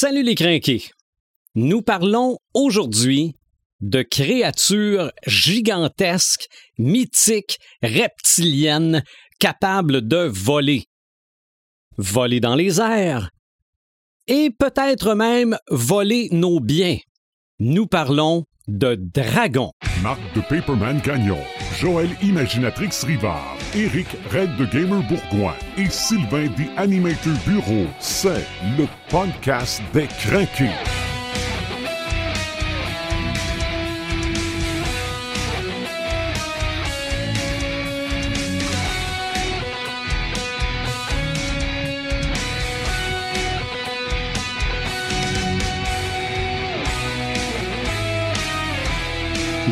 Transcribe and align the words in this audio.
Salut 0.00 0.22
les 0.22 0.36
crinqués. 0.36 0.84
Nous 1.56 1.82
parlons 1.82 2.38
aujourd'hui 2.54 3.34
de 3.80 4.02
créatures 4.02 5.10
gigantesques, 5.26 6.46
mythiques, 6.78 7.58
reptiliennes, 7.82 9.02
capables 9.40 10.06
de 10.06 10.18
voler. 10.18 10.84
Voler 11.96 12.38
dans 12.38 12.54
les 12.54 12.80
airs. 12.80 13.30
Et 14.28 14.50
peut-être 14.56 15.16
même 15.16 15.58
voler 15.68 16.28
nos 16.30 16.60
biens. 16.60 16.98
Nous 17.58 17.88
parlons 17.88 18.44
de 18.68 18.94
dragons. 18.94 19.72
Marc 20.02 20.20
de 20.34 20.40
Paperman 20.42 21.00
Gagnon, 21.02 21.38
Joël 21.78 22.10
Imaginatrix 22.22 22.90
Rivard, 23.04 23.56
Eric 23.74 24.06
Red 24.30 24.56
de 24.56 24.66
Gamer 24.66 25.02
Bourgoin 25.08 25.54
et 25.76 25.88
Sylvain 25.90 26.46
des 26.56 26.68
Animator 26.76 27.32
Bureau. 27.46 27.86
C'est 27.98 28.46
le 28.76 28.86
podcast 29.08 29.82
des 29.92 30.06
craqués. 30.06 31.07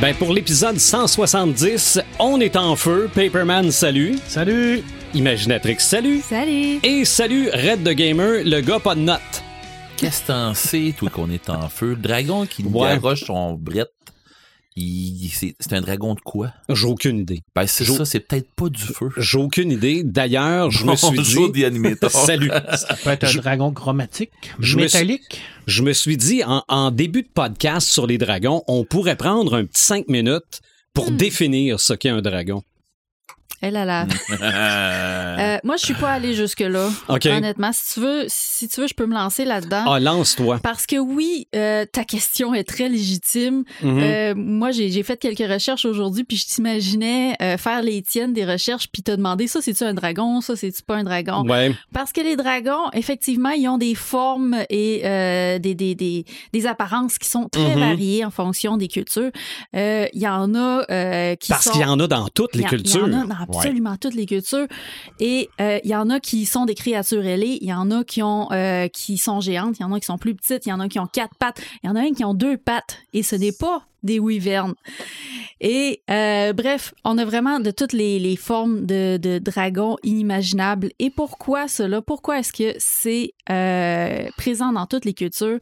Ben 0.01 0.15
pour 0.15 0.33
l'épisode 0.33 0.79
170, 0.79 2.01
on 2.19 2.41
est 2.41 2.57
en 2.57 2.77
feu. 2.77 3.09
Paperman, 3.15 3.71
salut. 3.71 4.19
Salut! 4.27 4.83
Imaginatrix, 5.15 5.77
salut. 5.79 6.21
Salut! 6.21 6.79
Et 6.83 7.05
salut 7.07 7.49
Red 7.51 7.83
the 7.83 7.95
Gamer, 7.95 8.43
le 8.45 8.61
gars 8.61 8.79
pas 8.79 8.95
de 8.95 9.01
notes. 9.01 9.43
Qu'est-ce 9.97 10.23
que 10.23 10.27
t'en 10.27 10.53
sais, 10.53 10.93
toi, 10.97 11.09
qu'on 11.09 11.31
est 11.31 11.49
en 11.49 11.71
feu? 11.71 11.97
Dragon 11.97 12.45
qui 12.45 12.63
nous 12.63 12.71
Ouais. 12.79 12.91
garoche 12.97 13.25
son 13.25 13.55
brette, 13.55 13.93
c'est 14.79 15.73
un 15.73 15.81
dragon 15.81 16.15
de 16.15 16.21
quoi? 16.21 16.53
J'ai 16.69 16.87
aucune 16.87 17.19
idée. 17.21 17.41
Ben, 17.55 17.67
c'est 17.67 17.85
ça, 17.85 18.05
c'est 18.05 18.21
peut-être 18.21 18.51
pas 18.55 18.69
du 18.69 18.83
feu. 18.83 19.09
J'ai 19.17 19.39
aucune 19.39 19.71
idée. 19.73 20.03
D'ailleurs, 20.05 20.71
je 20.71 20.85
me 20.85 20.95
suis 20.97 21.17
Bonjour, 21.17 21.51
dit. 21.53 21.63
Salut. 22.11 22.51
Ça 22.77 22.95
peut 23.03 23.11
être 23.11 23.25
un 23.25 23.29
Je- 23.29 23.39
dragon 23.41 23.73
chromatique, 23.73 24.31
Je 24.59 24.77
me 24.77 24.83
métallique. 24.83 25.41
Je 25.67 25.83
me 25.83 25.93
suis 25.93 26.17
dit, 26.17 26.45
en, 26.45 26.63
en 26.69 26.91
début 26.91 27.23
de 27.23 27.29
podcast 27.33 27.89
sur 27.89 28.07
les 28.07 28.19
dragons, 28.19 28.63
on 28.69 28.85
pourrait 28.85 29.17
prendre 29.17 29.55
un 29.55 29.65
petit 29.65 29.83
cinq 29.83 30.09
minutes 30.09 30.61
pour 30.93 31.11
Hmm. 31.11 31.17
définir 31.17 31.81
ce 31.81 31.93
qu'est 31.95 32.09
un 32.11 32.23
dragon. 32.23 32.63
Elle 33.63 33.77
a 33.77 33.85
la. 33.85 34.07
Euh, 34.41 35.59
moi, 35.65 35.77
je 35.77 35.85
suis 35.85 35.95
pas 35.95 36.11
allée 36.13 36.35
jusque-là. 36.35 36.91
OK. 37.09 37.27
Honnêtement, 37.27 37.71
si 37.73 37.95
tu 37.95 38.01
veux, 38.01 38.25
si 38.29 38.69
tu 38.69 38.81
veux, 38.81 38.87
je 38.87 38.95
peux 38.95 39.07
me 39.07 39.15
lancer 39.15 39.45
là-dedans. 39.45 39.85
Ah, 39.87 40.01
lance-toi. 40.01 40.59
Parce 40.63 40.87
que 40.87 40.97
oui, 40.97 41.49
euh, 41.55 41.85
ta 41.91 42.05
question 42.05 42.55
est 42.55 42.65
très 42.65 42.89
légitime. 42.89 43.65
Mhm. 43.83 43.99
Euh, 44.03 44.35
moi, 44.37 44.71
j'ai 44.71 45.03
fait 45.03 45.17
quelques 45.19 45.51
recherches 45.51 45.85
aujourd'hui, 45.85 46.25
puis 46.25 46.37
je 46.37 46.47
t'imaginais 46.47 47.35
euh, 47.43 47.57
faire 47.57 47.83
les 47.83 48.03
tiennes 48.03 48.33
des 48.33 48.45
recherches, 48.45 48.89
puis 48.93 49.03
te 49.03 49.11
demander 49.11 49.47
ça, 49.47 49.61
c'est-tu 49.61 49.85
un 49.85 49.95
dragon, 49.95 50.41
ça, 50.41 50.57
c'est-tu 50.57 50.83
pas 50.83 50.97
un 50.97 51.05
dragon? 51.05 51.45
Ouais. 51.49 51.75
Parce 51.93 52.13
que 52.13 52.21
les 52.21 52.37
dragons, 52.37 52.91
effectivement, 52.93 53.51
ils 53.51 53.69
ont 53.69 53.79
des 53.79 53.95
formes 53.95 54.57
et 54.71 55.03
euh, 55.05 55.59
des, 55.59 55.75
des, 55.75 55.95
des, 55.95 56.25
des 56.53 56.67
apparences 56.67 57.19
qui 57.19 57.29
sont 57.29 57.49
très 57.49 57.75
Mhm. 57.75 57.81
variées 57.81 58.25
en 58.25 58.31
fonction 58.31 58.77
des 58.77 58.89
cultures. 58.89 59.31
Euh, 59.75 60.07
Il 60.13 60.21
y 60.21 60.29
en 60.29 60.55
a 60.55 60.85
euh, 60.91 61.35
qui 61.37 61.49
Parce 61.51 61.65
sont... 61.65 61.71
qu'il 61.73 61.81
y 61.81 61.85
en 61.85 61.99
a 62.01 62.07
dans 62.07 62.29
toutes 62.29 62.55
les 62.55 62.63
y 62.63 62.67
cultures. 62.67 63.07
Il 63.09 63.13
y 63.13 63.17
en 63.17 63.23
a 63.23 63.27
dans 63.27 63.46
absolument 63.49 63.97
toutes 63.97 64.15
les 64.15 64.27
cultures. 64.27 64.67
Et 65.21 65.49
euh, 65.61 65.79
il 65.85 65.91
y 65.91 65.97
en 65.97 66.11
a 66.11 66.21
qui 66.21 66.47
sont 66.47 66.65
des 66.65 66.75
créatures 66.75 67.25
ailées, 67.25 67.59
il 67.61 67.69
y 67.69 67.73
en 67.73 67.91
a 67.91 68.05
qui 68.05 68.23
ont 68.23 68.51
euh, 68.53 68.89
qui 68.89 69.19
sont 69.19 69.41
géantes, 69.41 69.79
il 69.79 69.83
y 69.83 69.85
en 69.85 69.93
a 69.93 70.01
qui 70.01 70.07
sont 70.07 70.19
plus 70.19 70.35
petites, 70.35 70.67
il 70.67 70.71
y 70.71 70.73
en 70.73 70.81
a 70.81 70.89
qui 70.89 70.99
ont 70.99 71.07
quatre 71.07 71.35
pattes, 71.39 71.61
il 71.83 71.89
y 71.89 71.91
en 71.91 71.97
a 71.97 72.01
un 72.01 72.13
qui 72.13 72.25
ont 72.25 72.35
deux 72.35 72.57
pattes. 72.57 72.99
Et 73.13 73.23
ce 73.23 73.37
n'est 73.37 73.53
pas 73.53 73.87
des 74.03 74.19
wyvernes. 74.19 74.75
Et 75.61 76.03
euh, 76.11 76.53
bref, 76.53 76.93
on 77.05 77.17
a 77.17 77.25
vraiment 77.25 77.61
de 77.61 77.71
toutes 77.71 77.95
les, 77.95 78.19
les 78.19 78.37
formes 78.37 78.85
de, 78.85 79.17
de 79.17 79.39
dragons 79.39 79.97
inimaginables. 80.03 80.91
Et 80.99 81.09
pourquoi 81.09 81.67
cela? 81.67 82.03
Pourquoi 82.03 82.41
est-ce 82.41 82.53
que 82.53 82.75
c'est 82.79 83.33
euh, 83.51 84.29
présent 84.37 84.73
dans 84.73 84.85
toutes 84.85 85.07
les 85.07 85.15
cultures? 85.15 85.59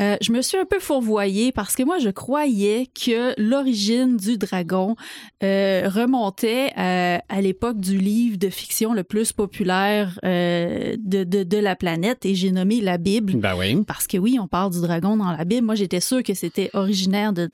Euh, 0.00 0.16
je 0.20 0.32
me 0.32 0.42
suis 0.42 0.58
un 0.58 0.64
peu 0.64 0.80
fourvoyée 0.80 1.52
parce 1.52 1.76
que 1.76 1.84
moi, 1.84 1.98
je 1.98 2.08
croyais 2.08 2.88
que 2.88 3.34
l'origine 3.40 4.16
du 4.16 4.36
dragon 4.36 4.96
remontait 5.42 6.72
à 6.74 7.40
l'époque 7.40 7.78
du 7.78 7.98
livre 7.98 8.36
de 8.36 8.48
fiction 8.50 8.94
le 8.94 9.04
plus 9.04 9.32
populaire 9.32 10.18
de, 10.22 10.96
de, 10.96 11.42
de 11.42 11.58
la 11.58 11.76
planète 11.76 12.24
et 12.24 12.34
j'ai 12.34 12.50
nommé 12.50 12.80
la 12.80 12.98
Bible. 12.98 13.36
Ben 13.36 13.54
oui. 13.56 13.84
Parce 13.86 14.06
que 14.06 14.16
oui, 14.16 14.38
on 14.40 14.48
parle 14.48 14.72
du 14.72 14.80
dragon 14.80 15.16
dans 15.16 15.30
la 15.30 15.44
Bible. 15.44 15.66
Moi, 15.66 15.74
j'étais 15.74 16.00
sûre 16.00 16.22
que 16.22 16.34
c'était 16.34 16.70
originaire 16.72 17.32
de 17.32 17.48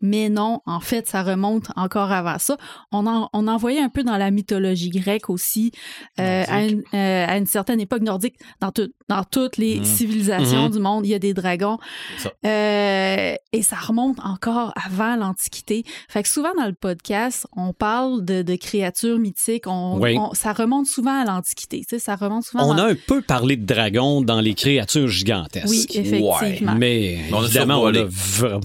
Mais 0.00 0.28
non, 0.28 0.60
en 0.64 0.78
fait, 0.78 1.08
ça 1.08 1.24
remonte 1.24 1.70
encore 1.74 2.12
avant 2.12 2.38
ça. 2.38 2.56
On 2.92 3.04
en, 3.08 3.28
on 3.32 3.48
en 3.48 3.56
voyait 3.56 3.80
un 3.82 3.88
peu 3.88 4.04
dans 4.04 4.16
la 4.16 4.30
mythologie 4.30 4.90
grecque 4.90 5.28
aussi, 5.28 5.72
euh, 6.20 6.44
à, 6.46 6.62
une, 6.64 6.82
euh, 6.94 7.26
à 7.26 7.36
une 7.36 7.46
certaine 7.46 7.80
époque 7.80 8.02
nordique. 8.02 8.36
Dans, 8.60 8.70
tout- 8.70 8.92
dans 9.08 9.24
toutes 9.24 9.56
les 9.56 9.78
Mhm. 9.78 9.84
civilisations 9.84 10.64
Mhm. 10.64 10.70
du 10.72 10.78
monde, 10.80 11.06
il 11.06 11.10
y 11.10 11.14
a 11.14 11.18
des 11.18 11.34
dragons. 11.34 11.78
Ça. 12.18 12.30
Euh, 12.44 13.34
et 13.52 13.62
ça 13.62 13.76
remonte 13.76 14.18
encore 14.22 14.72
avant 14.76 15.16
l'Antiquité. 15.16 15.84
Fait 16.08 16.22
que 16.22 16.28
souvent 16.28 16.52
dans 16.58 16.66
le 16.66 16.74
podcast, 16.74 17.46
on 17.56 17.72
parle 17.72 18.24
de, 18.24 18.42
de 18.42 18.56
créatures 18.56 19.18
mythiques. 19.18 19.66
On, 19.66 19.98
Oui. 20.00 20.16
on- 20.18 20.34
ça 20.34 20.52
remonte 20.52 20.86
souvent 20.86 21.20
à 21.22 21.24
l'Antiquité. 21.24 21.80
Tu 21.80 21.86
sais, 21.90 21.98
ça 21.98 22.16
remonte 22.16 22.44
souvent 22.44 22.64
On 22.70 22.74
dans- 22.74 22.84
a 22.84 22.90
un 22.90 22.94
peu 23.06 23.22
parlé 23.22 23.56
de 23.56 23.64
dragons 23.64 24.20
dans 24.20 24.40
les 24.40 24.54
créatures 24.54 25.08
gigantesques. 25.08 25.66
Oui, 25.68 25.86
effectivement. 25.94 26.74
Mais 26.76 27.18
On 27.32 27.40
a 27.42 27.44
évidemment, 27.44 27.80
on 27.82 27.86
a 27.86 27.92
survolé. 27.94 28.06
v- 28.10 28.58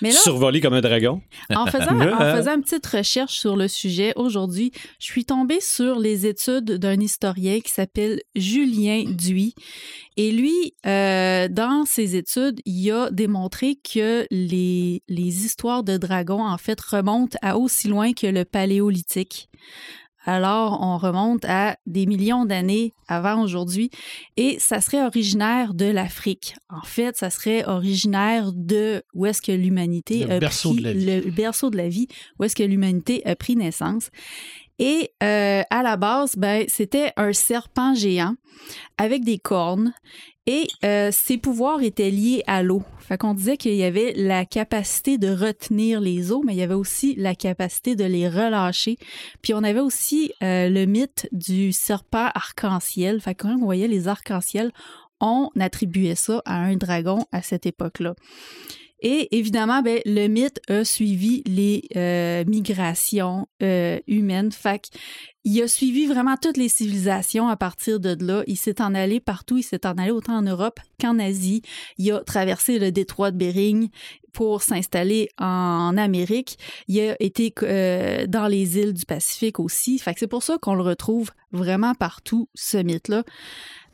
Mais 0.00 0.10
là, 0.10 0.16
survolé 0.16 0.60
comme 0.60 0.74
un 0.74 0.80
dragon. 0.80 1.20
En 1.54 1.66
faisant, 1.66 1.86
en 2.32 2.36
faisant 2.36 2.54
une 2.56 2.62
petite 2.62 2.86
recherche 2.86 3.34
sur 3.38 3.56
le 3.56 3.68
sujet 3.68 4.12
aujourd'hui, 4.16 4.72
je 4.98 5.06
suis 5.06 5.24
tombée 5.24 5.60
sur 5.60 5.98
les 5.98 6.26
études 6.26 6.78
d'un 6.78 6.98
historien 7.00 7.60
qui 7.60 7.70
s'appelle 7.70 8.20
Julien 8.34 9.04
Duy. 9.06 9.54
Et 10.16 10.30
lui, 10.30 10.74
euh, 10.86 11.48
dans 11.48 11.84
ses 11.84 12.16
études, 12.16 12.60
il 12.64 12.90
a 12.90 13.10
démontré 13.10 13.76
que 13.76 14.26
les, 14.30 15.02
les 15.08 15.44
histoires 15.44 15.82
de 15.84 15.96
dragons, 15.96 16.44
en 16.44 16.58
fait, 16.58 16.80
remontent 16.80 17.38
à 17.42 17.56
aussi 17.56 17.88
loin 17.88 18.12
que 18.12 18.26
le 18.26 18.44
paléolithique. 18.44 19.48
Alors, 20.24 20.78
on 20.80 20.98
remonte 20.98 21.44
à 21.46 21.76
des 21.86 22.06
millions 22.06 22.44
d'années 22.44 22.92
avant 23.08 23.42
aujourd'hui 23.42 23.90
et 24.36 24.56
ça 24.60 24.80
serait 24.80 25.04
originaire 25.04 25.74
de 25.74 25.86
l'Afrique. 25.86 26.54
En 26.70 26.82
fait, 26.82 27.16
ça 27.16 27.28
serait 27.28 27.64
originaire 27.64 28.52
de 28.52 29.02
où 29.14 29.26
est-ce 29.26 29.42
que 29.42 29.50
l'humanité 29.50 30.24
Le 30.24 30.34
a 30.34 30.38
berceau 30.38 30.74
pris 30.74 30.82
de 30.82 30.84
la 30.84 30.92
vie. 30.92 31.06
le 31.06 31.30
berceau 31.30 31.70
de 31.70 31.76
la 31.76 31.88
vie, 31.88 32.06
où 32.38 32.44
est-ce 32.44 32.54
que 32.54 32.62
l'humanité 32.62 33.26
a 33.26 33.34
pris 33.34 33.56
naissance. 33.56 34.10
Et 34.78 35.12
euh, 35.22 35.62
à 35.70 35.82
la 35.82 35.96
base, 35.96 36.36
ben, 36.36 36.64
c'était 36.68 37.12
un 37.16 37.32
serpent 37.32 37.94
géant 37.94 38.34
avec 38.98 39.24
des 39.24 39.38
cornes 39.38 39.92
et 40.46 40.66
euh, 40.84 41.10
ses 41.12 41.38
pouvoirs 41.38 41.82
étaient 41.82 42.10
liés 42.10 42.42
à 42.46 42.62
l'eau. 42.62 42.82
Fait 42.98 43.16
qu'on 43.16 43.34
disait 43.34 43.56
qu'il 43.56 43.74
y 43.74 43.84
avait 43.84 44.12
la 44.16 44.44
capacité 44.44 45.18
de 45.18 45.28
retenir 45.28 46.00
les 46.00 46.32
eaux, 46.32 46.42
mais 46.44 46.54
il 46.54 46.58
y 46.58 46.62
avait 46.62 46.74
aussi 46.74 47.14
la 47.16 47.34
capacité 47.34 47.94
de 47.94 48.04
les 48.04 48.28
relâcher. 48.28 48.96
Puis 49.40 49.54
on 49.54 49.62
avait 49.62 49.80
aussi 49.80 50.32
euh, 50.42 50.68
le 50.68 50.84
mythe 50.86 51.28
du 51.30 51.72
serpent 51.72 52.30
arc-en-ciel. 52.34 53.20
Fait 53.20 53.34
que 53.34 53.44
quand 53.44 53.54
on 53.54 53.64
voyait 53.64 53.88
les 53.88 54.08
arcs-en-ciel, 54.08 54.72
on 55.20 55.48
attribuait 55.60 56.16
ça 56.16 56.42
à 56.44 56.56
un 56.56 56.74
dragon 56.74 57.24
à 57.30 57.42
cette 57.42 57.66
époque-là. 57.66 58.14
Et 59.02 59.36
évidemment, 59.36 59.82
ben, 59.82 60.00
le 60.06 60.28
mythe 60.28 60.60
a 60.68 60.84
suivi 60.84 61.42
les 61.44 61.82
euh, 61.96 62.44
migrations 62.46 63.48
euh, 63.60 63.98
humaines. 64.06 64.52
Fait 64.52 64.90
il 65.44 65.60
a 65.60 65.66
suivi 65.66 66.06
vraiment 66.06 66.36
toutes 66.40 66.56
les 66.56 66.68
civilisations 66.68 67.48
à 67.48 67.56
partir 67.56 67.98
de 67.98 68.16
là. 68.24 68.44
Il 68.46 68.56
s'est 68.56 68.80
en 68.80 68.94
allé 68.94 69.18
partout. 69.18 69.58
Il 69.58 69.64
s'est 69.64 69.84
en 69.88 69.98
allé 69.98 70.12
autant 70.12 70.36
en 70.36 70.42
Europe 70.42 70.78
qu'en 71.00 71.18
Asie. 71.18 71.62
Il 71.98 72.12
a 72.12 72.20
traversé 72.20 72.78
le 72.78 72.92
détroit 72.92 73.32
de 73.32 73.38
Bering 73.38 73.88
pour 74.32 74.62
s'installer 74.62 75.28
en 75.36 75.96
Amérique. 75.98 76.56
Il 76.86 77.00
a 77.00 77.16
été 77.18 77.52
euh, 77.64 78.28
dans 78.28 78.46
les 78.46 78.78
îles 78.78 78.94
du 78.94 79.04
Pacifique 79.04 79.58
aussi. 79.58 79.98
Fait 79.98 80.14
c'est 80.16 80.28
pour 80.28 80.44
ça 80.44 80.58
qu'on 80.62 80.76
le 80.76 80.82
retrouve 80.82 81.32
vraiment 81.50 81.94
partout, 81.96 82.48
ce 82.54 82.76
mythe-là. 82.76 83.24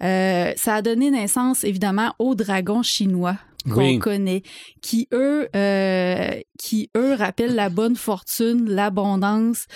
Ça 0.01 0.75
a 0.75 0.83
donné 0.83 1.11
naissance, 1.11 1.65
évidemment, 1.65 2.15
aux 2.19 2.35
dragons 2.35 2.83
chinois 2.83 3.39
qu'on 3.65 3.81
Oui. 3.81 3.99
connaît, 3.99 4.43
qui 4.83 5.09
eux, 5.13 5.49
euh, 5.55 6.41
qui 6.59 6.91
eux 6.97 7.15
rappellent 7.15 7.55
la 7.55 7.69
bonne 7.71 7.97
fortune, 7.97 8.69
l'abondance, 8.71 9.67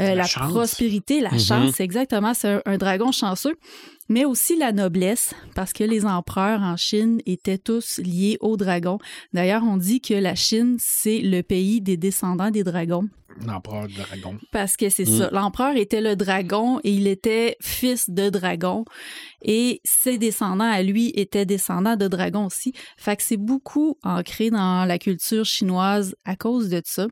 euh, 0.00 0.14
La 0.14 0.24
prospérité, 0.50 1.20
la 1.20 1.30
Mhm. 1.30 1.38
chance, 1.38 1.80
exactement. 1.80 2.34
C'est 2.34 2.48
un, 2.48 2.62
un 2.66 2.78
dragon 2.78 3.12
chanceux, 3.12 3.56
mais 4.08 4.24
aussi 4.24 4.56
la 4.56 4.72
noblesse, 4.72 5.34
parce 5.54 5.72
que 5.72 5.84
les 5.84 6.04
empereurs 6.04 6.60
en 6.62 6.76
Chine 6.76 7.20
étaient 7.26 7.58
tous 7.58 7.98
liés 7.98 8.36
aux 8.40 8.56
dragons. 8.56 8.98
D'ailleurs, 9.32 9.62
on 9.64 9.76
dit 9.76 10.00
que 10.00 10.14
la 10.14 10.34
Chine, 10.34 10.76
c'est 10.78 11.18
le 11.20 11.42
pays 11.42 11.80
des 11.80 11.96
descendants 11.96 12.50
des 12.50 12.64
dragons. 12.64 13.08
L'empereur 13.46 13.86
dragon. 13.88 14.36
Parce 14.50 14.76
que 14.76 14.88
c'est 14.88 15.08
Mm. 15.08 15.18
ça. 15.18 15.30
L'empereur 15.32 15.76
était 15.76 16.00
le 16.00 16.16
dragon 16.16 16.80
et 16.82 16.92
il 16.92 17.06
était 17.06 17.56
fils 17.62 18.10
de 18.10 18.30
dragon. 18.30 18.84
Et 19.42 19.80
ses 19.84 20.18
descendants 20.18 20.68
à 20.68 20.82
lui 20.82 21.12
étaient 21.14 21.46
descendants 21.46 21.94
de 21.94 22.08
dragons 22.08 22.46
aussi. 22.46 22.72
Fait 22.96 23.14
que 23.16 23.22
c'est 23.22 23.36
beaucoup 23.36 23.96
ancré 24.02 24.50
dans 24.50 24.84
la 24.86 24.98
culture 24.98 25.44
chinoise 25.44 26.16
à 26.24 26.34
cause 26.34 26.68
de 26.68 26.82
ça. 26.84 27.06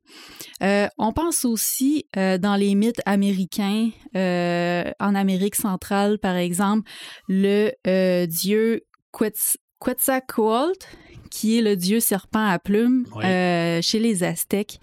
Euh, 0.64 0.88
on 0.98 1.12
pense 1.12 1.44
aussi 1.44 2.06
euh, 2.16 2.38
dans 2.38 2.56
les 2.56 2.74
mythes 2.74 3.02
américains, 3.06 3.90
euh, 4.16 4.90
en 4.98 5.14
Amérique 5.14 5.54
centrale 5.54 6.18
par 6.18 6.34
exemple, 6.34 6.85
le 7.28 7.72
euh, 7.86 8.26
dieu 8.26 8.82
Quetz- 9.12 9.56
Quetzalcoatl, 9.80 10.78
qui 11.30 11.58
est 11.58 11.62
le 11.62 11.76
dieu 11.76 12.00
serpent 12.00 12.46
à 12.46 12.58
plumes 12.58 13.04
Oui. 13.14 13.24
euh, 13.24 13.80
chez 13.82 13.98
les 13.98 14.22
Aztèques, 14.24 14.78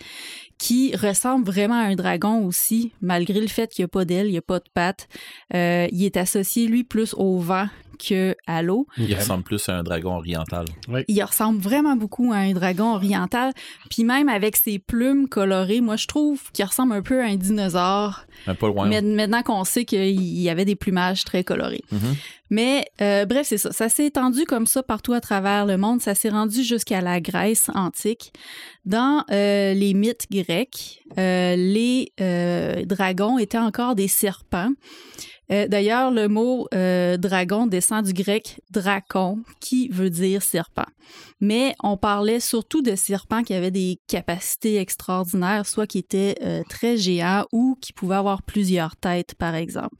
qui 0.57 0.95
ressemble 0.95 1.45
vraiment 1.45 1.75
à 1.79 1.85
un 1.85 1.95
dragon 1.95 2.45
aussi, 2.45 2.91
malgré 3.01 3.39
le 3.41 3.47
fait 3.47 3.71
qu'il 3.71 3.83
n'y 3.83 3.85
a 3.85 3.89
pas 3.89 4.05
d'aile, 4.05 4.27
il 4.27 4.31
n'y 4.31 4.37
a 4.37 4.41
pas 4.41 4.59
de 4.59 4.69
pattes. 4.73 5.07
Euh, 5.53 5.87
il 5.91 6.03
est 6.03 6.17
associé, 6.17 6.67
lui, 6.67 6.83
plus 6.83 7.13
au 7.15 7.39
vent 7.39 7.67
que 7.97 8.35
à 8.47 8.61
l'eau. 8.61 8.87
Il 8.97 9.13
ressemble 9.15 9.43
plus 9.43 9.67
à 9.69 9.77
un 9.77 9.83
dragon 9.83 10.15
oriental. 10.15 10.65
Il 11.07 11.23
ressemble 11.23 11.59
vraiment 11.59 11.95
beaucoup 11.95 12.31
à 12.31 12.37
un 12.37 12.53
dragon 12.53 12.93
oriental. 12.93 13.53
Puis 13.89 14.03
même 14.03 14.29
avec 14.29 14.55
ses 14.55 14.79
plumes 14.79 15.27
colorées, 15.27 15.81
moi, 15.81 15.95
je 15.95 16.07
trouve 16.07 16.41
qu'il 16.51 16.65
ressemble 16.65 16.93
un 16.93 17.01
peu 17.01 17.21
à 17.21 17.25
un 17.25 17.35
dinosaure. 17.35 18.25
Un 18.47 18.55
peu 18.55 18.67
loin. 18.67 18.87
Mais 18.87 19.01
maintenant 19.01 19.43
qu'on 19.43 19.63
sait 19.63 19.85
qu'il 19.85 20.39
y 20.39 20.49
avait 20.49 20.65
des 20.65 20.75
plumages 20.75 21.23
très 21.23 21.43
colorés. 21.43 21.83
Mhm. 21.91 22.15
Mais 22.49 22.85
euh, 23.01 23.25
bref, 23.25 23.47
c'est 23.47 23.57
ça. 23.57 23.71
Ça 23.71 23.89
s'est 23.89 24.05
étendu 24.05 24.45
comme 24.45 24.67
ça 24.67 24.83
partout 24.83 25.13
à 25.13 25.21
travers 25.21 25.65
le 25.65 25.75
monde. 25.75 26.01
Ça 26.01 26.13
s'est 26.13 26.29
rendu 26.29 26.63
jusqu'à 26.63 27.01
la 27.01 27.19
Grèce 27.19 27.71
antique. 27.73 28.31
Dans 28.85 29.23
euh, 29.31 29.73
les 29.73 29.93
mythes 29.93 30.27
grecs, 30.29 31.03
euh, 31.17 31.55
les 31.55 32.11
euh, 32.21 32.85
dragons 32.85 33.39
étaient 33.39 33.57
encore 33.57 33.95
des 33.95 34.07
serpents. 34.07 34.71
Euh, 35.51 35.67
D'ailleurs, 35.67 36.11
le 36.11 36.27
mot 36.27 36.67
euh, 36.73 37.17
dragon 37.17 37.67
descend 37.67 38.05
du 38.05 38.13
grec 38.13 38.61
drakon, 38.71 39.39
qui 39.59 39.89
veut 39.89 40.09
dire 40.09 40.41
serpent. 40.41 40.85
Mais 41.41 41.75
on 41.83 41.97
parlait 41.97 42.39
surtout 42.39 42.81
de 42.81 42.95
serpents 42.95 43.43
qui 43.43 43.53
avaient 43.53 43.71
des 43.71 43.99
capacités 44.07 44.77
extraordinaires, 44.77 45.65
soit 45.65 45.87
qui 45.87 45.99
étaient 45.99 46.35
euh, 46.41 46.63
très 46.69 46.97
géants 46.97 47.45
ou 47.51 47.77
qui 47.81 47.93
pouvaient 47.93 48.15
avoir 48.15 48.43
plusieurs 48.43 48.95
têtes, 48.95 49.35
par 49.35 49.55
exemple. 49.55 49.95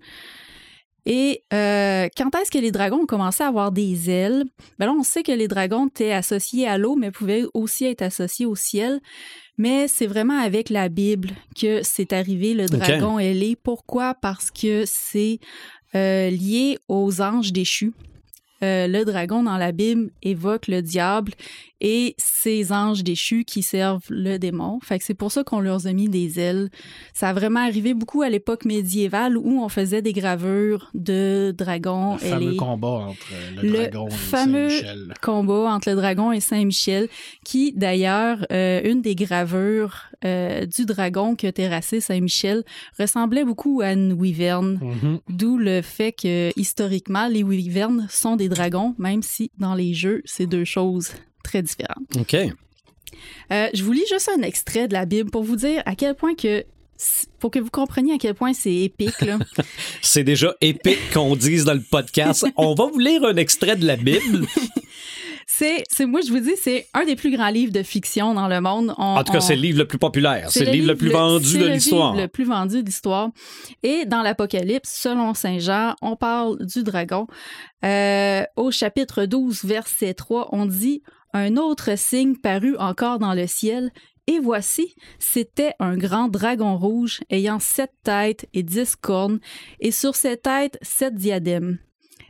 Et 1.05 1.41
quand 1.51 2.33
est-ce 2.35 2.49
que 2.49 2.57
les 2.57 2.71
dragons 2.71 3.01
ont 3.01 3.05
commencé 3.05 3.43
à 3.43 3.47
avoir 3.47 3.73
des 3.73 4.09
ailes? 4.09 4.45
Ben 4.79 4.85
là, 4.85 4.93
on 4.97 5.03
sait 5.03 5.21
que 5.21 5.33
les 5.33 5.49
dragons 5.49 5.87
étaient 5.87 6.13
associés 6.13 6.65
à 6.65 6.77
l'eau, 6.77 6.95
mais 6.95 7.11
pouvaient 7.11 7.43
aussi 7.53 7.83
être 7.83 8.03
associés 8.03 8.45
au 8.45 8.55
ciel. 8.55 9.01
Mais 9.57 9.87
c'est 9.87 10.07
vraiment 10.07 10.39
avec 10.39 10.69
la 10.69 10.89
Bible 10.89 11.29
que 11.59 11.81
c'est 11.83 12.13
arrivé 12.13 12.53
le 12.53 12.65
dragon 12.65 13.19
ailé. 13.19 13.55
Pourquoi? 13.55 14.15
Parce 14.15 14.49
que 14.49 14.83
c'est 14.85 15.39
euh, 15.95 16.29
lié 16.29 16.79
aux 16.87 17.21
anges 17.21 17.53
déchus. 17.53 17.93
Euh, 18.63 18.87
le 18.87 19.03
dragon 19.03 19.43
dans 19.43 19.57
la 19.57 19.71
Bible 19.71 20.11
évoque 20.21 20.67
le 20.67 20.81
diable 20.81 21.33
et 21.81 22.15
ses 22.17 22.71
anges 22.71 23.03
déchus 23.03 23.43
qui 23.43 23.61
servent 23.61 24.05
le 24.09 24.37
démon. 24.37 24.79
Fait 24.81 24.97
que 24.99 25.03
c'est 25.05 25.13
pour 25.13 25.33
ça 25.33 25.43
qu'on 25.43 25.59
leur 25.59 25.85
a 25.85 25.91
mis 25.91 26.07
des 26.07 26.39
ailes. 26.39 26.69
Ça 27.13 27.29
a 27.29 27.33
vraiment 27.33 27.59
arrivé 27.59 27.93
beaucoup 27.93 28.21
à 28.21 28.29
l'époque 28.29 28.63
médiévale 28.63 29.37
où 29.37 29.61
on 29.61 29.67
faisait 29.67 30.01
des 30.01 30.13
gravures 30.13 30.89
de 30.93 31.53
dragons 31.55 32.13
Le 32.13 32.19
fameux 32.19 32.55
combat 32.55 32.87
entre 32.87 33.27
le, 33.61 33.69
Le 33.69 33.87
dragon 33.89 34.07
et 34.07 34.11
fameux 34.11 34.69
Saint-Michel. 34.69 35.13
combat 35.21 35.73
entre 35.73 35.89
le 35.89 35.95
dragon 35.97 36.31
et 36.31 36.39
Saint-Michel, 36.39 37.09
qui 37.43 37.73
d'ailleurs, 37.73 38.45
euh, 38.53 38.79
une 38.85 39.01
des 39.01 39.15
gravures 39.15 40.03
euh, 40.25 40.65
du 40.65 40.85
dragon 40.85 41.35
qui 41.35 41.47
a 41.47 41.51
terrassé 41.51 41.99
Saint-Michel 41.99 42.63
ressemblait 42.97 43.43
beaucoup 43.43 43.81
à 43.81 43.91
une 43.93 44.13
wyverne, 44.13 44.79
Mhm. 44.81 45.19
d'où 45.29 45.57
le 45.57 45.81
fait 45.81 46.11
que 46.13 46.51
historiquement, 46.57 47.27
les 47.27 47.43
wyvernes 47.43 48.07
sont 48.09 48.35
des 48.35 48.49
dragons, 48.49 48.95
même 48.97 49.21
si 49.23 49.51
dans 49.57 49.75
les 49.75 49.93
jeux, 49.93 50.21
c'est 50.25 50.47
deux 50.47 50.65
choses 50.65 51.11
très 51.43 51.61
différentes. 51.61 52.05
OK. 52.17 52.35
Euh, 53.51 53.67
je 53.73 53.83
vous 53.83 53.91
lis 53.91 54.05
juste 54.09 54.29
un 54.37 54.41
extrait 54.41 54.87
de 54.87 54.93
la 54.93 55.05
Bible 55.05 55.29
pour 55.29 55.43
vous 55.43 55.55
dire 55.57 55.83
à 55.85 55.95
quel 55.95 56.15
point 56.15 56.35
que 56.35 56.63
pour 57.39 57.51
que 57.51 57.59
vous 57.59 57.69
compreniez 57.69 58.13
à 58.13 58.17
quel 58.17 58.33
point 58.33 58.53
c'est 58.53 58.73
épique. 58.73 59.19
Là. 59.21 59.37
C'est 60.01 60.23
déjà 60.23 60.55
épique 60.61 60.99
qu'on 61.13 61.35
dise 61.35 61.65
dans 61.65 61.73
le 61.73 61.81
podcast. 61.81 62.45
On 62.55 62.75
va 62.75 62.85
vous 62.85 62.99
lire 62.99 63.25
un 63.25 63.35
extrait 63.35 63.75
de 63.75 63.85
la 63.85 63.97
Bible. 63.97 64.45
C'est, 65.55 65.83
c'est, 65.91 66.05
moi, 66.07 66.21
je 66.25 66.31
vous 66.31 66.39
dis, 66.39 66.55
c'est 66.59 66.87
un 66.95 67.05
des 67.05 67.15
plus 67.15 67.29
grands 67.35 67.49
livres 67.49 67.71
de 67.71 67.83
fiction 67.83 68.33
dans 68.33 68.47
le 68.47 68.59
monde. 68.59 68.95
On- 68.97 69.17
En 69.17 69.23
tout 69.23 69.31
cas, 69.33 69.37
on- 69.37 69.41
c'est 69.41 69.55
le 69.55 69.61
livre 69.61 69.77
le 69.77 69.87
plus 69.87 69.99
populaire. 69.99 70.49
C'est 70.49 70.65
le 70.65 70.71
livre 70.71 70.87
le 70.87 70.95
plus 70.97 71.09
vendu 71.09 71.57
de 71.59 71.67
l'histoire. 71.67 72.15
le 72.15 72.27
plus 72.27 72.43
vendu 72.45 72.81
de 72.81 72.85
l'histoire. 72.87 73.29
Et 73.83 74.05
dans 74.05 74.23
l'Apocalypse, 74.23 74.89
selon 74.91 75.33
Saint 75.35 75.59
Jean, 75.59 75.95
on 76.01 76.15
parle 76.15 76.65
du 76.65 76.81
dragon. 76.83 77.27
Euh, 77.85 78.43
au 78.55 78.71
chapitre 78.71 79.25
12, 79.25 79.63
verset 79.63 80.13
3, 80.15 80.49
on 80.53 80.65
dit 80.65 81.03
Un 81.33 81.57
autre 81.57 81.97
signe 81.97 82.35
parut 82.35 82.75
encore 82.77 83.19
dans 83.19 83.33
le 83.33 83.45
ciel. 83.47 83.91
Et 84.25 84.39
voici, 84.39 84.95
c'était 85.19 85.73
un 85.79 85.97
grand 85.97 86.29
dragon 86.29 86.77
rouge 86.77 87.19
ayant 87.29 87.59
sept 87.59 87.91
têtes 88.03 88.47
et 88.53 88.63
dix 88.63 88.95
cornes, 88.95 89.39
et 89.81 89.91
sur 89.91 90.15
ses 90.15 90.37
têtes 90.37 90.77
sept 90.81 91.13
diadèmes. 91.15 91.77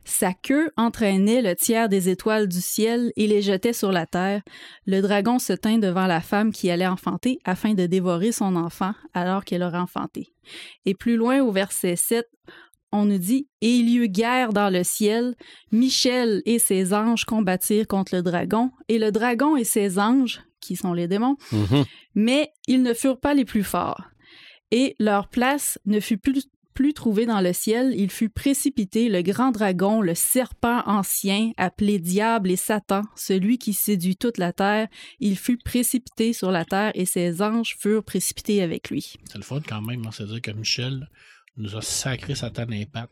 Sa 0.06 0.34
queue 0.34 0.70
entraînait 0.76 1.42
le 1.42 1.56
tiers 1.56 1.88
des 1.90 2.10
étoiles 2.10 2.48
du 2.48 2.60
ciel 2.62 3.12
et 3.16 3.28
les 3.28 3.42
jetait 3.42 3.74
sur 3.74 3.92
la 3.92 4.06
terre. 4.06 4.42
Le 4.86 5.02
dragon 5.02 5.40
se 5.40 5.54
tint 5.54 5.78
devant 5.78 6.08
la 6.08 6.20
femme 6.22 6.52
qui 6.52 6.70
allait 6.70 6.88
enfanter 6.88 7.40
afin 7.46 7.74
de 7.74 7.86
dévorer 7.86 8.32
son 8.32 8.56
enfant 8.56 8.94
alors 9.14 9.46
qu'elle 9.46 9.64
aurait 9.64 9.78
enfanté. 9.78 10.34
Et 10.86 10.94
plus 10.94 11.16
loin 11.16 11.40
au 11.42 11.52
verset 11.52 11.96
7, 11.96 12.28
on 12.92 13.06
nous 13.06 13.18
dit 13.18 13.48
Et 13.62 13.72
il 13.78 13.90
y 13.90 13.96
eut 13.98 14.10
guerre 14.10 14.54
dans 14.54 14.70
le 14.72 14.84
ciel. 14.84 15.36
Michel 15.72 16.42
et 16.46 16.60
ses 16.60 16.94
anges 16.94 17.26
combattirent 17.26 17.88
contre 17.88 18.16
le 18.16 18.22
dragon, 18.22 18.72
et 18.90 19.00
le 19.00 19.12
dragon 19.12 19.56
et 19.56 19.64
ses 19.64 19.98
anges, 20.00 20.42
qui 20.60 20.76
sont 20.76 20.94
les 20.94 21.08
démons, 21.08 21.38
Mhm. 21.52 21.86
mais 22.16 22.52
ils 22.68 22.84
ne 22.84 22.94
furent 22.94 23.20
pas 23.20 23.34
les 23.34 23.46
plus 23.46 23.64
forts. 23.64 24.04
Et 24.72 24.96
leur 25.00 25.28
place 25.28 25.80
ne 25.86 26.00
fut 26.00 26.18
plus, 26.18 26.46
plus 26.74 26.94
trouvée 26.94 27.26
dans 27.26 27.42
le 27.42 27.54
ciel, 27.54 27.94
il 27.96 28.10
fut 28.10 28.30
précipité 28.30 29.10
le 29.10 29.22
grand 29.22 29.52
dragon, 29.52 30.02
le 30.02 30.16
serpent 30.16 30.82
ancien, 30.86 31.52
appelé 31.58 32.00
Diable 32.00 32.52
et 32.52 32.56
Satan, 32.56 33.02
celui 33.16 33.58
qui 33.58 33.74
séduit 33.74 34.16
toute 34.18 34.38
la 34.38 34.54
terre, 34.54 34.88
il 35.20 35.38
fut 35.38 35.58
précipité 35.58 36.34
sur 36.34 36.52
la 36.52 36.66
terre 36.66 36.92
et 36.96 37.06
ses 37.06 37.42
anges 37.42 37.76
furent 37.80 38.04
précipités 38.04 38.62
avec 38.62 38.90
lui. 38.90 39.14
C'est 39.32 39.38
le 39.38 39.44
fun 39.44 39.62
quand 39.68 39.82
même, 39.82 40.04
hein, 40.06 40.10
c'est-à-dire 40.12 40.42
que 40.42 40.52
Michel 40.52 41.08
nous 41.56 41.76
a 41.76 41.82
sacré 41.84 42.34
Satan 42.34 42.66
impact. 42.72 43.12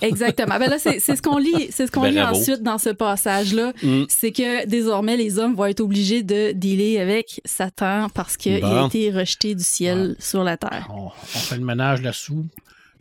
Exactement. 0.00 0.58
Ben 0.58 0.70
là, 0.70 0.78
c'est 0.78 0.98
ce 1.00 1.20
qu'on 1.20 1.36
lit, 1.36 1.68
c'est 1.70 1.86
ce 1.86 1.92
qu'on 1.92 2.04
lit 2.04 2.18
ensuite 2.22 2.62
dans 2.62 2.78
ce 2.78 2.88
passage-là. 2.88 3.74
Mm. 3.82 4.04
C'est 4.08 4.32
que 4.32 4.66
désormais, 4.66 5.18
les 5.18 5.38
hommes 5.38 5.54
vont 5.54 5.66
être 5.66 5.80
obligés 5.80 6.22
de 6.22 6.52
dealer 6.52 6.98
avec 6.98 7.42
Satan 7.44 8.08
parce 8.14 8.38
qu'il 8.38 8.58
Bon. 8.62 8.84
a 8.84 8.86
été 8.86 9.10
rejeté 9.10 9.54
du 9.54 9.62
ciel 9.62 10.16
sur 10.18 10.44
la 10.44 10.56
terre. 10.56 10.86
On, 10.90 11.08
on 11.08 11.10
fait 11.10 11.58
le 11.58 11.64
ménage 11.66 12.00
là-dessous, 12.00 12.46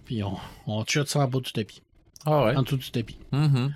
puis 0.05 0.24
on, 0.24 0.38
on 0.67 0.86
chute 0.86 1.07
ça 1.07 1.19
en 1.19 1.27
bas 1.27 1.39
du 1.39 1.51
tapis. 1.51 1.81
Ah 2.25 2.45
ouais. 2.45 2.55
En 2.55 2.63
dessous 2.63 2.77
du 2.77 2.91
tapis. 2.91 3.17
Mhm. 3.31 3.74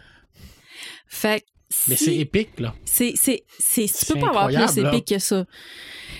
Fait 1.08 1.46
Mais 1.90 1.96
c'est 1.98 2.16
épique, 2.16 2.60
là. 2.60 2.74
C'est, 2.86 3.14
c'est, 3.16 3.44
c'est, 3.60 3.86
tu 3.86 4.14
peux 4.14 4.20
pas 4.20 4.30
avoir 4.30 4.48
plus 4.48 4.82
là. 4.82 4.90
épique 4.90 5.10
que 5.10 5.20
ça. 5.20 5.46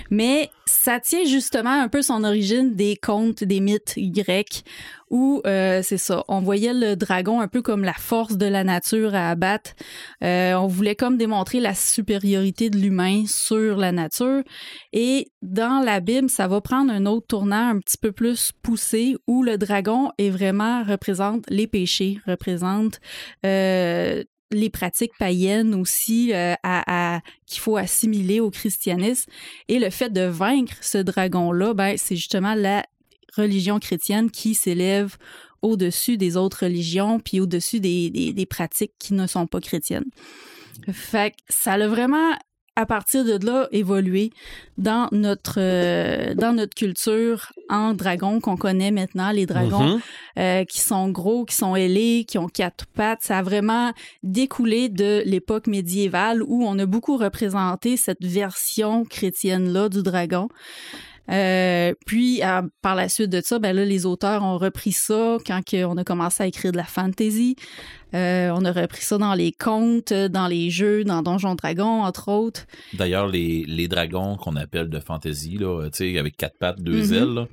Mais 0.10 0.50
ça 0.66 1.00
tient 1.00 1.24
justement 1.26 1.82
un 1.82 1.88
peu 1.88 2.02
son 2.02 2.24
origine 2.24 2.76
des 2.76 2.98
contes, 2.98 3.44
des 3.44 3.62
mythes 3.62 3.96
grecs, 3.98 4.64
où 5.10 5.42
euh, 5.46 5.82
c'est 5.84 5.98
ça, 5.98 6.26
on 6.28 6.42
voyait 6.42 6.74
le 6.74 6.96
dragon 6.96 7.40
un 7.40 7.48
peu 7.48 7.62
comme 7.62 7.84
la 7.84 7.94
force 7.94 8.38
de 8.38 8.46
la 8.46 8.66
nature 8.66 9.16
à 9.16 9.30
abattre. 9.30 9.72
Euh, 10.24 10.54
on 10.56 10.68
voulait 10.68 10.96
comme 10.96 11.18
démontrer 11.18 11.62
la 11.62 11.74
supériorité 11.74 12.70
de 12.70 12.78
l'humain 12.78 13.24
sur 13.26 13.78
la 13.78 13.94
nature. 13.94 14.44
Et 14.92 15.32
dans 15.42 15.84
la 15.84 16.02
Bible, 16.02 16.30
ça 16.30 16.48
va 16.48 16.60
prendre 16.60 16.92
un 16.92 17.06
autre 17.06 17.28
tournant 17.28 17.70
un 17.70 17.80
petit 17.80 17.98
peu 17.98 18.12
plus 18.12 18.52
poussé, 18.62 19.16
où 19.28 19.44
le 19.44 19.58
dragon 19.58 20.12
est 20.18 20.30
vraiment 20.30 20.84
représente 20.84 21.46
les 21.50 21.68
péchés, 21.68 22.20
représente 22.28 23.00
euh, 23.46 24.24
les 24.52 24.70
pratiques 24.70 25.12
païennes 25.20 25.74
aussi 25.76 26.34
euh, 26.34 26.54
à, 26.64 27.16
à- 27.18 27.22
qu'il 27.46 27.60
faut 27.62 27.78
assimiler 27.78 28.40
au 28.40 28.50
christianisme. 28.50 29.30
Et 29.68 29.80
le 29.80 29.90
fait 29.90 30.12
de 30.12 30.22
vaincre 30.22 30.76
ce 30.82 30.98
dragon-là, 30.98 31.74
ben, 31.74 31.96
c'est 31.98 32.16
justement 32.16 32.54
la 32.56 32.86
religion 33.36 33.80
chrétienne 33.80 34.32
qui 34.32 34.56
s'élève 34.56 35.18
au-dessus 35.62 36.18
des 36.18 36.38
autres 36.38 36.64
religions, 36.66 37.20
puis 37.20 37.40
au-dessus 37.40 37.80
des, 37.80 38.10
des- 38.10 38.32
des 38.34 38.46
pratiques 38.46 38.94
qui 39.00 39.14
ne 39.14 39.28
sont 39.28 39.48
pas 39.48 39.60
chrétiennes. 39.60 40.06
Fait 40.92 41.32
que 41.32 41.38
ça 41.50 41.74
a 41.74 41.88
vraiment, 41.88 42.32
à 42.78 42.86
partir 42.86 43.26
de 43.26 43.44
là, 43.44 43.68
évolué 43.72 44.30
dans 44.78 45.10
notre, 45.12 45.56
euh, 45.58 46.36
dans 46.36 46.54
notre 46.54 46.76
culture 46.76 47.52
en 47.70 47.94
dragon 47.96 48.40
qu'on 48.40 48.56
connaît 48.56 48.92
maintenant, 48.92 49.32
les 49.32 49.48
dragons 49.48 49.96
Mhm. 49.96 50.00
euh, 50.38 50.64
qui 50.64 50.80
sont 50.82 51.10
gros, 51.10 51.44
qui 51.44 51.56
sont 51.56 51.76
ailés, 51.76 52.24
qui 52.28 52.38
ont 52.38 52.48
quatre 52.48 52.86
pattes. 52.86 53.24
Ça 53.24 53.40
a 53.40 53.42
vraiment 53.42 53.94
découlé 54.22 54.90
de 54.90 55.24
l'époque 55.26 55.66
médiévale 55.66 56.44
où 56.44 56.66
on 56.68 56.78
a 56.78 56.86
beaucoup 56.86 57.18
représenté 57.18 57.98
cette 57.98 58.24
version 58.24 59.06
chrétienne-là 59.06 59.90
du 59.90 60.04
dragon. 60.04 60.48
Euh, 61.30 61.94
puis, 62.06 62.42
à- 62.42 62.64
par 62.82 62.96
la 62.96 63.10
suite 63.10 63.30
de 63.30 63.42
ça, 63.44 63.60
ben 63.60 63.76
là, 63.76 63.84
les 63.86 64.06
auteurs 64.06 64.44
ont 64.44 64.58
repris 64.58 64.92
ça 64.94 65.38
quand 65.46 65.62
on 65.74 65.98
a 65.98 66.04
commencé 66.04 66.44
à 66.44 66.48
écrire 66.48 66.72
de 66.72 66.78
la 66.78 66.84
fantasy. 66.86 67.56
Euh, 68.14 68.52
on 68.56 68.64
a 68.64 68.72
repris 68.72 69.02
ça 69.04 69.18
dans 69.18 69.34
les 69.34 69.52
contes, 69.52 70.14
dans 70.14 70.48
les 70.48 70.70
jeux, 70.70 71.04
dans 71.04 71.22
Donjons 71.22 71.56
Dragons, 71.56 72.04
entre 72.04 72.30
autres. 72.32 72.66
D'ailleurs, 72.94 73.28
les, 73.28 73.66
les 73.68 73.88
dragons 73.90 74.38
qu'on 74.38 74.56
appelle 74.56 74.90
de 74.90 75.00
fantasy, 75.00 75.58
là, 75.58 75.90
avec 76.18 76.38
quatre 76.38 76.58
pattes, 76.58 76.82
deux 76.82 77.08
Mhm. 77.08 77.14
ailes, 77.14 77.48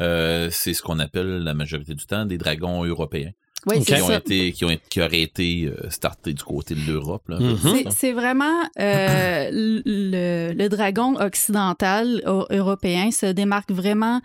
euh, 0.00 0.48
c'est 0.50 0.72
ce 0.72 0.80
qu'on 0.80 0.98
appelle 0.98 1.42
la 1.44 1.52
majorité 1.54 1.94
du 1.94 2.06
temps 2.06 2.24
des 2.24 2.38
dragons 2.38 2.84
européens. 2.84 3.30
Oui, 3.66 3.84
Qui, 3.84 3.94
ont 3.94 4.06
ça. 4.06 4.16
été, 4.18 4.52
qui, 4.52 4.64
ont, 4.64 4.76
qui 4.88 5.00
auraient 5.00 5.20
été 5.20 5.64
euh, 5.66 5.90
startés 5.90 6.32
du 6.32 6.42
côté 6.44 6.74
de 6.76 6.80
l'Europe. 6.90 7.24
Mhm. 7.28 7.90
C'est- 7.90 8.12
vraiment 8.12 8.62
euh, 8.78 9.50
le, 9.52 10.52
le 10.54 10.68
dragon 10.68 11.16
occidental 11.20 12.22
eu- 12.24 12.54
européen 12.56 13.10
se 13.10 13.26
démarque 13.26 13.72
vraiment 13.72 14.20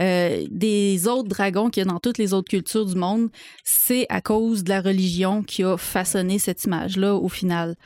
euh, 0.00 0.44
des 0.50 1.08
autres 1.08 1.28
dragons 1.28 1.70
qu'il 1.70 1.84
y 1.84 1.86
a 1.88 1.90
dans 1.90 2.00
toutes 2.00 2.18
les 2.18 2.34
autres 2.34 2.50
cultures 2.50 2.84
du 2.84 2.96
monde. 2.96 3.28
C'est 3.64 4.06
à 4.10 4.20
cause 4.20 4.62
de 4.62 4.68
la 4.68 4.82
religion 4.82 5.42
qui 5.42 5.64
a 5.64 5.76
façonné 5.78 6.38
cette 6.38 6.62
image-là 6.64 7.14
au 7.14 7.28
final. 7.30 7.76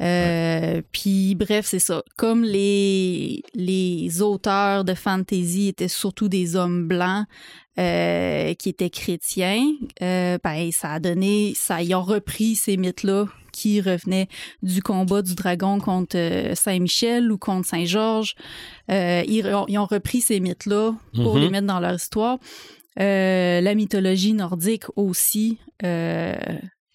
Euh, 0.00 0.80
Puis 0.90 1.34
bref, 1.34 1.66
c'est 1.68 1.78
ça. 1.78 2.02
Comme 2.16 2.42
les, 2.42 3.42
les 3.54 4.22
auteurs 4.22 4.84
de 4.84 4.94
fantasy 4.94 5.68
étaient 5.68 5.86
surtout 5.88 6.28
des 6.28 6.56
hommes 6.56 6.88
blancs 6.88 7.26
euh, 7.78 8.54
qui 8.54 8.68
étaient 8.68 8.90
chrétiens, 8.90 9.64
euh, 10.02 10.38
ben, 10.44 10.70
ça 10.72 10.92
a 10.92 11.00
donné, 11.00 11.54
ça, 11.56 11.82
ils 11.82 11.94
ont 11.94 12.02
repris 12.02 12.54
ces 12.54 12.76
mythes-là 12.76 13.26
qui 13.52 13.80
revenaient 13.80 14.28
du 14.62 14.82
combat 14.82 15.22
du 15.22 15.34
dragon 15.34 15.78
contre 15.78 16.16
euh, 16.16 16.54
Saint-Michel 16.54 17.30
ou 17.32 17.38
contre 17.38 17.66
Saint-Georges. 17.68 18.34
Euh, 18.90 19.22
ils, 19.26 19.46
ont, 19.54 19.66
ils 19.68 19.78
ont 19.78 19.86
repris 19.86 20.20
ces 20.20 20.40
mythes-là 20.40 20.92
pour 21.14 21.36
Mhm. 21.36 21.40
les 21.40 21.50
mettre 21.50 21.66
dans 21.66 21.80
leur 21.80 21.94
histoire. 21.94 22.38
La 22.96 23.74
mythologie 23.74 24.34
nordique 24.34 24.84
aussi 24.96 25.58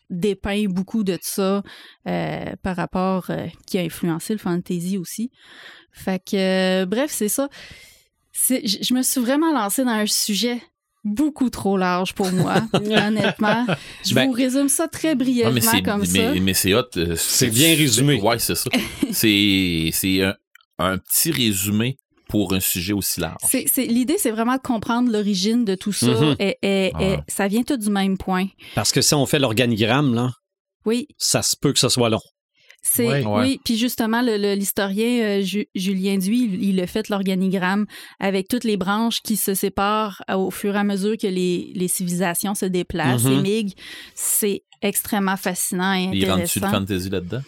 dépeint 0.10 0.66
beaucoup 0.70 1.04
de 1.04 1.18
ça 1.22 1.64
par 2.06 2.76
rapport 2.76 3.32
qui 3.66 3.80
a 3.80 3.82
influencé 3.82 4.34
le 4.34 4.40
fantasy 4.40 4.98
aussi. 5.00 5.32
Fait 5.92 6.24
que 6.24 6.86
bref, 6.86 7.10
c'est 7.12 7.30
ça. 7.30 7.50
C'est- 8.40 8.66
Je 8.68 8.78
je 8.84 8.94
me 8.94 9.02
suis 9.02 9.20
vraiment 9.22 9.52
lancée 9.52 9.84
dans 9.84 9.90
un 9.92 10.06
sujet 10.06 10.62
beaucoup 11.04 11.50
trop 11.50 11.78
large 11.78 12.14
pour 12.14 12.32
moi, 12.32 12.56
honnêtement. 12.74 13.66
Je 14.06 14.14
Ben- 14.14 14.28
vous 14.28 14.34
résume 14.34 14.70
ça 14.70 14.88
très 14.88 15.16
brièvement 15.16 15.54
mais 15.54 15.62
c'est 15.62 15.82
comme 15.82 16.02
mais, 16.02 16.34
ça. 16.36 16.40
mais 16.40 16.54
c'est 16.54 16.74
hot. 16.74 16.84
euh, 16.98 17.16
C'est 17.18 17.50
bien 17.50 17.76
résumé. 17.76 18.22
Ouais, 18.22 18.40
c'est 18.40 18.56
ça. 18.56 18.70
c'est 19.12 19.90
c'est 19.94 20.22
un, 20.24 20.36
un 20.80 20.98
petit 20.98 21.32
résumé 21.32 21.98
pour 22.30 22.54
un 22.54 22.60
sujet 22.60 22.92
aussi 22.94 23.22
large. 23.22 23.38
C'est, 23.48 23.66
c'est- 23.72 23.86
l'idée, 23.86 24.18
c'est 24.20 24.32
vraiment 24.32 24.56
de 24.58 24.62
comprendre 24.62 25.10
l'origine 25.12 25.64
de 25.64 25.76
tout 25.76 25.94
ça. 25.94 26.08
Mhm. 26.08 26.36
et, 26.40 26.58
et- 26.62 26.92
Ah. 26.94 27.04
et 27.04 27.18
ça 27.30 27.48
vient 27.48 27.64
tout 27.64 27.78
du 27.78 27.90
même 27.90 28.18
point. 28.18 28.48
Parce 28.76 28.92
que 28.92 29.02
si 29.02 29.14
on 29.14 29.26
fait 29.26 29.40
l'organigramme, 29.40 30.14
là, 30.14 30.32
Oui, 30.86 31.08
ça 31.18 31.42
se 31.42 31.56
peut 31.60 31.72
que 31.74 31.80
ce 31.80 31.90
soit 31.90 32.10
long. 32.10 32.20
C'est 32.88 33.08
Ouais. 33.08 33.26
Ouais. 33.26 33.42
oui. 33.42 33.62
Puis 33.64 33.78
justement, 33.78 34.22
le, 34.22 34.38
le- 34.38 34.54
l'historien 34.56 35.22
euh, 35.24 35.42
Ju- 35.42 35.68
Julien 35.76 36.18
Duy, 36.18 36.50
il, 36.54 36.64
il 36.64 36.80
a 36.82 36.88
fait 36.88 37.10
l'organigramme 37.10 37.86
avec 38.20 38.48
toutes 38.48 38.64
les 38.64 38.78
branches 38.78 39.22
qui 39.22 39.36
se 39.36 39.54
séparent 39.54 40.22
au 40.34 40.52
fur 40.52 40.76
et 40.76 40.80
à 40.80 40.84
mesure 40.84 41.18
que 41.18 41.28
les, 41.28 41.72
les 41.76 41.88
civilisations 41.88 42.56
se 42.56 42.66
déplacent, 42.66 43.24
Mhm. 43.26 43.40
émigrent. 43.40 43.74
C'est 44.16 44.64
extrêmement 44.82 45.38
fascinant 45.38 45.94
et 45.94 46.10
Il 46.14 46.30
rentre-tu 46.30 46.60
de 46.60 46.66
intéressant. 46.66 46.70
fantasy 46.72 47.10
là-dedans? 47.10 47.42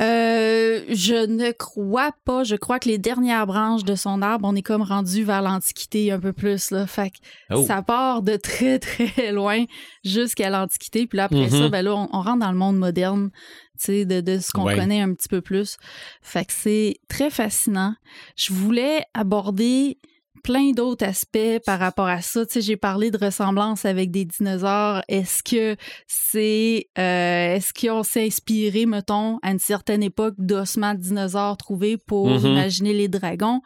Euh, 0.00 0.82
je 0.90 1.26
ne 1.26 1.50
crois 1.52 2.12
pas. 2.24 2.44
Je 2.44 2.54
crois 2.54 2.78
que 2.78 2.88
les 2.88 2.98
dernières 2.98 3.46
branches 3.46 3.82
de 3.84 3.94
son 3.94 4.20
arbre, 4.22 4.46
on 4.48 4.54
est 4.54 4.62
comme 4.62 4.82
rendu 4.82 5.24
vers 5.24 5.42
l'Antiquité 5.42 6.12
un 6.12 6.20
peu 6.20 6.32
plus. 6.32 6.70
Là. 6.70 6.86
Fait 6.86 7.10
que 7.10 7.16
Oh. 7.54 7.64
ça 7.66 7.82
part 7.82 8.22
de 8.22 8.36
très, 8.36 8.78
très 9.14 9.32
loin 9.32 9.64
jusqu'à 10.04 10.50
l'Antiquité. 10.50 11.06
Puis 11.06 11.16
là, 11.16 11.24
après 11.24 11.46
Mhm. 11.46 11.50
ça, 11.50 11.68
ben 11.68 11.82
là, 11.82 11.94
on, 11.96 12.08
on 12.12 12.20
rentre 12.20 12.40
dans 12.40 12.52
le 12.52 12.58
monde 12.58 12.76
moderne, 12.76 13.30
de, 13.76 14.20
de 14.20 14.38
ce 14.38 14.50
qu'on 14.52 14.64
Ouais. 14.64 14.76
connaît 14.76 15.00
un 15.00 15.12
petit 15.14 15.28
peu 15.28 15.40
plus. 15.40 15.76
Fait 16.22 16.44
que 16.44 16.52
c'est 16.52 16.96
très 17.08 17.30
fascinant. 17.30 17.94
Je 18.36 18.52
voulais 18.52 19.02
aborder 19.14 19.98
plein 20.42 20.70
d'autres 20.70 21.04
aspects 21.04 21.58
par 21.64 21.80
rapport 21.80 22.06
à 22.06 22.20
ça. 22.20 22.46
Tu 22.46 22.52
sais, 22.54 22.60
j'ai 22.60 22.76
parlé 22.76 23.10
de 23.10 23.18
ressemblance 23.18 23.84
avec 23.84 24.12
des 24.12 24.24
dinosaures. 24.24 25.02
Est-ce 25.08 25.42
que 25.42 25.76
c'est... 26.06 26.86
euh, 26.98 27.54
Est-ce 27.56 27.72
qu'on 27.74 28.04
s'est 28.04 28.26
inspiré, 28.26 28.86
mettons, 28.86 29.38
à 29.42 29.50
une 29.50 29.58
certaine 29.58 30.04
époque 30.04 30.34
d'ossements 30.38 30.94
de 30.94 31.00
dinosaures 31.00 31.56
trouvés 31.56 31.96
pour 31.96 32.28
Mhm. 32.28 32.46
imaginer 32.46 32.92
les 32.92 33.08
dragons? 33.08 33.60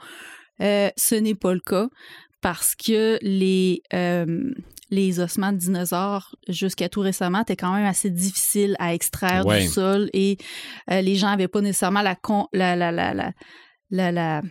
Euh, 0.63 0.89
ce 0.97 1.15
n'est 1.15 1.35
pas 1.35 1.53
le 1.53 1.61
cas 1.61 1.89
parce 2.41 2.75
que 2.75 3.19
les... 3.21 3.83
euh, 3.93 4.51
les 4.91 5.21
ossements 5.21 5.53
de 5.53 5.59
dinosaures, 5.59 6.35
jusqu'à 6.49 6.89
tout 6.89 7.01
récemment, 7.01 7.43
étaient 7.43 7.57
quand 7.57 7.73
même 7.73 7.87
assez 7.87 8.11
difficiles 8.11 8.77
à 8.79 8.93
extraire 8.95 9.47
Ouais. 9.47 9.63
du 9.63 9.69
sol 9.69 10.11
et 10.13 10.37
euh, 10.91 11.01
les 11.01 11.15
gens 11.17 11.29
n'avaient 11.31 11.49
pas 11.49 11.61
nécessairement 11.61 12.03
la, 12.03 12.17
con- 12.17 12.49
la, 12.53 12.75
la, 12.77 12.91
la, 12.93 13.15
la, 13.91 14.43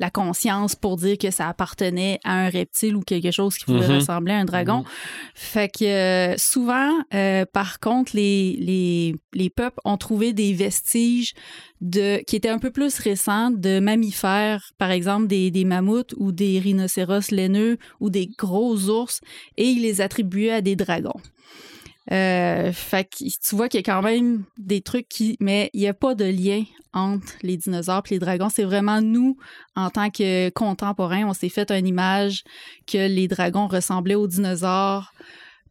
la, 0.00 0.10
conscience 0.10 0.74
pour 0.74 0.96
dire 0.96 1.16
que 1.18 1.30
ça 1.30 1.48
appartenait 1.48 2.18
à 2.24 2.32
un 2.32 2.48
reptile 2.48 2.96
ou 2.96 3.02
quelque 3.02 3.30
chose 3.30 3.56
qui 3.56 3.64
pouvait 3.64 3.86
Mhm. 3.86 3.96
ressembler 3.96 4.32
à 4.32 4.38
un 4.38 4.44
dragon. 4.44 4.84
Fait 5.34 5.68
que 5.68 5.84
euh, 5.84 6.36
souvent, 6.36 6.90
euh, 7.14 7.44
par 7.52 7.78
contre, 7.80 8.12
les, 8.14 8.56
les, 8.58 9.14
les 9.34 9.50
peuples 9.50 9.78
ont 9.84 9.96
trouvé 9.96 10.32
des 10.32 10.52
vestiges 10.52 11.34
de 11.80 12.22
qui 12.26 12.36
étaient 12.36 12.48
un 12.48 12.58
peu 12.58 12.70
plus 12.70 12.98
récents 12.98 13.50
de 13.50 13.78
mammifères, 13.80 14.72
par 14.78 14.90
exemple 14.90 15.26
des, 15.28 15.50
des 15.50 15.64
mammouths 15.64 16.14
ou 16.18 16.32
des 16.32 16.58
rhinocéros 16.58 17.30
laineux 17.30 17.78
ou 18.00 18.10
des 18.10 18.26
gros 18.38 18.76
ours, 18.88 19.20
et 19.56 19.64
ils 19.64 19.82
les 19.82 20.00
attribuaient 20.00 20.50
à 20.52 20.60
des 20.60 20.76
dragons. 20.76 21.20
Euh, 22.10 22.72
fait 22.72 23.04
que 23.04 23.24
tu 23.24 23.54
vois 23.56 23.68
qu'il 23.68 23.78
y 23.78 23.82
a 23.82 23.92
quand 23.94 24.02
même 24.02 24.44
des 24.58 24.80
trucs 24.80 25.08
qui. 25.08 25.36
Mais 25.40 25.70
il 25.74 25.80
n'y 25.80 25.88
a 25.88 25.94
pas 25.94 26.14
de 26.14 26.24
lien 26.24 26.64
entre 26.92 27.34
les 27.42 27.56
dinosaures 27.56 28.02
et 28.10 28.14
les 28.14 28.18
dragons. 28.18 28.48
C'est 28.48 28.64
vraiment 28.64 29.00
nous, 29.00 29.36
en 29.76 29.90
tant 29.90 30.10
que 30.10 30.48
contemporains, 30.50 31.24
on 31.26 31.34
s'est 31.34 31.48
fait 31.50 31.70
une 31.70 31.86
image 31.86 32.42
que 32.86 33.06
les 33.06 33.28
dragons 33.28 33.68
ressemblaient 33.68 34.16
aux 34.16 34.26
dinosaures, 34.26 35.12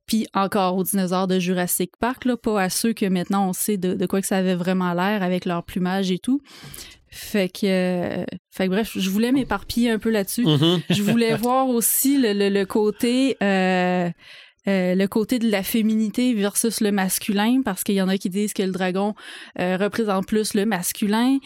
puis 0.05 0.27
encore 0.33 0.77
aux 0.77 0.83
dinosaures 0.83 1.27
de 1.27 1.39
Jurassic 1.39 1.91
Park, 2.00 2.25
là, 2.25 2.38
pas 2.38 2.62
à 2.62 2.69
ceux 2.69 2.93
que 2.93 3.05
maintenant 3.05 3.50
on 3.50 3.53
sait 3.53 3.77
de, 3.77 3.93
de 3.95 4.05
quoi 4.05 4.21
que 4.21 4.27
ça 4.27 4.38
avait 4.38 4.55
vraiment 4.55 4.93
l'air 4.93 5.21
avec 5.24 5.45
leur 5.45 5.63
plumage 5.63 6.09
et 6.12 6.19
tout. 6.19 6.41
Fait 7.12 7.50
que, 7.50 7.65
euh, 7.65 8.25
fait 8.51 8.65
que 8.65 8.69
bref, 8.71 8.91
je 8.95 9.09
voulais 9.09 9.31
m'éparpiller 9.31 9.89
un 9.89 9.98
peu 10.00 10.12
là-dessus. 10.12 10.45
Mhm. 10.45 10.81
Je 10.91 11.01
voulais 11.03 11.36
voir 11.36 11.67
aussi 11.67 12.17
le, 12.19 12.33
le- 12.33 12.50
le 12.50 12.65
côté 12.65 13.36
euh, 13.43 14.09
euh, 14.70 14.96
le 14.96 15.08
côté 15.08 15.40
de 15.40 15.50
la 15.50 15.64
féminité 15.64 16.34
versus 16.34 16.80
le 16.80 16.92
masculin, 16.92 17.62
parce 17.66 17.84
qu'il 17.84 17.96
y 17.96 18.02
en 18.02 18.08
a 18.08 18.18
qui 18.18 18.30
disent 18.30 18.54
que 18.54 18.62
le 18.62 18.72
dragon 18.72 19.16
euh, 19.60 19.78
représente 19.78 20.28
plus 20.28 20.54
le 20.54 20.66
masculin. 20.66 21.40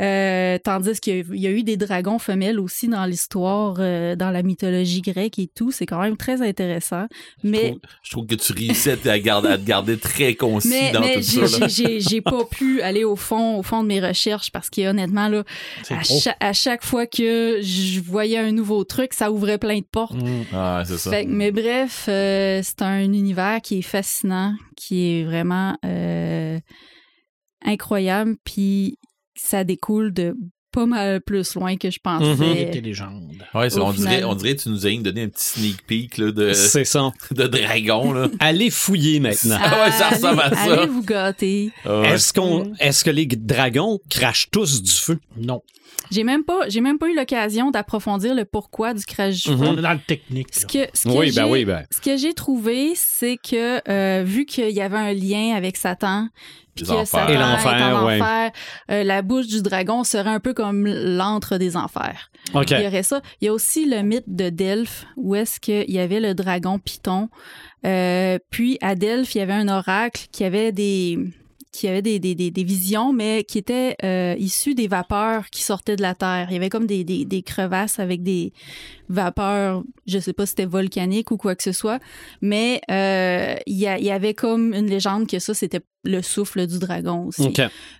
Euh, 0.00 0.56
tandis 0.64 0.98
qu'il 1.00 1.16
y, 1.16 1.20
a- 1.20 1.24
il 1.34 1.40
y 1.40 1.46
a 1.46 1.50
eu 1.50 1.62
des 1.64 1.76
dragons 1.76 2.18
femelles 2.18 2.58
aussi 2.58 2.88
dans 2.88 3.04
l'histoire, 3.04 3.76
euh, 3.78 4.16
dans 4.16 4.30
la 4.30 4.42
mythologie 4.42 5.02
grecque 5.02 5.38
et 5.38 5.48
tout. 5.54 5.70
C'est 5.70 5.84
quand 5.84 6.00
même 6.00 6.16
très 6.16 6.40
intéressant. 6.40 7.06
Je, 7.44 7.48
Mais, 7.50 7.68
trouve, 7.68 7.80
je 8.02 8.10
trouve 8.10 8.26
que 8.26 8.34
tu 8.36 8.52
réussis 8.54 8.88
à, 8.90 9.18
garder, 9.18 9.48
à 9.50 9.58
te 9.58 9.64
garder 9.64 9.98
très 9.98 10.34
concis 10.34 10.68
mais, 10.70 10.92
dans 10.92 11.00
mais 11.00 11.16
tout 11.16 11.20
j'ai- 11.68 12.00
ça. 12.00 12.20
pas 12.24 12.44
pu 12.50 12.80
aller 12.80 13.04
au 13.04 13.16
fond, 13.16 13.58
au 13.58 13.62
fond 13.62 13.82
de 13.82 13.88
mes 13.88 14.00
recherches 14.00 14.50
parce 14.50 14.70
que 14.70 14.80
honnêtement, 14.88 15.28
là, 15.28 15.44
à, 15.90 16.02
trop. 16.02 16.18
cha- 16.20 16.36
à 16.40 16.54
chaque 16.54 16.84
fois 16.84 17.06
que 17.06 17.58
je 17.60 18.00
voyais 18.00 18.38
un 18.38 18.52
nouveau 18.52 18.84
truc, 18.84 19.12
ça 19.12 19.30
ouvrait 19.30 19.58
plein 19.58 19.78
de 19.80 19.84
portes. 19.84 20.14
Mm. 20.14 20.44
Ah, 20.54 20.82
c'est 20.86 20.96
ça. 20.96 21.10
Fait 21.10 21.26
mais 21.26 21.50
bref, 21.52 22.06
euh, 22.08 22.60
c'est 22.64 22.80
un 22.80 23.00
univers 23.02 23.60
qui 23.60 23.80
est 23.80 23.82
fascinant, 23.82 24.54
qui 24.74 25.20
est 25.20 25.24
vraiment 25.24 25.76
incroyable, 27.64 28.36
puis 28.44 28.98
ça 29.42 29.64
découle 29.64 30.12
de 30.12 30.36
pas 30.72 30.86
mal 30.86 31.20
plus 31.20 31.54
loin 31.54 31.76
que 31.76 31.90
je 31.90 31.98
pensais. 32.02 32.70
Et 32.74 32.80
légendes. 32.80 33.30
Ouais, 33.54 33.78
on, 33.78 33.92
dirait, 33.92 34.24
on 34.24 34.34
dirait 34.34 34.56
que 34.56 34.62
tu 34.62 34.70
nous 34.70 34.86
as 34.86 34.96
donné 34.96 35.24
un 35.24 35.28
petit 35.28 35.44
sneak 35.44 35.86
peek 35.86 36.16
là, 36.16 36.32
de, 36.32 36.52
C'est 36.54 36.84
ça. 36.84 37.12
de 37.30 37.46
dragon. 37.46 38.12
Là. 38.12 38.28
Allez 38.40 38.70
fouiller 38.70 39.20
maintenant. 39.20 39.58
Ah 39.60 39.84
ouais, 39.84 39.92
ça 39.92 40.08
ressemble 40.08 40.40
à 40.40 40.50
ça. 40.50 40.72
Allez 40.72 40.86
vous 40.86 41.02
gâter. 41.02 41.70
Ah 41.84 42.00
ouais. 42.00 42.08
Est-ce 42.12 42.32
qu'on, 42.32 42.72
est-ce 42.80 43.04
que 43.04 43.10
les 43.10 43.26
dragons 43.26 44.00
crachent 44.08 44.50
tous 44.50 44.82
du 44.82 44.92
feu? 44.92 45.18
Non. 45.36 45.62
J'ai 46.12 46.24
même 46.24 46.44
pas, 46.44 46.68
j'ai 46.68 46.80
même 46.80 46.98
pas 46.98 47.08
eu 47.08 47.16
l'occasion 47.16 47.70
d'approfondir 47.70 48.34
le 48.34 48.44
pourquoi 48.44 48.92
du 48.94 49.04
crash 49.04 49.44
du 49.44 49.50
Mhm. 49.50 49.58
feu. 49.58 49.64
On 49.70 49.78
est 49.78 49.82
dans 49.82 49.92
le 49.94 49.98
technique. 50.06 50.48
Ce 50.54 50.66
que, 50.66 50.86
ce 50.94 51.04
que 51.04 51.08
Oui, 51.08 51.32
ben 51.34 51.44
j'ai- 51.46 51.50
oui, 51.50 51.64
ben. 51.64 51.84
Ce 51.90 52.00
que 52.00 52.16
j'ai 52.16 52.34
trouvé, 52.34 52.92
c'est 52.94 53.36
que 53.38 53.80
euh, 53.90 54.22
vu 54.24 54.44
qu'il 54.44 54.70
y 54.70 54.80
avait 54.82 54.96
un 54.98 55.12
lien 55.14 55.54
avec 55.56 55.76
Satan, 55.76 56.28
puis 56.74 56.84
que 56.84 56.90
enfers. 56.90 57.06
Satan 57.06 57.28
Et 57.32 57.36
l'enfer, 57.36 57.76
est 57.78 57.82
en 57.92 58.06
ouais. 58.06 58.20
enfer, 58.20 58.50
euh, 58.90 59.04
la 59.04 59.22
bouche 59.22 59.46
du 59.46 59.62
dragon 59.62 60.04
serait 60.04 60.30
un 60.30 60.40
peu 60.40 60.54
comme 60.54 60.86
l'antre 60.86 61.56
des 61.58 61.76
enfers. 61.76 62.30
OK. 62.54 62.70
Il 62.72 62.80
y 62.82 62.86
aurait 62.86 63.02
ça. 63.02 63.20
Il 63.40 63.46
y 63.46 63.48
a 63.48 63.52
aussi 63.52 63.86
le 63.88 64.02
mythe 64.02 64.24
de 64.26 64.48
Delphes, 64.50 65.04
où 65.16 65.34
est-ce 65.34 65.60
qu'il 65.60 65.90
y 65.90 65.98
avait 65.98 66.20
le 66.20 66.34
dragon 66.34 66.78
Python. 66.78 67.28
Euh, 67.86 68.38
puis 68.50 68.78
à 68.80 68.94
Delphes, 68.94 69.34
il 69.34 69.38
y 69.38 69.40
avait 69.40 69.52
un 69.52 69.68
oracle 69.68 70.26
qui 70.32 70.44
avait 70.44 70.72
des 70.72 71.18
qui 71.72 71.88
avait 71.88 72.02
des, 72.02 72.18
des, 72.18 72.34
des, 72.34 72.64
visions, 72.64 73.12
mais 73.12 73.44
qui 73.44 73.58
étaient 73.58 73.96
euh, 74.04 74.36
issues 74.38 74.74
des 74.74 74.88
vapeurs 74.88 75.48
qui 75.50 75.62
sortaient 75.62 75.96
de 75.96 76.02
la 76.02 76.14
Terre. 76.14 76.46
Il 76.50 76.52
y 76.52 76.56
avait 76.56 76.68
comme 76.68 76.86
des, 76.86 77.02
des, 77.02 77.24
des 77.24 77.42
crevasses 77.42 77.98
avec 77.98 78.22
des 78.22 78.52
vapeurs, 79.12 79.84
je 80.06 80.18
sais 80.18 80.32
pas 80.32 80.46
si 80.46 80.50
c'était 80.50 80.64
volcanique 80.64 81.30
ou 81.30 81.36
quoi 81.36 81.54
que 81.54 81.62
ce 81.62 81.72
soit, 81.72 82.00
mais 82.40 82.80
euh, 82.90 83.54
il 83.66 83.76
y, 83.76 83.86
avait 83.86 84.34
comme 84.34 84.72
une 84.72 84.86
légende 84.86 85.26
que 85.28 85.38
ça, 85.38 85.54
c'était 85.54 85.82
le 86.04 86.22
souffle 86.22 86.66
du 86.66 86.78
dragon 86.78 87.26
aussi. 87.26 87.52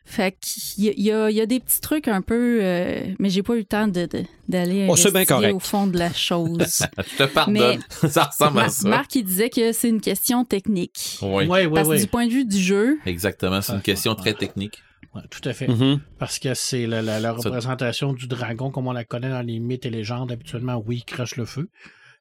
Fait 0.05 0.37
qu'il 0.41 0.85
y 1.01 1.13
a, 1.13 1.31
y, 1.31 1.47
des 1.47 1.61
petits 1.61 1.81
trucs 1.81 2.09
un 2.09 2.23
peu, 2.23 2.59
euh, 2.63 3.03
mais 3.19 3.29
j'ai 3.31 3.43
pas 3.43 3.55
eu 3.55 3.59
le 3.59 3.65
temps 3.65 3.87
de, 3.87 4.07
de- 4.07 4.25
d'aller 4.49 4.89
Oh, 4.91 4.95
correct. 5.27 5.55
au 5.55 5.61
fond 5.61 5.87
de 5.87 5.99
la 5.99 6.13
chose. 6.13 6.59
Je 6.99 7.17
te 7.25 7.25
pardonne. 7.25 7.81
ça 8.09 8.25
ressemble 8.25 8.61
à 8.61 8.69
ça. 8.71 8.89
Marc, 8.89 9.15
il 9.15 9.25
disait 9.25 9.51
que 9.51 9.73
c'est 9.73 9.89
une 9.89 10.01
question 10.01 10.45
technique. 10.45 11.19
Oui, 11.23 11.45
Oui, 11.49 11.67
oui, 11.67 11.69
Parce 11.75 11.89
que 11.89 11.95
oui. 11.95 12.01
du 12.01 12.07
point 12.07 12.27
de 12.27 12.33
vue 12.33 12.45
du 12.45 12.59
jeu, 12.59 12.99
exactement. 13.07 13.61
C'est 13.61 13.75
une 13.75 13.83
question 13.83 14.15
très 14.15 14.35
technique. 14.35 14.83
Ouais, 15.15 15.23
tout 15.31 15.47
à 15.47 15.53
fait. 15.53 15.69
Mhm. 15.69 16.01
Parce 16.19 16.39
que 16.39 16.55
c'est 16.55 16.87
la, 16.87 17.03
la- 17.03 17.21
la 17.21 17.31
Ça- 17.31 17.49
représentation 17.49 18.13
du 18.15 18.27
dragon 18.27 18.71
comme 18.71 18.87
on 18.87 18.93
la 18.93 19.05
connaît 19.05 19.29
dans 19.29 19.43
les 19.47 19.59
mythes 19.61 19.85
et 19.87 19.91
légendes. 19.91 20.33
Habituellement, 20.33 20.83
oui, 20.87 20.99
il 20.99 21.05
crache 21.05 21.37
le 21.37 21.45
feu, 21.45 21.69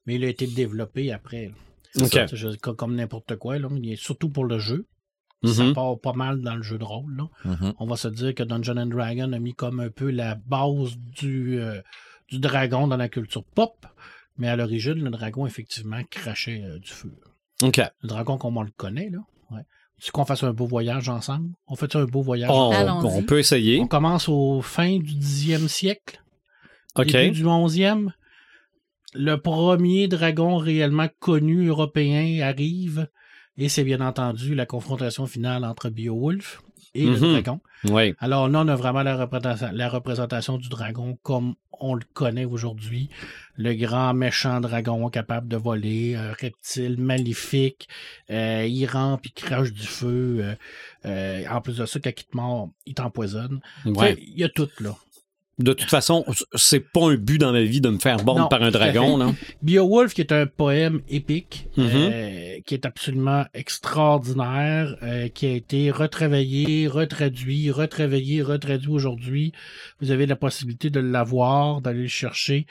mais 0.06 0.16
il 0.16 0.26
a 0.26 0.28
été 0.28 0.46
développé 0.48 1.12
après. 1.12 1.52
ça, 1.94 2.10
comme- 2.76 2.96
n'importe 2.96 3.36
quoi. 3.38 3.60
Là. 3.60 3.70
Il 3.78 3.92
est 3.92 3.96
surtout 4.02 4.30
pour 4.30 4.46
le 4.46 4.60
jeu. 4.60 4.88
Ça 5.44 5.64
Mhm. 5.64 5.74
part 5.74 6.00
pas 6.00 6.14
mal 6.14 6.42
dans 6.42 6.56
le 6.56 6.62
jeu 6.62 6.78
de 6.78 6.84
rôle. 6.84 7.16
Là. 7.18 7.28
Mhm. 7.46 7.74
On 7.80 7.86
va 7.88 7.96
se 7.98 8.08
dire 8.08 8.36
que 8.36 8.44
Dungeon 8.44 8.78
and 8.78 8.86
Dragon 8.88 9.32
a 9.34 9.40
mis 9.40 9.54
comme 9.56 9.80
un 9.80 9.90
peu 9.90 10.12
la 10.12 10.36
base 10.36 10.96
du, 10.98 11.60
euh, 11.60 11.82
du 12.30 12.38
dragon 12.40 12.88
dans 12.88 12.98
la 12.98 13.10
culture 13.10 13.44
pop. 13.44 13.86
Mais 14.38 14.48
à 14.50 14.56
l'origine, 14.56 15.04
le 15.04 15.10
dragon, 15.10 15.46
effectivement, 15.48 16.02
crachait 16.10 16.62
euh, 16.64 16.78
du 16.80 16.90
feu. 16.92 17.12
Le 18.04 18.08
dragon 18.08 18.38
comme 18.38 18.58
on 18.58 18.62
le 18.64 18.72
connaît, 18.72 19.10
là. 19.10 19.20
Ouais. 19.50 19.62
Tu 20.02 20.12
qu'on 20.12 20.26
fasse 20.26 20.44
un 20.44 20.52
beau 20.52 20.66
voyage 20.66 21.10
ensemble? 21.10 21.52
On 21.68 21.76
fait 21.76 21.96
un 21.96 22.06
beau 22.06 22.24
voyage? 22.24 22.50
Allons-y. 22.50 23.06
on 23.06 23.24
peut 23.24 23.38
essayer. 23.38 23.80
On 23.80 23.88
commence 23.88 24.28
au 24.30 24.62
fin 24.62 24.98
du 24.98 25.14
10e 25.14 25.68
siècle, 25.68 26.24
OK. 26.96 27.12
début 27.12 27.32
du 27.32 27.44
11e. 27.46 28.10
Le 29.14 29.36
premier 29.36 30.08
dragon 30.08 30.58
réellement 30.58 31.10
connu 31.20 31.68
européen 31.68 32.42
arrive 32.48 33.10
et 33.58 33.70
c'est 33.70 33.84
bien 33.84 34.02
entendu 34.02 34.56
la 34.56 34.66
confrontation 34.66 35.28
finale 35.28 35.66
entre 35.66 35.90
Beowulf 35.90 36.62
et 36.94 37.06
le 37.06 37.12
Mhm. 37.20 37.32
dragon. 37.34 37.60
Oui. 37.86 38.14
Alors 38.20 38.48
là, 38.50 38.60
on 38.62 38.68
a 38.68 38.76
vraiment 38.76 39.02
la 39.04 39.16
représentation, 39.18 39.70
la 39.74 39.90
représentation 39.90 40.58
du 40.58 40.70
dragon 40.70 41.18
comme 41.24 41.56
on 41.84 41.96
le 41.96 42.04
connaît 42.14 42.46
aujourd'hui. 42.46 43.10
Le 43.56 43.74
grand 43.74 44.14
méchant 44.14 44.62
dragon 44.62 45.10
capable 45.10 45.48
de 45.48 45.58
voler, 45.58 46.16
un 46.16 46.32
reptile 46.34 47.00
maléfique, 47.00 47.88
euh, 48.30 48.66
il 48.68 48.86
rampe, 48.86 49.26
il 49.26 49.32
crache 49.34 49.72
du 49.74 49.88
feu. 49.88 50.38
euh, 50.42 50.56
euh, 51.06 51.44
en 51.50 51.60
plus 51.62 51.78
de 51.78 51.86
ça, 51.88 52.00
quand 52.00 52.12
il 52.12 52.24
te 52.26 52.38
mord, 52.38 52.70
il 52.86 52.94
t'empoisonne. 52.94 53.62
Ouais. 53.86 54.16
Il 54.22 54.38
y 54.38 54.44
a 54.44 54.50
tout, 54.50 54.70
là. 54.80 54.96
De 55.60 55.74
toute 55.74 55.90
façon, 55.90 56.26
c'est 56.56 56.80
pas 56.80 57.12
un 57.12 57.16
but 57.16 57.38
dans 57.38 57.52
ma 57.52 57.62
vie 57.62 57.82
de 57.82 57.90
me 57.90 58.00
faire 58.00 58.24
borne 58.24 58.40
Non, 58.42 58.48
par 58.48 58.64
un 58.64 58.72
dragon. 58.72 59.18
Là. 59.18 59.32
Beowulf, 59.62 60.14
qui 60.14 60.22
est 60.22 60.32
un 60.32 60.48
poème 60.48 61.02
épique, 61.08 61.68
Mhm. 61.78 61.86
euh, 61.94 62.60
qui 62.66 62.74
est 62.74 62.86
absolument 62.86 63.46
extraordinaire, 63.54 64.96
euh, 65.04 65.28
qui 65.28 65.46
a 65.46 65.52
été 65.52 65.92
retravaillé, 65.92 66.88
retraduit, 66.88 67.70
retravaillé, 67.72 68.42
retraduit 68.42 68.90
aujourd'hui. 68.90 69.52
Vous 70.00 70.12
avez 70.12 70.26
la 70.26 70.36
possibilité 70.36 70.90
de 70.90 71.00
l'avoir, 71.00 71.82
d'aller 71.82 72.04
le 72.04 72.08
chercher. 72.08 72.66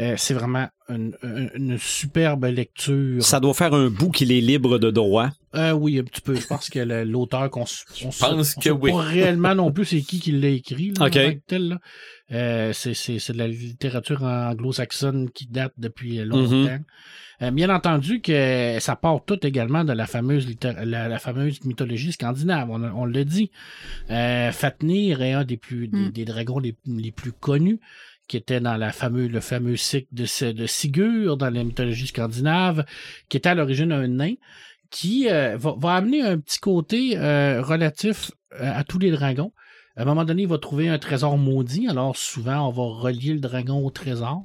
Euh, 0.00 0.14
c'est 0.16 0.32
vraiment 0.34 0.68
une, 0.88 1.76
superbe 1.78 2.44
lecture. 2.46 3.22
Ça 3.22 3.40
doit 3.40 3.52
faire 3.54 3.74
un 3.74 3.88
bout 3.88 4.10
qu'il 4.10 4.32
est 4.32 4.40
libre 4.40 4.78
de 4.78 4.90
droit. 4.90 5.28
Euh, 5.54 5.72
oui, 5.72 5.98
un 5.98 6.02
petit 6.04 6.20
peu. 6.22 6.34
Je 6.34 6.46
pense 6.46 6.70
que 6.70 6.78
l'auteur 7.04 7.50
qu'on 7.50 7.60
pense 7.60 7.84
on 8.02 8.08
que 8.38 8.42
sait 8.44 8.70
oui. 8.70 8.90
pas 8.90 9.00
réellement 9.02 9.54
non 9.54 9.70
plus 9.70 9.84
c'est 9.84 10.00
qui 10.00 10.18
qui 10.18 10.32
l'a 10.32 10.48
écrit. 10.48 10.92
Là, 10.98 11.10
tel, 11.46 11.68
là. 11.68 11.78
Euh, 12.32 12.72
c'est, 12.72 12.94
c'est, 12.94 13.18
c'est 13.18 13.32
de 13.32 13.38
la 13.38 13.48
littérature 13.48 14.22
anglo-saxonne 14.22 15.30
qui 15.30 15.46
date 15.46 15.74
depuis 15.76 16.16
longtemps. 16.24 16.54
Mhm. 16.56 16.84
Euh, 17.42 17.50
bien 17.50 17.70
entendu 17.70 18.20
que 18.20 18.76
ça 18.78 18.94
part 18.94 19.24
tout 19.24 19.44
également 19.44 19.84
de 19.84 19.92
la 19.92 20.06
fameuse, 20.06 20.48
la, 20.62 21.08
la 21.08 21.18
fameuse 21.18 21.64
mythologie 21.64 22.12
scandinave, 22.12 22.70
on, 22.70 22.82
on 22.82 23.04
le 23.04 23.24
dit. 23.24 23.50
Euh, 24.10 24.52
Fatnir 24.52 25.22
est 25.22 25.32
un 25.32 25.44
des, 25.44 25.56
plus, 25.56 25.88
des, 25.88 25.98
Mm. 25.98 26.10
des 26.10 26.24
dragons 26.24 26.58
les, 26.58 26.76
les 26.86 27.10
plus 27.12 27.32
connus 27.32 27.80
qui 28.28 28.36
était 28.36 28.60
dans 28.60 28.76
la 28.76 28.92
fameux, 28.92 29.26
le 29.26 29.40
fameux 29.40 29.76
cycle 29.76 30.08
de, 30.12 30.52
de 30.52 30.66
Sigurd 30.66 31.36
dans 31.36 31.50
la 31.50 31.64
mythologie 31.64 32.06
scandinave, 32.06 32.84
qui 33.28 33.36
était 33.36 33.48
à 33.48 33.54
l'origine 33.54 33.92
un 33.92 34.06
nain, 34.06 34.34
qui 34.90 35.28
euh, 35.28 35.56
va, 35.56 35.74
va 35.76 35.94
amener 35.96 36.22
un 36.22 36.38
petit 36.38 36.60
côté 36.60 37.18
euh, 37.18 37.60
relatif 37.60 38.30
à 38.58 38.84
tous 38.84 38.98
les 39.00 39.10
dragons. 39.10 39.52
À 39.96 40.02
un 40.02 40.04
moment 40.04 40.24
donné, 40.24 40.42
il 40.42 40.48
va 40.48 40.58
trouver 40.58 40.88
un 40.88 40.98
trésor 40.98 41.36
maudit, 41.38 41.88
alors 41.88 42.16
souvent, 42.16 42.68
on 42.68 42.70
va 42.70 42.82
relier 43.00 43.34
le 43.34 43.40
dragon 43.40 43.84
au 43.84 43.90
trésor. 43.90 44.44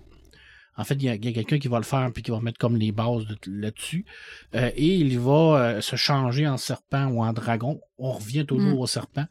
En 0.79 0.83
fait, 0.83 0.93
il 0.95 1.03
y 1.05 1.09
a, 1.09 1.17
quelqu'un 1.17 1.57
qui 1.57 1.67
va 1.69 1.77
le 1.77 1.83
faire 1.83 2.11
puis 2.13 2.21
qui 2.21 2.29
va 2.29 2.39
mettre 2.39 2.59
comme 2.59 2.75
les 2.77 2.91
bases 2.91 3.25
de- 3.25 3.37
là-dessus. 3.47 4.05
Euh, 4.53 4.69
et 4.75 4.95
il 4.97 5.17
va 5.19 5.31
euh, 5.77 5.81
se 5.81 5.95
changer 5.95 6.47
en 6.47 6.57
serpent 6.57 7.07
ou 7.07 7.23
en 7.23 7.33
dragon. 7.33 7.79
On 7.97 8.11
revient 8.11 8.45
toujours 8.45 8.75
Mm. 8.77 8.81
au 8.81 8.85
serpent 8.85 9.25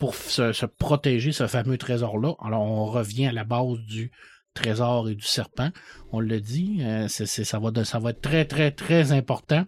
pour 0.00 0.16
se, 0.16 0.52
se 0.52 0.66
protéger 0.66 1.30
ce 1.30 1.46
fameux 1.46 1.78
trésor-là. 1.78 2.32
Alors, 2.42 2.62
on 2.62 2.86
revient 2.86 3.26
à 3.26 3.32
la 3.32 3.44
base 3.44 3.78
du 3.86 4.10
trésor 4.54 5.08
et 5.08 5.14
du 5.14 5.24
serpent. 5.24 5.68
On 6.10 6.18
le 6.18 6.40
dit, 6.40 6.78
euh, 6.80 7.06
c'est, 7.06 7.26
c'est- 7.26 7.44
ça, 7.44 7.60
va 7.60 7.70
de- 7.70 7.84
ça 7.84 8.00
va 8.00 8.10
être 8.10 8.20
très, 8.20 8.44
très, 8.44 8.72
très 8.72 9.12
important 9.12 9.66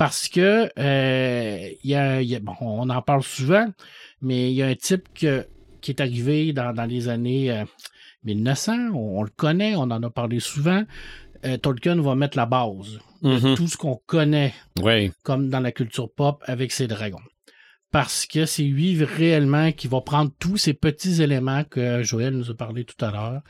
parce 0.00 0.28
que 0.28 0.70
euh, 0.78 1.68
il 1.84 1.90
y 1.90 1.94
a, 1.94 2.22
y 2.22 2.34
a- 2.34 2.40
bon, 2.40 2.54
on 2.62 2.88
en 2.88 3.02
parle 3.02 3.22
souvent, 3.22 3.66
mais 4.22 4.50
il 4.50 4.54
y 4.54 4.62
a 4.62 4.66
un 4.68 4.74
type 4.74 5.06
que- 5.12 5.46
qui 5.82 5.90
est 5.90 6.00
arrivé 6.00 6.54
dans, 6.54 6.72
dans 6.72 6.86
les 6.86 7.08
années 7.10 7.50
euh, 7.52 7.64
1900, 8.24 8.72
on, 8.94 9.18
on 9.18 9.22
le 9.22 9.28
connaît, 9.36 9.74
on 9.76 9.82
en 9.82 10.02
a 10.02 10.08
parlé 10.10 10.40
souvent. 10.40 10.84
Euh, 11.44 11.58
Tolkien 11.58 12.00
va 12.00 12.14
mettre 12.14 12.38
la 12.38 12.46
base 12.46 12.98
de 13.22 13.28
Mhm. 13.28 13.54
tout 13.56 13.68
ce 13.68 13.76
qu'on 13.76 13.96
connaît 14.06 14.54
Oui. 14.82 15.12
comme 15.22 15.50
dans 15.50 15.60
la 15.60 15.72
culture 15.72 16.10
pop 16.10 16.42
avec 16.46 16.72
ses 16.72 16.86
dragons. 16.86 17.20
Parce 17.90 18.24
que 18.24 18.46
c'est 18.46 18.62
lui 18.62 19.04
réellement 19.04 19.70
qui 19.72 19.86
va 19.86 20.00
prendre 20.00 20.30
tous 20.38 20.56
ces 20.56 20.72
petits 20.72 21.20
éléments 21.20 21.64
que 21.64 22.02
Joël 22.02 22.32
nous 22.34 22.50
a 22.50 22.54
parlé 22.54 22.84
tout 22.84 23.04
à 23.04 23.10
l'heure. 23.10 23.42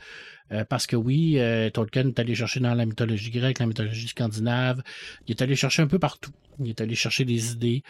Euh, 0.51 0.65
parce 0.67 0.85
que 0.87 0.95
oui, 0.95 1.35
euh, 1.39 1.69
Tolkien 1.69 2.07
est 2.09 2.19
allé 2.19 2.35
chercher 2.35 2.59
dans 2.59 2.73
la 2.73 2.85
mythologie 2.85 3.31
grecque, 3.31 3.59
la 3.59 3.65
mythologie 3.65 4.07
scandinave. 4.07 4.81
Il 5.27 5.31
est 5.31 5.41
allé 5.41 5.55
chercher 5.55 5.81
un 5.83 5.87
peu 5.87 5.99
partout. 5.99 6.31
Il 6.59 6.69
est 6.69 6.81
allé 6.81 6.93
chercher 6.95 7.23
des 7.25 7.53
idées 7.53 7.83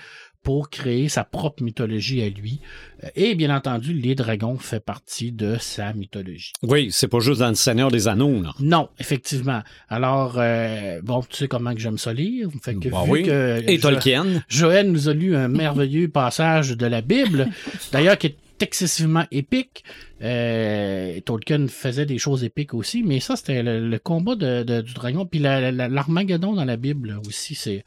pour 0.43 0.69
créer 0.69 1.07
sa 1.09 1.23
propre 1.23 1.61
mythologie 1.63 2.21
à 2.21 2.29
lui. 2.29 2.61
Euh, 3.03 3.09
Et 3.15 3.35
bien 3.35 3.55
entendu, 3.55 3.93
les 3.93 4.15
dragons 4.15 4.57
fait 4.57 4.79
partie 4.79 5.31
de 5.31 5.57
sa 5.59 5.93
mythologie. 5.93 6.53
Oui, 6.63 6.89
c'est 6.91 7.07
pas 7.07 7.19
juste 7.19 7.39
dans 7.41 7.49
le 7.49 7.55
Seigneur 7.55 7.91
des 7.91 8.07
Anneaux. 8.07 8.41
Là. 8.41 8.53
Non, 8.59 8.89
effectivement. 8.99 9.61
Alors, 9.89 10.35
euh, 10.37 10.99
bon, 11.03 11.21
tu 11.21 11.35
sais 11.37 11.47
comment 11.47 11.73
que 11.73 11.79
j'aime 11.79 11.97
ça 11.97 12.13
lire? 12.13 12.47
Fait 12.63 12.75
que 12.75 12.89
Bah 12.89 13.03
vu 13.05 13.11
oui. 13.11 13.23
que 13.23 13.63
Et 13.67 13.79
Tolkien? 13.79 14.43
Joël 14.47 14.91
nous 14.91 15.09
a 15.09 15.13
lu 15.13 15.35
un 15.35 15.47
merveilleux 15.47 16.07
passage 16.09 16.71
de 16.77 16.85
la 16.85 17.01
Bible, 17.01 17.47
d'ailleurs 17.91 18.17
qui 18.17 18.27
est 18.27 18.35
excessivement 18.61 19.25
épique. 19.31 19.83
Euh, 20.21 21.19
Tolkien 21.21 21.67
faisait 21.67 22.05
des 22.05 22.17
choses 22.17 22.43
épiques 22.43 22.73
aussi, 22.73 23.03
mais 23.03 23.19
ça, 23.19 23.35
c'était 23.35 23.63
le, 23.63 23.97
combat 23.99 24.35
du 24.35 24.93
dragon. 24.93 25.25
Puis 25.25 25.39
la- 25.39 25.71
la- 25.71 25.87
l'Armageddon 25.87 26.53
dans 26.53 26.65
la 26.65 26.77
Bible 26.77 27.19
aussi, 27.27 27.55
c'est... 27.55 27.83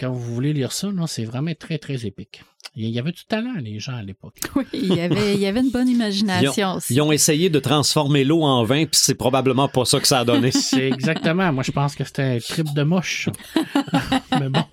Quand 0.00 0.10
vous 0.10 0.34
voulez 0.34 0.52
lire 0.52 0.72
ça, 0.72 0.88
c'est 1.06 1.24
vraiment 1.24 1.54
très, 1.56 1.78
très 1.78 2.04
épique. 2.04 2.42
Il 2.76 2.88
y 2.88 2.98
avait 2.98 3.12
du 3.12 3.24
talent, 3.24 3.54
les 3.60 3.78
gens, 3.78 3.94
à 3.94 4.02
l'époque. 4.02 4.34
oui, 4.56 4.64
il 4.72 4.94
y 4.94 5.00
avait, 5.00 5.34
il 5.34 5.40
y 5.40 5.46
avait 5.46 5.60
une 5.60 5.70
bonne 5.70 5.88
imagination 5.88 6.74
aussi. 6.74 6.94
Ils 6.94 7.00
ont 7.00 7.12
essayé 7.12 7.50
de 7.50 7.58
transformer 7.60 8.24
l'eau 8.24 8.42
en 8.42 8.64
vin, 8.64 8.84
puis 8.84 9.00
c'est 9.00 9.14
probablement 9.14 9.68
pas 9.68 9.84
ça 9.84 10.00
que 10.00 10.08
ça 10.08 10.20
a 10.20 10.24
donné. 10.24 10.50
C'est 10.50 10.88
exactement. 10.88 11.52
Moi, 11.52 11.62
je 11.62 11.72
pense 11.72 11.94
que 11.94 12.04
c'était 12.04 12.22
un 12.22 12.38
trip 12.38 12.74
de 12.74 12.82
moche. 12.82 13.28
Mais 14.40 14.48
bon, 14.48 14.64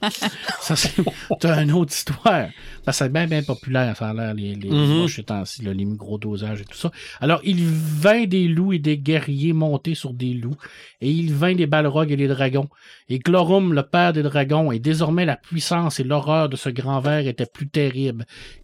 ça, 0.59 0.75
c'est 0.75 0.95
une 1.43 1.71
autre 1.73 1.93
histoire. 1.93 2.47
Ça, 2.85 2.91
c'est 2.91 3.11
bien, 3.11 3.27
bien 3.27 3.43
populaire, 3.43 3.95
ça 3.95 4.09
a 4.09 4.13
l'air, 4.13 4.33
les, 4.33 4.55
les 4.55 4.69
moches 4.69 5.17
ces 5.17 5.23
temps-ci, 5.23 5.61
les 5.63 5.85
gros 5.85 6.17
dosages 6.17 6.61
et 6.61 6.65
tout 6.65 6.77
ça. 6.77 6.91
Alors, 7.19 7.39
il 7.43 7.63
vint 7.63 8.25
des 8.25 8.47
loups 8.47 8.73
et 8.73 8.79
des 8.79 8.97
guerriers 8.97 9.53
montés 9.53 9.93
sur 9.93 10.13
des 10.13 10.33
loups, 10.33 10.57
et 10.99 11.11
il 11.11 11.33
vint 11.33 11.53
des 11.53 11.67
balrogs 11.67 12.11
et 12.11 12.17
des 12.17 12.27
dragons. 12.27 12.69
Et 13.09 13.19
Glorum, 13.19 13.73
le 13.73 13.83
père 13.83 14.13
des 14.13 14.23
dragons, 14.23 14.71
et 14.71 14.79
désormais 14.79 15.25
la 15.25 15.35
puissance 15.35 15.99
et 15.99 16.03
l'horreur 16.03 16.49
de 16.49 16.55
ce 16.55 16.69
grand 16.69 16.99
ver 16.99 17.27
étaient 17.27 17.45
plus 17.45 17.67
terribles. 17.67 17.80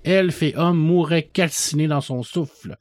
Elfe 0.04 0.44
et 0.44 0.56
homme 0.56 0.78
mouraient 0.78 1.30
calcinés 1.32 1.88
dans 1.88 2.02
son 2.02 2.24
souffle. 2.24 2.78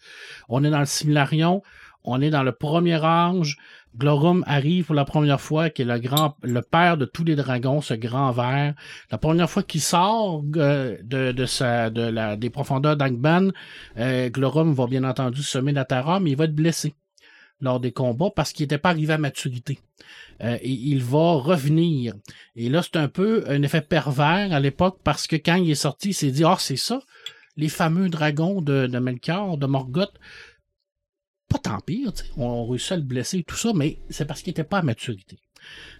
On 0.49 0.65
est 0.65 0.71
dans 0.71 0.81
le 0.81 0.87
Similarion, 0.87 1.63
on 2.05 2.21
est 2.21 2.31
dans 2.31 2.43
le 2.43 2.53
premier 2.53 3.03
âge, 3.03 3.57
Glorum 3.99 4.45
arrive 4.47 4.87
pour 4.87 4.95
la 4.95 5.05
première 5.05 5.41
fois, 5.41 5.71
qui 5.71 5.83
est 5.83 5.87
le 5.87 5.99
grand, 5.99 6.37
le 6.43 6.61
père 6.61 6.97
de 6.97 7.07
tous 7.07 7.25
les 7.25 7.35
dragons, 7.35 7.81
ce 7.81 7.95
grand 7.95 8.31
ver. 8.31 8.75
La 9.11 9.19
première 9.19 9.49
fois 9.49 9.63
qu'il 9.63 9.81
sort 9.81 10.43
euh, 10.57 10.99
de, 11.03 11.33
de 11.33 11.47
sa, 11.47 11.89
de 11.91 12.03
la, 12.03 12.37
des 12.37 12.51
profondeurs 12.51 12.97
d'Angban, 12.97 13.51
euh, 13.97 14.29
Glorum 14.29 14.75
va 14.75 14.87
bien 14.87 15.05
entendu 15.05 15.43
semer 15.43 15.73
la 15.73 15.85
terreur, 15.85 16.21
mais 16.21 16.33
il 16.33 16.37
va 16.37 16.45
être 16.45 16.55
blessé 16.55 16.95
lors 17.61 17.81
des 17.81 17.93
combats 17.93 18.31
parce 18.35 18.53
qu'il 18.53 18.65
n'était 18.65 18.79
pas 18.79 18.91
arrivé 18.91 19.15
à 19.15 19.19
maturité. 19.19 19.79
Euh, 20.43 20.59
et 20.61 20.71
il 20.71 21.03
va 21.03 21.35
revenir. 21.35 22.15
Et 22.55 22.69
là, 22.69 22.83
c'est 22.83 22.97
un 22.97 23.09
peu 23.09 23.45
un 23.49 23.63
effet 23.63 23.81
pervers 23.81 24.53
à 24.53 24.61
l'époque 24.61 24.99
parce 25.03 25.27
que 25.27 25.37
quand 25.37 25.57
il 25.57 25.71
est 25.71 25.75
sorti, 25.75 26.11
il 26.11 26.15
s'est 26.15 26.31
dit, 26.31 26.45
ah, 26.45 26.57
c'est 26.59 26.77
ça. 26.77 27.01
les 27.57 27.69
fameux 27.69 28.09
dragons 28.09 28.61
de, 28.61 28.87
de 28.87 28.99
Melchior, 28.99 29.57
de 29.57 29.67
Morgoth, 29.67 30.15
pas 31.49 31.59
tant 31.59 31.81
pire, 31.81 32.13
on 32.37 32.65
a 32.65 32.71
réussi 32.71 32.93
à 32.93 32.97
le 32.97 33.03
blesser 33.03 33.39
et 33.39 33.45
tout 33.45 33.57
ça, 33.57 33.73
mais 33.75 33.99
c'est 34.11 34.27
parce 34.27 34.43
qu'il 34.43 34.51
n'était 34.51 34.65
pas 34.65 34.79
à 34.79 34.83
maturité. 34.83 35.39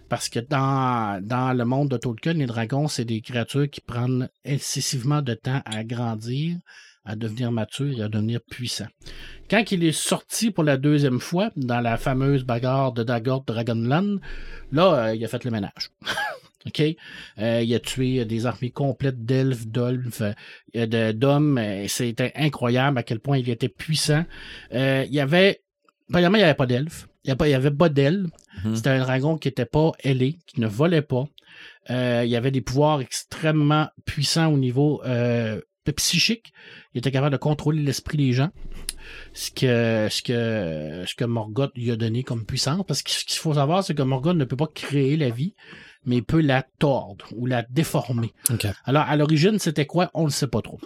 Parce 0.09 0.29
que 0.29 0.39
dans, 0.39 1.21
dans 1.23 1.53
le 1.53 1.65
monde 1.65 1.89
de 1.89 1.97
Tolkien, 1.97 2.33
les 2.33 2.45
dragons, 2.45 2.87
c'est 2.87 3.05
des 3.05 3.21
créatures 3.21 3.69
qui 3.69 3.81
prennent 3.81 4.29
excessivement 4.45 5.21
de 5.21 5.33
temps 5.33 5.61
à 5.65 5.83
grandir, 5.83 6.57
à 7.07 7.15
devenir 7.15 7.51
matures 7.51 7.99
et 7.99 8.03
à 8.03 8.09
devenir 8.09 8.41
puissants. 8.41 8.87
Quand 9.49 9.71
il 9.71 9.83
est 9.83 9.93
sorti 9.93 10.51
pour 10.51 10.63
la 10.63 10.77
deuxième 10.77 11.19
fois, 11.19 11.51
dans 11.55 11.79
la 11.79 11.97
fameuse 11.97 12.43
bagarre 12.43 12.91
de 12.91 13.03
Dagor 13.03 13.43
Dragonland, 13.45 14.19
là, 14.71 15.07
euh, 15.07 15.15
il 15.15 15.23
a 15.23 15.27
fait 15.27 15.43
le 15.45 15.51
ménage. 15.51 15.91
OK? 16.67 16.81
Euh, 17.39 17.61
il 17.63 17.73
a 17.73 17.79
tué 17.79 18.25
des 18.25 18.45
armées 18.45 18.71
complètes 18.71 19.23
d'elfes, 19.23 19.65
euh, 20.75 21.13
d'hommes. 21.13 21.61
C'était 21.87 22.33
incroyable 22.35 22.97
à 22.97 23.03
quel 23.03 23.19
point 23.19 23.37
il 23.37 23.49
était 23.49 23.69
puissant. 23.69 24.25
Euh, 24.73 25.05
il 25.07 25.13
y 25.13 25.21
avait. 25.21 25.61
Premièrement, 26.11 26.37
il 26.37 26.41
n'y 26.41 26.45
avait 26.45 26.53
pas 26.53 26.65
d'elfes. 26.65 27.07
Il 27.23 27.35
n'y 27.35 27.53
avait 27.53 27.71
pas, 27.71 27.89
d'ailes. 27.89 28.27
Mhm. 28.63 28.75
C'était 28.75 28.89
un 28.89 28.99
dragon 28.99 29.37
qui 29.37 29.49
n'était 29.49 29.65
pas 29.65 29.91
ailé, 30.03 30.37
qui 30.45 30.61
ne 30.61 30.67
volait 30.67 31.01
pas. 31.01 31.25
Euh, 31.89 32.21
il 32.23 32.29
y 32.29 32.35
avait 32.35 32.51
des 32.51 32.61
pouvoirs 32.61 33.01
extrêmement 33.01 33.87
puissants 34.05 34.51
au 34.51 34.57
niveau 34.57 35.01
euh, 35.05 35.61
psychique. 35.91 36.53
Il 36.93 36.99
était 36.99 37.11
capable 37.11 37.31
de 37.33 37.37
contrôler 37.37 37.81
l'esprit 37.81 38.17
des 38.17 38.33
gens. 38.33 38.49
Ce 39.33 39.51
que, 39.51 40.07
ce 40.09 40.21
que, 40.21 41.05
ce 41.07 41.15
que 41.15 41.23
Morgoth 41.25 41.71
lui 41.75 41.91
a 41.91 41.95
donné 41.95 42.23
comme 42.23 42.45
puissance. 42.45 42.83
Parce 42.87 43.01
que 43.01 43.11
ce 43.11 43.23
qu'il 43.25 43.39
faut 43.39 43.53
savoir, 43.53 43.83
c'est 43.83 43.93
que 43.95 44.01
Morgoth 44.03 44.35
ne 44.35 44.45
peut 44.45 44.57
pas 44.57 44.67
créer 44.67 45.15
la 45.17 45.29
vie, 45.29 45.53
mais 46.05 46.17
il 46.17 46.23
peut 46.23 46.41
la 46.41 46.63
tordre 46.79 47.25
ou 47.35 47.45
la 47.45 47.63
déformer. 47.63 48.33
Alors, 48.85 49.03
à 49.03 49.15
l'origine, 49.15 49.59
c'était 49.59 49.85
quoi? 49.85 50.11
On 50.13 50.25
ne 50.25 50.29
sait 50.29 50.47
pas 50.47 50.61
trop. 50.61 50.79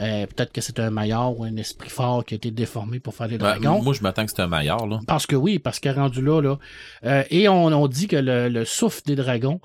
Euh, 0.00 0.26
Peut-être 0.26 0.52
que 0.52 0.60
c'était 0.62 0.80
un 0.82 0.90
maillard 0.90 1.38
ou 1.38 1.44
un 1.44 1.56
esprit 1.56 1.90
fort 1.90 2.24
qui 2.24 2.32
a 2.34 2.36
été 2.36 2.50
déformé 2.50 3.00
pour 3.00 3.14
faire 3.14 3.28
des 3.28 3.34
Ouais, 3.34 3.40
dragons. 3.58 3.82
moi, 3.82 3.92
je 3.92 4.02
m'attends 4.02 4.24
que 4.24 4.30
c'est 4.34 4.40
un 4.40 4.46
maillard, 4.46 4.86
là. 4.86 5.00
Parce 5.06 5.26
que 5.26 5.36
oui, 5.36 5.58
parce 5.58 5.78
qu'à 5.78 5.92
rendu 5.92 6.22
là, 6.22 6.40
là 6.40 6.58
euh, 7.04 7.22
et 7.30 7.48
on, 7.50 7.66
on 7.66 7.86
dit 7.86 8.08
que 8.08 8.16
le, 8.16 8.48
le 8.48 8.64
souffle 8.64 9.02
des 9.04 9.14
dragons 9.14 9.60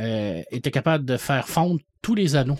euh, 0.00 0.42
était 0.50 0.70
capable 0.70 1.04
de 1.04 1.16
faire 1.18 1.46
fondre 1.48 1.80
tous 2.00 2.14
les 2.14 2.34
anneaux 2.34 2.58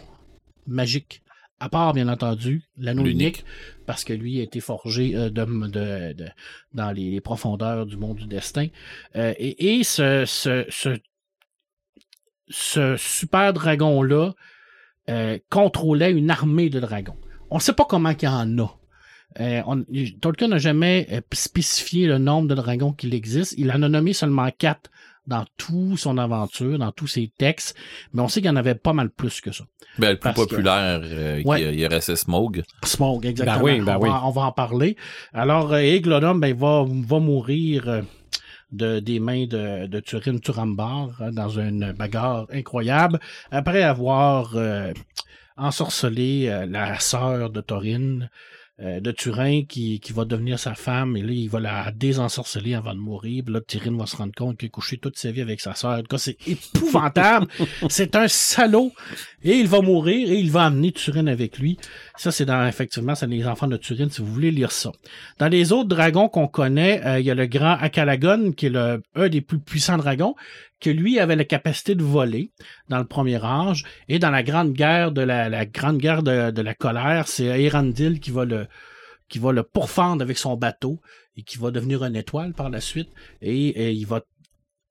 magiques. 0.67 1.23
À 1.61 1.69
part, 1.69 1.93
bien 1.95 2.09
entendu, 2.09 2.63
l'anneau 2.77 3.05
unique, 3.13 3.45
parce 3.87 4.05
que 4.05 4.13
lui 4.13 4.41
a 4.41 4.43
été 4.43 4.61
forgé 4.61 5.15
euh, 5.17 5.31
de, 5.31 5.45
de- 5.45 6.13
de- 6.13 6.29
dans 6.73 6.91
les, 6.91 7.11
les 7.11 7.21
profondeurs 7.21 7.87
du 7.87 7.97
monde 7.97 8.17
du 8.19 8.27
destin. 8.27 8.67
Euh, 9.17 9.33
et 9.39 9.79
et 9.79 9.85
ce, 9.85 10.25
ce, 10.27 10.67
ce, 10.69 10.99
ce 12.49 12.97
super 12.99 13.53
dragon-là 13.53 14.33
euh, 15.09 15.39
contrôlait 15.51 16.13
une 16.13 16.31
armée 16.31 16.71
de 16.71 16.81
dragons. 16.81 17.17
On 17.51 17.57
ne 17.57 17.61
sait 17.61 17.73
pas 17.73 17.85
comment 17.85 18.11
il 18.11 18.23
y 18.23 18.29
en 18.29 18.59
a. 18.59 18.77
On- 19.39 19.85
Tolkien 20.21 20.49
n'a 20.49 20.59
jamais 20.59 21.23
spécifié 21.33 22.07
le 22.07 22.19
nombre 22.19 22.49
de 22.49 22.55
dragons 22.55 22.93
qu'il 22.93 23.15
existe. 23.15 23.55
Il 23.59 23.71
en 23.73 23.83
a 23.83 23.89
nommé 23.89 24.13
seulement 24.13 24.49
quatre 24.57 24.91
dans 25.27 25.45
toute 25.57 25.99
son 25.99 26.19
aventure, 26.19 26.79
dans 26.79 26.93
tous 26.93 27.07
ses 27.07 27.33
textes, 27.39 27.75
mais 28.13 28.21
on 28.23 28.29
sait 28.29 28.41
qu'il 28.41 28.49
y 28.49 28.53
en 28.53 28.57
avait 28.57 28.75
pas 28.75 28.93
mal 28.93 29.11
plus 29.11 29.41
que 29.41 29.53
ça. 29.53 29.65
Ben, 29.99 30.11
le 30.11 30.17
plus 30.17 30.21
Parce 30.33 30.37
que- 30.45 30.51
populaire, 30.51 31.01
euh, 31.03 31.43
Ouais. 31.45 31.75
il 31.75 31.85
aurait 31.87 32.01
Smog. 32.01 32.63
Smoke, 32.85 33.25
exactement. 33.27 33.59
Ben 33.59 33.65
oui, 33.65 33.81
ben 33.81 33.97
on, 33.97 34.03
oui. 34.03 34.09
Va, 34.11 34.21
on 34.27 34.31
va 34.31 34.43
en 34.43 34.53
parler. 34.53 34.97
Alors, 35.33 35.73
euh, 35.73 35.79
Eglonum, 35.79 36.41
ben, 36.41 36.55
va, 36.55 36.85
va 36.87 37.19
mourir 37.21 37.89
euh, 37.89 38.03
de, 38.73 38.99
des 39.01 39.21
mains 39.21 39.47
de, 39.47 39.87
de 39.87 40.01
Turin 40.01 40.39
Turambar 40.39 41.11
hein, 41.21 41.31
dans 41.33 41.49
une 41.49 41.93
bagarre 41.93 42.47
incroyable, 42.53 43.21
après 43.51 43.83
avoir 43.83 44.57
euh, 44.57 44.93
ensorcelé 45.57 46.49
euh, 46.49 46.67
la 46.67 46.99
sœur 46.99 47.51
de 47.51 47.61
Thorin, 47.61 48.29
euh, 48.81 48.99
de 48.99 49.13
Turin, 49.13 49.63
qui, 49.69 50.01
qui 50.01 50.13
va 50.13 50.25
devenir 50.25 50.59
sa 50.59 50.75
femme, 50.75 51.17
et 51.17 51.23
là, 51.23 51.31
il 51.31 51.49
va 51.49 51.61
la 51.61 51.93
désensorceler 51.93 52.75
avant 52.75 52.93
de 52.93 52.99
mourir. 52.99 53.45
Puis 53.45 53.55
là, 53.55 53.61
Tyrion 53.61 53.97
va 53.97 54.07
se 54.07 54.17
rendre 54.17 54.35
compte 54.35 54.59
qu'il 54.59 54.67
a 54.67 54.71
couché 54.71 54.99
toute 54.99 55.17
sa 55.17 55.31
vie 55.31 55.43
avec 55.43 55.61
sa 55.61 55.77
sœur. 55.77 55.93
En 55.93 56.01
tout 56.01 56.09
cas, 56.09 56.19
c'est 56.19 56.37
épouvantable. 56.49 57.47
c'est 57.89 58.17
un 58.17 58.27
salaud. 58.27 58.93
Et 59.45 59.53
il 59.53 59.69
va 59.69 59.81
mourir 59.81 60.29
et 60.29 60.41
il 60.41 60.51
va 60.51 60.65
amener 60.65 60.91
Turin 60.91 61.29
avec 61.29 61.59
lui. 61.61 61.79
Ça, 62.17 62.33
c'est 62.33 62.47
dans, 62.47 62.67
effectivement, 62.67 63.15
c'est 63.15 63.29
les 63.29 63.47
enfants 63.47 63.69
de 63.69 63.77
Turin, 63.77 64.09
si 64.11 64.23
vous 64.23 64.33
voulez 64.33 64.51
lire 64.51 64.73
ça. 64.73 64.91
Dans 65.39 65.49
les 65.49 65.71
autres 65.71 65.89
dragons 65.89 66.29
qu'on 66.29 66.49
connaît, 66.49 67.01
euh, 67.07 67.21
il 67.21 67.27
y 67.27 67.31
a 67.31 67.37
le 67.37 67.47
grand 67.47 67.75
Akalagon, 67.75 68.51
qui 68.51 68.67
est 68.67 68.71
le, 68.71 69.03
un 69.15 69.29
des 69.29 69.41
plus 69.41 69.61
puissants 69.61 69.99
dragons, 69.99 70.35
que 70.81 70.91
lui 70.91 71.19
avait 71.19 71.37
la 71.37 71.45
capacité 71.45 71.95
de 71.95 72.03
voler 72.03 72.53
dans 72.89 72.99
le 72.99 73.07
premier 73.07 73.43
âge. 73.45 73.85
Et 74.09 74.19
dans 74.19 74.31
la 74.31 74.43
grande 74.43 74.73
guerre 74.73 75.13
de 75.13 75.23
la, 75.23 75.67
grande 75.67 75.99
guerre 75.99 76.23
de, 76.23 76.63
la 76.63 76.75
colère, 76.75 77.29
c'est 77.29 77.45
Erandil 77.63 78.21
qui 78.21 78.31
va 78.31 78.45
le, 78.45 78.67
qui 79.29 79.39
va 79.39 79.53
le 79.53 79.63
pourfendre 79.63 80.23
avec 80.23 80.39
son 80.39 80.57
bateau 80.57 81.01
et 81.37 81.43
qui 81.43 81.59
va 81.59 81.71
devenir 81.71 82.05
une 82.05 82.17
étoile 82.17 82.53
par 82.53 82.71
la 82.71 82.81
suite. 82.81 83.11
Et 83.41 83.93
il 83.93 84.07
va 84.07 84.23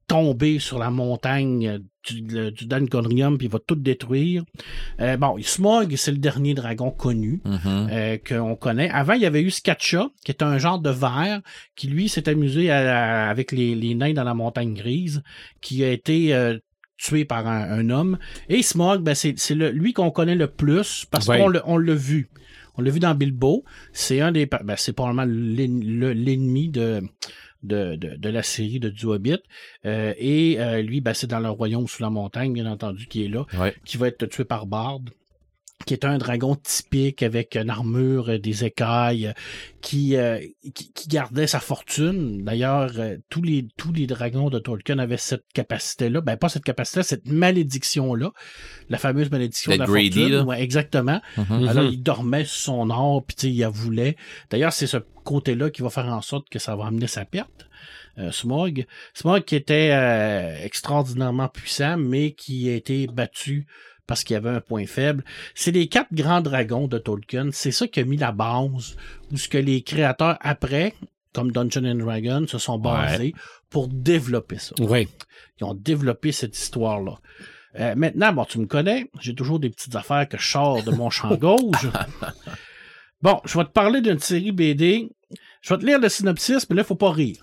tomber 0.07 0.59
sur 0.59 0.79
la 0.79 0.89
montagne 0.89 1.79
du, 2.05 2.21
le- 2.27 2.51
du 2.51 2.67
puis 2.67 3.47
il 3.47 3.49
va 3.49 3.59
tout 3.59 3.75
détruire. 3.75 4.43
Euh, 4.99 5.17
bon, 5.17 5.35
Smog, 5.41 5.95
c'est 5.95 6.11
le 6.11 6.17
dernier 6.17 6.53
dragon 6.53 6.91
connu 6.91 7.41
Mhm. 7.45 7.87
euh, 7.91 8.17
qu'on 8.27 8.55
connaît. 8.55 8.89
Avant, 8.89 9.13
il 9.13 9.21
y 9.21 9.25
avait 9.25 9.41
eu 9.41 9.51
Skatcha, 9.51 10.09
qui 10.25 10.31
est 10.31 10.41
un 10.43 10.57
genre 10.57 10.79
de 10.79 10.89
ver, 10.89 11.41
qui 11.75 11.87
lui 11.87 12.09
s'est 12.09 12.27
amusé 12.29 12.69
à- 12.71 13.25
à- 13.27 13.29
avec 13.29 13.51
les, 13.51 13.75
les 13.75 13.95
nains 13.95 14.13
dans 14.13 14.23
la 14.23 14.33
montagne 14.33 14.73
grise, 14.73 15.23
qui 15.61 15.83
a 15.83 15.91
été 15.91 16.33
euh, 16.33 16.57
tué 16.97 17.25
par 17.25 17.47
un, 17.47 17.63
un 17.69 17.89
homme. 17.89 18.17
Et 18.49 18.61
Smog, 18.61 19.01
ben, 19.01 19.15
c'est 19.15 19.33
c'est 19.37 19.55
le- 19.55 19.71
lui 19.71 19.93
qu'on 19.93 20.11
connaît 20.11 20.35
le 20.35 20.47
plus 20.47 21.05
parce 21.11 21.27
Ouais. 21.27 21.37
qu'on 21.39 21.49
l'a- 21.49 21.63
on 21.65 21.77
l'a 21.77 21.95
vu. 21.95 22.29
On 22.75 22.81
l'a 22.81 22.91
vu 22.91 22.99
dans 22.99 23.13
Bilbo. 23.15 23.63
C'est 23.91 24.19
un 24.21 24.31
des, 24.31 24.45
ben, 24.45 24.75
c'est 24.77 24.93
probablement 24.93 25.25
l'en- 25.25 25.79
le- 25.83 26.13
l'ennemi 26.13 26.69
de, 26.69 27.01
de, 27.63 27.95
de, 27.95 28.15
de 28.15 28.29
la 28.29 28.43
série 28.43 28.79
de 28.79 28.89
du 28.89 29.05
Hobbit. 29.05 29.37
Euh, 29.85 30.13
et 30.17 30.59
euh, 30.59 30.81
lui, 30.81 30.99
ben, 31.01 31.13
c'est 31.13 31.27
dans 31.27 31.39
le 31.39 31.49
royaume 31.49 31.87
sous 31.87 32.01
la 32.01 32.09
montagne, 32.09 32.51
bien 32.53 32.65
entendu, 32.65 33.05
qui 33.07 33.25
est 33.25 33.29
là 33.29 33.45
Ouais. 33.59 33.75
qui 33.85 33.97
va 33.97 34.07
être 34.07 34.25
tué 34.25 34.43
par 34.45 34.65
Bard, 34.65 35.01
qui 35.85 35.93
est 35.93 36.05
un 36.05 36.17
dragon 36.17 36.55
typique 36.55 37.23
avec 37.23 37.55
une 37.55 37.69
armure, 37.69 38.29
euh, 38.29 38.39
des 38.39 38.65
écailles, 38.65 39.27
euh, 39.27 39.33
qui, 39.81 40.15
euh, 40.15 40.39
qui, 40.73 40.91
qui 40.93 41.07
gardait 41.07 41.47
sa 41.47 41.59
fortune. 41.59 42.43
D'ailleurs, 42.43 42.91
euh, 42.97 43.17
tous 43.29 43.41
les 43.41 43.67
tous 43.77 43.91
les 43.91 44.07
dragons 44.07 44.49
de 44.49 44.59
Tolkien 44.59 44.99
avaient 44.99 45.17
cette 45.17 45.45
capacité-là. 45.53 46.21
Ben, 46.21 46.37
pas 46.37 46.49
cette 46.49 46.63
capacité, 46.63 47.03
cette 47.03 47.27
malédiction-là. 47.27 48.31
La 48.89 48.97
fameuse 48.97 49.29
malédiction 49.29 49.71
de 49.73 49.77
la 49.77 49.85
greedy, 49.85 50.29
fortune. 50.29 50.47
Ouais, 50.47 50.61
exactement. 50.61 51.21
Mhm. 51.37 51.67
Alors, 51.67 51.83
il 51.85 52.01
dormait 52.01 52.45
sur 52.45 52.63
son 52.63 52.89
or, 52.89 53.23
puis 53.25 53.35
tu 53.35 53.41
sais, 53.41 53.53
il 53.53 53.59
la 53.59 53.69
voulait. 53.69 54.15
D'ailleurs, 54.49 54.73
c'est 54.73 54.87
ce 54.87 54.97
côté-là 55.23 55.69
qui 55.69 55.81
va 55.81 55.89
faire 55.89 56.05
en 56.07 56.21
sorte 56.21 56.49
que 56.49 56.59
ça 56.59 56.75
va 56.75 56.85
amener 56.85 57.07
sa 57.07 57.25
perte. 57.25 57.67
Euh, 58.19 58.31
Smog. 58.31 58.85
Smog 59.13 59.43
qui 59.43 59.55
était 59.55 59.89
euh, 59.91 60.55
extraordinairement 60.63 61.47
puissant, 61.47 61.97
mais 61.97 62.33
qui 62.33 62.69
a 62.69 62.75
été 62.75 63.07
battu 63.07 63.65
parce 64.07 64.23
qu'il 64.23 64.33
y 64.33 64.37
avait 64.37 64.49
un 64.49 64.61
point 64.61 64.85
faible. 64.85 65.23
C'est 65.55 65.71
les 65.71 65.87
quatre 65.87 66.13
grands 66.13 66.41
dragons 66.41 66.87
de 66.87 66.97
Tolkien. 66.97 67.49
C'est 67.51 67.71
ça 67.71 67.87
qui 67.87 67.99
a 67.99 68.03
mis 68.03 68.17
la 68.17 68.31
base, 68.31 68.95
où 69.31 69.37
ce 69.37 69.47
que 69.47 69.57
les 69.57 69.81
créateurs 69.81 70.37
après, 70.41 70.93
comme 71.33 71.51
Dungeon 71.51 71.85
and 71.85 71.95
Dragons, 71.95 72.47
se 72.47 72.57
sont 72.57 72.77
basés 72.77 73.33
pour 73.69 73.87
développer 73.87 74.59
ça. 74.59 74.75
Oui. 74.79 75.07
Ils 75.59 75.63
ont 75.63 75.73
développé 75.73 76.31
cette 76.31 76.57
histoire-là. 76.57 77.19
Euh, 77.79 77.95
maintenant, 77.95 78.33
bon, 78.33 78.45
tu 78.45 78.59
me 78.59 78.67
connais, 78.67 79.09
j'ai 79.19 79.33
toujours 79.33 79.59
des 79.59 79.69
petites 79.69 79.95
affaires 79.95 80.27
que 80.29 80.37
je 80.37 80.47
sors 80.47 80.83
de 80.83 80.91
mon 80.91 81.09
champ 81.09 81.35
gauche. 81.35 81.87
Bon, 83.23 83.39
je 83.45 83.57
vais 83.57 83.63
te 83.63 83.69
parler 83.69 84.01
d'une 84.01 84.19
série 84.19 84.51
BD. 84.51 85.09
Je 85.61 85.73
vais 85.73 85.79
te 85.79 85.85
lire 85.85 85.97
le 85.97 86.09
synopsis, 86.09 86.69
mais 86.69 86.75
là, 86.75 86.81
il 86.81 86.85
faut 86.85 86.95
pas 86.95 87.13
rire. 87.13 87.37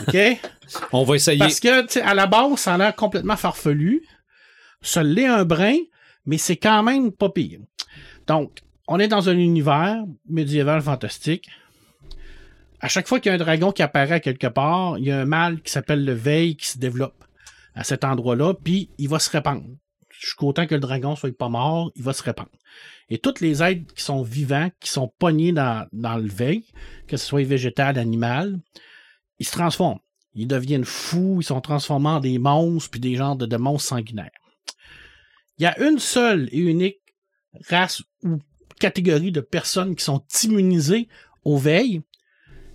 OK? 0.00 0.16
On 0.92 1.04
va 1.04 1.14
essayer. 1.14 1.38
Parce 1.38 1.60
que, 1.60 1.82
tu 1.82 1.92
sais, 1.92 2.02
à 2.02 2.12
la 2.12 2.26
base, 2.26 2.56
ça 2.56 2.74
a 2.74 2.78
l'air 2.78 2.96
complètement 2.96 3.36
farfelu. 3.36 4.04
Ça 4.80 5.04
l'est 5.04 5.26
un 5.26 5.44
brin, 5.44 5.76
mais 6.26 6.38
c'est 6.38 6.56
quand 6.56 6.82
même 6.82 7.12
pas 7.12 7.30
pire. 7.30 7.60
Donc, 8.26 8.60
on 8.88 8.98
est 8.98 9.08
dans 9.08 9.28
un 9.28 9.36
univers 9.36 10.04
médiéval 10.28 10.82
fantastique. 10.82 11.48
À 12.80 12.88
chaque 12.88 13.06
fois 13.06 13.20
qu'il 13.20 13.30
y 13.30 13.32
a 13.32 13.36
un 13.36 13.38
dragon 13.38 13.72
qui 13.72 13.82
apparaît 13.82 14.20
quelque 14.20 14.48
part, 14.48 14.98
il 14.98 15.04
y 15.04 15.12
a 15.12 15.20
un 15.20 15.24
mâle 15.24 15.60
qui 15.62 15.70
s'appelle 15.70 16.04
le 16.04 16.12
Veil 16.12 16.56
qui 16.56 16.66
se 16.66 16.78
développe 16.78 17.24
à 17.74 17.84
cet 17.84 18.04
endroit-là, 18.04 18.54
puis 18.54 18.90
il 18.98 19.08
va 19.08 19.18
se 19.18 19.30
répandre. 19.30 19.64
Jusqu'au 20.10 20.52
temps 20.52 20.66
que 20.66 20.74
le 20.74 20.80
dragon 20.80 21.16
soit 21.16 21.36
pas 21.36 21.48
mort, 21.48 21.90
il 21.96 22.02
va 22.02 22.12
se 22.12 22.22
répandre. 22.22 22.50
Et 23.08 23.18
toutes 23.18 23.40
les 23.40 23.62
êtres 23.62 23.92
qui 23.94 24.02
sont 24.02 24.22
vivants, 24.22 24.70
qui 24.80 24.90
sont 24.90 25.12
pognés 25.18 25.52
dans, 25.52 25.86
dans 25.92 26.16
le 26.16 26.28
Veil, 26.28 26.64
que 27.06 27.16
ce 27.16 27.26
soit 27.26 27.44
végétal, 27.44 27.98
animal, 27.98 28.58
ils 29.38 29.46
se 29.46 29.52
transforment. 29.52 29.98
Ils 30.34 30.46
deviennent 30.46 30.84
fous, 30.84 31.38
ils 31.40 31.44
sont 31.44 31.60
transformés 31.60 32.08
en 32.08 32.20
des 32.20 32.38
monstres, 32.38 32.90
puis 32.90 33.00
des 33.00 33.16
genres 33.16 33.36
de, 33.36 33.46
de 33.46 33.56
monstres 33.56 33.88
sanguinaires. 33.88 34.30
Il 35.58 35.62
y 35.64 35.66
a 35.66 35.78
une 35.82 35.98
seule 35.98 36.48
et 36.52 36.58
unique 36.58 36.98
race 37.68 38.02
ou 38.24 38.38
catégorie 38.80 39.32
de 39.32 39.40
personnes 39.40 39.94
qui 39.94 40.04
sont 40.04 40.22
immunisées 40.44 41.08
aux 41.44 41.56
veilles, 41.58 42.00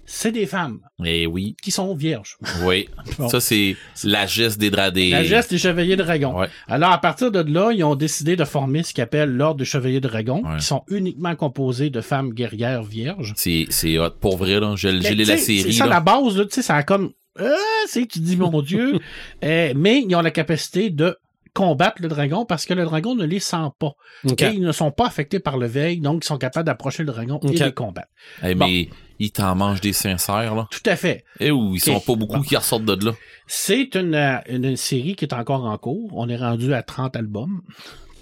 c'est 0.10 0.32
des 0.32 0.46
femmes 0.46 0.80
Eh 1.04 1.28
oui, 1.28 1.58
qui 1.62 1.70
sont 1.70 1.94
vierges. 1.94 2.38
oui. 2.64 2.88
Bon. 3.20 3.28
Ça, 3.30 3.42
c'est 3.42 3.76
la 4.06 4.26
geste 4.26 4.58
des 4.60 4.70
draps 4.70 4.94
des... 4.94 5.10
La 5.10 5.24
geste 5.24 5.50
des 5.50 5.58
chevaliers 5.58 5.96
dragons. 5.98 6.40
Ouais. 6.40 6.48
Alors, 6.68 6.92
à 6.92 7.02
partir 7.02 7.30
de 7.32 7.40
là, 7.52 7.72
ils 7.74 7.84
ont 7.84 7.96
décidé 7.96 8.36
de 8.38 8.46
former 8.46 8.84
ce 8.84 8.94
qu'ils 8.94 9.02
appellent 9.02 9.32
l'ordre 9.36 9.58
des 9.60 9.66
chevaliers 9.66 10.00
dragons, 10.00 10.44
Ouais. 10.46 10.58
qui 10.60 10.66
sont 10.66 10.84
uniquement 10.90 11.36
composés 11.36 11.90
de 11.90 12.00
femmes 12.00 12.32
guerrières 12.34 12.84
vierges. 12.84 13.34
C'est, 13.36 13.66
c'est 13.70 13.98
hot. 13.98 14.12
Pour 14.22 14.38
vrai, 14.38 14.60
là. 14.62 14.76
J'ai, 14.78 14.92
lu 14.94 15.24
la 15.26 15.36
série, 15.38 15.64
C'est 15.64 15.72
ça, 15.74 15.86
là. 15.86 15.96
la 15.96 16.00
base, 16.00 16.38
là, 16.38 16.46
tu 16.46 16.52
sais, 16.54 16.62
ça 16.62 16.76
a 16.76 16.84
comme, 16.84 17.12
euh, 17.42 17.52
c'est, 17.88 18.06
tu 18.06 18.20
dis, 18.20 18.38
mon 18.38 18.62
Dieu. 18.62 19.00
Euh, 19.44 19.74
mais 19.76 20.04
ils 20.08 20.16
ont 20.16 20.22
la 20.22 20.32
capacité 20.32 20.90
de 20.90 21.18
combattre 21.58 22.02
le 22.02 22.08
dragon 22.08 22.46
parce 22.46 22.66
que 22.66 22.74
le 22.74 22.86
dragon 22.86 23.16
ne 23.16 23.26
les 23.26 23.40
sent 23.40 23.58
pas. 23.80 23.94
Et 24.26 24.46
ils 24.54 24.62
ne 24.62 24.72
sont 24.72 24.92
pas 24.92 25.08
affectés 25.08 25.40
par 25.40 25.58
le 25.58 25.66
veille, 25.68 26.00
donc 26.00 26.24
ils 26.24 26.28
sont 26.28 26.38
capables 26.38 26.66
d'approcher 26.66 27.04
le 27.04 27.12
dragon 27.12 27.36
Ok. 27.42 27.52
et 27.54 27.64
les 27.64 27.72
combattre. 27.72 28.10
Eh, 28.44 28.54
mais 28.54 28.90
ils 29.20 29.32
t'en 29.32 29.56
mangent 29.56 29.82
des 29.82 29.94
sincères, 29.94 30.54
là. 30.54 30.68
Tout 30.70 30.88
à 30.90 30.96
fait. 30.96 31.24
Eh 31.40 31.50
où, 31.52 31.74
ils 31.76 31.80
sont 31.80 31.96
Ok. 31.96 32.06
pas 32.06 32.16
beaucoup 32.16 32.38
Bon. 32.38 32.42
qui 32.44 32.56
ressortent 32.56 32.86
de 32.86 33.06
là. 33.06 33.14
C'est 33.48 33.96
une, 33.96 34.14
euh, 34.14 34.38
une 34.50 34.76
série 34.76 35.16
qui 35.16 35.26
est 35.26 35.34
encore 35.34 35.66
en 35.66 35.78
cours. 35.78 36.12
On 36.14 36.30
est 36.30 36.38
rendu 36.38 36.74
à 36.74 36.84
30 36.84 37.16
albums. 37.16 37.62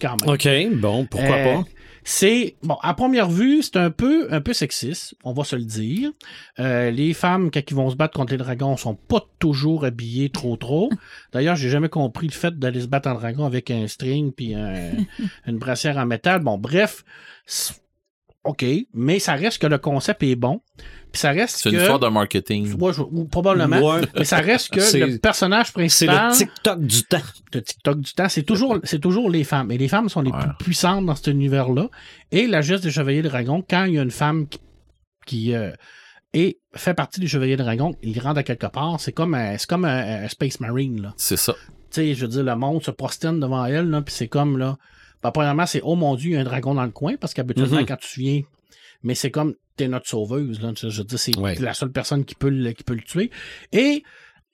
Quand 0.02 0.15
même. 0.21 0.30
OK, 0.30 0.48
bon, 0.80 1.06
pourquoi 1.06 1.36
Euh, 1.36 1.54
pas? 1.56 1.63
C'est 2.08 2.56
bon 2.62 2.78
à 2.84 2.94
première 2.94 3.32
vue, 3.32 3.63
c'est 3.63 3.78
un 3.78 3.89
peu 3.89 4.28
un 4.32 4.39
peu 4.39 4.54
sexiste, 4.54 5.15
on 5.24 5.34
va 5.34 5.44
se 5.44 5.56
le 5.56 5.63
dire. 5.65 6.12
Euh, 6.60 6.91
les 6.91 7.13
femmes 7.15 7.50
quand 7.50 7.62
ils 7.68 7.74
vont 7.76 7.89
se 7.89 7.96
battre 7.96 8.13
contre 8.15 8.32
les 8.32 8.38
dragons 8.38 8.78
sont 8.78 8.94
pas 8.94 9.26
toujours 9.39 9.86
habillées 9.86 10.30
trop 10.30 10.56
trop. 10.56 10.91
D'ailleurs, 11.34 11.56
j'ai 11.56 11.70
jamais 11.70 11.89
compris 11.89 12.28
le 12.28 12.34
fait 12.34 12.60
d'aller 12.60 12.82
se 12.82 12.88
battre 12.88 13.10
en 13.10 13.15
dragon 13.15 13.44
avec 13.46 13.72
un 13.72 13.88
string 13.88 14.32
puis 14.32 14.54
un- 14.54 14.91
une 15.48 15.58
brassière 15.58 15.98
en 15.98 16.06
métal. 16.06 16.41
Bon, 16.41 16.60
bref, 16.60 17.04
OK, 18.44 18.63
mais 18.94 19.18
ça 19.18 19.34
reste 19.34 19.60
que 19.60 19.65
le 19.68 19.80
concept 19.80 20.22
est 20.22 20.36
bon. 20.36 20.62
Puis 21.15 21.21
ça 21.21 21.32
reste 21.32 21.58
C'est 21.60 21.69
que 21.69 21.75
une 21.75 21.80
histoire 21.82 21.99
de 21.99 22.08
marketing. 22.10 22.73
Ouais, 22.78 22.91
je- 22.91 23.01
ou 23.01 23.23
probablement, 23.23 23.80
Ouais. 23.80 24.01
mais 24.17 24.25
ça 24.25 24.38
reste 24.39 24.69
que 24.73 24.82
C'est- 24.82 24.99
le 24.99 25.17
personnage 25.17 25.67
C'est 25.67 25.73
principal 25.73 26.32
le 26.32 26.36
TikTok 26.38 26.82
du 26.82 27.04
temps. 27.04 27.21
de 27.54 27.60
TikTok 27.62 27.99
du 28.01 28.13
temps, 28.13 28.28
c'est 28.28 28.43
toujours, 28.43 28.80
c'est 28.84 28.99
toujours 28.99 29.30
les 29.30 29.45
femmes. 29.45 29.71
Et 29.71 29.78
les 29.78 29.88
femmes 29.88 30.10
sont 30.10 30.21
les 30.21 30.32
Ouais. 30.32 30.39
plus 30.58 30.65
puissantes 30.65 31.06
dans 31.06 31.15
cet 31.15 31.28
univers-là. 31.28 31.88
Et 32.34 32.47
la 32.47 32.60
geste 32.60 32.84
des 32.84 32.91
Chevaliers 32.91 33.21
Dragons, 33.21 33.63
quand 33.69 33.86
il 33.86 33.93
y 33.93 33.99
a 33.99 34.01
une 34.01 34.12
femme 34.12 34.45
qui, 34.49 34.60
qui, 35.25 35.54
euh, 35.56 35.71
est- 36.34 36.60
fait 36.75 36.93
partie 36.93 37.21
des 37.21 37.28
Chevaliers 37.28 37.56
Dragons, 37.56 37.95
ils 38.04 38.19
rentrent 38.19 38.39
à 38.39 38.43
quelque 38.43 38.67
part, 38.67 38.99
c'est 38.99 39.13
comme 39.13 39.34
un, 39.36 39.58
c'est 39.58 39.69
comme 39.69 39.86
un, 39.86 40.25
un 40.25 40.28
Space 40.28 40.60
Marine, 40.60 41.01
là. 41.01 41.13
C'est 41.15 41.38
ça. 41.38 41.54
Tu 41.91 42.01
sais, 42.01 42.13
je 42.13 42.21
veux 42.25 42.28
dire, 42.32 42.43
le 42.43 42.56
monde 42.58 42.84
se 42.84 42.91
prosterne 42.91 43.39
devant 43.39 43.63
elle, 43.65 43.89
là, 43.89 44.01
puis 44.01 44.13
c'est 44.13 44.28
comme, 44.28 44.58
là, 44.58 44.75
ben, 45.23 45.32
premièrement, 45.32 45.65
c'est, 45.65 45.80
oh 45.82 45.95
mon 45.95 46.15
Dieu, 46.15 46.32
il 46.32 46.34
y 46.34 46.38
a 46.38 46.41
un 46.41 46.43
dragon 46.43 46.75
dans 46.75 46.84
le 46.84 46.91
coin, 46.91 47.15
parce 47.15 47.34
qu'habituellement, 47.34 47.78
Mhm. 47.80 47.86
quand 47.86 47.97
tu 48.01 48.19
viens, 48.19 48.41
mais 49.01 49.15
c'est 49.15 49.32
comme, 49.32 49.56
t'es 49.76 49.88
notre 49.88 50.08
sauveuse, 50.08 50.62
là, 50.62 50.72
je 50.76 50.88
veux 50.88 51.04
dire, 51.04 51.20
c'est 51.20 51.38
Ouais. 51.38 51.56
la 51.56 51.74
seule 51.74 51.92
personne 51.92 52.26
qui 52.26 52.36
peut, 52.36 52.50
le, 52.50 52.72
qui 52.72 52.84
peut 52.84 52.96
le 52.96 53.02
tuer. 53.02 53.32
Et, 53.72 54.04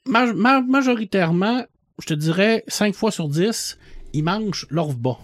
ma- 0.06 0.34
ma- 0.34 0.62
majoritairement, 0.62 1.66
je 2.02 2.08
te 2.08 2.14
dirais, 2.14 2.64
5 2.68 2.94
fois 2.96 3.12
sur 3.12 3.28
10, 3.30 3.78
ils 4.14 4.24
mangent 4.24 4.66
l'orve 4.70 4.98
bas. 4.98 5.18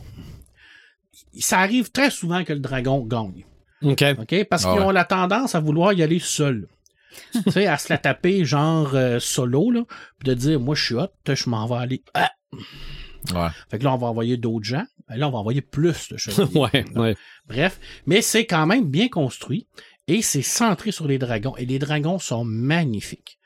Ça 1.40 1.60
arrive 1.60 1.92
très 1.92 2.10
souvent 2.10 2.44
que 2.44 2.54
le 2.54 2.60
dragon 2.60 3.02
gagne. 3.06 3.44
OK. 3.84 4.04
OK? 4.20 4.44
Parce 4.50 4.66
Ah 4.66 4.72
qu'ils 4.72 4.80
ouais. 4.82 4.86
ont 4.88 4.92
la 4.92 5.06
tendance 5.06 5.56
à 5.56 5.60
vouloir 5.60 5.94
y 5.94 6.02
aller 6.04 6.20
seul. 6.20 6.68
tu 7.34 7.52
sais, 7.52 7.66
à 7.68 7.78
se 7.78 7.92
la 7.92 7.98
taper 7.98 8.46
genre 8.46 8.94
euh, 8.96 9.20
solo, 9.20 9.72
là, 9.72 9.84
puis 10.20 10.30
de 10.30 10.34
dire, 10.36 10.60
moi, 10.60 10.76
je 10.76 10.84
suis 10.84 10.96
hot, 10.96 11.08
je 11.28 11.50
m'en 11.50 11.66
vais 11.68 11.76
aller. 11.76 12.04
Ah! 12.14 12.32
Ouais. 13.34 13.48
Fait 13.70 13.80
que 13.80 13.84
là, 13.84 13.94
on 13.94 13.98
va 13.98 14.08
envoyer 14.08 14.38
d'autres 14.38 14.66
gens. 14.66 14.84
Ben 15.10 15.18
Là, 15.18 15.28
on 15.28 15.32
va 15.32 15.38
envoyer 15.40 15.62
plus 15.62 16.10
de 16.10 16.18
chevaliers. 16.18 16.50
ouais, 16.56 16.86
ouais. 16.96 17.16
Bref, 17.48 17.80
mais 18.06 18.22
c'est 18.22 18.46
quand 18.46 18.66
même 18.66 18.86
bien 18.90 19.08
construit 19.10 19.68
et 20.08 20.22
c'est 20.22 20.42
centré 20.42 20.92
sur 20.92 21.08
les 21.08 21.18
dragons. 21.18 21.56
Et 21.58 21.66
les 21.66 21.80
dragons 21.80 22.20
sont 22.20 22.44
magnifiques. 22.46 23.38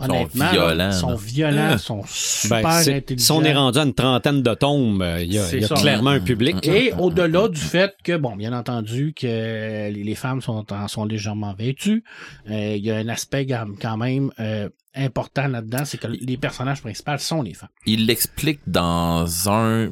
sont 0.00 0.10
Honnêtement, 0.10 0.44
là, 0.44 0.50
violents, 0.52 0.90
Ils 0.90 0.92
sont 0.94 1.14
violents, 1.16 1.78
sont 1.78 2.02
super 2.06 2.62
Ben, 2.62 2.88
intelligents. 2.96 3.24
si 3.24 3.32
on 3.32 3.42
est 3.42 3.52
rendu 3.54 3.78
à 3.78 3.82
une 3.82 3.94
trentaine 3.94 4.42
de 4.42 4.54
tombes, 4.54 5.02
euh, 5.02 5.22
il 5.22 5.32
y 5.32 5.38
a, 5.38 5.42
C'est 5.44 5.56
il 5.56 5.62
y 5.62 5.64
a 5.64 5.68
ça. 5.68 5.74
clairement 5.74 6.10
un 6.10 6.20
public. 6.20 6.66
Et 6.66 6.92
au-delà 6.98 7.48
du 7.48 7.60
fait 7.60 7.94
que, 8.04 8.16
bon, 8.16 8.36
bien 8.36 8.52
entendu, 8.52 9.12
que 9.12 9.90
les, 9.90 10.14
femmes 10.14 10.40
sont, 10.40 10.64
en- 10.72 10.88
sont 10.88 11.04
légèrement 11.04 11.52
vêtues, 11.54 12.04
euh, 12.50 12.74
il 12.76 12.84
y 12.84 12.90
a 12.92 12.96
un 12.96 13.08
aspect 13.08 13.46
quand 13.46 13.66
quand 13.80 13.96
même 13.96 14.30
euh, 14.40 14.68
important 14.94 15.46
là-dedans, 15.48 15.84
c'est 15.84 15.98
que 15.98 16.06
les 16.08 16.36
personnages 16.36 16.80
principaux 16.80 17.16
sont 17.18 17.42
les 17.42 17.54
femmes. 17.54 17.68
Il 17.86 18.06
l'explique 18.06 18.60
dans 18.66 19.26
un. 19.48 19.88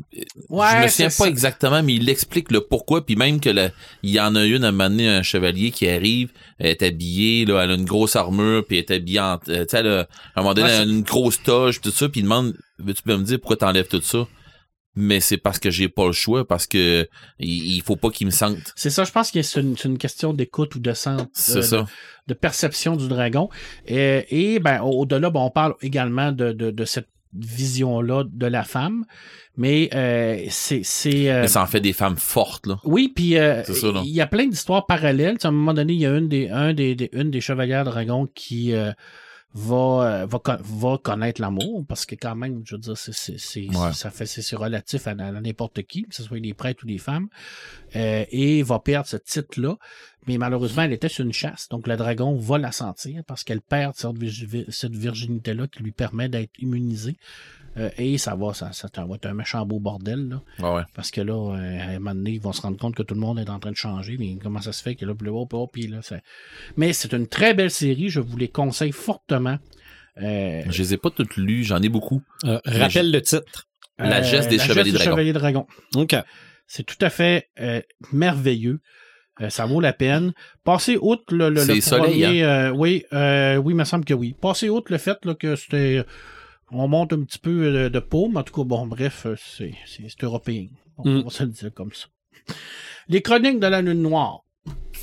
Ouais, 0.48 0.66
je 0.72 0.82
me 0.82 0.88
souviens 0.88 1.06
pas 1.06 1.10
ça. 1.10 1.28
exactement, 1.28 1.82
mais 1.82 1.94
il 1.94 2.08
explique 2.08 2.50
le 2.50 2.60
pourquoi, 2.60 3.04
puis 3.04 3.14
même 3.14 3.38
que 3.40 3.50
le- 3.50 3.70
il 4.02 4.10
y 4.10 4.20
en 4.20 4.34
a 4.34 4.44
une 4.44 4.64
à 4.64 4.68
un 4.68 4.72
moment 4.72 4.88
donné, 4.90 5.08
un 5.08 5.22
chevalier 5.22 5.70
qui 5.70 5.88
arrive, 5.88 6.30
elle 6.58 6.68
est 6.68 6.82
habillée, 6.82 7.44
là, 7.44 7.62
elle 7.62 7.70
a 7.70 7.74
une 7.74 7.84
grosse 7.84 8.16
armure, 8.16 8.64
puis 8.66 8.78
elle 8.78 8.84
est 8.84 8.90
habillée 8.96 9.20
en, 9.20 9.38
euh, 9.48 9.64
tu 9.64 9.76
sais, 9.76 9.78
à 9.86 10.06
un 10.36 10.42
moment 10.42 10.54
donné, 10.54 10.68
Ouais, 10.68 10.74
elle 10.74 10.88
a 10.88 10.92
une 10.92 11.02
grosse 11.02 11.42
toge, 11.42 11.80
tout 11.80 11.90
ça, 11.90 12.08
puis 12.08 12.20
il 12.20 12.24
demande, 12.24 12.54
veux-tu 12.78 13.02
me 13.06 13.16
dire 13.22 13.38
pourquoi 13.38 13.56
t'enlèves 13.56 13.88
tout 13.88 14.00
ça? 14.02 14.26
Mais 14.98 15.20
c'est 15.20 15.36
parce 15.36 15.58
que 15.58 15.70
j'ai 15.70 15.88
pas 15.90 16.06
le 16.06 16.12
choix, 16.12 16.46
parce 16.48 16.66
que 16.66 17.06
il, 17.38 17.76
il 17.76 17.82
faut 17.82 17.96
pas 17.96 18.08
qu'il 18.10 18.26
me 18.26 18.30
sente. 18.32 18.72
C'est 18.74 18.88
ça, 18.90 19.04
je 19.04 19.12
pense 19.12 19.30
que 19.30 19.42
c'est 19.42 19.60
une, 19.60 19.98
question 19.98 20.32
d'écoute 20.32 20.74
ou 20.74 20.78
de 20.80 20.92
sens, 20.94 21.22
C'est 21.34 21.58
euh, 21.58 21.62
ça. 21.62 21.76
de, 21.82 21.84
de 22.28 22.34
perception 22.34 22.96
du 22.96 23.06
dragon. 23.06 23.50
Et, 23.86 24.24
et, 24.54 24.58
ben, 24.58 24.80
au- 24.80 25.02
au-delà, 25.02 25.28
ben, 25.30 25.40
on 25.40 25.50
parle 25.50 25.74
également 25.82 26.32
de, 26.32 26.52
de, 26.52 26.70
de 26.70 26.84
cette 26.86 27.08
vision-là 27.34 28.24
de 28.26 28.46
la 28.46 28.62
femme. 28.64 29.04
Mais 29.58 29.88
euh, 29.94 30.44
c'est... 30.50 30.80
c'est 30.84 31.30
euh, 31.30 31.42
Mais 31.42 31.48
ça 31.48 31.62
en 31.62 31.66
fait 31.66 31.80
des 31.80 31.92
femmes 31.94 32.16
fortes, 32.16 32.66
là. 32.66 32.78
Oui, 32.84 33.12
puis 33.14 33.36
euh, 33.38 33.62
il 34.04 34.10
y 34.14 34.20
a 34.20 34.26
plein 34.26 34.46
d'histoires 34.46 34.86
parallèles. 34.86 35.36
À 35.42 35.48
un 35.48 35.50
moment 35.50 35.74
donné, 35.74 35.92
il 35.94 36.00
y 36.00 36.06
a 36.06 36.14
une 36.16 36.28
des, 36.28 36.48
un 36.48 36.72
des, 36.74 36.94
des- 36.94 37.10
une 37.12 37.30
des 37.30 37.40
chevalières 37.40 37.84
dragons 37.84 38.28
qui 38.34 38.72
euh, 38.74 38.92
va, 39.56 40.22
euh, 40.22 40.26
va, 40.26 40.58
va 40.60 40.98
connaître 40.98 41.40
l'amour, 41.40 41.84
parce 41.88 42.04
que 42.04 42.14
quand 42.14 42.36
même, 42.36 42.62
je 42.64 42.74
veux 42.74 42.80
dire, 42.80 42.96
c'est, 42.96 43.12
c'est, 43.38 43.66
Ouais. 43.74 43.92
ça 43.92 44.10
fait, 44.10 44.26
c'est, 44.26 44.42
c'est 44.42 44.56
relatif 44.56 45.06
à, 45.06 45.10
à 45.12 45.32
n'importe 45.32 45.82
qui, 45.84 46.02
que 46.02 46.14
ce 46.14 46.22
soit 46.22 46.40
des 46.40 46.52
prêtres 46.54 46.84
ou 46.84 46.86
des 46.86 46.98
femmes, 46.98 47.28
euh, 47.96 48.24
et 48.30 48.62
va 48.62 48.78
perdre 48.78 49.08
ce 49.08 49.16
titre-là. 49.16 49.76
Mais 50.26 50.38
malheureusement, 50.38 50.82
elle 50.82 50.92
était 50.92 51.08
sur 51.08 51.24
une 51.24 51.32
chasse, 51.32 51.68
donc 51.68 51.86
le 51.86 51.96
dragon 51.96 52.36
va 52.36 52.58
la 52.58 52.72
sentir 52.72 53.22
parce 53.26 53.44
qu'elle 53.44 53.60
perd 53.62 53.94
cette 53.96 54.94
virginité-là 54.94 55.68
qui 55.68 55.82
lui 55.82 55.92
permet 55.92 56.28
d'être 56.28 56.50
immunisée. 56.58 57.16
Euh, 57.78 57.90
et 57.98 58.16
ça 58.18 58.34
va, 58.34 58.54
ça, 58.54 58.72
ça 58.72 58.88
va 59.04 59.14
être 59.16 59.26
un 59.26 59.34
méchant 59.34 59.66
beau 59.66 59.78
bordel, 59.80 60.28
là. 60.28 60.72
Ouais. 60.74 60.82
Parce 60.94 61.10
que 61.10 61.20
là, 61.20 61.34
euh, 61.54 61.80
à 61.80 61.90
un 61.90 61.98
moment 61.98 62.14
donné, 62.14 62.30
ils 62.32 62.40
vont 62.40 62.52
se 62.52 62.62
rendre 62.62 62.78
compte 62.78 62.94
que 62.94 63.02
tout 63.02 63.14
le 63.14 63.20
monde 63.20 63.38
est 63.38 63.50
en 63.50 63.58
train 63.58 63.70
de 63.70 63.76
changer. 63.76 64.16
Mais 64.18 64.36
comment 64.42 64.60
ça 64.62 64.72
se 64.72 64.82
fait 64.82 64.94
que 64.94 65.04
là, 65.04 65.14
puis 65.14 65.26
là, 65.26 65.32
hop, 65.34 65.52
hop, 65.52 65.70
puis 65.72 65.86
là, 65.86 66.00
ça- 66.02 66.20
Mais 66.76 66.92
c'est 66.92 67.12
une 67.12 67.26
très 67.26 67.52
belle 67.54 67.70
série. 67.70 68.08
Je 68.08 68.20
vous 68.20 68.36
les 68.38 68.48
conseille 68.48 68.92
fortement. 68.92 69.58
Euh, 70.22 70.62
Je 70.70 70.78
les 70.82 70.94
ai 70.94 70.96
pas 70.96 71.10
toutes 71.10 71.36
lues, 71.36 71.64
j'en 71.64 71.82
ai 71.82 71.90
beaucoup. 71.90 72.22
Euh, 72.44 72.58
rappelle 72.64 73.10
le 73.10 73.20
titre. 73.20 73.68
La 73.98 74.22
geste 74.22 74.48
des 74.48 74.58
Chevaliers 74.58 74.92
Dragons. 74.92 75.10
Chevaliers 75.10 75.32
Dragons. 75.32 75.66
OK. 75.94 76.14
C'est 76.66 76.82
tout 76.84 76.96
à 77.02 77.10
fait 77.10 77.48
euh, 77.60 77.80
merveilleux. 78.12 78.80
Euh, 79.42 79.50
ça 79.50 79.66
vaut 79.66 79.80
la 79.80 79.92
peine. 79.92 80.32
Passez 80.64 80.96
outre 81.00 81.34
le, 81.34 81.50
le, 81.50 81.80
soleil, 81.82 82.42
euh, 82.42 82.70
oui, 82.70 83.04
euh, 83.12 83.56
oui, 83.56 83.74
il 83.74 83.76
me 83.76 83.84
semble 83.84 84.04
que 84.06 84.14
oui. 84.14 84.34
Passez 84.40 84.70
outre 84.70 84.90
le 84.90 84.96
fait 84.98 85.22
là, 85.26 85.34
que 85.34 85.56
c'était, 85.56 86.02
on 86.70 86.88
monte 86.88 87.12
un 87.12 87.22
petit 87.22 87.38
peu 87.38 87.72
de, 87.72 87.88
de 87.88 87.98
paume. 88.00 88.36
En 88.36 88.42
tout 88.42 88.54
cas, 88.54 88.64
bon, 88.64 88.86
bref, 88.86 89.26
euh, 89.26 89.36
c'est, 89.38 89.74
c'est, 89.86 90.22
européen. 90.24 90.66
On 90.98 91.08
Mm. 91.08 91.22
va 91.24 91.30
se 91.30 91.42
le 91.44 91.50
dire 91.50 91.74
comme 91.74 91.92
ça. 91.92 92.06
Les 93.08 93.22
Chroniques 93.22 93.60
de 93.60 93.66
la 93.66 93.82
Lune 93.82 94.02
Noire. 94.02 94.42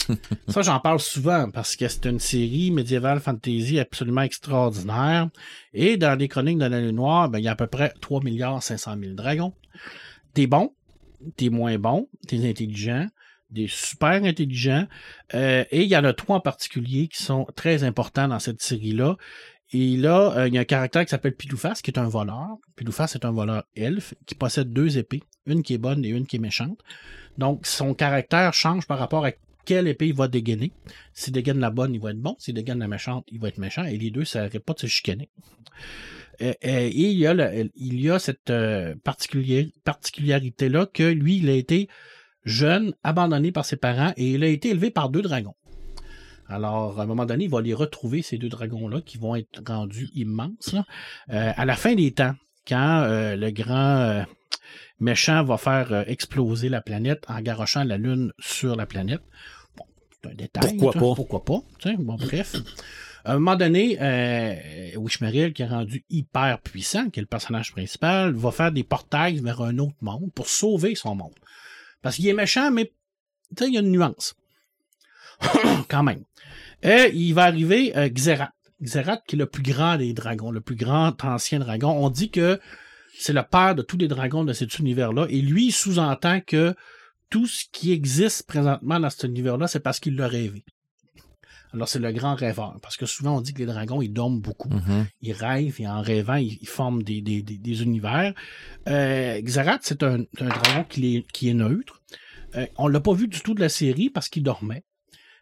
Ça, 0.50 0.62
j'en 0.62 0.80
parle 0.82 1.00
souvent 1.00 1.50
parce 1.52 1.76
que 1.78 1.88
c'est 1.88 2.06
une 2.06 2.20
série 2.20 2.72
médiévale 2.72 3.22
fantasy 3.22 3.80
absolument 3.80 4.22
extraordinaire. 4.24 5.30
Et 5.74 5.96
dans 5.98 6.18
les 6.18 6.28
Chroniques 6.28 6.58
de 6.58 6.66
la 6.66 6.82
Lune 6.82 6.96
Noire, 6.98 7.30
ben, 7.30 7.40
il 7.40 7.46
y 7.46 7.48
a 7.48 7.52
à 7.52 7.56
peu 7.56 7.68
près 7.68 7.94
3 8.02 8.22
milliards 8.24 8.62
500 8.62 8.96
000 9.00 9.14
dragons. 9.14 9.54
T'es 10.34 10.48
bon, 10.48 10.74
t'es 11.38 11.50
moins 11.50 11.78
bon, 11.78 12.10
t'es 12.28 12.46
intelligent, 12.50 13.08
des 13.52 13.68
super 13.70 14.24
intelligents. 14.24 14.88
Euh, 15.36 15.64
et 15.72 15.84
il 15.84 15.88
y 15.88 15.96
en 15.96 16.04
a 16.04 16.12
trois 16.14 16.38
en 16.38 16.42
particulier 16.42 17.08
qui 17.08 17.24
sont 17.24 17.46
très 17.56 17.84
importants 17.84 18.28
dans 18.28 18.40
cette 18.40 18.62
série-là. 18.62 19.16
Et 19.74 19.98
là, 19.98 20.38
euh, 20.38 20.48
il 20.48 20.54
y 20.54 20.58
a 20.60 20.62
un 20.62 20.66
caractère 20.66 21.04
qui 21.04 21.10
s'appelle 21.10 21.36
Piloufas, 21.36 21.80
qui 21.84 21.90
est 21.90 21.98
un 21.98 22.08
voleur. 22.08 22.58
Piloufas 22.76 23.12
est 23.16 23.26
un 23.26 23.32
voleur 23.32 23.64
elfe 23.76 24.14
qui 24.28 24.36
possède 24.36 24.72
deux 24.72 25.00
épées, 25.00 25.24
une 25.48 25.64
qui 25.64 25.74
est 25.74 25.80
bonne 25.80 26.06
et 26.06 26.10
une 26.10 26.28
qui 26.28 26.36
est 26.36 26.40
méchante. 26.40 26.80
Donc, 27.40 27.66
son 27.66 27.96
caractère 27.96 28.54
change 28.54 28.86
par 28.86 29.00
rapport 29.00 29.26
à 29.26 29.32
quelle 29.66 29.88
épée 29.88 30.10
il 30.10 30.14
va 30.14 30.28
dégainer. 30.28 30.72
S'il 31.14 31.34
dégaine 31.34 31.60
la 31.60 31.72
bonne, 31.72 31.96
il 31.96 32.00
va 32.00 32.12
être 32.12 32.22
bon. 32.22 32.36
S'il 32.38 32.54
dégaine 32.54 32.80
la 32.80 32.88
méchante, 32.88 33.26
il 33.32 33.40
va 33.40 33.48
être 33.48 33.58
méchant. 33.58 33.84
Et 33.84 33.98
les 33.98 34.12
deux, 34.12 34.26
ça 34.26 34.44
n'arrête 34.44 34.64
pas 34.64 34.74
de 34.74 34.80
se 34.80 34.88
chicaner. 34.88 35.30
Euh, 36.42 36.54
euh, 36.66 36.90
et 36.92 36.92
il 36.92 38.00
y 38.00 38.10
a, 38.10 38.20
cette 38.20 38.54
particularité-là 39.04 40.86
que 40.86 41.04
lui, 41.04 41.38
il 41.38 41.50
a 41.50 41.54
été 41.54 41.88
jeune, 42.46 42.94
abandonné 43.04 43.52
par 43.52 43.66
ses 43.66 43.78
parents 43.78 44.14
et 44.18 44.34
il 44.34 44.44
a 44.44 44.48
été 44.48 44.70
élevé 44.70 44.92
par 44.92 45.10
deux 45.10 45.22
dragons. 45.22 45.56
Alors, 46.48 47.00
à 47.00 47.04
un 47.04 47.06
moment 47.06 47.26
donné, 47.26 47.46
il 47.46 47.50
va 47.50 47.62
les 47.62 47.74
retrouver, 47.74 48.22
ces 48.22 48.38
deux 48.38 48.50
dragons-là, 48.50 49.02
qui 49.02 49.18
vont 49.18 49.36
être 49.36 49.62
rendus 49.68 50.10
immenses. 50.14 50.74
là. 50.74 50.86
Euh, 51.32 51.52
à 51.56 51.66
la 51.66 51.76
fin 51.76 51.96
des 51.96 52.12
temps, 52.12 52.36
quand 52.68 53.04
euh, 53.04 53.36
le 53.36 53.52
grand 53.52 53.98
euh, 54.00 54.24
méchant 55.00 55.44
va 55.44 55.58
faire 55.58 56.06
exploser 56.08 56.70
la 56.70 56.82
planète 56.82 57.24
en 57.28 57.42
garochant 57.42 57.84
la 57.84 57.98
Lune 57.98 58.32
sur 58.40 58.76
la 58.76 58.86
planète. 58.86 59.22
Bon, 59.78 59.86
c'est 60.12 60.32
un 60.32 60.36
détail. 60.36 60.78
Pourquoi 60.78 60.94
pas? 60.94 61.16
Pourquoi 61.16 61.46
pas? 61.46 61.60
Bon, 62.00 62.16
bref. 62.16 62.56
À 63.26 63.34
un 63.34 63.36
moment 63.36 63.56
donné, 63.56 63.98
euh, 64.02 64.98
Wishmeril, 64.98 65.54
qui 65.54 65.62
est 65.62 65.68
rendu 65.68 66.04
hyper 66.10 66.60
puissant, 66.60 67.10
qui 67.10 67.20
est 67.20 67.24
le 67.24 67.28
personnage 67.28 67.72
principal, 67.72 68.34
va 68.34 68.52
faire 68.52 68.72
des 68.72 68.84
portails 68.84 69.40
vers 69.40 69.62
un 69.62 69.78
autre 69.78 69.96
monde 70.02 70.32
pour 70.36 70.50
sauver 70.50 70.96
son 70.96 71.16
monde. 71.16 71.34
Parce 72.02 72.18
qu'il 72.18 72.28
est 72.28 72.34
méchant, 72.34 72.70
mais 72.70 72.92
il 73.62 73.74
y 73.74 73.78
a 73.78 73.80
une 73.80 73.92
nuance. 73.92 74.36
Quand 75.90 76.04
même. 76.04 76.24
Et 76.84 77.12
il 77.14 77.34
va 77.34 77.44
arriver 77.44 77.96
euh, 77.98 78.10
Xerath. 78.10 78.52
Xerath, 78.82 79.24
qui 79.26 79.36
est 79.36 79.40
le 79.40 79.46
plus 79.46 79.64
grand 79.64 79.98
des 79.98 80.14
dragons, 80.14 80.52
le 80.52 80.62
plus 80.62 80.76
grand 80.76 81.16
ancien 81.24 81.60
dragon. 81.60 81.92
On 81.92 82.10
dit 82.10 82.30
que 82.30 82.60
c'est 83.18 83.34
le 83.34 83.44
père 83.44 83.76
de 83.76 83.82
tous 83.82 83.98
les 83.98 84.08
dragons 84.10 84.44
de 84.44 84.54
cet 84.54 84.78
univers-là. 84.80 85.26
Et 85.30 85.42
lui, 85.42 85.68
il 85.68 85.72
sous-entend 85.72 86.42
que 86.42 86.76
tout 87.30 87.48
ce 87.48 87.66
qui 87.72 87.92
existe 87.92 88.46
présentement 88.46 89.00
dans 89.00 89.10
cet 89.10 89.24
univers-là, 89.24 89.68
c'est 89.68 89.80
parce 89.80 90.00
qu'il 90.00 90.16
l'a 90.16 90.28
rêvé. 90.28 90.66
Alors, 91.74 91.88
c'est 91.88 92.00
le 92.00 92.12
grand 92.12 92.36
rêveur. 92.36 92.78
Parce 92.82 92.98
que 92.98 93.06
souvent, 93.06 93.38
on 93.38 93.42
dit 93.42 93.54
que 93.54 93.60
les 93.60 93.66
dragons, 93.66 94.02
ils 94.02 94.12
dorment 94.12 94.42
beaucoup. 94.42 94.70
Mhm. 94.70 95.08
Ils 95.22 95.34
rêvent 95.34 95.80
et 95.80 95.88
en 95.88 96.02
rêvant, 96.02 96.36
ils, 96.36 96.58
ils 96.62 96.68
forment 96.68 97.02
des, 97.02 97.22
des, 97.22 97.42
des, 97.42 97.58
des 97.58 97.84
univers. 97.84 98.34
Euh, 98.88 99.42
Xerath, 99.42 99.82
c'est 99.84 100.04
un, 100.04 100.22
un 100.40 100.48
dragon 100.50 100.86
qui 100.88 101.18
est, 101.18 101.32
qui 101.32 101.50
est 101.50 101.54
neutre. 101.54 102.02
Euh, 102.56 102.68
on 102.78 102.88
l'a 102.88 103.00
pas 103.00 103.14
vu 103.14 103.28
du 103.28 103.40
tout 103.40 103.56
de 103.56 103.62
la 103.62 103.70
série 103.70 104.10
parce 104.10 104.30
qu'il 104.30 104.44
dormait. 104.44 104.84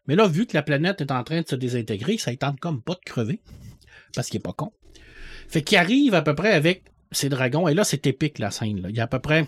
Mais 0.07 0.15
là, 0.15 0.27
vu 0.27 0.45
que 0.45 0.55
la 0.55 0.63
planète 0.63 1.01
est 1.01 1.11
en 1.11 1.23
train 1.23 1.41
de 1.41 1.47
se 1.47 1.55
désintégrer, 1.55 2.17
ça 2.17 2.31
ne 2.31 2.35
tente 2.35 2.59
comme 2.59 2.81
pas 2.81 2.95
de 2.95 3.05
crever. 3.05 3.41
Parce 4.13 4.29
qu'il 4.29 4.37
est 4.39 4.43
pas 4.43 4.53
con. 4.53 4.73
Fait 5.47 5.61
qu'il 5.61 5.77
arrive 5.77 6.13
à 6.15 6.21
peu 6.21 6.35
près 6.35 6.51
avec 6.51 6.85
ses 7.11 7.29
dragons. 7.29 7.67
Et 7.67 7.73
là, 7.73 7.83
c'est 7.83 8.07
épique, 8.07 8.39
la 8.39 8.51
scène. 8.51 8.85
Il 8.89 8.95
y 8.95 8.99
a 8.99 9.03
à 9.03 9.07
peu 9.07 9.19
près 9.19 9.47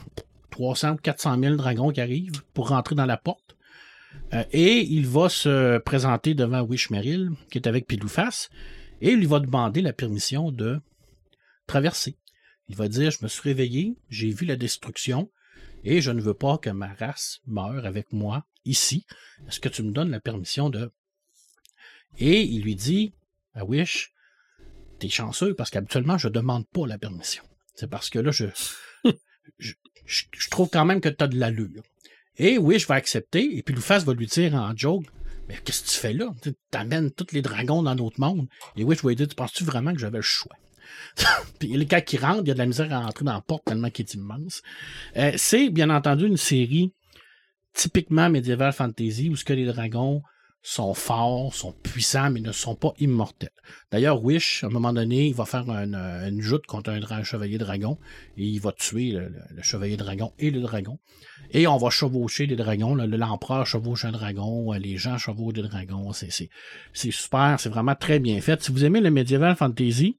300 0.51 0.93
ou 0.93 0.95
400 0.97 1.39
000 1.39 1.55
dragons 1.55 1.91
qui 1.91 2.01
arrivent 2.01 2.43
pour 2.53 2.69
rentrer 2.69 2.95
dans 2.95 3.05
la 3.05 3.17
porte. 3.17 3.57
Euh, 4.33 4.43
et 4.51 4.81
il 4.81 5.07
va 5.07 5.29
se 5.29 5.79
présenter 5.79 6.33
devant 6.33 6.61
Wishmeril, 6.61 7.31
qui 7.51 7.57
est 7.57 7.67
avec 7.67 7.87
Pilouface, 7.87 8.49
et 9.01 9.11
il 9.11 9.19
lui 9.19 9.25
va 9.25 9.39
demander 9.39 9.81
la 9.81 9.93
permission 9.93 10.51
de 10.51 10.79
traverser. 11.67 12.17
Il 12.69 12.75
va 12.75 12.87
dire, 12.87 13.11
je 13.11 13.19
me 13.21 13.27
suis 13.27 13.41
réveillé, 13.41 13.95
j'ai 14.09 14.29
vu 14.29 14.45
la 14.45 14.55
destruction, 14.55 15.29
et 15.83 16.01
je 16.01 16.11
ne 16.11 16.21
veux 16.21 16.33
pas 16.33 16.57
que 16.57 16.69
ma 16.69 16.93
race 16.93 17.41
meure 17.45 17.85
avec 17.85 18.13
moi 18.13 18.45
ici. 18.65 19.05
Est-ce 19.47 19.59
que 19.59 19.69
tu 19.69 19.83
me 19.83 19.91
donnes 19.91 20.11
la 20.11 20.19
permission 20.19 20.69
de... 20.69 20.91
Et 22.17 22.41
il 22.43 22.61
lui 22.63 22.75
dit, 22.75 23.13
à 23.53 23.65
Wish, 23.65 24.13
t'es 24.99 25.09
chanceux 25.09 25.53
parce 25.55 25.69
qu'habituellement, 25.69 26.17
je 26.17 26.27
demande 26.27 26.67
pas 26.67 26.85
la 26.87 26.97
permission. 26.97 27.43
C'est 27.75 27.89
parce 27.89 28.09
que 28.09 28.19
là, 28.19 28.31
je, 28.31 28.45
je, 29.57 29.73
je- 30.05 30.25
je 30.31 30.49
trouve 30.49 30.69
quand 30.71 30.85
même 30.85 31.01
que 31.01 31.09
tu 31.09 31.23
as 31.23 31.27
de 31.27 31.37
l'allure. 31.37 31.81
Et 32.37 32.57
Wish 32.57 32.87
va 32.87 32.95
accepter, 32.95 33.57
et 33.57 33.63
puis 33.63 33.75
Louface 33.75 34.03
va 34.05 34.13
lui 34.13 34.27
dire 34.27 34.53
en 34.55 34.75
joke, 34.75 35.05
mais 35.47 35.57
qu'est-ce 35.63 35.83
que 35.83 35.89
tu 35.89 35.97
fais 35.97 36.13
là? 36.13 36.31
Tu 36.41 36.53
amènes 36.73 37.11
tous 37.11 37.27
les 37.33 37.41
dragons 37.41 37.83
dans 37.83 37.95
notre 37.95 38.19
monde. 38.19 38.47
Et 38.75 38.83
Wish 38.83 39.03
va 39.03 39.09
lui 39.09 39.15
dire, 39.15 39.27
tu 39.27 39.35
penses-tu 39.35 39.63
vraiment 39.63 39.93
que 39.93 39.99
j'avais 39.99 40.19
le 40.19 40.23
choix? 40.23 40.55
puis 41.59 41.69
le 41.73 41.85
cas 41.85 42.01
qui 42.01 42.17
rentre, 42.17 42.41
il 42.43 42.47
y 42.47 42.51
a 42.51 42.53
de 42.53 42.59
la 42.59 42.65
misère 42.65 42.91
à 42.93 43.01
rentrer 43.01 43.25
dans 43.25 43.33
la 43.33 43.41
porte 43.41 43.65
tellement 43.65 43.89
qu'il 43.89 44.05
est 44.05 44.13
immense. 44.13 44.61
Euh, 45.17 45.33
c'est 45.37 45.69
bien 45.69 45.89
entendu 45.89 46.25
une 46.27 46.37
série 46.37 46.93
typiquement 47.73 48.29
médiéval 48.29 48.73
fantasy 48.73 49.29
où 49.29 49.35
ce 49.35 49.43
que 49.45 49.53
les 49.53 49.65
dragons 49.65 50.21
sont 50.65 50.93
forts, 50.93 51.53
sont 51.53 51.73
puissants, 51.73 52.31
mais 52.31 52.39
ne 52.39 52.53
sont 52.53 52.75
pas 52.75 52.93
immortels. 52.97 53.51
D'ailleurs, 53.91 54.23
Wish, 54.23 54.63
à 54.63 54.67
un 54.67 54.69
moment 54.69 54.93
donné, 54.93 55.27
il 55.27 55.33
va 55.33 55.43
faire 55.43 55.69
une, 55.69 55.93
euh, 55.93 56.29
une 56.29 56.39
joute 56.41 56.65
contre 56.65 56.89
un, 56.91 57.23
chevalier 57.23 57.57
dragon 57.57 57.97
et 58.37 58.45
il 58.45 58.59
va 58.61 58.71
tuer 58.71 59.11
le, 59.11 59.33
le- 59.53 59.61
chevalier 59.61 59.97
dragon 59.97 60.31
et 60.39 60.51
le 60.51 60.61
dragon. 60.61 60.99
Et 61.51 61.67
on 61.67 61.75
va 61.75 61.89
chevaucher 61.89 62.45
les 62.45 62.55
dragons. 62.55 62.95
L'empereur 62.95 63.67
chevauche 63.67 64.05
un 64.05 64.13
dragon, 64.13 64.73
euh, 64.73 64.77
les 64.77 64.95
gens 64.95 65.17
chevauchent 65.17 65.53
des 65.53 65.63
dragons. 65.63 66.13
C'est 66.13 66.31
super, 66.93 67.57
c'est 67.59 67.69
vraiment 67.69 67.95
très 67.95 68.19
bien 68.19 68.39
fait. 68.39 68.63
Si 68.63 68.71
vous 68.71 68.85
aimez 68.85 69.01
le 69.01 69.11
médiéval 69.11 69.57
fantasy, 69.57 70.17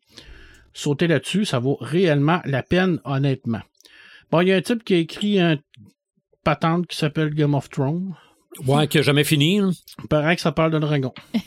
sautez 0.75 1.07
là-dessus, 1.07 1.47
ça 1.47 1.59
vaut 1.59 1.79
réellement 1.81 2.43
la 2.45 2.62
peine, 2.62 3.01
honnêtement. 3.05 3.62
Bon, 4.31 4.43
il 4.43 4.49
y 4.49 4.53
a 4.53 4.57
un 4.57 4.62
type 4.62 4.85
qui 4.85 4.93
a 4.93 4.99
écrit 4.99 5.40
un 5.40 5.57
patente 6.44 6.87
qui 6.87 6.96
s'appelle 6.96 7.35
Game 7.35 7.54
of 7.54 7.68
Thrones. 7.70 8.14
Ouais, 8.66 8.87
qui 8.87 8.98
a 8.98 9.02
jamais 9.02 9.24
fini. 9.24 9.57
Il 10.02 10.09
paraît 10.09 10.37
que 10.37 10.42
ça 10.42 10.52
parle 10.52 10.70
de 10.70 10.78
dragon. 10.78 11.12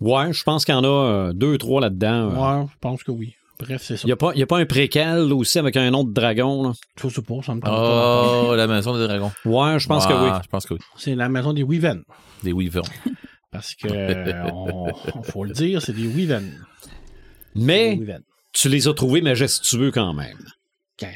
Ouais, 0.00 0.32
je 0.32 0.42
pense 0.44 0.64
qu'il 0.64 0.74
y 0.74 0.78
en 0.78 0.82
a 0.82 0.86
euh, 0.86 1.32
deux, 1.34 1.58
trois 1.58 1.78
là-dedans. 1.80 2.30
euh. 2.30 2.60
Ouais, 2.62 2.66
je 2.72 2.78
pense 2.80 3.02
que 3.04 3.10
oui. 3.10 3.34
Bref, 3.60 3.82
c'est 3.84 3.96
ça. 3.98 4.02
Il 4.04 4.06
n'y 4.06 4.12
a, 4.12 4.16
pas- 4.16 4.34
y 4.34 4.42
a 4.42 4.46
pas 4.46 4.58
un 4.58 4.64
préquel 4.64 5.30
aussi 5.32 5.58
avec 5.58 5.76
un 5.76 5.92
autre 5.92 6.10
dragon. 6.10 6.62
là? 6.68 6.72
Je 7.00 7.08
sais 7.08 7.20
pas, 7.22 7.34
ça 7.44 7.54
me 7.54 7.60
pas. 7.60 8.42
Oh, 8.48 8.54
la 8.56 8.66
maison 8.66 8.96
des 8.96 9.06
dragons. 9.06 9.30
Ouais, 9.44 9.78
je 9.78 9.86
pense 9.86 10.06
que 10.06 10.12
oui. 10.14 10.30
Je 10.42 10.48
pense 10.48 10.64
que 10.64 10.74
oui. 10.74 10.80
C'est 10.96 11.14
la 11.14 11.28
maison 11.28 11.52
des 11.52 11.62
Weaven. 11.62 12.02
Des 12.42 12.52
Weavers. 12.54 12.82
Parce 13.52 13.74
que, 13.74 14.50
on, 14.52 14.90
on 15.14 15.22
faut 15.22 15.44
le 15.44 15.52
dire, 15.52 15.82
c'est 15.82 15.92
des 15.94 16.06
Weaven. 16.06 16.50
Mais 17.54 17.94
Des 17.96 18.00
Weaven. 18.04 18.22
tu 18.52 18.68
les 18.70 18.88
as 18.88 18.94
trouvés 18.94 19.20
majestueux 19.20 19.90
quand 19.90 20.14
même. 20.14 20.38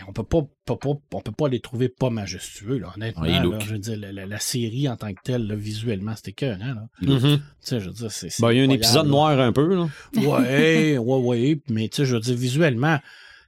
On 0.09 0.13
peut 0.13 0.25
pas, 0.25 0.43
pas- 0.65 0.77
pas- 0.77 0.89
on 1.13 1.21
peut 1.21 1.33
pas 1.33 1.49
les 1.49 1.61
trouver 1.61 1.89
pas 1.89 2.11
majestueux, 2.11 2.79
là, 2.79 2.93
honnêtement. 2.97 3.23
Ouais, 3.23 3.31
ils 3.31 3.37
là, 3.37 3.43
look. 3.43 3.61
je 3.61 3.73
veux 3.73 3.79
dire, 3.79 3.97
la, 3.97 4.11
la- 4.13 4.27
la 4.27 4.39
série 4.41 4.89
en 4.89 4.97
tant 4.97 5.13
que 5.13 5.21
telle, 5.23 5.47
là, 5.47 5.55
visuellement, 5.55 6.15
c'était 6.17 6.33
que, 6.33 6.47
hein, 6.47 6.75
là. 6.75 6.89
Tu 7.01 7.39
sais, 7.61 7.79
je 7.81 7.87
veux 7.87 7.95
dire, 7.95 8.11
c'est. 8.11 8.29
Ben, 8.41 8.51
il 8.53 8.59
y 8.59 8.61
a 8.61 8.65
un 8.65 8.71
épisode 8.71 9.05
là. 9.07 9.11
noir 9.11 9.41
un 9.41 9.53
peu. 9.53 9.75
Là. 9.77 9.89
Ouais, 10.17 10.99
ouais, 10.99 10.99
ouais, 10.99 11.61
mais 11.69 11.89
tu 11.89 11.99
sais, 11.99 12.05
je 12.07 12.15
veux 12.15 12.21
dire, 12.21 12.37
visuellement, 12.37 12.99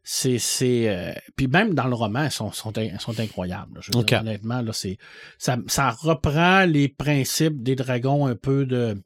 c'est, 0.04 0.38
c'est, 0.38 0.88
euh, 0.88 1.12
puis 1.36 1.46
même 1.48 1.74
dans 1.74 1.86
le 1.88 1.94
roman, 1.94 2.22
elles 2.24 2.30
sont, 2.30 2.52
sont, 2.52 2.72
sont 3.00 3.20
incroyables. 3.20 3.74
là. 3.74 3.80
Je 3.82 3.90
veux 3.98 4.04
dire, 4.04 4.20
honnêtement, 4.20 4.62
là, 4.62 4.72
c'est, 4.72 4.98
ça, 5.36 5.58
ça 5.66 5.90
reprend 5.90 6.64
les 6.64 6.88
principes 6.88 7.62
des 7.62 7.74
dragons 7.74 8.26
un 8.26 8.36
peu 8.36 8.66
de, 8.66 8.96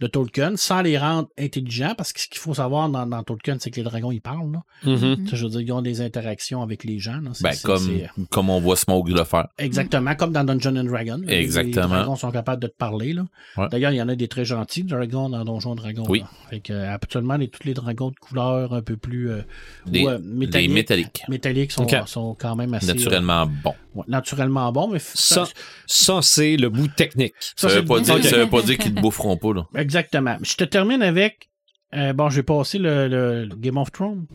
de 0.00 0.06
Tolkien, 0.06 0.52
sans 0.56 0.80
les 0.82 0.96
rendre 0.96 1.28
intelligents, 1.38 1.94
parce 1.96 2.12
que 2.12 2.20
ce 2.20 2.28
qu'il 2.28 2.38
faut 2.38 2.54
savoir 2.54 2.88
dans, 2.88 3.06
dans 3.06 3.22
Tolkien, 3.22 3.56
c'est 3.58 3.70
que 3.70 3.76
les 3.76 3.82
dragons, 3.82 4.12
ils 4.12 4.20
parlent, 4.20 4.52
là. 4.52 4.62
Tu 4.82 4.96
sais, 4.96 5.36
je 5.36 5.44
veux 5.44 5.50
dire, 5.50 5.60
ils 5.60 5.72
ont 5.72 5.82
des 5.82 6.00
interactions 6.00 6.62
avec 6.62 6.84
les 6.84 6.98
gens, 6.98 7.20
là. 7.20 7.30
Ben, 7.40 7.52
comme, 7.64 7.78
c'est- 7.78 8.08
comme 8.30 8.48
on 8.50 8.60
voit 8.60 8.76
Smoke 8.76 9.10
le 9.10 9.24
faire. 9.24 9.48
Exactement, 9.58 10.14
comme 10.14 10.32
dans 10.32 10.44
Dungeon 10.44 10.76
and 10.76 10.84
Dragon. 10.84 11.20
là. 11.24 11.32
Exactement. 11.32 11.84
Les 11.86 11.88
dragons 11.90 12.16
sont 12.16 12.30
capables 12.30 12.62
de 12.62 12.68
te 12.68 12.76
parler. 12.76 13.12
Là. 13.12 13.24
Ouais. 13.56 13.66
D'ailleurs, 13.70 13.90
il 13.92 13.96
y 13.96 14.02
en 14.02 14.08
a 14.08 14.14
des 14.14 14.28
très 14.28 14.44
gentils, 14.44 14.84
dragons, 14.84 15.28
dans 15.30 15.44
Donjon 15.44 15.74
Dragon. 15.74 16.04
Oui. 16.08 16.22
Fait 16.50 16.60
que, 16.60 16.72
euh, 16.72 16.92
habituellement, 16.94 17.36
les, 17.36 17.48
tous 17.48 17.64
les 17.66 17.74
dragons 17.74 18.10
de 18.10 18.16
couleur 18.16 18.72
un 18.74 18.82
peu 18.82 18.96
plus 18.96 19.30
euh, 19.30 19.42
Des, 19.86 20.04
ou, 20.04 20.08
euh, 20.10 20.18
des 20.18 20.24
métalliques, 20.24 20.70
métalliques. 20.72 21.22
métalliques 21.28 21.72
sont, 21.72 21.82
Ok. 21.82 21.96
sont 22.06 22.36
quand 22.38 22.54
même 22.56 22.72
assez... 22.74 22.86
Naturellement 22.86 23.46
bon. 23.46 23.70
euh, 23.70 23.98
ouais, 23.98 24.04
naturellement 24.08 24.70
bons, 24.72 24.88
mais... 24.88 24.98
Ça, 25.00 25.46
ça 25.86 26.20
c'est 26.22 26.56
le 26.56 26.68
bout 26.68 26.88
technique. 26.88 27.34
Ça, 27.56 27.68
c'est 27.68 27.76
veut 27.80 27.84
pas 27.84 27.96
le- 27.96 28.02
dire, 28.02 28.24
ça 28.24 28.36
veut 28.38 28.48
pas 28.48 28.62
dire 28.62 28.78
qu'ils 28.78 28.94
te 28.94 29.00
boufferont 29.00 29.36
pas, 29.36 29.52
là. 29.54 29.66
Exactement. 29.88 30.36
Je 30.42 30.54
te 30.56 30.64
termine 30.64 31.02
avec... 31.02 31.48
euh, 31.94 32.12
bon, 32.12 32.28
j'ai 32.28 32.42
passé 32.42 32.78
le, 32.78 33.08
le- 33.08 33.48
Game 33.56 33.78
of 33.78 33.90
Thrones. 33.90 34.26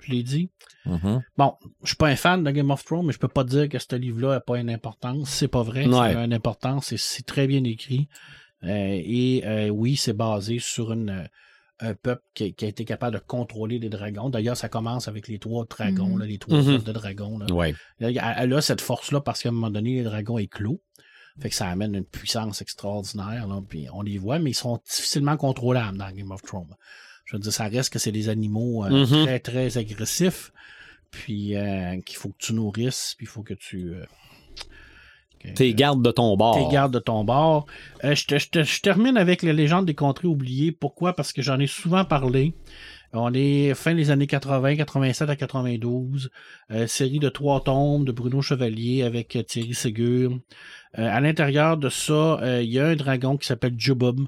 Je 0.00 0.12
l'ai 0.12 0.22
dit. 0.22 0.50
Mhm. 0.84 1.22
Bon, 1.38 1.54
je 1.82 1.88
suis 1.88 1.96
pas 1.96 2.08
un 2.08 2.16
fan 2.16 2.44
de 2.44 2.50
Game 2.50 2.70
of 2.70 2.84
Thrones, 2.84 3.06
mais 3.06 3.12
je 3.12 3.18
peux 3.18 3.28
pas 3.28 3.44
dire 3.44 3.68
que 3.68 3.78
ce 3.78 3.94
livre-là 3.96 4.30
n'a 4.34 4.40
pas 4.40 4.58
une 4.58 4.68
importance. 4.70 5.30
C'est 5.30 5.48
pas 5.48 5.62
vrai. 5.62 5.86
Ouais. 5.86 5.92
Ça 5.92 6.20
a 6.20 6.24
une 6.24 6.34
importance. 6.34 6.86
C'est- 6.88 6.96
C'est 6.98 7.24
très 7.24 7.46
bien 7.46 7.64
écrit. 7.64 8.08
Euh, 8.64 8.68
et 9.02 9.42
euh, 9.46 9.68
oui, 9.68 9.96
c'est 9.96 10.12
basé 10.12 10.58
sur 10.58 10.92
une, 10.92 11.28
un 11.80 11.94
peuple 11.94 12.22
qui, 12.34 12.52
qui 12.54 12.64
a 12.64 12.68
été 12.68 12.84
capable 12.84 13.14
de 13.16 13.22
contrôler 13.22 13.78
les 13.78 13.88
dragons. 13.88 14.28
D'ailleurs, 14.30 14.56
ça 14.56 14.68
commence 14.68 15.06
avec 15.08 15.28
les 15.28 15.38
trois 15.38 15.64
dragons, 15.66 16.14
Mhm. 16.14 16.18
là, 16.20 16.26
les 16.26 16.38
trois 16.38 16.58
Mhm. 16.58 16.64
sortes 16.64 16.86
de 16.86 16.92
dragons. 16.92 17.38
Là. 17.38 17.46
Ouais. 17.52 17.74
Là, 18.00 18.08
Elle, 18.10 18.20
elle 18.44 18.52
a 18.54 18.60
cette 18.60 18.80
force-là 18.80 19.20
parce 19.20 19.42
qu'à 19.42 19.48
un 19.50 19.52
moment 19.52 19.70
donné, 19.70 19.94
les 19.96 20.02
dragons 20.02 20.38
éclos. 20.38 20.80
Fait 21.40 21.48
que 21.48 21.54
ça 21.54 21.66
amène 21.68 21.94
une 21.96 22.04
puissance 22.04 22.62
extraordinaire. 22.62 23.46
Là, 23.48 23.60
puis 23.68 23.86
on 23.92 24.02
les 24.02 24.18
voit, 24.18 24.38
mais 24.38 24.50
ils 24.50 24.54
sont 24.54 24.80
difficilement 24.88 25.36
contrôlables 25.36 25.98
dans 25.98 26.10
Game 26.12 26.30
of 26.30 26.42
Thrones. 26.42 26.74
Je 27.24 27.36
veux 27.36 27.40
dire, 27.40 27.52
ça 27.52 27.64
reste 27.64 27.92
que 27.92 27.98
c'est 27.98 28.12
des 28.12 28.28
animaux 28.28 28.84
euh, 28.84 28.90
Mhm. 29.06 29.24
très, 29.24 29.40
très 29.40 29.78
agressifs. 29.78 30.52
Puis 31.10 31.56
euh, 31.56 32.00
qu'il 32.02 32.16
faut 32.16 32.28
que 32.30 32.38
tu 32.38 32.52
nourrisses, 32.54 33.14
puis 33.16 33.24
il 33.26 33.28
faut 33.28 33.42
que 33.42 33.54
tu... 33.54 33.90
euh, 33.94 34.04
que- 35.40 35.48
T'es 35.48 35.72
gardes 35.74 36.02
de 36.04 36.10
ton 36.10 36.36
bord. 36.36 36.56
tes 36.56 36.72
gardes 36.72 36.92
de 36.94 36.98
ton 36.98 37.24
bord. 37.24 37.66
Euh, 38.04 38.14
je, 38.14 38.26
te- 38.26 38.38
je 38.38 38.48
te- 38.50 38.62
je 38.62 38.80
termine 38.80 39.16
avec 39.16 39.42
la 39.42 39.52
légende 39.52 39.86
des 39.86 39.94
contrées 39.94 40.28
oubliées. 40.28 40.72
Pourquoi? 40.72 41.14
Parce 41.14 41.32
que 41.32 41.42
j'en 41.42 41.58
ai 41.60 41.66
souvent 41.66 42.04
parlé. 42.04 42.54
On 43.16 43.32
est 43.32 43.74
fin 43.74 43.94
des 43.94 44.10
années 44.10 44.26
80, 44.26 44.74
87 44.74 45.30
à 45.30 45.36
92. 45.36 46.30
Euh, 46.72 46.88
série 46.88 47.20
de 47.20 47.28
trois 47.28 47.62
tombes 47.62 48.04
de 48.04 48.10
Bruno 48.10 48.42
Chevalier 48.42 49.04
avec 49.04 49.36
euh, 49.36 49.44
Thierry 49.44 49.72
Ségur. 49.72 50.32
Euh, 50.98 51.08
à 51.08 51.20
l'intérieur 51.20 51.76
de 51.76 51.88
ça, 51.88 52.40
il 52.60 52.70
y 52.70 52.80
a 52.80 52.86
un 52.88 52.96
dragon 52.96 53.36
qui 53.36 53.46
s'appelle 53.46 53.74
Jubub, 53.78 54.22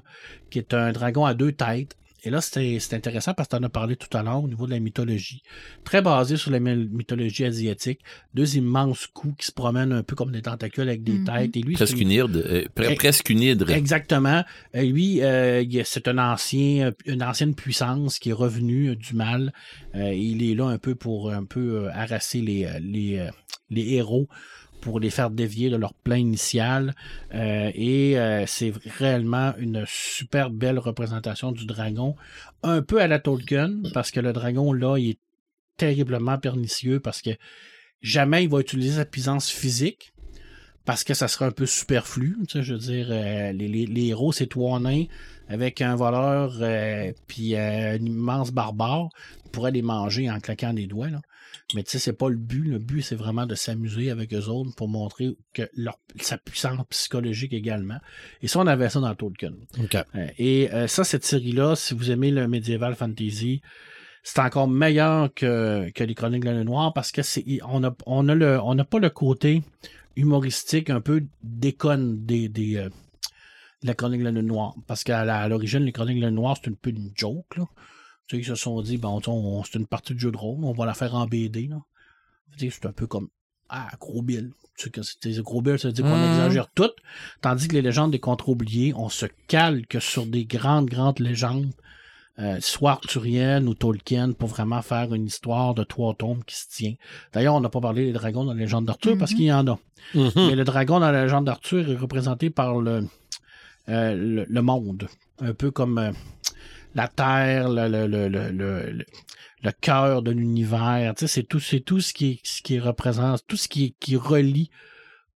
qui 0.49 0.59
est 0.59 0.73
un 0.73 0.93
dragon 0.93 1.25
à 1.25 1.33
deux 1.33 1.51
têtes. 1.51 1.97
Et 2.23 2.29
là, 2.29 2.41
c'est 2.41 2.79
c'est 2.79 2.95
intéressant 2.95 3.33
parce 3.33 3.47
que 3.47 3.55
tu 3.55 3.61
en 3.61 3.65
as 3.65 3.69
parlé 3.69 3.95
tout 3.95 4.15
à 4.17 4.23
l'heure 4.23 4.43
au 4.43 4.47
niveau 4.47 4.65
de 4.65 4.71
la 4.71 4.79
mythologie. 4.79 5.43
Très 5.83 6.01
basé 6.01 6.35
sur 6.35 6.51
la 6.51 6.59
my- 6.59 6.87
mythologie 6.91 7.45
asiatique. 7.45 7.99
Deux 8.33 8.57
immenses 8.57 9.07
coups 9.07 9.35
qui 9.37 9.45
se 9.45 9.51
promènent 9.51 9.91
un 9.93 10.03
peu 10.03 10.15
comme 10.15 10.31
des 10.31 10.41
tentacules 10.41 10.89
avec 10.89 11.03
des 11.03 11.13
Mhm. 11.13 11.25
têtes. 11.25 11.57
Et 11.57 11.61
lui, 11.61 11.75
c'est 11.75 11.85
Presque 11.85 12.01
une- 12.01 12.11
une 12.11 12.25
hydre. 12.25 12.39
euh, 12.45 12.65
pre- 12.75 12.95
presque 12.95 13.29
une 13.29 13.41
hydre. 13.41 13.69
Exactement. 13.69 14.43
Euh, 14.75 14.81
lui, 14.81 15.21
euh, 15.21 15.63
c'est 15.85 16.07
un 16.07 16.17
ancien, 16.17 16.91
une 17.05 17.21
ancienne 17.23 17.53
puissance 17.55 18.19
qui 18.19 18.29
est 18.29 18.33
revenue 18.33 18.89
euh, 18.89 18.95
du 18.95 19.13
mal. 19.13 19.53
Euh, 19.95 20.13
il 20.13 20.43
est 20.49 20.55
là 20.55 20.65
un 20.67 20.77
peu 20.79 20.95
pour 20.95 21.31
un 21.31 21.45
peu 21.45 21.85
euh, 21.85 21.89
harasser 21.93 22.41
les, 22.41 22.65
euh, 22.65 22.79
les, 22.81 23.19
euh, 23.19 23.29
les 23.69 23.93
héros 23.93 24.27
pour 24.81 24.99
les 24.99 25.09
faire 25.09 25.29
dévier 25.29 25.69
de 25.69 25.75
leur 25.75 25.93
plan 25.93 26.15
initial. 26.15 26.93
Euh, 27.33 27.71
et 27.73 28.17
euh, 28.17 28.45
c'est 28.45 28.71
réellement 28.99 29.53
une 29.57 29.83
super 29.87 30.49
belle 30.49 30.79
représentation 30.79 31.51
du 31.51 31.65
dragon. 31.65 32.15
Un 32.63 32.81
peu 32.81 33.01
à 33.01 33.07
la 33.07 33.19
Tolkien, 33.19 33.73
parce 33.93 34.11
que 34.11 34.19
le 34.19 34.33
dragon, 34.33 34.73
là, 34.73 34.97
il 34.97 35.09
est 35.11 35.19
terriblement 35.77 36.37
pernicieux, 36.37 36.99
parce 36.99 37.21
que 37.21 37.31
jamais 38.01 38.43
il 38.43 38.49
va 38.49 38.59
utiliser 38.59 38.97
sa 38.97 39.05
puissance 39.05 39.49
physique 39.49 40.13
parce 40.85 41.03
que 41.03 41.13
ça 41.13 41.27
serait 41.27 41.45
un 41.45 41.51
peu 41.51 41.65
superflu. 41.65 42.37
Tu 42.47 42.63
je 42.63 42.73
veux 42.73 42.79
dire, 42.79 43.07
euh, 43.09 43.51
les, 43.51 43.67
les- 43.85 44.05
héros, 44.07 44.31
c'est 44.31 44.47
trois 44.47 44.79
nains 44.79 45.03
avec 45.49 45.81
un 45.81 45.95
voleur 45.97 46.53
puis 47.27 47.57
un 47.57 47.95
immense 47.95 48.51
barbare. 48.51 49.09
Pourrait 49.51 49.71
les 49.71 49.81
manger 49.81 50.29
en 50.29 50.39
claquant 50.39 50.73
des 50.73 50.87
doigts. 50.87 51.09
Là. 51.09 51.19
Mais 51.75 51.83
tu 51.83 51.91
sais, 51.91 51.99
c'est 51.99 52.13
pas 52.13 52.29
le 52.29 52.37
but. 52.37 52.63
Le 52.63 52.79
but, 52.79 53.01
c'est 53.01 53.15
vraiment 53.15 53.45
de 53.45 53.55
s'amuser 53.55 54.09
avec 54.11 54.33
eux 54.33 54.47
autres 54.47 54.75
pour 54.75 54.87
montrer 54.87 55.35
que 55.53 55.69
leur, 55.75 55.99
sa 56.19 56.37
puissance 56.37 56.79
psychologique 56.89 57.53
également. 57.53 57.99
Et 58.41 58.47
ça, 58.47 58.59
on 58.59 58.67
avait 58.67 58.89
ça 58.89 58.99
dans 58.99 59.13
Tolkien. 59.15 59.53
Euh, 60.15 60.27
Et 60.37 60.71
euh, 60.73 60.87
ça, 60.87 61.03
cette 61.03 61.25
série-là, 61.25 61.75
si 61.75 61.93
vous 61.93 62.11
aimez 62.11 62.31
le 62.31 62.47
médiéval 62.47 62.95
fantasy, 62.95 63.61
c'est 64.23 64.39
encore 64.41 64.67
meilleur 64.67 65.33
que, 65.33 65.89
que 65.91 66.03
les 66.03 66.13
Chroniques 66.13 66.43
de 66.43 66.49
la 66.49 66.63
Noire 66.65 66.91
parce 66.93 67.13
que 67.13 67.21
c'est 67.21 67.45
on 67.65 67.81
a 67.85 67.95
on 68.05 68.27
a 68.27 68.35
le 68.35 68.59
on 68.59 68.75
n'a 68.75 68.83
pas 68.83 68.99
le 68.99 69.09
côté 69.09 69.63
humoristique 70.17 70.89
un 70.89 70.99
peu 70.99 71.23
déconne 71.43 72.25
des, 72.25 72.49
des 72.49 72.75
euh, 72.75 72.89
de 73.83 73.87
la 73.87 73.93
Chronique 73.93 74.19
de 74.19 74.25
la 74.25 74.31
Noire 74.33 74.75
parce 74.85 75.05
qu'à 75.05 75.47
l'origine 75.47 75.79
les 75.79 75.93
Chroniques 75.93 76.17
de 76.17 76.25
la 76.25 76.31
Noire 76.31 76.57
c'est 76.61 76.69
un 76.69 76.73
peu 76.73 76.89
une 76.89 77.11
joke 77.15 77.55
là. 77.55 77.63
Tu 78.27 78.35
sais, 78.35 78.41
ils 78.41 78.45
se 78.45 78.55
sont 78.55 78.81
dit 78.81 78.99
on- 79.03 79.63
c'est 79.63 79.79
une 79.79 79.87
partie 79.87 80.13
de 80.13 80.19
jeu 80.19 80.31
de 80.31 80.37
rôle 80.37 80.63
on 80.63 80.73
va 80.73 80.85
la 80.85 80.93
faire 80.93 81.15
en 81.15 81.25
BD 81.27 81.67
là. 81.67 81.77
Tu 82.57 82.69
sais, 82.69 82.77
c'est 82.81 82.87
un 82.87 82.91
peu 82.93 83.07
comme 83.07 83.27
ah 83.69 83.89
gros 83.99 84.21
Bill 84.21 84.51
tu 84.77 84.89
sais 84.93 85.41
gros 85.41 85.61
Bill 85.61 85.77
ça 85.79 85.87
veut 85.89 85.93
dire 85.93 86.05
qu'on 86.05 86.15
Mhm. 86.17 86.29
exagère 86.31 86.67
tout 86.73 86.89
tandis 87.41 87.67
que 87.67 87.73
les 87.73 87.81
légendes 87.81 88.11
des 88.11 88.19
contre 88.19 88.47
oubliés 88.49 88.93
on 88.95 89.09
se 89.09 89.25
calque 89.47 89.97
sur 90.01 90.25
des 90.25 90.45
grandes 90.45 90.85
grandes 90.89 91.19
légendes 91.19 91.71
euh, 92.39 92.59
soit 92.61 92.91
arthurienne 92.91 93.67
ou 93.67 93.73
Tolkien 93.73 94.31
pour 94.33 94.47
vraiment 94.49 94.81
faire 94.83 95.11
une 95.13 95.25
histoire 95.25 95.73
de 95.73 95.83
trois 95.83 96.13
tombes 96.13 96.43
qui 96.45 96.55
se 96.55 96.67
tient. 96.69 96.93
D'ailleurs, 97.33 97.55
on 97.55 97.61
n'a 97.61 97.69
pas 97.69 97.81
parlé 97.81 98.05
des 98.05 98.11
dragons 98.13 98.45
dans 98.45 98.53
la 98.53 98.59
légende 98.59 98.85
d'Arthur 98.85 99.17
parce 99.17 99.31
Mhm. 99.31 99.37
qu'il 99.37 99.45
y 99.47 99.51
en 99.51 99.65
a. 99.67 99.79
Mhm. 100.13 100.31
Mais 100.35 100.53
le 100.55 100.63
dragon 100.63 100.99
dans 100.99 101.09
la 101.11 101.23
légende 101.23 101.45
d'Arthur 101.45 101.89
est 101.89 101.95
représenté 101.95 102.51
par 102.51 102.79
le, 102.79 103.07
euh, 103.89 104.13
le, 104.15 104.45
le 104.47 104.61
monde. 104.61 105.07
Un 105.39 105.53
peu 105.55 105.71
comme 105.71 105.97
euh, 105.97 106.11
la 106.97 107.07
terre, 107.07 107.69
le, 107.69 107.87
le, 107.87 108.07
le, 108.07 108.27
le, 108.27 108.49
le, 108.51 108.91
le- 108.91 109.05
le 109.63 109.71
cœur 109.71 110.21
de 110.21 110.31
l'univers. 110.31 111.13
Tu 111.15 111.21
sais, 111.21 111.27
c'est 111.27 111.43
tout, 111.43 111.59
c'est 111.59 111.79
tout 111.79 111.99
ce 112.01 112.13
qui, 112.13 112.39
ce 112.43 112.61
qui 112.61 112.79
représente, 112.79 113.41
tout 113.47 113.57
ce 113.57 113.67
qui, 113.67 113.95
qui 113.99 114.15
relie 114.15 114.69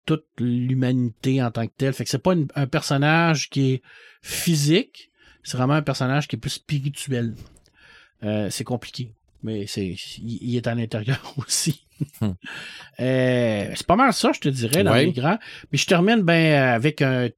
toute 0.06 0.26
l'humanité 0.40 1.42
en 1.42 1.50
tant 1.52 1.66
que 1.66 1.72
tel. 1.78 1.94
Fait 1.94 2.04
que 2.04 2.10
c'est 2.10 2.18
pas 2.22 2.34
une- 2.34 2.48
un 2.56 2.68
personnage 2.68 3.50
qui 3.50 3.72
est 3.74 3.82
physique, 4.22 5.10
c'est 5.44 5.58
vraiment 5.58 5.74
un 5.76 5.82
personnage 5.82 6.28
qui 6.28 6.36
est 6.36 6.40
plus 6.40 6.52
spirituel. 6.52 7.34
Euh, 8.24 8.50
c'est 8.52 8.64
compliqué, 8.64 9.14
mais 9.42 9.66
c'est 9.68 9.96
il, 10.20 10.56
est 10.56 10.68
à 10.68 10.76
l'intérieur 10.76 11.34
aussi. 11.38 11.88
Hmm. 12.20 12.32
Euh, 13.00 13.72
c'est 13.76 13.86
pas 13.88 13.96
mal 13.96 14.14
ça, 14.14 14.32
je 14.34 14.40
te 14.40 14.50
dirais, 14.50 14.84
dans 14.84 14.92
Ouais. 14.92 15.06
les 15.06 15.12
grands. 15.14 15.40
Mais 15.72 15.78
je 15.78 15.86
termine 15.88 16.22
ben 16.22 16.62
avec 16.74 17.02
un, 17.02 17.30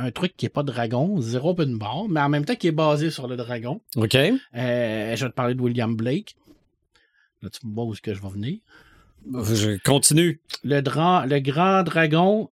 un 0.00 0.10
truc 0.10 0.36
qui 0.36 0.46
est 0.46 0.50
pas 0.50 0.62
dragon, 0.62 1.20
zéro 1.20 1.50
open 1.50 1.76
bar, 1.78 2.08
mais 2.08 2.20
en 2.20 2.28
même 2.28 2.44
temps 2.44 2.54
qui 2.54 2.68
est 2.68 2.72
basé 2.72 3.10
sur 3.10 3.26
le 3.28 3.36
dragon. 3.36 3.80
OK. 3.96 4.14
Euh, 4.14 5.16
je 5.16 5.24
vais 5.24 5.30
te 5.30 5.34
parler 5.34 5.54
de 5.54 5.60
William 5.60 5.94
Blake. 5.96 6.36
Là, 7.42 7.48
tu 7.50 7.66
me 7.66 7.74
vois 7.74 7.84
où 7.84 7.92
est-ce 7.92 8.02
que 8.02 8.14
je 8.14 8.20
vais 8.22 8.28
venir. 8.28 8.58
Je 9.32 9.78
continue. 9.84 10.40
Le, 10.64 10.80
dra- 10.80 11.26
le 11.26 11.38
grand 11.40 11.82
dragon 11.82 12.50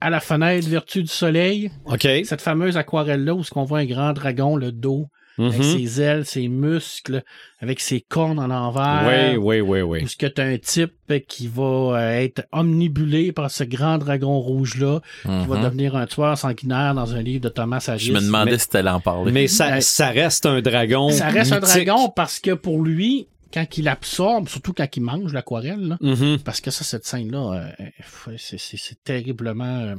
à 0.00 0.10
la 0.10 0.20
fenêtre 0.20 0.68
Vertu 0.68 1.02
du 1.02 1.08
Soleil. 1.08 1.70
OK. 1.86 2.06
Cette 2.24 2.40
fameuse 2.42 2.76
aquarelle-là 2.76 3.34
où 3.34 3.42
ce 3.42 3.50
qu'on 3.50 3.64
voit 3.64 3.78
un 3.80 3.86
grand 3.86 4.12
dragon, 4.12 4.56
le 4.56 4.70
dos, 4.72 5.08
avec 5.38 5.58
Mhm. 5.58 5.62
ses 5.62 6.00
ailes, 6.00 6.24
ses 6.24 6.48
muscles, 6.48 7.22
avec 7.60 7.80
ses 7.80 8.00
cornes 8.00 8.38
en 8.38 8.50
envers. 8.50 9.36
Oui, 9.36 9.36
oui, 9.36 9.60
oui, 9.60 9.80
oui. 9.82 10.04
Où 10.04 10.08
ce 10.08 10.16
que 10.16 10.26
tu 10.26 10.40
as 10.40 10.44
un 10.44 10.58
type 10.58 10.92
qui 11.28 11.48
va 11.48 11.62
euh, 11.98 12.20
être 12.20 12.46
omnibulé 12.52 13.32
par 13.32 13.50
ce 13.50 13.64
grand 13.64 13.98
dragon 13.98 14.38
rouge-là, 14.38 15.00
qui 15.22 15.28
va 15.28 15.56
Mhm. 15.58 15.62
devenir 15.64 15.96
un 15.96 16.06
tueur 16.06 16.38
sanguinaire 16.38 16.94
dans 16.94 17.14
un 17.14 17.22
livre 17.22 17.40
de 17.42 17.48
Thomas 17.48 17.84
Harris. 17.88 18.00
Je 18.00 18.12
me 18.12 18.20
demandais 18.20 18.52
Mais- 18.52 18.58
si 18.58 18.68
t'allais 18.68 18.90
en 18.90 19.00
parler. 19.00 19.32
Mais 19.32 19.48
ça, 19.48 19.70
Ouais. 19.74 19.80
ça 19.80 20.08
reste 20.10 20.46
un 20.46 20.60
dragon. 20.62 21.10
Ça 21.10 21.28
reste 21.28 21.52
un 21.52 21.60
dragon 21.60 22.08
parce 22.14 22.38
que 22.40 22.52
pour 22.52 22.82
lui, 22.82 23.26
quand 23.52 23.78
il 23.78 23.86
absorbe, 23.88 24.48
surtout 24.48 24.72
quand 24.72 24.96
il 24.96 25.00
mange 25.02 25.32
l'aquarelle, 25.32 25.88
là, 25.88 25.96
Mhm. 26.00 26.38
parce 26.44 26.60
que 26.60 26.70
ça, 26.70 26.82
cette 26.84 27.06
scène-là, 27.06 27.70
euh, 27.78 28.32
c'est 28.38 29.02
terriblement. 29.04 29.94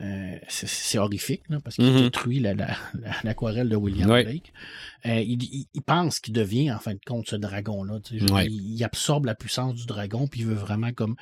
Euh, 0.00 0.36
c'est- 0.48 0.66
c'est 0.68 0.98
horrifique, 0.98 1.42
là, 1.48 1.60
parce 1.62 1.76
qu'il 1.76 1.84
Mhm. 1.92 2.00
détruit 2.00 2.40
la- 2.40 2.54
la- 2.54 2.76
la- 3.00 3.14
l'aquarelle 3.22 3.68
de 3.68 3.76
William. 3.76 4.08
Blake. 4.08 4.52
Euh, 5.06 5.20
il, 5.20 5.42
il- 5.44 5.66
il 5.74 5.82
pense 5.82 6.18
qu'il 6.18 6.32
devient, 6.34 6.72
en 6.72 6.78
fin 6.78 6.94
de 6.94 7.00
compte, 7.06 7.28
ce 7.28 7.36
dragon-là. 7.36 7.98
Il, 8.10 8.74
il 8.74 8.84
absorbe 8.84 9.26
la 9.26 9.34
puissance 9.34 9.74
du 9.74 9.86
dragon, 9.86 10.26
puis 10.26 10.40
il 10.40 10.46
veut 10.46 10.54
vraiment 10.54 10.92
comme 10.92 11.14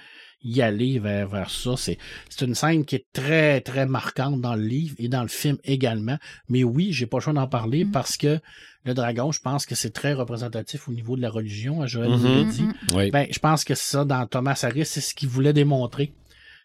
y 0.42 0.62
aller 0.62 0.98
vers, 0.98 1.28
vers 1.28 1.50
ça. 1.50 1.74
C'est 1.76 1.98
c'est 2.30 2.46
une 2.46 2.54
scène 2.54 2.86
qui 2.86 2.94
est 2.96 3.04
très, 3.12 3.60
très 3.60 3.84
marquante 3.84 4.40
dans 4.40 4.54
le 4.54 4.64
livre 4.64 4.94
et 4.98 5.08
dans 5.08 5.20
le 5.22 5.28
film 5.28 5.58
également. 5.64 6.16
Mais 6.48 6.64
oui, 6.64 6.92
j'ai 6.92 7.04
pas 7.06 7.18
le 7.18 7.22
choix 7.22 7.32
d'en 7.34 7.48
parler 7.48 7.84
Mhm. 7.84 7.90
parce 7.90 8.16
que 8.16 8.40
le 8.86 8.94
dragon, 8.94 9.30
je 9.32 9.40
pense 9.42 9.66
que 9.66 9.74
c'est 9.74 9.90
très 9.90 10.14
représentatif 10.14 10.88
au 10.88 10.92
niveau 10.92 11.14
de 11.16 11.20
la 11.20 11.28
religion. 11.28 11.86
Joël 11.86 12.08
Mhm. 12.12 12.16
nous 12.22 12.34
l'a 12.46 12.50
dit. 12.50 12.64
Oui. 12.94 13.10
Ben, 13.10 13.26
je 13.30 13.38
pense 13.38 13.64
que 13.64 13.74
ça, 13.74 14.06
dans 14.06 14.26
Thomas 14.26 14.58
Harris, 14.62 14.86
c'est 14.86 15.02
ce 15.02 15.14
qu'il 15.14 15.28
voulait 15.28 15.52
démontrer. 15.52 16.14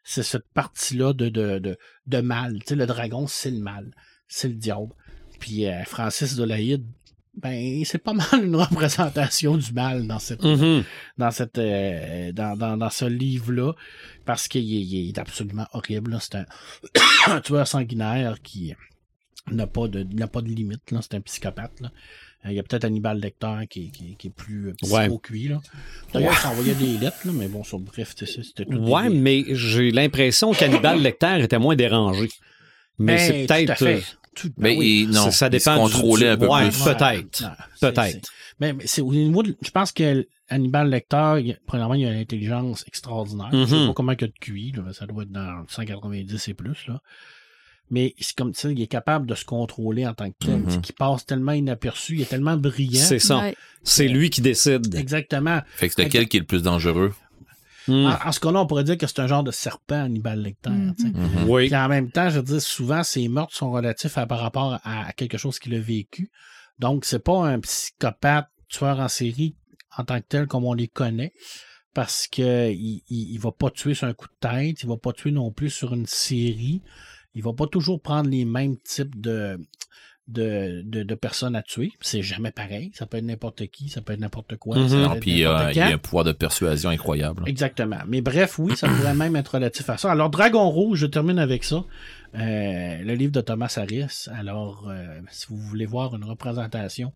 C'est 0.08 0.22
cette 0.24 0.48
partie-là 0.54 1.14
de, 1.14 1.30
de, 1.30 1.58
de, 1.60 1.78
de 2.06 2.22
mal. 2.22 2.60
Tu 2.60 2.68
sais, 2.68 2.76
le 2.76 2.86
dragon, 2.86 3.26
c'est 3.28 3.50
le 3.52 3.60
mal. 3.60 3.92
C'est 4.28 4.48
le 4.48 4.54
diable. 4.54 4.94
Puis 5.40 5.66
euh, 5.66 5.84
Francis 5.84 6.36
Dolaïde, 6.36 6.86
ben, 7.36 7.84
c'est 7.84 7.98
pas 7.98 8.14
mal 8.32 8.44
une 8.46 8.56
représentation 8.56 9.58
du 9.58 9.74
mal 9.74 10.06
dans 10.08 10.20
cette, 10.20 10.44
Mhm. 10.44 10.84
dans 11.18 11.32
cette, 11.32 11.58
euh, 11.58 12.32
dans, 12.32 12.56
dans, 12.56 12.78
dans 12.78 12.90
ce 12.92 13.06
livre-là. 13.06 13.74
Parce 14.26 14.48
qu'il 14.48 14.62
est, 14.62 14.82
il 14.82 15.10
est 15.10 15.18
absolument 15.18 15.68
horrible. 15.74 16.16
C'est 16.22 16.36
un, 16.36 16.46
un 17.28 17.42
tueur 17.42 17.68
sanguinaire 17.68 18.42
qui 18.44 18.76
n'a 19.52 19.66
pas 19.68 19.88
de, 19.88 20.04
n'a 20.04 20.28
pas 20.28 20.42
de 20.42 20.50
limite, 20.50 20.92
là. 20.92 21.00
C'est 21.02 21.16
un 21.16 21.22
psychopathe, 21.22 21.80
là. 21.82 21.92
Euh, 22.46 22.50
Il 22.52 22.56
y 22.56 22.60
a 22.60 22.64
peut-être 22.64 22.84
Hannibal 22.86 23.20
Lecter 23.20 23.56
qui, 23.70 23.86
est- 23.86 23.90
qui, 23.90 24.12
est- 24.12 24.16
qui 24.16 24.28
est 24.28 24.32
plus 24.32 24.70
euh, 24.70 24.74
Ouais. 24.92 25.02
psycho-cuit, 25.08 25.48
là. 25.50 25.62
D'ailleurs, 26.14 26.34
il 26.34 26.38
s'envoyait 26.40 26.76
des 26.76 26.98
lettres, 26.98 27.18
là, 27.26 27.32
mais 27.34 27.48
bon, 27.48 27.64
sur 27.64 27.80
bref, 27.80 28.14
ça, 28.18 28.26
c'était 28.26 28.66
tout. 28.66 28.78
Ouais, 28.78 29.10
des- 29.10 29.16
mais 29.16 29.44
j'ai 29.50 29.92
l'impression 29.92 30.52
qu'Hannibal 30.54 31.02
Lecter 31.02 31.38
était 31.42 31.60
moins 31.60 31.76
dérangé. 31.76 32.30
Mais 33.00 33.16
Ben, 33.16 33.20
c'est 33.20 33.46
tout 33.48 33.54
à 33.54 33.56
peut-être. 33.58 33.78
fait. 33.80 33.96
euh, 33.96 34.02
Tout- 34.36 34.50
ben 34.50 34.54
Mais 34.58 34.78
oui. 34.78 35.06
il- 35.08 35.14
non, 35.14 35.24
ça- 35.26 35.32
ça 35.32 35.48
il 35.48 35.52
dépend 35.52 35.88
se 35.88 35.94
du- 35.96 36.02
contrôlait 36.02 36.26
du- 36.26 36.32
un 36.32 36.38
peu 36.38 36.48
ouais, 36.50 36.70
plus. 36.70 36.84
peut-être. 36.84 37.42
Ouais, 37.44 37.50
Peut-être. 37.80 38.30
Mais, 38.60 38.74
mais 38.74 38.84
c'est 38.86 39.02
au 39.02 39.12
niveau 39.14 39.44
de- 39.44 39.56
je 39.62 39.70
pense 39.72 39.92
que 39.94 40.28
Hannibal 40.50 40.90
Lecter, 40.90 41.36
il- 41.42 41.58
premièrement, 41.66 41.94
il 41.94 42.06
a 42.06 42.12
une 42.12 42.20
intelligence 42.20 42.84
extraordinaire. 42.86 43.48
Je 43.54 43.66
sais 43.66 43.76
Mhm. 43.76 43.88
pas 43.88 43.94
comment 43.94 44.12
il 44.12 44.20
y 44.22 44.24
a 44.26 44.28
de 44.28 44.34
QI, 44.40 44.74
là, 44.74 44.92
ça 44.94 45.06
doit 45.06 45.24
être 45.24 45.32
dans 45.32 45.64
190 45.70 46.50
et 46.50 46.54
plus, 46.54 46.86
là. 46.88 47.00
Mais 47.92 48.16
c'est 48.20 48.36
comme 48.36 48.54
ça, 48.54 48.72
il 48.72 48.82
est 48.82 48.88
capable 48.88 49.28
de 49.28 49.36
se 49.36 49.46
contrôler 49.46 50.08
en 50.08 50.14
tant 50.14 50.30
que 50.32 50.36
tel. 50.46 50.64
Qu'il 50.82 50.96
passe 50.96 51.26
tellement 51.26 51.52
inaperçu, 51.52 52.16
il 52.16 52.22
est 52.24 52.30
tellement 52.30 52.58
brillant. 52.58 53.00
C'est 53.00 53.20
ça. 53.20 53.40
Ouais. 53.40 53.56
C'est 53.84 54.08
lui 54.08 54.30
qui 54.30 54.42
décide. 54.42 54.96
Exactement. 54.96 55.62
Fait 55.76 55.88
que 55.88 55.94
c'est 55.96 56.06
lequel 56.06 56.28
qui 56.28 56.38
est 56.38 56.40
le 56.40 56.46
plus 56.48 56.64
dangereux? 56.64 57.14
Hmm. 57.88 58.08
En, 58.08 58.28
en 58.30 58.32
ce 58.32 58.40
cas-là, 58.40 58.62
on 58.62 58.66
pourrait 58.66 58.84
dire 58.84 58.98
que 58.98 59.06
c'est 59.06 59.20
un 59.20 59.28
genre 59.28 59.44
de 59.44 59.52
serpent, 59.52 60.06
Hannibal 60.06 60.42
Lecter. 60.42 60.72
Mhm. 60.72 60.96
Mhm. 60.98 61.48
Oui. 61.48 61.68
Puis 61.68 61.76
en 61.76 61.88
même 61.88 62.10
temps, 62.10 62.30
je 62.30 62.38
veux 62.38 62.44
dire, 62.44 62.62
souvent, 62.62 63.04
ces 63.04 63.28
meurtres 63.28 63.56
sont 63.56 63.70
relatifs 63.70 64.18
à, 64.18 64.26
par 64.26 64.40
rapport 64.40 64.80
à, 64.84 65.08
à 65.08 65.14
quelque 65.14 65.38
chose 65.38 65.60
qu'il 65.60 65.76
a 65.76 65.80
vécu. 65.80 66.32
Donc, 66.80 67.06
c'est 67.06 67.24
pas 67.24 67.46
un 67.48 67.60
psychopathe 67.60 68.50
tueur 68.70 69.00
en 69.00 69.08
série 69.08 69.56
en 69.96 70.04
tant 70.04 70.20
que 70.20 70.26
tel 70.28 70.48
comme 70.48 70.66
on 70.66 70.74
les 70.74 70.88
connaît. 70.88 71.34
Parce 71.94 72.28
que 72.28 72.72
il, 72.72 73.04
il, 73.08 73.34
il 73.34 73.40
va 73.40 73.52
pas 73.52 73.70
tuer 73.70 73.94
sur 73.94 74.08
un 74.08 74.14
coup 74.14 74.28
de 74.28 74.50
tête, 74.50 74.82
il 74.82 74.90
va 74.90 74.98
pas 74.98 75.14
tuer 75.14 75.32
non 75.32 75.52
plus 75.52 75.70
sur 75.70 75.94
une 75.94 76.08
série. 76.08 76.82
Il 77.36 77.44
va 77.44 77.54
pas 77.54 77.68
toujours 77.68 78.02
prendre 78.02 78.30
les 78.30 78.46
mêmes 78.46 78.78
types 78.78 79.20
de, 79.20 79.60
de, 80.28 80.82
de, 80.86 81.04
de 81.04 81.16
personnes 81.16 81.56
à 81.56 81.62
tuer. 81.62 81.92
C'est 82.02 82.22
jamais 82.24 82.52
pareil. 82.52 82.92
Ça 82.96 83.06
peut 83.06 83.18
être 83.18 83.26
n'importe 83.26 83.68
qui, 83.68 83.90
ça 83.90 84.02
peut 84.02 84.14
être 84.14 84.20
n'importe 84.20 84.56
quoi. 84.56 84.76
Non, 84.78 84.88
puis 85.20 85.44
euh, 85.46 85.52
n'importe 85.54 85.76
il 85.76 85.78
y 85.78 85.82
a 85.82 85.88
un 85.88 85.98
pouvoir 85.98 86.24
de 86.24 86.32
persuasion 86.32 86.90
incroyable. 86.90 87.44
Exactement. 87.46 88.00
Mais 88.08 88.22
bref, 88.22 88.58
oui, 88.58 88.76
ça 88.76 88.88
pourrait 88.88 89.14
même 89.14 89.36
être 89.36 89.56
relatif 89.56 89.90
à 89.90 89.98
ça. 89.98 90.12
Alors, 90.12 90.30
Dragon 90.30 90.70
Rouge, 90.70 91.00
je 91.00 91.06
termine 91.06 91.38
avec 91.40 91.64
ça. 91.64 91.84
Euh, 92.36 92.98
le 92.98 93.14
livre 93.14 93.32
de 93.32 93.42
Thomas 93.42 93.74
Harris. 93.78 94.26
Alors, 94.34 94.88
euh, 94.90 95.20
si 95.30 95.46
vous 95.50 95.58
voulez 95.58 95.86
voir 95.86 96.16
une 96.16 96.24
représentation 96.24 97.14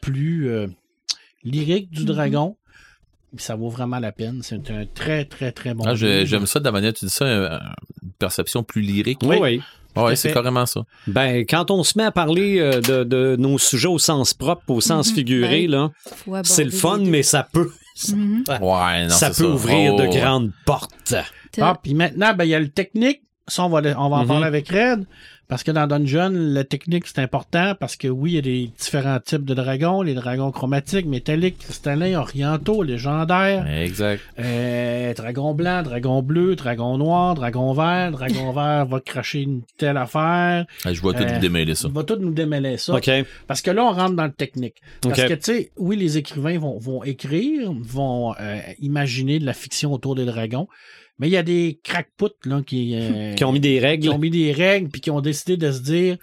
plus 0.00 0.48
euh, 0.48 0.68
lyrique 1.44 1.90
du 1.90 2.00
Mhm. 2.02 2.06
dragon, 2.06 2.56
ça 3.36 3.54
vaut 3.56 3.68
vraiment 3.70 3.98
la 3.98 4.12
peine. 4.12 4.40
C'est 4.42 4.70
un 4.70 4.84
très, 4.92 5.24
très, 5.24 5.52
très 5.52 5.74
bon 5.74 5.84
Ah. 5.86 5.94
J'aime 5.94 6.46
ça 6.46 6.60
de 6.60 6.64
la 6.64 6.72
manière 6.72 6.92
que 6.92 6.98
tu 6.98 7.04
dis 7.06 7.10
ça, 7.10 7.26
une 7.26 8.10
perception 8.18 8.62
plus 8.62 8.82
lyrique. 8.82 9.20
Oui, 9.22 9.36
oui. 9.40 9.62
Ouais, 9.94 10.12
à 10.12 10.16
c'est 10.16 10.32
carrément 10.32 10.64
ça. 10.64 10.82
Ben, 11.06 11.44
quand 11.46 11.70
on 11.70 11.82
se 11.84 11.98
met 11.98 12.04
à 12.04 12.10
parler 12.12 12.58
euh, 12.60 12.80
de, 12.80 13.04
de 13.04 13.36
nos 13.38 13.58
sujets 13.58 13.88
au 13.88 13.98
sens 13.98 14.32
propre, 14.32 14.62
au 14.68 14.80
sens 14.80 15.10
Mhm. 15.10 15.14
figuré, 15.14 15.66
Ben, 15.68 15.90
là, 16.26 16.40
c'est 16.44 16.64
le 16.64 16.70
fun, 16.70 16.98
mais 16.98 17.22
ça 17.22 17.46
peut. 17.52 17.70
Mhm. 18.10 18.44
Ouais, 18.62 19.02
non, 19.04 19.10
ça 19.10 19.30
peut 19.30 19.44
ouvrir 19.44 19.92
Oh, 19.94 19.98
de 20.00 20.06
ouais. 20.06 20.18
grandes 20.18 20.50
portes. 20.64 21.14
Ah, 21.60 21.78
puis 21.82 21.92
maintenant, 21.92 22.32
ben, 22.34 22.44
il 22.44 22.50
y 22.50 22.54
a 22.54 22.60
le 22.60 22.68
technique. 22.70 23.20
Ça, 23.46 23.64
on 23.64 23.68
va, 23.68 23.80
on 23.98 24.08
va 24.08 24.16
en 24.16 24.22
Mhm. 24.22 24.28
parler 24.28 24.46
avec 24.46 24.68
Red. 24.70 25.04
Parce 25.52 25.64
que 25.64 25.70
dans 25.70 25.86
Dungeon, 25.86 26.30
le 26.32 26.62
technique, 26.62 27.06
c'est 27.06 27.18
important 27.18 27.74
parce 27.78 27.96
que 27.96 28.08
oui, 28.08 28.30
il 28.30 28.34
y 28.36 28.38
a 28.38 28.40
des 28.40 28.70
différents 28.78 29.20
types 29.20 29.44
de 29.44 29.52
dragons. 29.52 30.00
Les 30.00 30.14
dragons 30.14 30.50
chromatiques, 30.50 31.04
métalliques, 31.04 31.58
cristallins, 31.58 32.18
orientaux, 32.18 32.82
légendaires. 32.82 33.66
Exact. 33.70 34.22
Euh, 34.38 35.12
dragon 35.12 35.52
blanc, 35.52 35.82
dragon 35.82 36.22
bleu, 36.22 36.56
dragon 36.56 36.96
noir, 36.96 37.34
dragon 37.34 37.74
vert. 37.74 38.12
Dragon 38.12 38.50
vert 38.54 38.86
va 38.86 39.00
cracher 39.00 39.42
une 39.42 39.60
telle 39.76 39.98
affaire. 39.98 40.64
Je 40.90 40.98
vois 41.02 41.12
tout 41.12 41.22
Euh, 41.22 41.38
démêler 41.38 41.74
ça. 41.74 41.88
Va 41.88 42.02
tout 42.02 42.16
nous 42.16 42.32
démêler 42.32 42.78
ça. 42.78 42.94
OK. 42.94 43.10
Parce 43.46 43.60
que 43.60 43.70
là, 43.70 43.84
on 43.84 43.92
rentre 43.92 44.14
dans 44.16 44.24
le 44.24 44.32
technique. 44.32 44.76
Parce 45.02 45.22
que, 45.22 45.34
tu 45.34 45.42
sais, 45.42 45.70
oui, 45.76 45.96
les 45.96 46.16
écrivains 46.16 46.58
vont, 46.58 46.78
vont 46.78 47.04
écrire, 47.04 47.74
vont 47.78 48.34
euh, 48.40 48.58
imaginer 48.80 49.38
de 49.38 49.44
la 49.44 49.52
fiction 49.52 49.92
autour 49.92 50.14
des 50.14 50.24
dragons, 50.24 50.66
mais 51.18 51.28
il 51.28 51.32
y 51.32 51.36
a 51.36 51.42
des 51.42 51.78
crackpots 51.82 52.28
là, 52.44 52.62
qui, 52.66 52.92
euh, 52.94 53.34
Qui 53.34 53.44
ont 53.44 53.52
mis 53.52 53.60
des 53.60 53.74
qui 53.74 53.80
règles. 53.80 54.08
ont 54.10 54.18
mis 54.18 54.30
des 54.30 54.52
règles, 54.52 54.88
puis 54.88 55.00
qui 55.00 55.10
ont 55.10 55.20
décidé 55.20 55.56
de 55.56 55.70
se 55.70 55.80
dire 55.80 56.16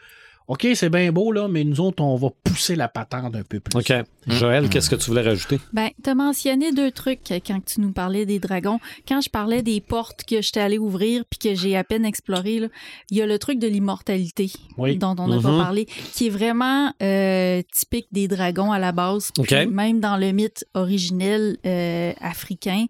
OK, 0.49 0.67
c'est 0.73 0.89
bien 0.89 1.11
beau, 1.11 1.31
là, 1.31 1.47
mais 1.47 1.63
nous 1.63 1.79
autres, 1.79 2.01
on 2.03 2.15
va 2.15 2.29
pousser 2.43 2.75
la 2.75 2.87
patente 2.87 3.35
un 3.35 3.43
peu 3.43 3.59
plus. 3.59 3.79
OK. 3.79 3.93
Joël, 4.25 4.67
qu'est-ce 4.67 4.89
que 4.89 4.95
tu 4.95 5.05
voulais 5.11 5.21
rajouter? 5.21 5.59
Ben, 5.73 5.89
t'as 6.01 6.15
mentionné 6.15 6.71
deux 6.71 6.89
trucs 6.89 7.19
quand 7.45 7.63
tu 7.63 7.79
nous 7.81 7.91
parlais 7.93 8.25
des 8.25 8.39
dragons. 8.39 8.79
Quand 9.07 9.21
je 9.21 9.29
parlais 9.29 9.61
des 9.61 9.79
portes 9.79 10.23
que 10.23 10.41
j'étais 10.41 10.59
allée 10.59 10.79
ouvrir 10.79 11.23
puis 11.29 11.37
que 11.37 11.53
j'ai 11.55 11.77
à 11.77 11.83
peine 11.83 12.03
exploré, 12.03 12.59
là, 12.61 12.67
il 13.11 13.17
y 13.17 13.21
a 13.21 13.27
le 13.27 13.37
truc 13.37 13.59
de 13.59 13.67
l'immortalité 13.67 14.51
Oui. 14.79 14.97
dont 14.97 15.15
on 15.19 15.27
n'a 15.27 15.35
Mhm. 15.35 15.43
pas 15.43 15.57
parlé, 15.57 15.85
qui 15.85 16.25
est 16.27 16.31
vraiment 16.31 16.93
euh, 17.01 17.61
typique 17.71 18.07
des 18.11 18.27
dragons 18.27 18.71
à 18.71 18.79
la 18.79 18.91
base. 18.91 19.31
Puis 19.33 19.43
OK. 19.43 19.67
Même 19.71 19.99
dans 19.99 20.17
le 20.17 20.31
mythe 20.31 20.65
originel 20.73 21.57
euh, 21.67 22.11
africain, 22.21 22.85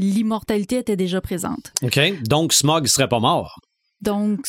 l'immortalité 0.00 0.78
était 0.78 0.96
déjà 0.96 1.20
présente. 1.20 1.72
OK. 1.82 1.98
Donc, 2.24 2.52
Smog 2.52 2.86
serait 2.88 3.08
pas 3.08 3.20
mort. 3.20 3.60
Donc, 4.00 4.46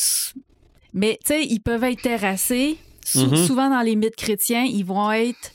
mais 0.93 1.17
tu 1.25 1.33
sais, 1.33 1.45
ils 1.45 1.59
peuvent 1.59 1.83
être 1.83 2.01
terrassés. 2.01 2.77
Sou- 3.05 3.25
Mhm. 3.27 3.47
Souvent 3.47 3.69
dans 3.69 3.81
les 3.81 3.95
mythes 3.95 4.15
chrétiens, 4.15 4.63
ils 4.63 4.83
vont 4.85 5.11
être 5.11 5.51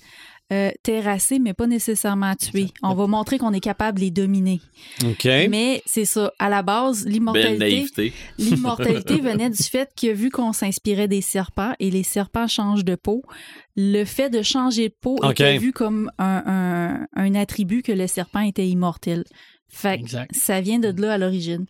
euh, 0.52 0.70
terrassés, 0.82 1.38
mais 1.38 1.54
pas 1.54 1.66
nécessairement 1.66 2.34
tués. 2.34 2.66
On 2.82 2.94
va 2.94 3.06
montrer 3.06 3.38
qu'on 3.38 3.54
est 3.54 3.60
capable 3.60 3.98
de 3.98 4.04
les 4.04 4.10
dominer. 4.10 4.60
OK. 5.02 5.24
Mais 5.24 5.82
c'est 5.86 6.04
ça. 6.04 6.32
À 6.38 6.50
la 6.50 6.62
base, 6.62 7.06
l'immortalité, 7.06 7.80
l'immortalité 8.38 9.14
venait 9.22 9.48
du 9.50 9.62
fait 9.62 9.88
que 9.98 10.12
vu 10.12 10.30
qu'on 10.30 10.52
s'inspirait 10.52 11.08
des 11.08 11.22
serpents 11.22 11.72
et 11.80 11.90
les 11.90 12.02
serpents 12.02 12.46
changent 12.46 12.84
de 12.84 12.94
peau, 12.94 13.22
le 13.76 14.04
fait 14.04 14.28
de 14.28 14.42
changer 14.42 14.90
de 14.90 14.94
peau 15.00 15.16
était 15.30 15.44
vu 15.58 15.72
comme 15.72 16.10
un, 16.18 16.42
un- 16.46 17.06
un 17.16 17.34
attribut 17.34 17.82
que 17.82 17.92
le 17.92 18.06
serpent 18.06 18.40
était 18.40 18.68
immortel. 18.68 19.24
Fait 19.70 19.98
que 20.30 20.36
ça 20.38 20.60
vient 20.60 20.78
de 20.78 20.92
là 21.00 21.14
à 21.14 21.18
l'origine. 21.18 21.64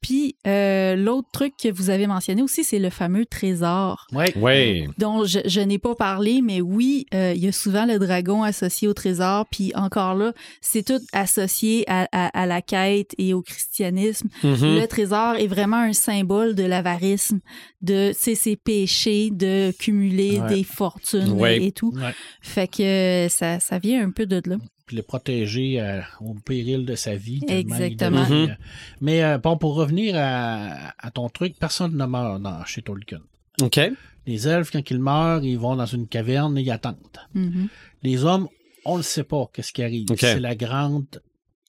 Puis 0.00 0.36
euh, 0.46 0.94
l'autre 0.94 1.28
truc 1.32 1.54
que 1.60 1.68
vous 1.70 1.90
avez 1.90 2.06
mentionné 2.06 2.40
aussi, 2.42 2.62
c'est 2.64 2.78
le 2.78 2.88
fameux 2.90 3.26
trésor 3.26 4.06
Oui. 4.12 4.26
Oui. 4.36 4.86
dont 4.98 5.24
je, 5.24 5.40
je 5.44 5.60
n'ai 5.60 5.78
pas 5.78 5.94
parlé, 5.96 6.40
mais 6.42 6.60
oui, 6.60 7.06
euh, 7.14 7.32
il 7.34 7.44
y 7.44 7.48
a 7.48 7.52
souvent 7.52 7.84
le 7.84 7.98
dragon 7.98 8.42
associé 8.44 8.86
au 8.86 8.94
trésor, 8.94 9.46
puis 9.50 9.72
encore 9.74 10.14
là, 10.14 10.32
c'est 10.60 10.84
tout 10.84 11.00
associé 11.12 11.84
à, 11.88 12.06
à- 12.12 12.42
à 12.42 12.46
la 12.46 12.62
quête 12.62 13.12
et 13.18 13.34
au 13.34 13.42
christianisme. 13.42 14.28
Mhm. 14.44 14.76
Le 14.80 14.86
trésor 14.86 15.34
est 15.36 15.48
vraiment 15.48 15.78
un 15.78 15.92
symbole 15.92 16.54
de 16.54 16.62
l'avarisme, 16.64 17.40
de 17.82 18.12
ses 18.16 18.56
péchés, 18.56 19.30
de 19.32 19.72
cumuler 19.78 20.38
Ouais. 20.40 20.48
des 20.54 20.64
fortunes 20.64 21.32
Ouais. 21.32 21.58
et, 21.58 21.66
et 21.66 21.72
tout. 21.72 21.92
Ouais. 21.96 22.12
Fait 22.40 22.68
que 22.68 23.26
ça, 23.30 23.58
ça 23.60 23.78
vient 23.78 24.06
un 24.06 24.10
peu 24.10 24.26
de 24.26 24.40
là. 24.48 24.56
Puis 24.88 24.96
le 24.96 25.02
protéger 25.02 25.80
euh, 25.80 26.00
au 26.20 26.32
péril 26.34 26.86
de 26.86 26.94
sa 26.94 27.14
vie. 27.14 27.42
Exactement. 27.46 28.24
Mhm. 28.26 28.32
euh, 28.32 28.54
Mais 29.02 29.22
euh, 29.22 29.36
bon, 29.38 29.56
pour 29.58 29.74
revenir 29.74 30.14
à, 30.16 30.94
à 30.98 31.10
ton 31.10 31.28
truc, 31.28 31.56
personne 31.60 31.94
ne 31.96 32.06
meurt 32.06 32.40
dans, 32.42 32.64
chez 32.64 32.80
Tolkien. 32.82 33.20
OK. 33.60 33.78
Les 34.26 34.48
elfes, 34.48 34.70
quand 34.70 34.90
ils 34.90 34.98
meurent, 34.98 35.44
ils 35.44 35.58
vont 35.58 35.76
dans 35.76 35.86
une 35.86 36.08
caverne 36.08 36.56
et 36.58 36.62
ils 36.62 36.70
attendent. 36.70 36.96
Mhm. 37.34 37.68
Les 38.02 38.24
hommes, 38.24 38.48
on 38.86 38.96
ne 38.96 39.02
sait 39.02 39.24
pas 39.24 39.48
qu'est-ce 39.52 39.72
qui 39.74 39.82
arrive. 39.82 40.06
C'est 40.18 40.40
la 40.40 40.54
grande, 40.54 41.22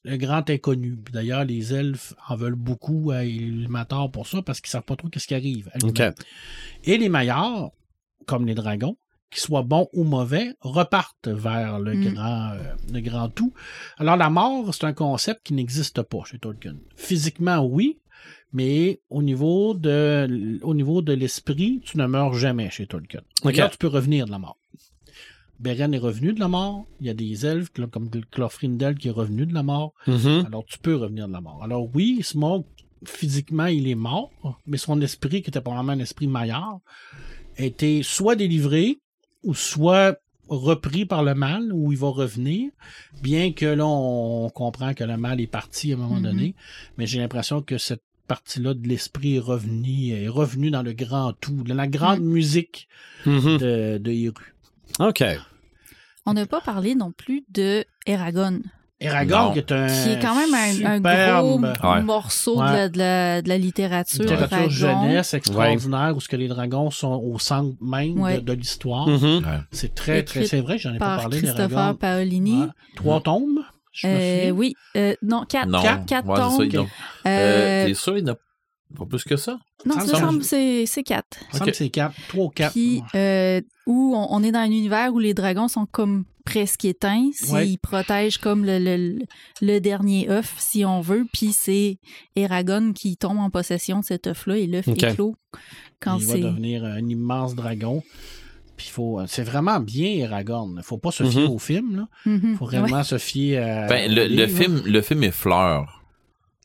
le 0.05 0.15
grand 0.15 0.49
inconnu. 0.49 0.95
Puis 0.95 1.13
D'ailleurs, 1.13 1.43
les 1.43 1.73
elfes 1.73 2.13
en 2.29 2.35
veulent 2.37 2.55
beaucoup 2.55 3.11
à 3.11 3.25
Ilmatar 3.25 4.09
pour 4.11 4.27
ça 4.27 4.41
parce 4.41 4.61
qu'ils 4.61 4.69
savent 4.71 4.83
pas 4.83 4.95
trop 4.95 5.09
qu'est-ce 5.09 5.27
qui 5.27 5.35
arrive. 5.35 5.69
à. 5.73 6.11
Et 6.85 6.97
les 6.97 7.09
meilleurs, 7.09 7.71
comme 8.25 8.45
les 8.45 8.55
dragons, 8.55 8.95
qu'ils 9.31 9.41
soient 9.41 9.63
bons 9.63 9.87
ou 9.93 10.03
mauvais, 10.03 10.53
repartent 10.61 11.27
vers 11.27 11.79
le 11.79 11.93
Mm. 11.95 12.13
grand, 12.13 12.51
euh, 12.51 12.73
le 12.93 12.99
grand 13.01 13.29
tout. 13.29 13.53
Alors 13.97 14.17
la 14.17 14.29
mort, 14.29 14.73
c'est 14.73 14.85
un 14.85 14.93
concept 14.93 15.41
qui 15.43 15.53
n'existe 15.53 16.01
pas 16.01 16.23
chez 16.25 16.39
Tolkien. 16.39 16.75
Physiquement, 16.95 17.59
oui, 17.65 17.99
mais 18.53 19.01
au 19.09 19.21
niveau 19.21 19.73
de, 19.75 20.59
au 20.63 20.73
niveau 20.73 21.01
de 21.01 21.13
l'esprit, 21.13 21.81
tu 21.83 21.97
ne 21.97 22.05
meurs 22.07 22.33
jamais 22.33 22.69
chez 22.71 22.87
Tolkien. 22.87 23.21
OK. 23.43 23.55
Là, 23.55 23.69
tu 23.69 23.77
peux 23.77 23.87
revenir 23.87 24.25
de 24.25 24.31
la 24.31 24.39
mort. 24.39 24.57
Beren 25.59 25.93
est 25.93 25.97
revenu 25.99 26.31
de 26.33 26.39
la 26.39 26.47
mort. 26.47 26.85
Il 27.01 27.07
y 27.07 27.09
a 27.09 27.13
des 27.13 27.45
elfes 27.45 27.69
comme 27.91 28.09
Clofrindel 28.31 28.95
qui 28.95 29.09
est 29.09 29.11
revenu 29.11 29.45
de 29.45 29.53
la 29.53 29.61
mort. 29.63 29.93
Mhm. 30.07 30.45
Alors, 30.47 30.63
tu 30.65 30.79
peux 30.79 30.95
revenir 30.95 31.27
de 31.27 31.33
la 31.33 31.41
mort. 31.41 31.59
Alors, 31.61 31.89
oui, 31.93 32.19
Smaug, 32.23 32.63
physiquement, 33.05 33.65
il 33.65 33.87
est 33.89 33.95
mort, 33.95 34.31
mais 34.65 34.77
son 34.77 34.99
esprit, 35.01 35.41
qui 35.41 35.49
était 35.49 35.59
probablement 35.61 35.93
un 35.93 35.99
esprit 35.99 36.27
meilleur, 36.27 36.79
a 37.57 37.63
été 37.63 38.03
soit 38.03 38.35
délivré 38.37 38.99
ou 39.43 39.53
soit 39.55 40.17
repris 40.47 41.05
par 41.05 41.23
le 41.23 41.35
mal, 41.35 41.71
où 41.71 41.91
il 41.91 41.97
va 41.97 42.07
revenir, 42.09 42.71
bien 43.21 43.51
que 43.53 43.65
là, 43.67 43.85
on 43.85 44.49
comprend 44.49 44.93
que 44.95 45.03
le 45.03 45.15
mal 45.17 45.39
est 45.39 45.47
parti 45.47 45.91
à 45.91 45.95
un 45.95 45.99
moment 45.99 46.15
Mhm. 46.15 46.23
donné, 46.23 46.55
mais 46.97 47.05
j'ai 47.05 47.19
l'impression 47.19 47.61
que 47.61 47.77
cette 47.77 48.01
partie-là 48.27 48.73
de 48.73 48.87
l'esprit 48.87 49.35
est 49.35 49.39
revenue, 49.39 50.09
est 50.11 50.27
revenue 50.27 50.71
dans 50.71 50.81
le 50.83 50.93
grand 50.93 51.33
tout, 51.33 51.63
dans 51.63 51.75
la 51.75 51.87
grande 51.87 52.21
musique 52.21 52.87
Mhm. 53.25 53.57
de, 53.57 53.97
de 53.99 54.11
Eru. 54.11 54.55
OK. 54.99 55.23
On 56.25 56.33
n'a 56.33 56.45
pas 56.45 56.61
parlé 56.61 56.95
non 56.95 57.11
plus 57.11 57.43
de 57.49 57.85
Eragon, 58.05 58.59
Eragon, 59.01 59.53
qui 59.53 59.59
est 59.59 59.71
un 59.71 59.87
qui 59.87 60.09
est 60.09 60.19
quand 60.19 60.35
même 60.35 60.53
un, 60.53 60.99
un 60.99 61.41
gros 61.41 61.59
Ouais. 61.59 62.01
morceau 62.01 62.55
de, 62.57 62.61
la, 62.61 62.89
de, 62.89 62.97
la, 62.97 63.41
de 63.41 63.47
la 63.49 63.57
littérature. 63.57 64.19
littérature 64.23 64.57
dragon. 64.57 64.69
jeunesse 64.69 65.33
extraordinaire 65.33 66.13
où 66.15 66.19
ce 66.19 66.27
que 66.27 66.35
les 66.35 66.47
dragons 66.49 66.91
sont 66.91 67.13
au 67.13 67.39
centre 67.39 67.75
même 67.81 68.15
de- 68.15 68.19
Ouais. 68.19 68.41
de, 68.41 68.53
l'histoire. 68.53 69.07
Mhm. 69.07 69.37
Ouais. 69.45 69.59
C'est 69.71 69.95
très, 69.95 70.23
très, 70.23 70.45
c'est 70.45 70.59
vrai, 70.61 70.77
j'en 70.77 70.93
ai 70.93 70.99
pas 70.99 71.05
par 71.05 71.19
parlé 71.21 71.37
Christopher. 71.37 71.97
Paolini. 71.97 72.61
Ouais. 72.63 72.67
Trois 72.97 73.21
tombes, 73.21 73.59
je 73.93 74.07
me 74.07 74.13
Euh, 74.13 74.49
oui, 74.51 74.75
euh, 74.97 75.13
non, 75.21 75.45
quatre, 75.47 75.67
Non. 75.69 75.81
quatre, 75.81 76.05
quatre 76.05 76.35
ça, 76.35 76.41
tombes. 76.41 76.75
ont- 76.75 76.87
Euh, 77.25 77.27
Euh, 77.27 77.85
T'es 77.87 77.93
sûr, 77.93 78.17
il 78.17 78.25
n'y 78.25 78.29
en 78.29 78.33
a 78.33 78.37
pas 78.97 79.05
plus 79.05 79.23
que 79.23 79.37
ça? 79.37 79.59
non, 79.85 79.95
ça 79.95 80.01
me 80.03 80.07
ça 80.07 80.19
semble- 80.19 80.43
c'est 80.43 81.03
quatre. 81.05 81.37
Il 81.41 81.53
me 81.53 81.57
semble 81.59 81.71
que 81.71 81.77
c'est 81.77 81.89
quatre, 81.89 82.15
trois 82.27 82.45
ou 82.45 82.49
quatre. 82.49 82.73
Puis 82.73 83.01
euh, 83.15 83.61
où 83.87 84.13
on, 84.15 84.27
on 84.31 84.43
est 84.43 84.51
dans 84.51 84.59
un 84.59 84.65
univers 84.65 85.13
où 85.13 85.19
les 85.19 85.33
dragons 85.33 85.67
sont 85.69 85.85
comme 85.85 86.25
presque 86.49 86.85
éteints. 86.85 87.29
C'est- 87.33 87.51
Ouais. 87.53 87.67
Ils 87.69 87.77
protègent 87.77 88.37
comme 88.37 88.65
le, 88.65 88.79
le, 88.79 89.19
le 89.61 89.79
dernier 89.79 90.29
œuf, 90.29 90.55
si 90.59 90.83
on 90.85 91.01
veut. 91.01 91.25
Puis 91.33 91.51
c'est 91.53 91.97
Eragon 92.35 92.93
qui 92.93 93.17
tombe 93.17 93.37
en 93.39 93.49
possession 93.49 93.99
de 93.99 94.05
cet 94.05 94.27
œuf-là 94.27 94.57
et 94.57 94.67
l'œuf 94.67 94.87
Ok. 94.87 95.03
éclot 95.03 95.35
quand 95.99 96.17
il 96.19 96.25
va 96.25 96.33
c'est. 96.33 96.39
devenir 96.41 96.83
un 96.85 97.05
immense 97.07 97.55
dragon. 97.55 98.01
Puis 98.77 98.87
faut, 98.87 99.19
c'est 99.27 99.43
vraiment 99.43 99.79
bien 99.81 100.09
Eragon. 100.11 100.73
Il 100.77 100.83
faut 100.83 100.97
pas 100.97 101.11
se 101.11 101.23
fier 101.25 101.43
Mhm. 101.47 101.49
au 101.51 101.59
film. 101.59 101.95
Là. 101.97 102.07
Mhm. 102.25 102.55
faut 102.55 102.65
vraiment 102.65 103.03
se 103.03 103.17
fier 103.17 103.57
à. 103.57 103.87
Ben, 103.87 104.09
au 104.09 104.15
le, 104.15 104.47
film, 104.47 104.81
le 104.85 105.01
film 105.01 105.23
effleure. 105.23 106.03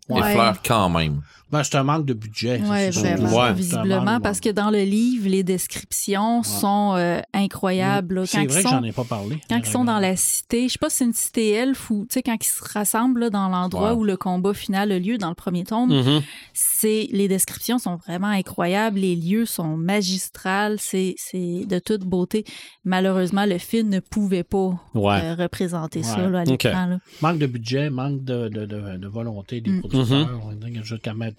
Ouais. 0.08 0.20
Effleure 0.20 0.60
quand 0.64 0.88
même. 0.90 1.22
Ben, 1.54 1.62
c'est 1.62 1.76
un 1.76 1.84
manque 1.84 2.04
de 2.04 2.14
budget. 2.14 2.60
Oui, 2.64 2.90
vraiment, 2.90 3.38
Ouais. 3.38 3.52
Visiblement, 3.52 4.18
parce 4.20 4.40
que 4.40 4.48
dans 4.50 4.70
le 4.70 4.82
livre, 4.82 5.28
les 5.28 5.44
descriptions 5.44 6.42
sont 6.42 6.94
euh, 6.96 7.20
incroyables. 7.32 8.26
C'est 8.26 8.42
ils 8.42 8.48
vrai 8.48 8.62
que 8.62 8.68
sont- 8.68 8.74
j'en 8.74 8.82
ai 8.82 8.90
pas 8.90 9.04
parlé. 9.04 9.38
Quand 9.48 9.58
ils 9.58 9.66
sont 9.66 9.84
dans 9.84 10.00
la 10.00 10.16
cité, 10.16 10.66
je 10.66 10.72
sais 10.72 10.78
pas 10.80 10.90
si 10.90 10.96
c'est 10.96 11.04
une 11.04 11.12
cité 11.12 11.50
elfe 11.52 11.90
ou, 11.90 12.06
tu 12.08 12.14
sais, 12.14 12.22
quand 12.24 12.36
ils 12.44 12.48
se 12.48 12.60
rassemblent 12.72 13.20
là, 13.20 13.30
dans 13.30 13.48
l'endroit 13.48 13.92
Ouais. 13.92 13.98
où 14.00 14.02
le 14.02 14.16
combat 14.16 14.52
final 14.52 14.90
a 14.90 14.98
lieu 14.98 15.16
dans 15.16 15.28
le 15.28 15.36
premier 15.36 15.62
tome, 15.62 15.90
Mhm. 15.90 16.22
c'est 16.52 17.08
les 17.12 17.28
descriptions 17.28 17.78
sont 17.78 17.96
vraiment 17.96 18.26
incroyables, 18.26 18.98
les 18.98 19.14
lieux 19.14 19.46
sont 19.46 19.76
magistrales, 19.76 20.76
c'est 20.80 21.14
c'est 21.18 21.66
de 21.66 21.78
toute 21.78 22.02
beauté. 22.02 22.44
Malheureusement, 22.84 23.46
le 23.46 23.58
film 23.58 23.88
ne 23.90 24.00
pouvait 24.00 24.42
pas 24.44 24.74
Ouais. 24.94 25.20
euh, 25.22 25.34
représenter 25.38 26.02
ça 26.02 26.28
là, 26.28 26.40
à 26.40 26.44
l'écran. 26.44 26.86
là. 26.86 26.98
Manque 27.22 27.38
de 27.38 27.46
budget, 27.46 27.90
manque 27.90 28.24
de, 28.24 28.48
de, 28.48 28.66
de, 28.66 28.96
de 28.96 29.06
volonté 29.06 29.60
des 29.60 29.70
Mm. 29.70 29.80
producteurs. 29.80 30.40
On 30.44 30.52
dit 30.52 30.70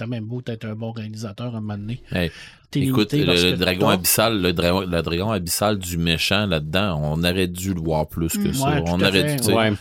même, 0.07 0.25
beau 0.25 0.41
être 0.45 0.65
un 0.65 0.75
bon 0.75 0.91
réalisateur 0.91 1.47
un 1.55 1.61
moment 1.61 1.77
donné. 1.77 2.01
Hey, 2.11 2.31
Écoute, 2.73 3.13
le, 3.13 3.55
dragon 3.55 3.87
abyssal, 3.87 4.41
le 4.41 4.51
dragon, 4.51 4.81
le 4.81 5.01
dragon 5.01 5.31
abyssal 5.31 5.77
du 5.79 5.97
méchant 5.97 6.45
là-dedans, 6.45 6.99
on 7.01 7.23
aurait 7.23 7.47
dû 7.47 7.73
le 7.73 7.79
voir 7.79 8.05
plus 8.07 8.33
que 8.33 8.49
Mm. 8.49 8.53
ça. 8.53 8.81
On 8.85 8.99
à 9.01 9.07
aurait 9.07 9.37
fait. 9.37 9.47
dû. 9.47 9.53
Ouais. 9.53 9.71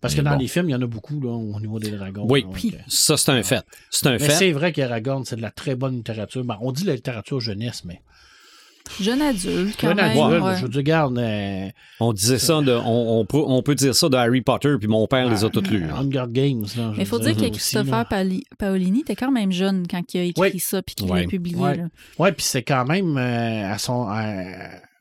Parce 0.00 0.14
que 0.14 0.20
Mais 0.20 0.24
dans 0.30 0.36
bon. 0.36 0.42
les 0.42 0.46
films, 0.46 0.68
il 0.68 0.72
y 0.72 0.74
en 0.76 0.82
a 0.82 0.86
beaucoup 0.86 1.18
là, 1.20 1.30
au 1.30 1.58
niveau 1.58 1.80
des 1.80 1.90
dragons. 1.90 2.26
Oui. 2.28 2.44
Donc, 2.44 2.64
euh, 2.66 2.76
Ça, 2.86 3.16
c'est 3.16 3.30
un 3.32 3.42
fait. 3.42 3.64
C'est 3.90 4.06
un 4.06 4.12
Mais 4.12 4.18
fait. 4.20 4.30
c'est 4.32 4.52
vrai 4.52 4.72
qu'Aragorn, 4.72 5.24
c'est 5.24 5.34
de 5.36 5.42
la 5.42 5.50
très 5.50 5.74
bonne 5.74 5.96
littérature. 5.96 6.44
Ben, 6.44 6.56
on 6.60 6.70
dit 6.70 6.84
la 6.84 6.94
littérature 6.94 7.40
jeunesse, 7.40 7.82
mais 7.84 8.00
Jeune 9.00 9.20
adulte, 9.22 9.76
quand 9.80 9.88
Jeune 9.88 9.96
même. 9.96 10.18
adulte, 10.18 10.44
ouais. 10.44 10.56
je 10.60 10.66
dire, 10.66 10.76
regarde, 10.78 11.18
euh, 11.18 11.68
On 12.00 12.12
disait 12.12 12.38
ça, 12.38 12.60
de, 12.62 12.72
on, 12.72 13.20
on 13.20 13.24
peut, 13.24 13.42
on 13.44 13.62
peut 13.62 13.74
dire 13.74 13.94
ça 13.94 14.08
de 14.08 14.16
Harry 14.16 14.40
Potter, 14.42 14.74
puis 14.78 14.88
mon 14.88 15.06
père 15.06 15.28
les 15.28 15.44
a 15.44 15.50
toutes 15.50 15.68
lues. 15.70 15.84
Hunger 15.90 16.24
Games. 16.28 16.64
Là, 16.76 16.92
Mais 16.96 17.02
il 17.02 17.06
faut 17.06 17.18
dire 17.18 17.36
que 17.36 17.48
Christopher 17.48 18.06
Paolini 18.58 19.00
était 19.00 19.16
quand 19.16 19.30
même 19.32 19.52
jeune 19.52 19.86
quand 19.88 20.02
il 20.14 20.18
a 20.18 20.22
écrit 20.24 20.40
Oui. 20.54 20.58
ça 20.60 20.82
puis 20.82 20.94
qu'il 20.94 21.08
l'a 21.08 21.24
publié. 21.24 21.56
Ouais. 21.56 21.76
là. 21.76 21.84
Ouais, 22.18 22.32
puis 22.32 22.44
c'est 22.44 22.62
quand 22.62 22.84
même 22.86 23.16
euh, 23.16 23.72
à 23.72 23.78
son. 23.78 24.08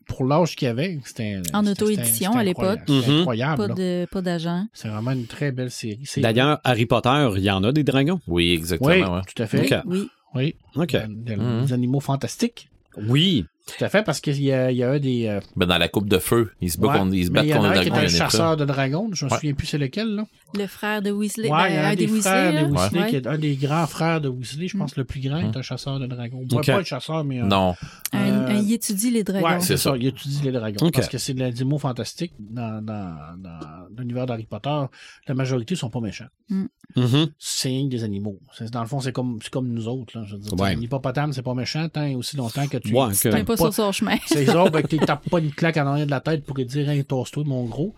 pour 0.07 0.25
l'âge 0.25 0.55
qu'il 0.55 0.67
avait, 0.67 0.99
c'était. 1.05 1.41
En 1.53 1.65
auto-édition 1.65 2.33
à 2.38 2.43
l'époque. 2.43 2.81
Mhm. 2.88 3.19
incroyable. 3.19 4.07
Pas 4.11 4.21
d'agent. 4.21 4.65
C'est 4.73 4.88
vraiment 4.88 5.11
une 5.11 5.25
très 5.27 5.51
belle 5.51 5.71
série. 5.71 5.99
D'ailleurs, 6.17 6.59
Harry 6.63 6.86
Potter, 6.86 7.29
il 7.38 7.43
y 7.43 7.51
en 7.51 7.63
a 7.63 7.71
des 7.71 7.83
dragons. 7.83 8.19
Oui, 8.27 8.51
exactement. 8.53 8.89
oui, 8.89 9.01
ouais. 9.01 9.21
tout 9.36 9.41
à 9.43 9.47
fait. 9.47 9.81
Oui. 9.86 10.09
Oui. 10.36 10.55
OK. 10.75 10.91
Des, 10.91 11.07
des 11.07 11.36
Mhm. 11.38 11.67
animaux 11.71 11.99
fantastiques. 12.01 12.69
Oui. 13.09 13.45
Tout 13.66 13.84
à 13.84 13.89
fait, 13.89 14.03
parce 14.03 14.22
qu'il 14.22 14.39
y 14.41 14.51
a, 14.53 14.70
il 14.72 14.78
y 14.78 14.84
a 14.84 14.91
un 14.91 14.99
des. 14.99 15.26
euh, 15.28 15.39
Ben, 15.55 15.66
dans 15.66 15.78
la 15.80 15.88
coupe 15.88 16.07
de 16.07 16.20
feu, 16.20 16.51
ils 16.61 16.72
se 16.72 16.78
battent 16.78 16.91
ouais, 16.91 16.97
contre, 16.99 17.16
ils 17.16 17.26
se 17.26 17.32
battent 17.32 17.45
il 17.45 17.49
y 17.49 17.53
en 17.53 17.57
contre 17.57 17.70
a 17.70 17.80
un 17.80 17.82
qui 17.82 17.89
est 17.89 17.91
un 17.93 18.07
chasseur 18.07 18.57
de 18.57 18.66
dragons. 18.66 19.09
Je 19.13 19.26
me 19.26 19.30
Ouais. 19.32 19.36
souviens 19.38 19.53
plus 19.55 19.66
c'est 19.66 19.78
lequel, 19.80 20.07
là. 20.16 20.24
Le 20.57 20.67
frère 20.67 21.01
de 21.01 21.11
Weasley. 21.11 21.49
Ouais, 21.49 21.57
ben, 21.57 21.67
il 21.69 21.73
y 21.73 21.77
a 21.77 21.87
un, 21.87 21.91
un 21.91 21.95
des, 21.95 22.05
des 22.07 22.19
frères 22.21 22.51
Weasley. 22.53 22.67
de. 22.67 22.71
Weasley, 22.73 23.01
Ouais. 23.01 23.09
qui 23.09 23.15
est 23.17 23.27
un 23.27 23.37
des 23.37 23.55
grands 23.55 23.87
frères 23.87 24.21
de 24.21 24.29
Weasley. 24.29 24.67
Je 24.67 24.77
Mm. 24.77 24.79
pense 24.79 24.95
le 24.95 25.03
plus 25.05 25.19
grand 25.21 25.41
Mm. 25.41 25.45
est 25.53 25.57
un 25.57 25.61
chasseur 25.61 25.99
de 25.99 26.05
dragons. 26.07 26.45
Ok. 26.51 26.65
Pas 26.65 26.77
un 26.77 26.83
chasseur, 26.83 27.23
mais 27.23 27.39
un. 27.39 27.47
Non. 27.47 27.75
Euh, 28.13 28.47
un- 28.47 28.53
il 28.61 28.71
étudie 28.73 29.11
les 29.11 29.23
dragons. 29.23 29.45
Ouais, 29.45 29.59
c'est 29.59 29.67
C'est 29.75 29.77
ça. 29.77 29.91
ça. 29.91 29.97
Il 29.97 30.05
étudie 30.07 30.41
les 30.43 30.51
dragons. 30.51 30.89
Parce 30.91 31.07
que 31.09 31.17
c'est 31.17 31.33
des 31.33 31.43
animaux 31.43 31.77
fantastiques 31.79 32.33
dans, 32.39 32.83
dans, 32.83 33.15
dans 33.37 33.59
l'univers 33.97 34.25
d'Harry 34.25 34.45
Potter. 34.45 34.81
La 35.27 35.33
majorité 35.33 35.75
sont 35.75 35.89
pas 35.89 35.99
méchants. 35.99 36.25
Mhm. 36.49 37.27
C'est 37.39 37.69
rien 37.69 37.85
que 37.85 37.89
des 37.91 38.03
animaux. 38.03 38.39
C'est- 38.57 38.71
Dans 38.71 38.81
le 38.81 38.87
fond, 38.87 38.99
c'est 38.99 39.11
comme, 39.11 39.39
c'est 39.41 39.49
comme 39.51 39.67
nous 39.67 39.87
autres. 39.87 40.17
Là. 40.17 40.25
Je 40.27 40.35
veux 40.35 40.41
dire, 40.41 40.53
Ouais. 40.59 40.75
Un 40.75 40.79
hippopotame, 40.81 41.33
c'est 41.33 41.41
pas 41.41 41.53
méchant 41.53 41.87
tant 41.89 42.03
et 42.03 42.15
aussi 42.15 42.37
longtemps 42.37 42.67
que 42.67 42.77
tu. 42.77 42.93
Ouais, 42.93 43.09
que- 43.11 43.29
tapes 43.29 43.45
pas 43.45 43.57
sur 43.57 43.73
son 43.73 43.91
chemin. 43.91 44.15
C'est 44.27 44.45
les 44.45 44.49
autres, 44.55 44.71
ben, 44.71 44.81
que 44.81 44.87
tu 44.87 44.97
tapes 44.97 45.27
pas 45.29 45.39
une 45.39 45.51
claque 45.51 45.77
en 45.77 45.87
arrière 45.87 46.05
de 46.05 46.11
la 46.11 46.21
tête 46.21 46.45
pour 46.45 46.55
lui 46.55 46.65
dire 46.65 46.87
Hey, 46.89 47.03
tosse-toi, 47.03 47.43
mon 47.45 47.65
gros. 47.65 47.93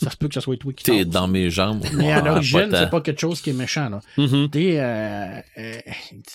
Ça 0.00 0.10
se 0.10 0.16
peut 0.16 0.28
que 0.28 0.34
ce 0.34 0.40
soit 0.40 0.56
toi 0.56 0.72
qui 0.72 0.84
T'es 0.84 1.04
dans 1.04 1.28
mes 1.28 1.48
jambes. 1.50 1.82
Mais 2.02 2.12
à 2.12 2.20
l'origine, 2.24 2.68
c'est 2.72 2.90
pas 2.90 3.00
quelque 3.00 3.20
chose 3.20 3.40
qui 3.40 3.50
est 3.50 3.54
méchant. 3.54 3.88
Là. 3.88 4.00
Mhm. 4.18 4.48
Des, 4.48 4.76
euh, 4.76 5.40
euh, 5.58 5.78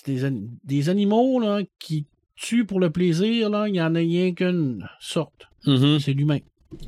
des, 0.06 0.26
an- 0.26 0.48
des 0.64 0.90
animaux 0.90 1.40
là, 1.40 1.62
qui 1.80 2.06
tuent 2.36 2.66
pour 2.66 2.80
le 2.80 2.90
plaisir, 2.90 3.50
là, 3.50 3.68
il 3.68 3.76
y 3.76 3.82
en 3.82 3.94
a 3.96 4.00
rien 4.00 4.34
qu'une 4.34 4.88
sorte. 5.00 5.48
Mhm. 5.66 6.00
C'est 6.00 6.14
l'humain. 6.14 6.40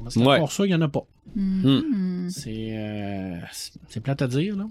Parce 0.04 0.16
que 0.16 0.20
Ouais. 0.20 0.40
pour 0.40 0.52
ça, 0.52 0.66
il 0.66 0.72
y 0.72 0.76
en 0.76 0.82
a 0.82 0.88
pas. 0.90 1.06
Mhm. 1.36 2.28
C'est 2.30 2.78
euh, 2.78 3.38
c'est- 3.52 3.80
c'est 3.88 4.00
plate 4.02 4.22
à 4.22 4.28
dire, 4.28 4.56
là. 4.56 4.66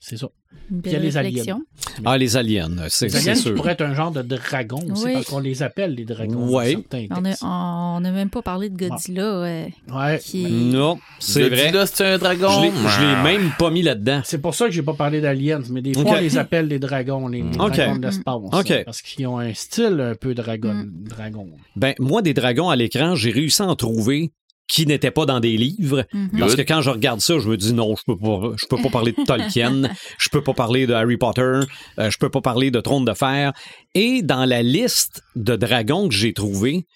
C'est 0.00 0.16
ça. 0.18 0.28
Puis 0.68 0.80
il 0.86 0.92
y 0.92 0.96
a 0.96 0.98
les 0.98 1.16
aliens. 1.16 1.60
Ah, 2.04 2.16
les 2.18 2.36
aliens, 2.36 2.70
c'est 2.88 3.06
Les 3.06 3.10
c'est 3.10 3.18
aliens 3.30 3.34
sûr. 3.34 3.54
pourraient 3.54 3.72
être 3.72 3.82
un 3.82 3.94
genre 3.94 4.10
de 4.10 4.22
dragon 4.22 4.80
aussi, 4.90 5.04
Oui. 5.04 5.12
parce 5.14 5.26
qu'on 5.26 5.38
les 5.40 5.62
appelle 5.62 5.94
les 5.94 6.04
dragons. 6.04 6.48
Certains 6.62 7.06
On 7.42 8.00
n'a 8.00 8.10
même 8.10 8.30
pas 8.30 8.42
parlé 8.42 8.70
de 8.70 8.76
Godzilla. 8.76 9.40
ouais, 9.42 9.72
Ouais. 9.92 10.18
qui 10.22 10.44
est- 10.46 10.48
Non, 10.50 10.98
c'est 11.18 11.48
vrai. 11.48 11.70
Là, 11.70 11.86
c'est 11.86 12.04
un 12.04 12.18
dragon. 12.18 12.48
Je 12.50 13.00
l'ai- 13.00 13.06
l'ai 13.06 13.22
même 13.38 13.50
pas 13.58 13.70
mis 13.70 13.82
là-dedans. 13.82 14.22
C'est 14.24 14.40
pour 14.40 14.54
ça 14.54 14.64
que 14.66 14.72
j'ai 14.72 14.82
pas 14.82 14.94
parlé 14.94 15.20
d'aliens, 15.20 15.60
mais 15.70 15.82
des 15.82 15.92
fois, 15.94 16.02
Ok. 16.02 16.08
on 16.16 16.20
les 16.20 16.38
appelle 16.38 16.68
les 16.68 16.78
dragons, 16.78 17.28
les, 17.28 17.42
les 17.42 17.58
Ok. 17.58 17.76
dragons 17.76 17.96
de 17.96 18.06
l'espace. 18.06 18.84
Parce 18.84 19.02
qu'ils 19.02 19.26
ont 19.26 19.38
un 19.38 19.52
style 19.54 20.00
un 20.00 20.14
peu 20.14 20.34
dragon. 20.34 20.74
Mm. 20.74 20.90
dragon. 21.08 21.46
Ben, 21.76 21.94
moi, 21.98 22.22
des 22.22 22.34
dragons 22.34 22.70
à 22.70 22.76
l'écran, 22.76 23.14
j'ai 23.14 23.30
réussi 23.30 23.62
à 23.62 23.66
en 23.66 23.76
trouver 23.76 24.32
qui 24.66 24.86
n'étaient 24.86 25.10
pas 25.10 25.26
dans 25.26 25.40
des 25.40 25.56
livres. 25.56 26.06
Mhm. 26.12 26.38
Parce 26.38 26.56
que 26.56 26.62
quand 26.62 26.80
je 26.80 26.90
regarde 26.90 27.20
ça, 27.20 27.38
je 27.38 27.48
me 27.48 27.56
dis 27.56 27.72
non, 27.74 27.94
je 27.96 28.02
peux 28.06 28.16
pas, 28.18 28.52
je 28.56 28.66
peux 28.66 28.80
pas 28.80 28.88
parler 28.90 29.12
de 29.12 29.22
Tolkien, 29.24 29.82
je 30.18 30.28
peux 30.30 30.42
pas 30.42 30.54
parler 30.54 30.86
de 30.86 30.94
Harry 30.94 31.16
Potter, 31.18 31.60
euh, 31.98 32.10
je 32.10 32.18
peux 32.18 32.30
pas 32.30 32.40
parler 32.40 32.70
de 32.70 32.80
Trône 32.80 33.04
de 33.04 33.12
Fer. 33.12 33.52
Et 33.94 34.22
dans 34.22 34.44
la 34.46 34.62
liste 34.62 35.22
de 35.36 35.54
dragons 35.56 36.08
que 36.08 36.14
j'ai 36.14 36.32
trouvé, 36.32 36.86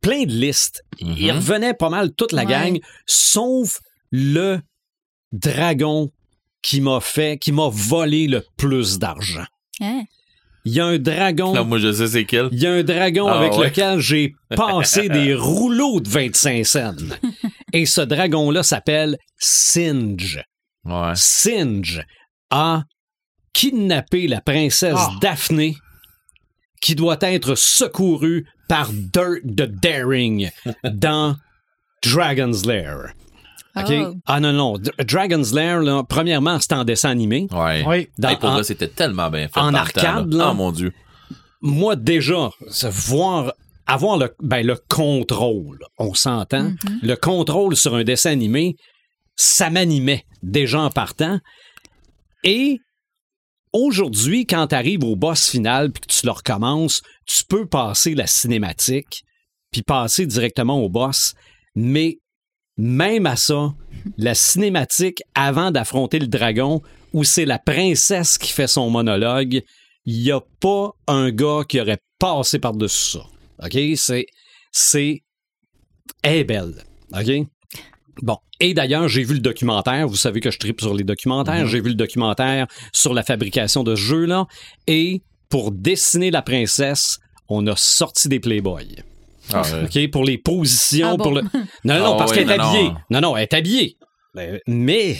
plein 0.00 0.24
de 0.24 0.32
listes, 0.32 0.82
Mhm. 1.02 1.14
il 1.18 1.32
revenait 1.32 1.74
pas 1.74 1.88
mal 1.90 2.12
toute 2.14 2.32
la 2.32 2.42
Ouais. 2.44 2.50
gang, 2.50 2.78
sauf 3.06 3.78
le 4.10 4.60
dragon 5.32 6.10
qui 6.62 6.80
m'a 6.80 7.00
fait, 7.00 7.38
qui 7.38 7.52
m'a 7.52 7.68
volé 7.70 8.26
le 8.26 8.44
plus 8.56 8.98
d'argent. 8.98 9.44
Hein? 9.80 10.02
Il 10.68 10.72
y 10.74 10.80
a 10.80 10.86
un 10.86 10.98
dragon. 10.98 11.64
Moi, 11.64 11.78
je 11.78 11.92
sais 11.92 12.08
c'est 12.08 12.24
quel. 12.24 12.48
Il 12.50 12.58
y 12.60 12.66
a 12.66 12.72
un 12.72 12.82
dragon 12.82 13.28
Ah 13.28 13.38
avec 13.38 13.52
ouais. 13.52 13.68
lequel 13.68 14.00
j'ai 14.00 14.34
passé 14.50 15.08
des 15.08 15.32
rouleaux 15.32 16.00
de 16.00 16.08
25 16.08 16.66
cents. 16.66 16.96
Et 17.72 17.86
ce 17.86 18.00
dragon-là 18.00 18.64
s'appelle 18.64 19.16
Singe. 19.38 20.42
Ouais. 20.84 21.12
Singe 21.14 22.02
a 22.50 22.82
kidnappé 23.52 24.26
la 24.26 24.40
princesse 24.40 24.96
Ah. 24.98 25.12
Daphné 25.20 25.76
qui 26.82 26.96
doit 26.96 27.18
être 27.22 27.54
secourue 27.54 28.44
par 28.68 28.90
Dirt 28.92 29.42
the 29.44 29.70
Daring 29.80 30.50
dans 30.84 31.36
Dragon's 32.04 32.66
Lair. 32.66 33.12
OK? 33.76 33.90
Oh. 33.90 34.14
Ah 34.26 34.40
non, 34.40 34.52
non. 34.52 34.78
D- 34.78 34.90
Dragon's 35.06 35.52
Lair, 35.52 35.80
là, 35.80 36.02
premièrement, 36.08 36.58
c'est 36.60 36.72
en 36.72 36.84
dessin 36.84 37.10
animé. 37.10 37.46
Ouais. 37.50 37.84
Oui. 37.86 38.08
Dans- 38.18 38.30
Hey, 38.30 38.36
pour 38.36 38.48
en- 38.50 38.54
vrai, 38.54 38.64
c'était 38.64 38.88
tellement 38.88 39.30
bien 39.30 39.48
fait. 39.48 39.60
en 39.60 39.74
arcade, 39.74 40.30
temps, 40.30 40.36
là. 40.38 40.48
Oh 40.50 40.54
mon 40.54 40.72
Dieu. 40.72 40.92
moi 41.62 41.96
déjà, 41.96 42.50
voir 42.90 43.52
avoir 43.86 44.18
le, 44.18 44.34
ben, 44.42 44.66
le 44.66 44.76
contrôle, 44.88 45.78
on 45.98 46.12
s'entend, 46.14 46.64
Mhm. 46.70 46.98
le 47.02 47.14
contrôle 47.16 47.76
sur 47.76 47.94
un 47.94 48.02
dessin 48.04 48.30
animé, 48.32 48.74
ça 49.36 49.70
m'animait 49.70 50.24
déjà 50.42 50.80
en 50.80 50.90
partant. 50.90 51.38
Et 52.44 52.78
aujourd'hui, 53.72 54.46
quand 54.46 54.68
tu 54.68 54.74
arrives 54.74 55.04
au 55.04 55.16
boss 55.16 55.48
final 55.48 55.92
puis 55.92 56.00
que 56.02 56.06
tu 56.12 56.26
le 56.26 56.32
recommences, 56.32 57.02
tu 57.26 57.44
peux 57.44 57.66
passer 57.66 58.14
la 58.14 58.26
cinématique 58.26 59.22
puis 59.72 59.82
passer 59.82 60.26
directement 60.26 60.80
au 60.82 60.88
boss, 60.88 61.34
mais 61.74 62.18
même 62.76 63.26
à 63.26 63.36
ça, 63.36 63.74
la 64.16 64.34
cinématique 64.34 65.22
avant 65.34 65.70
d'affronter 65.70 66.18
le 66.18 66.26
dragon, 66.26 66.82
où 67.12 67.24
c'est 67.24 67.46
la 67.46 67.58
princesse 67.58 68.38
qui 68.38 68.52
fait 68.52 68.66
son 68.66 68.90
monologue, 68.90 69.62
il 70.04 70.22
n'y 70.22 70.30
a 70.30 70.40
pas 70.60 70.92
un 71.06 71.30
gars 71.30 71.62
qui 71.68 71.80
aurait 71.80 71.98
passé 72.18 72.58
par-dessus 72.58 73.18
ça. 73.18 73.26
OK? 73.64 73.78
C'est. 73.96 74.26
C'est. 74.70 75.22
Est 76.22 76.44
belle. 76.44 76.84
OK? 77.12 77.46
Bon. 78.22 78.38
Et 78.60 78.72
d'ailleurs, 78.72 79.08
j'ai 79.08 79.24
vu 79.24 79.34
le 79.34 79.40
documentaire. 79.40 80.08
Vous 80.08 80.16
savez 80.16 80.40
que 80.40 80.50
je 80.50 80.58
tripe 80.58 80.80
sur 80.80 80.94
les 80.94 81.04
documentaires. 81.04 81.66
J'ai 81.66 81.80
vu 81.80 81.90
le 81.90 81.94
documentaire 81.94 82.66
sur 82.92 83.12
la 83.12 83.22
fabrication 83.22 83.82
de 83.82 83.94
ce 83.94 84.00
jeu-là. 84.00 84.46
Et 84.86 85.22
pour 85.48 85.72
dessiner 85.72 86.30
la 86.30 86.42
princesse, 86.42 87.18
on 87.48 87.66
a 87.66 87.76
sorti 87.76 88.28
des 88.28 88.40
Playboy. 88.40 88.96
Ah, 89.52 89.62
ouais. 89.62 89.84
OK? 90.04 90.10
Pour 90.10 90.24
les 90.24 90.38
positions. 90.38 91.10
Ah 91.12 91.16
bon? 91.16 91.22
pour 91.24 91.32
le... 91.34 91.42
Non, 91.84 91.98
non, 91.98 92.14
Ah 92.14 92.16
parce 92.18 92.30
ouais, 92.32 92.38
qu'elle 92.38 92.50
est 92.50 92.56
non, 92.58 92.64
habillée. 92.64 92.88
non. 92.88 92.96
Non, 93.10 93.20
non, 93.20 93.36
elle 93.36 93.42
est 93.44 93.54
habillée. 93.54 93.96
Ben, 94.34 94.60
Mais 94.66 95.16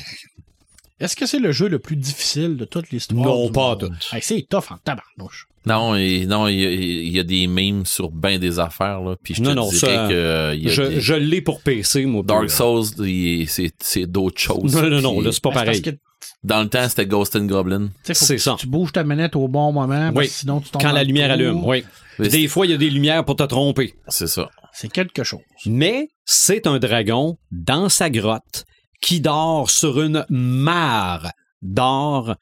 Est-ce 1.01 1.14
que 1.16 1.27
c'est 1.27 1.39
le 1.39 1.53
jeu 1.53 1.68
le 1.68 1.79
plus 1.79 1.97
difficile 1.97 2.57
de 2.57 2.64
toute 2.64 2.91
l'histoire? 2.91 3.24
Non, 3.27 3.47
du 3.47 3.53
pas 3.53 3.77
tout. 3.77 3.91
Hey, 4.12 4.20
c'est 4.22 4.47
tough 4.49 4.64
en 4.70 4.79
tabarnouche. 4.83 5.47
Non, 5.66 5.97
et- 5.97 6.27
non, 6.27 6.47
il 6.49 6.61
y, 6.61 6.64
a- 6.66 6.70
il 6.70 7.09
y 7.09 7.18
a 7.18 7.24
des 7.24 7.47
memes 7.49 7.85
sur 7.87 8.11
bien 8.11 8.39
des 8.39 8.59
affaires, 8.61 9.01
là. 9.01 9.16
Puis 9.20 9.35
je 9.35 9.43
te 9.43 9.49
Non, 9.49 9.55
non, 9.57 9.68
dirais 9.68 9.79
ça, 9.81 10.09
que 10.09 10.12
euh, 10.14 10.55
il 10.55 10.62
y 10.64 10.68
a 10.68 10.72
je, 10.72 10.83
des- 10.83 11.01
je 11.01 11.14
l'ai 11.14 11.41
pour 11.41 11.61
PC, 11.61 12.07
moi. 12.07 12.22
Dark 12.24 12.45
euh, 12.45 12.49
Souls, 12.49 13.07
il- 13.09 13.49
c'est 13.49 14.07
d'autres 14.07 14.41
choses. 14.41 14.74
Non, 14.77 14.89
non, 14.89 15.01
non, 15.01 15.16
Puis 15.16 15.24
là, 15.24 15.33
c'est 15.33 15.43
pas 15.43 15.51
Ben, 15.51 15.55
pareil. 15.55 15.83
parce 15.83 15.95
que, 15.95 16.01
Dans 16.47 16.62
le 16.62 16.68
temps, 16.68 16.88
c'était 16.88 17.07
Ghost 17.07 17.34
and 17.36 17.47
Goblin. 17.47 17.88
C'est 18.05 18.38
ça. 18.38 18.55
Tu 18.59 18.66
bouges 18.68 18.92
ta 18.92 19.03
manette 19.03 19.34
au 19.34 19.49
bon 19.49 19.72
moment, 19.72 20.12
parce 20.12 20.16
Oui. 20.16 20.26
que 20.26 20.32
sinon 20.32 20.61
tu 20.61 20.70
tombes 20.70 20.80
Quand 20.80 20.92
la 20.92 21.03
lumière 21.03 21.26
trou. 21.28 21.34
allume, 21.34 21.64
oui. 21.64 21.84
Mais 22.18 22.28
Des 22.28 22.47
fois, 22.49 22.66
il 22.66 22.70
y 22.70 22.74
a 22.74 22.78
des 22.78 22.88
lumières 22.88 23.24
pour 23.24 23.34
te 23.36 23.42
tromper. 23.42 23.94
C'est 24.09 24.28
ça. 24.28 24.49
C'est 24.72 24.90
quelque 24.90 25.24
chose. 25.24 25.40
Mais 25.66 26.09
c'est 26.24 26.66
un 26.66 26.78
dragon 26.78 27.36
dans 27.51 27.88
sa 27.88 28.11
grotte 28.11 28.64
qui 29.03 29.20
dort 29.20 29.70
sur 29.70 30.01
une 30.01 30.24
mare 30.30 31.30
d'or. 31.62 32.36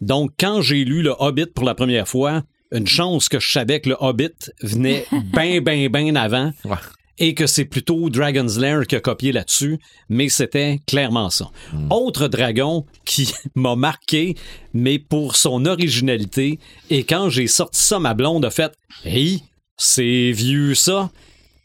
Donc, 0.00 0.32
quand 0.40 0.62
j'ai 0.62 0.84
lu 0.84 1.02
Le 1.02 1.14
Hobbit 1.18 1.46
pour 1.54 1.64
la 1.64 1.74
première 1.74 2.08
fois, 2.08 2.42
une 2.72 2.86
chance 2.86 3.28
que 3.28 3.38
je 3.40 3.52
savais 3.52 3.80
que 3.80 3.90
Le 3.90 3.96
Hobbit 4.00 4.32
venait 4.62 5.06
bien, 5.34 5.60
bien, 5.60 5.88
bien 5.90 6.16
avant 6.16 6.50
Ouais. 6.64 6.76
Et 7.18 7.34
que 7.34 7.46
c'est 7.46 7.64
plutôt 7.64 8.10
Dragon's 8.10 8.58
Lair 8.58 8.86
qui 8.86 8.96
a 8.96 9.00
copié 9.00 9.32
là-dessus, 9.32 9.78
mais 10.08 10.28
c'était 10.28 10.80
clairement 10.86 11.30
ça. 11.30 11.50
Autre 11.90 12.28
dragon 12.28 12.86
qui 13.04 13.32
m'a 13.54 13.76
marqué, 13.76 14.36
mais 14.72 14.98
pour 14.98 15.36
son 15.36 15.66
originalité, 15.66 16.58
et 16.90 17.04
quand 17.04 17.28
j'ai 17.30 17.46
sorti 17.46 17.80
ça, 17.80 17.98
ma 17.98 18.14
blonde 18.14 18.44
a 18.44 18.50
fait 18.50 18.72
«Hey, 19.04 19.42
c'est 19.76 20.32
vieux 20.32 20.74
ça!» 20.74 21.10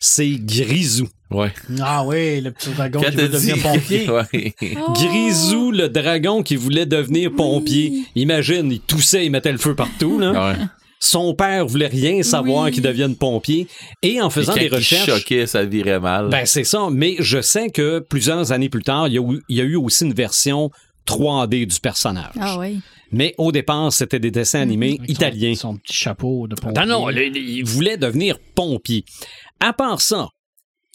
C'est 0.02 0.30
Grisou. 0.30 1.10
Ouais. 1.30 1.54
Ah 1.82 2.06
oui, 2.06 2.40
le 2.40 2.52
petit 2.52 2.70
dragon 2.70 3.02
Quand 3.02 3.10
qui 3.12 3.18
veut 3.18 3.28
devenir 3.28 3.62
pompier. 3.62 4.10
ouais. 4.10 4.56
Oh! 4.78 4.94
Grisou, 4.94 5.72
le 5.72 5.90
dragon 5.90 6.42
qui 6.42 6.56
voulait 6.56 6.86
devenir 6.86 7.32
pompier. 7.34 8.06
Imagine, 8.16 8.72
il 8.72 8.80
toussait, 8.80 9.26
il 9.26 9.30
mettait 9.30 9.52
le 9.52 9.58
feu 9.58 9.76
partout. 9.76 10.18
Là. 10.18 10.52
Ouais. 10.52 10.56
Son 11.00 11.34
père 11.34 11.66
voulait 11.66 11.88
rien 11.88 12.24
savoir 12.24 12.66
Oui. 12.66 12.72
qu'il 12.72 12.84
devienne 12.84 13.16
pompier. 13.16 13.68
Et 14.02 14.20
en 14.22 14.30
faisant 14.30 14.54
des 14.54 14.68
recherches... 14.68 15.06
choquait, 15.06 15.48
ça 15.48 15.64
virait 15.64 16.00
mal. 16.00 16.30
Ben, 16.30 16.46
c'est 16.46 16.66
ça. 16.66 16.90
Mais 16.92 17.16
je 17.20 17.42
sais 17.42 17.70
que 17.70 18.00
plusieurs 18.00 18.52
années 18.52 18.70
plus 18.70 18.84
tard, 18.84 19.08
il 19.08 19.14
y 19.14 19.18
a 19.18 19.22
eu, 19.22 19.42
il 19.48 19.58
y 19.58 19.62
a 19.62 19.64
eu 19.64 19.76
aussi 19.78 20.06
une 20.06 20.14
version 20.14 20.70
3D 21.08 21.66
du 21.66 21.80
personnage. 21.80 22.34
Ah 22.40 22.60
oui. 22.60 22.82
Mais 23.12 23.34
au 23.38 23.52
départ, 23.52 23.92
c'était 23.94 24.20
des 24.20 24.30
dessins 24.30 24.60
animés 24.62 24.98
Avec 25.00 25.10
italiens. 25.10 25.56
Son, 25.56 25.78
petit 25.78 25.94
chapeau 25.94 26.48
de 26.48 26.56
pompier. 26.56 26.86
Non, 26.86 27.08
non, 27.08 27.10
il 27.10 27.64
voulait 27.64 27.98
devenir 27.98 28.38
pompier. 28.54 29.06
À 29.62 29.74
part 29.74 30.02
ça, 30.02 30.28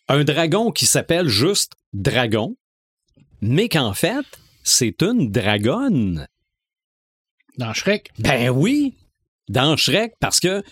un 0.09 0.23
dragon 0.23 0.71
qui 0.71 0.87
s'appelle 0.87 1.29
juste 1.29 1.73
Dragon, 1.95 2.57
mais 3.41 3.69
qu'en 3.69 3.95
fait, 3.95 4.25
c'est 4.63 5.03
une 5.03 5.31
dragonne. 5.31 6.27
Dans 7.59 7.73
Shrek? 7.73 8.11
Ben 8.19 8.51
oui, 8.51 8.95
dans 9.49 9.77
Shrek, 9.77 10.15
parce 10.21 10.41
que 10.41 10.63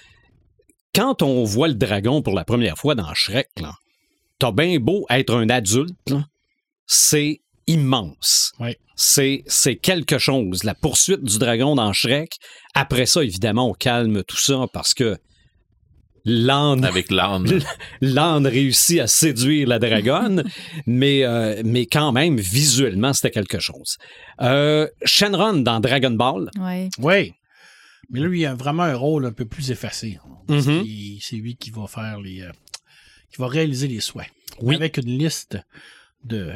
quand 0.95 1.23
on 1.23 1.45
voit 1.45 1.69
le 1.69 1.75
dragon 1.75 2.23
pour 2.23 2.35
la 2.35 2.45
première 2.45 2.77
fois 2.77 2.95
dans 2.95 3.15
Shrek, 3.15 3.49
là, 3.61 3.75
t'as 4.39 4.53
bien 4.53 4.79
beau 4.79 5.07
être 5.11 5.35
un 5.35 5.49
adulte, 5.49 5.97
là, 6.09 6.25
c'est 6.87 7.41
immense. 7.67 8.53
C'est, 8.97 9.43
c'est 9.47 9.77
quelque 9.77 10.19
chose. 10.19 10.65
La 10.65 10.75
poursuite 10.75 11.25
du 11.25 11.39
dragon 11.39 11.77
dans 11.77 11.93
Shrek. 11.93 12.37
Après 12.75 13.07
ça, 13.07 13.25
évidemment, 13.25 13.71
on 13.71 13.73
calme 13.73 14.23
tout 14.25 14.37
ça 14.37 14.67
parce 14.73 14.95
que 14.95 15.17
l'âne 16.25 16.85
Avec 16.85 17.11
l'âne. 17.11 17.61
l'âne 18.01 18.47
réussit 18.47 19.01
à 19.01 19.07
séduire 19.07 19.69
la 19.69 19.79
dragonne, 19.79 20.45
mais, 20.87 21.25
euh, 21.25 21.63
mais 21.65 21.87
quand 21.87 22.13
même, 22.13 22.37
visuellement, 22.37 23.13
c'était 23.13 23.31
quelque 23.31 23.59
chose. 23.59 23.97
Euh, 24.41 24.87
Shenron 25.05 25.55
dans 25.55 25.81
Dragon 25.81 26.11
Ball. 26.11 26.51
Ouais. 26.59 26.89
Oui. 26.99 27.33
Mais 28.13 28.21
là, 28.21 28.27
lui, 28.29 28.41
il 28.43 28.47
a 28.47 28.55
vraiment 28.55 28.85
un 28.85 28.95
rôle 28.95 29.27
un 29.27 29.33
peu 29.33 29.45
plus 29.47 29.71
effacé. 29.73 30.21
Mhm. 30.49 30.85
C'est 31.21 31.37
lui 31.37 31.57
qui 31.57 31.71
va 31.71 31.87
faire 31.89 32.21
les. 32.21 32.43
euh, 32.43 32.53
qui 33.31 33.39
va 33.41 33.49
réaliser 33.49 33.89
les 33.89 34.01
souhaits. 34.01 34.31
Oui. 34.61 34.75
Avec 34.77 34.99
une 34.99 35.19
liste 35.19 35.59
de, 36.25 36.53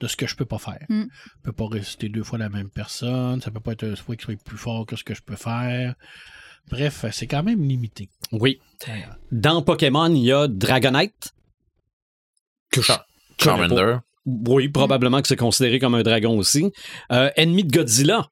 de 0.00 0.06
ce 0.06 0.16
que 0.16 0.26
je 0.26 0.34
peux 0.34 0.46
pas 0.46 0.58
faire. 0.58 0.84
Mm. 0.88 1.04
Je 1.12 1.42
peux 1.42 1.52
pas 1.52 1.66
réciter 1.68 2.08
deux 2.08 2.22
fois 2.22 2.38
la 2.38 2.48
même 2.48 2.70
personne. 2.70 3.42
Ça 3.42 3.50
peut 3.50 3.60
pas 3.60 3.72
être 3.72 3.84
un 3.84 3.94
souhait 3.94 4.16
qui 4.16 4.24
soit 4.24 4.42
plus 4.42 4.56
fort 4.56 4.86
que 4.86 4.96
ce 4.96 5.04
que 5.04 5.14
je 5.14 5.20
peux 5.22 5.36
faire. 5.36 5.94
Bref, 6.70 7.04
c'est 7.12 7.26
quand 7.26 7.42
même 7.42 7.62
limité. 7.62 8.08
Oui. 8.32 8.58
Dans 9.30 9.60
Pokémon, 9.62 10.08
il 10.12 10.24
y 10.24 10.32
a 10.32 10.48
Dragonite. 10.48 11.34
Que 12.70 12.80
je. 12.80 12.92
Charmander. 13.38 13.98
Oui, 14.24 14.68
probablement 14.68 15.22
que 15.22 15.28
c'est 15.28 15.36
considéré 15.36 15.78
comme 15.78 15.94
un 15.94 16.02
dragon 16.02 16.36
aussi. 16.38 16.72
Euh, 17.12 17.30
ennemi 17.36 17.62
de 17.62 17.70
Godzilla. 17.70 18.26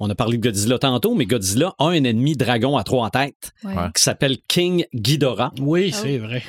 On 0.00 0.08
a 0.10 0.14
parlé 0.14 0.36
de 0.38 0.42
Godzilla 0.42 0.78
tantôt, 0.78 1.14
mais 1.14 1.26
Godzilla 1.26 1.74
a 1.78 1.86
un 1.88 2.04
ennemi 2.04 2.34
dragon 2.36 2.76
à 2.76 2.84
trois 2.84 3.10
têtes 3.10 3.52
Ouais. 3.64 3.74
Ouais. 3.74 3.88
qui 3.96 4.02
s'appelle 4.02 4.36
King 4.46 4.84
Ghidorah. 4.94 5.52
Oui, 5.60 5.92
Oh. 5.92 5.98
c'est 6.02 6.18
vrai. 6.18 6.42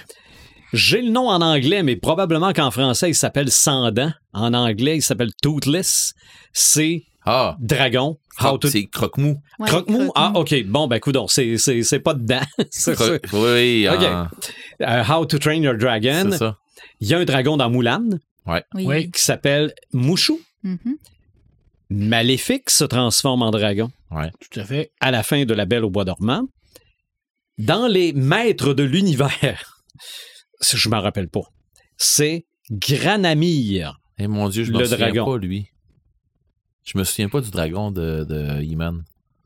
J'ai 0.71 1.01
le 1.01 1.09
nom 1.09 1.27
en 1.29 1.41
anglais, 1.41 1.81
mais 1.81 1.95
probablement 1.95 2.53
qu'en 2.53 2.69
français, 2.69 3.09
il 3.09 3.15
s'appelle 3.15 3.49
Sans 3.49 3.91
dents. 3.91 4.11
En 4.33 4.53
anglais, 4.53 4.97
il 4.97 5.01
s'appelle 5.01 5.31
Toothless. 5.41 6.13
C'est 6.53 7.03
Ah, 7.25 7.57
dragon. 7.59 8.17
How 8.41 8.57
to... 8.59 8.67
c'est 8.69 8.85
croque-mou. 8.85 9.41
Ouais, 9.59 9.67
Croque-mou? 9.67 10.11
Ah. 10.15 10.31
OK. 10.35 10.55
Bon, 10.67 10.87
ben, 10.87 10.99
coudonc, 10.99 11.27
c'est, 11.27 11.57
c'est, 11.57 11.81
c'est 11.83 11.99
pas 11.99 12.13
dedans. 12.13 12.39
c'est 12.71 12.95
Oui, 13.33 13.87
Ok. 13.89 14.03
ah, 14.03 14.29
Euh, 14.81 15.03
How 15.11 15.25
to 15.25 15.39
Train 15.39 15.55
Your 15.63 15.75
Dragon. 15.75 16.29
c'est 16.31 16.37
ça. 16.37 16.57
Il 17.01 17.07
y 17.07 17.13
a 17.15 17.17
un 17.17 17.25
dragon 17.25 17.57
dans 17.57 17.69
Mulan 17.69 18.03
Oui. 18.45 18.59
Oui. 18.75 19.11
qui 19.11 19.21
s'appelle 19.23 19.73
Mushu. 19.91 20.33
Mhm. 20.63 20.77
Maléfique 21.89 22.69
se 22.69 22.83
transforme 22.83 23.41
en 23.41 23.51
dragon 23.51 23.91
Tout 24.11 24.59
à 24.59 24.65
fait. 24.65 24.91
à 24.99 25.11
la 25.11 25.23
fin 25.23 25.45
de 25.45 25.53
La 25.53 25.65
Belle 25.65 25.83
au 25.85 25.89
Bois 25.89 26.05
dormant. 26.05 26.47
Dans 27.57 27.87
les 27.87 28.13
Maîtres 28.13 28.73
de 28.73 28.83
l'Univers, 28.83 29.83
je 30.73 30.89
m'en 30.89 31.01
rappelle 31.01 31.27
pas, 31.29 31.41
c'est 31.97 32.45
Granamir. 32.71 33.99
Eh 34.17 34.27
mon 34.27 34.49
Dieu, 34.49 34.63
je 34.63 34.71
me 34.71 34.79
Le 34.79 34.85
souviens 34.85 34.97
dragon. 35.11 35.25
pas, 35.25 35.37
lui. 35.37 35.67
Je 36.85 36.97
me 36.97 37.03
souviens 37.03 37.29
pas 37.29 37.41
du 37.41 37.49
dragon 37.51 37.91
de, 37.91 38.23
de 38.23 38.61
He-Man. 38.61 39.03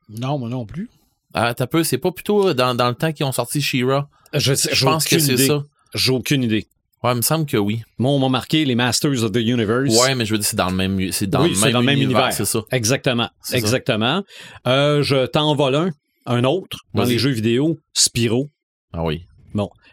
Non, 0.09 0.37
moi 0.37 0.49
non 0.49 0.65
plus. 0.65 0.89
Ah, 1.33 1.53
t'as 1.53 1.67
peu, 1.67 1.83
c'est 1.83 1.97
pas 1.97 2.11
plutôt 2.11 2.53
dans, 2.53 2.75
dans 2.75 2.89
le 2.89 2.95
temps 2.95 3.11
qu'ils 3.13 3.25
ont 3.25 3.31
sorti 3.31 3.61
She-Ra? 3.61 4.09
Je, 4.33 4.53
Je 4.53 4.85
pense 4.85 5.05
que 5.05 5.17
c'est 5.19 5.37
ça. 5.37 5.63
J'ai 5.95 6.11
aucune 6.11 6.43
idée. 6.43 6.67
Ouais, 7.03 7.11
il 7.11 7.17
me 7.17 7.21
semble 7.21 7.45
que 7.45 7.57
oui. 7.57 7.81
Moi, 7.97 8.11
on 8.11 8.19
m'a 8.19 8.29
marqué 8.29 8.63
les 8.65 8.75
Masters 8.75 9.23
of 9.23 9.31
the 9.33 9.37
Universe. 9.37 9.93
Ouais, 10.01 10.15
mais 10.15 10.25
je 10.25 10.31
veux 10.31 10.37
dire, 10.37 10.47
c'est 10.47 10.55
dans 10.55 10.69
le 10.69 10.75
même, 10.75 11.11
c'est 11.11 11.27
dans 11.27 11.43
Oui, 11.43 11.53
le 11.53 11.59
même 11.59 11.71
dans 11.73 11.79
le 11.79 11.85
même 11.85 11.95
univers, 11.97 12.17
univers. 12.21 12.33
c'est 12.33 12.45
ça. 12.45 12.61
Exactement. 12.71 13.29
Ça. 13.41 13.57
Exactement. 13.57 14.23
Euh, 14.67 15.03
je 15.03 15.25
t'en 15.25 15.53
vole 15.55 15.75
un, 15.75 15.89
un 16.25 16.43
autre, 16.45 16.77
dans 16.93 17.03
les 17.03 17.17
jeux 17.17 17.31
vidéo, 17.31 17.77
Spyro. 17.93 18.49
Ah 18.93 19.03
oui. 19.03 19.25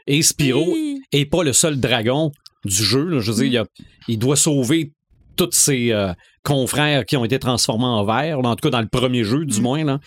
Et 0.06 0.22
Spyro 0.22 0.64
Oui. 0.72 1.00
est 1.12 1.26
pas 1.26 1.42
le 1.44 1.52
seul 1.52 1.78
dragon 1.78 2.32
du 2.64 2.74
jeu. 2.74 3.04
là. 3.04 3.20
Je 3.20 3.30
veux 3.32 3.36
dire, 3.38 3.46
il, 3.46 3.52
y 3.52 3.58
a- 3.58 3.66
il 4.08 4.18
doit 4.18 4.36
sauver 4.36 4.92
tous 5.36 5.50
ses 5.52 5.92
euh, 5.92 6.12
confrères 6.42 7.04
qui 7.04 7.16
ont 7.16 7.24
été 7.24 7.38
transformés 7.38 7.84
en 7.84 8.04
verre, 8.04 8.38
en 8.40 8.56
tout 8.56 8.62
cas 8.68 8.70
dans 8.70 8.80
le 8.80 8.88
premier 8.88 9.24
jeu, 9.24 9.44
du 9.44 9.60
Mm. 9.60 9.62
moins. 9.62 9.84
Là. 9.84 10.00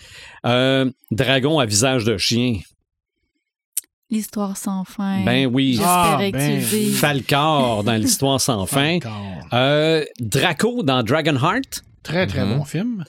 Euh, 0.46 0.90
dragon 1.10 1.58
à 1.58 1.66
visage 1.66 2.04
de 2.04 2.16
chien. 2.18 2.58
L'histoire 4.14 4.56
sans 4.56 4.84
fin. 4.84 5.24
Ben 5.24 5.46
oui. 5.46 5.72
J'espérais 5.72 6.30
Ah, 6.32 6.32
que 6.32 6.36
ben. 6.36 6.92
Falcor 6.94 7.82
dans 7.84 7.94
l'histoire 7.94 8.40
sans 8.40 8.64
fin. 8.76 8.98
Euh, 9.52 10.04
Draco 10.20 10.82
dans 10.84 11.02
Dragonheart. 11.02 11.82
Très, 12.04 12.26
très 12.26 12.44
Mhm. 12.44 12.58
bon 12.58 12.64
film. 12.64 13.04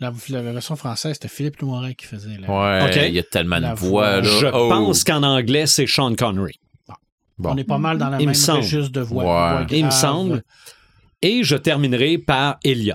La, 0.00 0.12
la 0.28 0.42
version 0.42 0.76
française, 0.76 1.14
c'était 1.14 1.28
Philippe 1.28 1.60
Noiret 1.62 1.94
qui 1.94 2.06
faisait 2.06 2.36
la. 2.38 2.48
Ouais, 2.50 2.88
Ok. 2.90 2.96
il 3.08 3.14
y 3.14 3.18
a 3.18 3.22
tellement 3.22 3.58
La 3.58 3.74
de 3.74 3.78
voix, 3.78 4.20
voix. 4.20 4.20
là. 4.20 4.22
Je 4.40 4.46
Oh. 4.46 4.68
pense 4.68 5.04
qu'en 5.04 5.22
anglais, 5.22 5.66
c'est 5.66 5.86
Sean 5.86 6.14
Connery. 6.14 6.54
Bon. 7.38 7.50
On 7.52 7.56
est 7.56 7.64
pas 7.64 7.78
mal 7.78 7.96
dans 7.96 8.10
la 8.10 8.18
Il 8.20 8.28
me 8.28 8.32
même 8.32 8.56
registre 8.56 8.90
de 8.92 9.00
voix. 9.00 9.22
Ouais. 9.24 9.64
voix 9.64 9.66
Il 9.70 9.86
me 9.86 9.90
semble. 9.90 10.42
Et 11.22 11.42
je 11.42 11.56
terminerai 11.56 12.18
par 12.18 12.58
Elliot. 12.64 12.94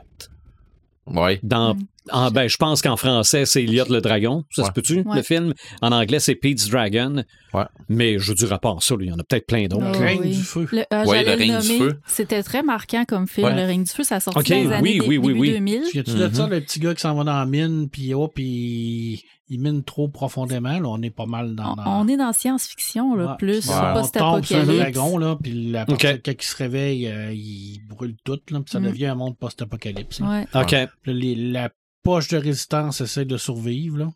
Ouais. 1.08 1.40
Dans, 1.44 1.76
Mm. 1.76 1.80
en- 2.12 2.32
ben, 2.32 2.48
je 2.50 2.58
pense 2.58 2.82
qu'en 2.82 2.98
français, 2.98 3.46
c'est 3.46 3.64
Elliot 3.64 3.86
le 3.90 4.02
dragon. 4.02 4.44
Ça 4.52 4.66
se 4.66 4.72
peut-tu, 4.72 5.02
Ouais. 5.02 5.16
le 5.18 5.22
film? 5.22 5.54
En 5.82 5.92
anglais, 5.92 6.20
c'est 6.20 6.34
Pete's 6.36 6.70
Dragon. 6.70 7.24
Ouais. 7.56 7.66
Mais 7.90 8.20
je 8.20 8.34
dirais 8.34 8.60
pas 8.62 8.76
ça, 8.80 8.96
là, 8.96 9.04
il 9.04 9.10
y 9.10 9.12
en 9.12 9.20
a 9.20 9.24
peut-être 9.24 9.48
plein 9.48 9.68
d'autres. 9.68 9.86
Oh, 9.90 9.94
Le 9.94 9.98
règne 10.06 10.20
oui. 10.22 10.30
du 10.36 10.44
feu. 10.44 10.68
Le, 10.72 10.80
euh, 10.94 11.06
Ouais, 11.06 11.18
j'allais 11.24 11.36
le 11.36 11.54
règne 11.54 11.62
du 11.62 11.78
feu. 11.78 12.00
C'était 12.08 12.44
très 12.44 12.64
marquant 12.64 13.06
comme 13.06 13.28
film, 13.28 13.48
Ouais. 13.48 13.56
Le 13.56 13.64
règne 13.64 13.84
du 13.84 13.92
feu. 13.92 14.04
Ça 14.04 14.16
a 14.16 14.20
sorti 14.20 14.40
Ok, 14.40 14.50
dans 14.50 14.56
les 14.56 14.72
années 14.72 14.82
oui, 14.82 15.00
dé- 15.00 15.08
oui, 15.08 15.18
oui, 15.18 15.28
début 15.28 15.40
oui. 15.40 15.50
2000. 15.52 15.82
Y 15.94 16.00
a-tu 16.00 16.12
de 16.16 16.30
ça, 16.34 16.48
le 16.48 16.62
petit 16.62 16.80
gars 16.80 16.94
qui 16.96 17.02
s'en 17.02 17.16
va 17.16 17.24
dans 17.24 17.38
la 17.38 17.46
mine, 17.46 17.90
puis 17.90 18.14
hop, 18.14 18.38
il, 18.38 19.20
il 19.50 19.60
mine 19.62 19.84
trop 19.84 20.08
profondément. 20.08 20.80
Là, 20.80 20.88
on 20.88 21.02
est 21.02 21.10
pas 21.12 21.26
mal 21.28 21.56
dans. 21.56 21.74
On, 21.74 21.76
dans- 21.76 22.02
on 22.02 22.08
est 22.08 22.18
dans 22.18 22.34
science-fiction, 22.34 23.16
là, 23.16 23.32
Ouais. 23.32 23.38
plus 23.38 23.68
Ouais. 23.68 23.76
On 23.76 24.02
tombe 24.02 24.06
sur 24.06 24.26
un 24.26 24.34
post-apocalypse. 24.42 24.78
dragon, 24.96 25.18
là, 25.18 25.38
puis 25.42 25.70
la 25.72 25.84
Ok. 25.84 26.02
partie- 26.02 26.22
quand 26.22 26.32
il 26.32 26.42
se 26.46 26.56
réveille, 26.58 27.08
euh, 27.08 27.32
il 27.34 27.80
brûle 27.88 28.16
tout, 28.24 28.40
là, 28.52 28.60
puis 28.60 28.72
ça 28.72 28.80
Mm. 28.80 28.86
devient 28.86 29.06
un 29.08 29.16
monde 29.16 29.38
post-apocalypse. 29.38 30.20
là. 30.20 30.30
Ouais. 30.30 30.62
OK. 30.62 30.90
Puis 31.04 31.14
là, 31.14 31.20
les- 31.20 31.36
la 31.36 31.70
poche 32.04 32.28
de 32.30 32.38
résistance 32.38 33.02
essaie 33.02 33.26
de 33.26 33.38
survivre. 33.38 33.98
Là. 33.98 34.10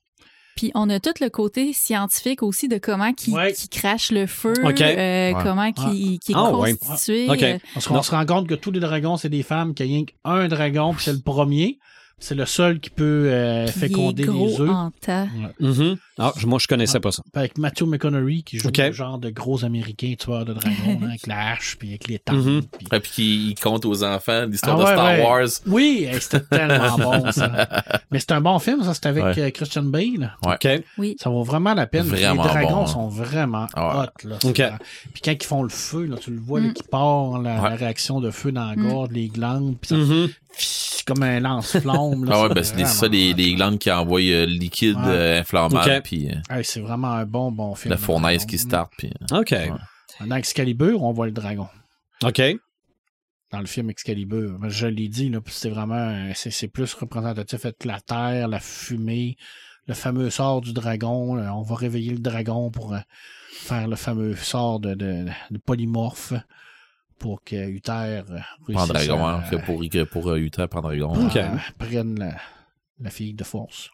Puis 0.59 0.71
on 0.75 0.89
a 0.89 0.99
tout 0.99 1.13
le 1.21 1.29
côté 1.29 1.71
scientifique 1.71 2.43
aussi 2.43 2.67
de 2.67 2.77
comment 2.77 3.13
qui, 3.13 3.31
Ouais. 3.31 3.53
qui 3.53 3.69
crache 3.69 4.11
le 4.11 4.25
feu, 4.27 4.53
euh, 4.57 4.65
Ouais. 4.65 5.33
comment 5.41 5.71
qui, 5.71 6.19
qui 6.19 6.33
est 6.33 6.35
ouais. 6.35 6.75
constitué. 6.75 7.29
Euh, 7.29 7.57
Parce 7.73 7.87
qu'on 7.87 8.01
se 8.01 8.11
rend 8.11 8.25
compte 8.25 8.45
que 8.49 8.55
tous 8.55 8.71
les 8.71 8.81
dragons, 8.81 9.15
c'est 9.15 9.29
des 9.29 9.41
femmes, 9.41 9.73
qu'il 9.73 9.85
y 9.85 9.89
a 9.89 9.95
rien 9.95 10.03
qu'un 10.05 10.47
dragon, 10.49 10.93
puis 10.93 11.05
c'est 11.05 11.13
le 11.13 11.21
premier. 11.21 11.79
C'est 12.21 12.35
le 12.35 12.45
seul 12.45 12.79
qui 12.81 12.89
peut 12.89 13.29
euh, 13.31 13.63
il 13.65 13.71
féconder 13.71 14.23
est 14.23 14.25
gros 14.25 14.47
les 14.47 14.61
œufs. 14.61 14.69
en 14.69 14.91
temps. 14.91 15.27
Mhm. 15.59 15.97
Ah, 16.17 16.33
moi, 16.45 16.59
je 16.61 16.67
connaissais 16.67 16.99
pas 16.99 17.11
ça. 17.13 17.21
Puis 17.31 17.39
Avec 17.39 17.57
Matthew 17.57 17.83
McConaughey, 17.83 18.41
qui 18.41 18.57
joue 18.59 18.69
le 18.75 18.91
genre 18.91 19.17
de 19.17 19.29
gros 19.29 19.63
américain 19.63 20.13
tueur 20.19 20.43
de 20.43 20.53
dragons, 20.53 20.75
hein, 21.01 21.07
avec 21.07 21.27
la 21.27 21.51
hache, 21.53 21.77
puis 21.79 21.89
avec 21.89 22.07
les 22.09 22.19
tanks. 22.19 22.35
Mhm. 22.35 22.61
puis- 22.63 22.87
Et 22.91 22.99
puis 22.99 23.11
qu'il 23.11 23.49
il 23.51 23.55
compte 23.55 23.85
aux 23.85 24.03
enfants 24.03 24.45
l'histoire 24.45 24.77
Ah 24.81 24.83
de 24.83 24.87
Star 24.87 25.05
ouais. 25.13 25.23
Wars. 25.23 25.47
Oui, 25.67 26.07
hey, 26.11 26.19
c'était 26.19 26.41
tellement 26.41 26.97
bon, 26.97 27.31
ça. 27.31 27.69
Mais 28.11 28.19
c'est 28.19 28.31
un 28.33 28.41
bon 28.41 28.59
film, 28.59 28.83
ça. 28.83 28.93
C'était 28.93 29.09
avec 29.09 29.23
Ouais. 29.23 29.39
euh, 29.39 29.49
Christian 29.51 29.83
Bale. 29.83 30.35
Ouais. 30.45 30.55
OK. 30.55 30.83
Oui. 30.97 31.15
Ça 31.19 31.29
vaut 31.29 31.43
vraiment 31.43 31.73
la 31.73 31.87
peine. 31.87 32.03
Vraiment 32.05 32.43
les 32.43 32.49
dragons 32.49 32.69
bon, 32.69 32.83
hein. 32.83 32.87
sont 32.87 33.07
vraiment 33.07 33.67
Ah 33.73 33.99
ouais. 34.01 34.05
hot. 34.07 34.27
Là, 34.27 34.35
OK. 34.35 34.41
C'est 34.55 34.61
vraiment- 34.63 34.77
Puis 35.13 35.21
quand 35.23 35.31
ils 35.31 35.43
font 35.45 35.63
le 35.63 35.69
feu, 35.69 36.03
là, 36.03 36.17
tu 36.17 36.31
le 36.31 36.39
vois 36.39 36.59
là, 36.59 36.67
Mm. 36.67 36.73
qui 36.73 36.83
part, 36.83 37.39
la, 37.41 37.61
Ouais. 37.61 37.69
la 37.69 37.75
réaction 37.77 38.19
de 38.19 38.29
feu 38.29 38.51
dans 38.51 38.65
la 38.65 38.75
Mm. 38.75 38.89
gorge, 38.89 39.09
les 39.11 39.27
glandes, 39.29 39.77
puis 39.79 39.87
ça 39.87 39.95
Mhm. 39.95 40.27
Comme 41.09 41.23
un 41.23 41.39
lance-flamme. 41.39 42.25
là, 42.25 42.31
Ah 42.35 42.41
ouais, 42.43 42.53
ben 42.53 42.63
c'est 42.63 42.85
ça, 42.85 43.07
les, 43.07 43.55
glandes 43.55 43.79
qui 43.79 43.91
envoient 43.91 44.21
euh, 44.21 44.45
le 44.45 44.53
liquide 44.53 44.95
Ouais. 44.95 45.07
euh, 45.07 45.39
inflammable, 45.41 46.01
puis 46.03 46.29
euh, 46.29 46.35
Hey, 46.55 46.63
c'est 46.63 46.79
vraiment 46.79 47.11
un 47.11 47.25
bon, 47.25 47.51
bon 47.51 47.75
film. 47.75 47.91
la 47.91 47.97
fournaise 47.97 48.37
Dragon. 48.39 48.49
qui 48.49 48.57
start, 48.57 48.93
puis 48.97 49.11
euh, 49.31 49.39
OK. 49.41 49.55
Dans 50.25 50.35
Excalibur, 50.35 51.03
on 51.03 51.11
voit 51.11 51.25
le 51.25 51.31
dragon. 51.31 51.67
OK. 52.23 52.41
Dans 53.51 53.59
le 53.59 53.65
film 53.65 53.89
Excalibur. 53.89 54.57
Je 54.69 54.85
l'ai 54.87 55.07
dit, 55.07 55.29
là, 55.29 55.41
puis 55.41 55.53
c'est 55.57 55.69
vraiment, 55.69 56.31
c'est 56.35 56.51
c'est 56.51 56.67
plus 56.67 56.93
représentatif 56.93 57.65
avec 57.65 57.83
la 57.85 57.99
terre, 57.99 58.47
la 58.47 58.59
fumée, 58.59 59.37
le 59.87 59.93
fameux 59.95 60.29
sort 60.29 60.61
du 60.61 60.71
dragon. 60.73 61.35
là. 61.35 61.55
on 61.55 61.63
va 61.63 61.75
réveiller 61.75 62.11
le 62.11 62.19
dragon 62.19 62.69
pour 62.69 62.93
euh, 62.93 62.99
faire 63.51 63.87
le 63.87 63.95
fameux 63.95 64.35
sort 64.35 64.79
de, 64.79 64.93
de, 64.93 65.25
de 65.49 65.57
polymorphe 65.57 66.33
pour 67.19 67.43
que 67.43 67.55
Uther 67.69 67.91
euh, 67.91 68.23
prend 68.73 68.85
réussisse 68.85 68.87
dragon, 69.07 69.25
à- 69.25 69.43
hein, 69.51 69.57
pour, 70.05 70.29
euh, 70.29 70.37
Utah, 70.37 70.67
prend 70.67 70.81
dragon. 70.81 71.25
Ok. 71.27 71.35
à- 71.35 71.57
prenne 71.77 72.17
la, 72.17 72.35
la 72.99 73.09
fille 73.09 73.33
de 73.33 73.43
force. 73.43 73.89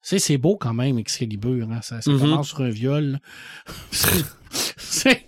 C'est, 0.00 0.18
c'est 0.18 0.38
beau 0.38 0.56
quand 0.56 0.74
même, 0.74 0.98
Excalibur. 0.98 1.68
Hein? 1.70 1.80
Ça, 1.82 2.00
ça 2.02 2.10
Mhm. 2.10 2.18
commence 2.18 2.48
sur 2.48 2.60
un 2.62 2.70
viol. 2.70 3.20
c'est, 3.92 5.26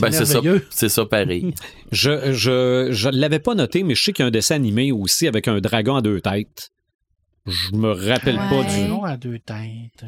Ben, 0.00 0.10
c'est 0.10 0.24
ça, 0.24 0.34
merveilleux. 0.40 0.66
c'est 0.70 0.88
ça 0.88 1.04
pareil. 1.06 1.54
Je 1.92 2.32
je, 2.32 2.88
je 2.90 3.08
l'avais 3.10 3.38
pas 3.38 3.54
noté, 3.54 3.82
mais 3.84 3.94
je 3.94 4.02
sais 4.02 4.12
qu'il 4.12 4.22
y 4.22 4.26
a 4.26 4.28
un 4.28 4.32
dessin 4.32 4.56
animé 4.56 4.90
aussi 4.90 5.28
avec 5.28 5.46
un 5.48 5.60
dragon 5.60 5.96
à 5.96 6.02
deux 6.02 6.20
têtes. 6.20 6.70
Je 7.46 7.72
me 7.76 7.90
rappelle 7.92 8.36
pas 8.36 8.64
du. 8.64 8.88
Non, 8.88 9.04
à 9.04 9.16
deux 9.16 9.38
têtes. 9.38 10.04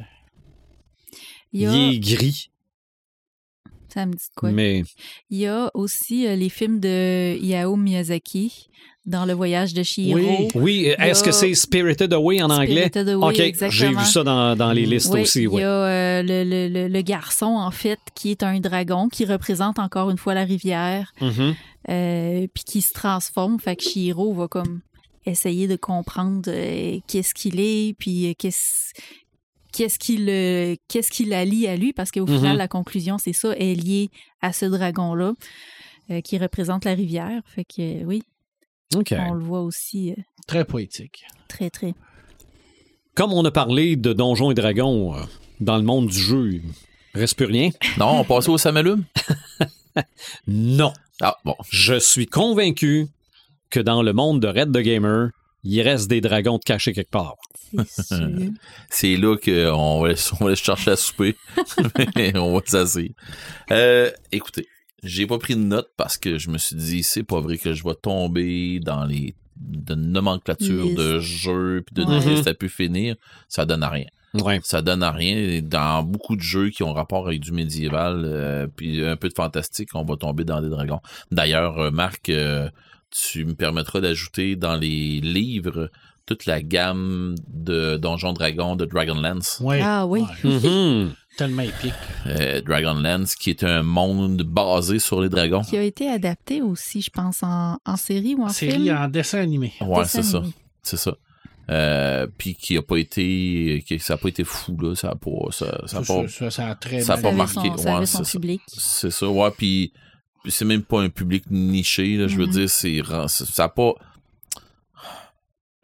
Il 1.53 1.61
y 1.63 1.67
a, 1.67 1.73
Il 1.73 1.95
est 1.95 1.99
gris, 2.01 2.51
ça 3.95 4.05
me 4.07 4.13
dit 4.13 4.25
quoi? 4.37 4.51
mais 4.51 4.83
Il 5.31 5.39
y 5.39 5.47
a 5.47 5.71
aussi 5.75 6.27
euh, 6.27 6.35
les 6.37 6.49
films 6.49 6.81
de 6.81 6.89
Hayao 7.41 7.77
Miyazaki 7.77 8.69
dans 9.07 9.27
Le 9.27 9.35
Voyage 9.35 9.75
de 9.75 9.83
Chihiro. 9.83 10.19
Oui. 10.19 10.49
oui. 10.55 10.95
Est-ce 10.99 11.23
a 11.23 11.27
que 11.27 11.33
c'est 11.33 11.53
Spirited 11.55 12.13
Away 12.15 12.43
en 12.43 12.49
anglais? 12.51 12.87
Spirited 12.89 13.09
Away, 13.11 13.53
Ok, 13.53 13.71
j'ai 13.71 13.89
vu 13.91 14.05
ça 14.05 14.23
dans, 14.25 14.57
dans 14.57 14.73
les 14.73 14.87
listes 14.87 15.13
Oui, 15.13 15.21
aussi. 15.21 15.43
il 15.43 15.53
y 15.53 15.63
a 15.63 15.69
euh, 15.69 16.23
le, 16.23 16.43
le- 16.45 16.69
le- 16.69 16.89
le 16.89 17.03
garçon, 17.03 17.47
en 17.47 17.71
fait, 17.71 17.99
qui 18.15 18.31
est 18.31 18.43
un 18.43 18.59
dragon, 18.61 19.09
qui 19.11 19.27
représente 19.27 19.79
encore 19.79 20.11
une 20.11 20.17
fois 20.19 20.33
la 20.35 20.45
rivière, 20.45 21.13
Mhm. 21.21 21.55
euh, 21.91 22.47
puis 22.55 22.65
qui 22.65 22.81
se 22.81 22.93
transforme. 22.95 23.61
Fait 23.61 23.77
que 23.77 23.83
Shiro 23.83 24.33
va 24.33 24.49
comme 24.49 24.81
essayer 25.27 25.69
de 25.69 25.77
comprendre 25.77 26.51
qu'est-ce 27.07 27.35
qu'il 27.35 27.61
est, 27.61 27.95
puis 27.99 28.35
qu'est-ce 28.39 28.93
qu'est-ce 29.75 29.99
qui 29.99 30.17
le 30.19 30.77
qu'est-ce 30.89 31.11
qui 31.11 31.25
la 31.27 31.45
lie 31.45 31.67
à 31.67 31.77
lui? 31.77 31.93
Parce 31.93 32.11
qu'au 32.11 32.27
Mhm. 32.27 32.37
final 32.37 32.57
la 32.57 32.69
conclusion 32.69 33.19
c'est 33.19 33.33
ça 33.35 33.53
elle 33.59 33.63
est 33.71 33.75
liée 33.75 34.09
à 34.41 34.53
ce 34.53 34.65
dragon 34.67 35.15
là 35.15 35.33
qui 36.23 36.39
représente 36.39 36.85
la 36.85 36.93
rivière 36.95 37.43
fait 37.47 37.65
que 37.65 38.03
euh, 38.03 38.05
oui 38.05 38.23
Ok. 38.95 39.15
on 39.19 39.33
le 39.35 39.43
voit 39.45 39.63
aussi 39.63 40.13
euh, 40.13 40.15
Très 40.47 40.65
poétique. 40.65 41.25
très 41.49 41.71
très 41.71 41.95
Comme 43.15 43.33
on 43.33 43.45
a 43.45 43.51
parlé 43.51 43.97
de 43.97 44.13
Donjons 44.13 44.51
et 44.51 44.55
Dragons 44.55 45.15
euh, 45.17 45.23
dans 45.61 45.77
le 45.79 45.83
monde 45.83 46.09
du 46.09 46.19
jeu, 46.19 46.53
il 46.55 46.63
reste 47.15 47.37
plus 47.37 47.47
rien. 47.47 47.71
Non, 47.99 48.21
on 48.21 48.25
passe 48.25 48.49
au 48.49 48.59
Samalume? 48.59 49.05
Non. 50.47 50.93
Ah, 51.21 51.37
bon. 51.45 51.55
Je 51.71 51.99
suis 51.99 52.27
convaincu 52.27 53.07
que 53.71 53.79
dans 53.81 54.03
le 54.03 54.13
monde 54.13 54.41
de 54.41 54.49
Red 54.49 54.73
the 54.73 54.79
Gamer, 54.83 55.31
il 55.65 55.81
reste 55.83 56.09
des 56.09 56.21
dragons 56.21 56.59
de 56.59 56.63
cachés 56.63 56.93
quelque 56.93 57.11
part. 57.11 57.35
c'est 58.91 59.17
là 59.17 59.37
qu'on 59.37 60.01
va, 60.03 60.11
on 60.11 60.37
va 60.45 60.47
aller 60.47 60.57
chercher 60.57 60.93
à 60.93 60.97
souper. 60.97 61.37
On 62.37 62.55
va 62.55 62.61
s'asseoir. 62.65 63.07
Euh, 63.71 64.11
écoutez, 64.31 64.67
j'ai 65.03 65.27
pas 65.27 65.39
pris 65.39 65.55
de 65.57 65.61
notes 65.61 65.91
parce 65.97 66.17
que 66.17 66.39
je 66.39 66.51
me 66.51 66.59
suis 66.59 66.77
dit, 66.77 67.03
c'est 67.03 67.23
pas 67.25 67.41
vrai 67.41 67.59
que 67.59 67.73
je 67.73 67.83
vais 67.85 67.95
tomber 67.95 68.81
dans 68.81 69.05
les 69.05 69.35
de 69.57 69.95
nomenclature 69.95 70.85
Liste. 70.85 70.99
de 70.99 71.19
jeux 71.21 71.83
puis 71.87 71.95
de 72.05 72.09
Ouais. 72.11 72.21
listes 72.35 72.49
à 72.49 72.55
pu 72.55 72.69
finir. 72.69 73.15
Ça 73.49 73.65
donne 73.65 73.83
à 73.85 73.89
rien. 73.89 74.07
Ouais. 74.35 74.61
Ça 74.65 74.83
donne 74.83 75.03
à 75.05 75.13
rien. 75.13 75.61
Dans 75.63 76.03
beaucoup 76.03 76.35
de 76.35 76.41
jeux 76.43 76.71
qui 76.71 76.83
ont 76.83 76.93
rapport 76.93 77.29
avec 77.29 77.41
du 77.41 77.53
médiéval 77.53 78.23
euh, 78.25 78.67
puis 78.67 79.05
un 79.05 79.17
peu 79.17 79.29
de 79.29 79.35
fantastique, 79.35 79.91
on 79.95 80.05
va 80.05 80.17
tomber 80.17 80.45
dans 80.45 80.61
des 80.61 80.69
dragons. 80.69 81.01
D'ailleurs, 81.31 81.79
euh, 81.79 81.91
Marc, 81.93 82.29
euh, 82.31 82.69
tu 83.15 83.45
me 83.45 83.55
permettras 83.55 84.01
d'ajouter 84.01 84.57
dans 84.57 84.77
les 84.77 85.21
livres 85.21 85.91
toute 86.27 86.47
la 86.47 86.63
gamme 86.63 87.35
de 87.49 87.97
Donjons 87.97 88.33
Dragons 88.33 88.77
de 88.77 88.87
Dragonlance. 88.87 89.61
Ouais. 89.61 89.81
Ah 89.83 90.07
oui. 90.07 90.25
Mhm. 90.43 91.13
Tellement 91.37 91.63
épique. 91.63 91.93
Euh, 92.27 92.61
Dragonlance, 92.63 93.35
qui 93.35 93.51
est 93.51 93.65
un 93.65 93.83
monde 93.83 94.43
basé 94.43 94.99
sur 95.01 95.21
les 95.21 95.29
dragons. 95.29 95.63
qui 95.63 95.77
a 95.77 95.83
été 95.83 96.09
adapté 96.09 96.63
aussi 96.63 97.03
je 97.03 97.11
pense 97.11 97.43
en, 97.43 97.77
en 97.85 97.97
série 97.97 98.35
ou 98.37 98.45
en 98.45 98.49
Série 98.49 98.85
film 98.85 98.97
en 98.97 99.09
dessin 99.09 99.41
animé. 99.41 99.73
Ouais, 99.81 100.05
c'est 100.07 100.23
ça. 100.23 100.43
C'est 100.83 100.97
ça. 100.97 101.17
Euh, 101.71 102.27
puis 102.39 102.55
qui 102.55 102.77
a 102.77 102.83
pas 102.83 102.99
été 102.99 103.83
qui, 103.87 103.99
ça 103.99 104.15
a 104.15 104.17
pas 104.19 104.29
été 104.29 104.45
fou 104.45 104.77
là 104.83 104.95
ça 104.95 105.09
a 105.13 105.15
pas 105.15 105.31
ça, 105.51 105.81
ça 105.87 105.97
a 105.97 106.01
pas 106.03 106.29
ça, 106.29 106.29
ça, 106.29 106.51
ça 106.51 106.67
a 106.69 106.75
très 106.75 107.01
ça 107.01 107.15
a 107.15 107.17
pas 107.17 107.33
marqué, 107.33 107.71
ouais, 107.71 108.05
c'est 108.05 108.23
ça. 108.23 108.33
public 108.33 108.61
c'est 108.67 109.11
ça 109.11 109.27
ouais 109.27 109.51
puis 109.57 109.91
puis 109.95 110.01
c'est 110.47 110.65
même 110.65 110.83
pas 110.83 111.01
un 111.03 111.09
public 111.09 111.45
niché 111.51 112.17
là, 112.17 112.29
je 112.29 112.37
veux 112.37 112.47
Mhm. 112.47 112.53
dire 112.53 112.71
c'est 112.71 113.03
ça 113.35 113.65
a 113.65 113.69
pas 113.69 113.93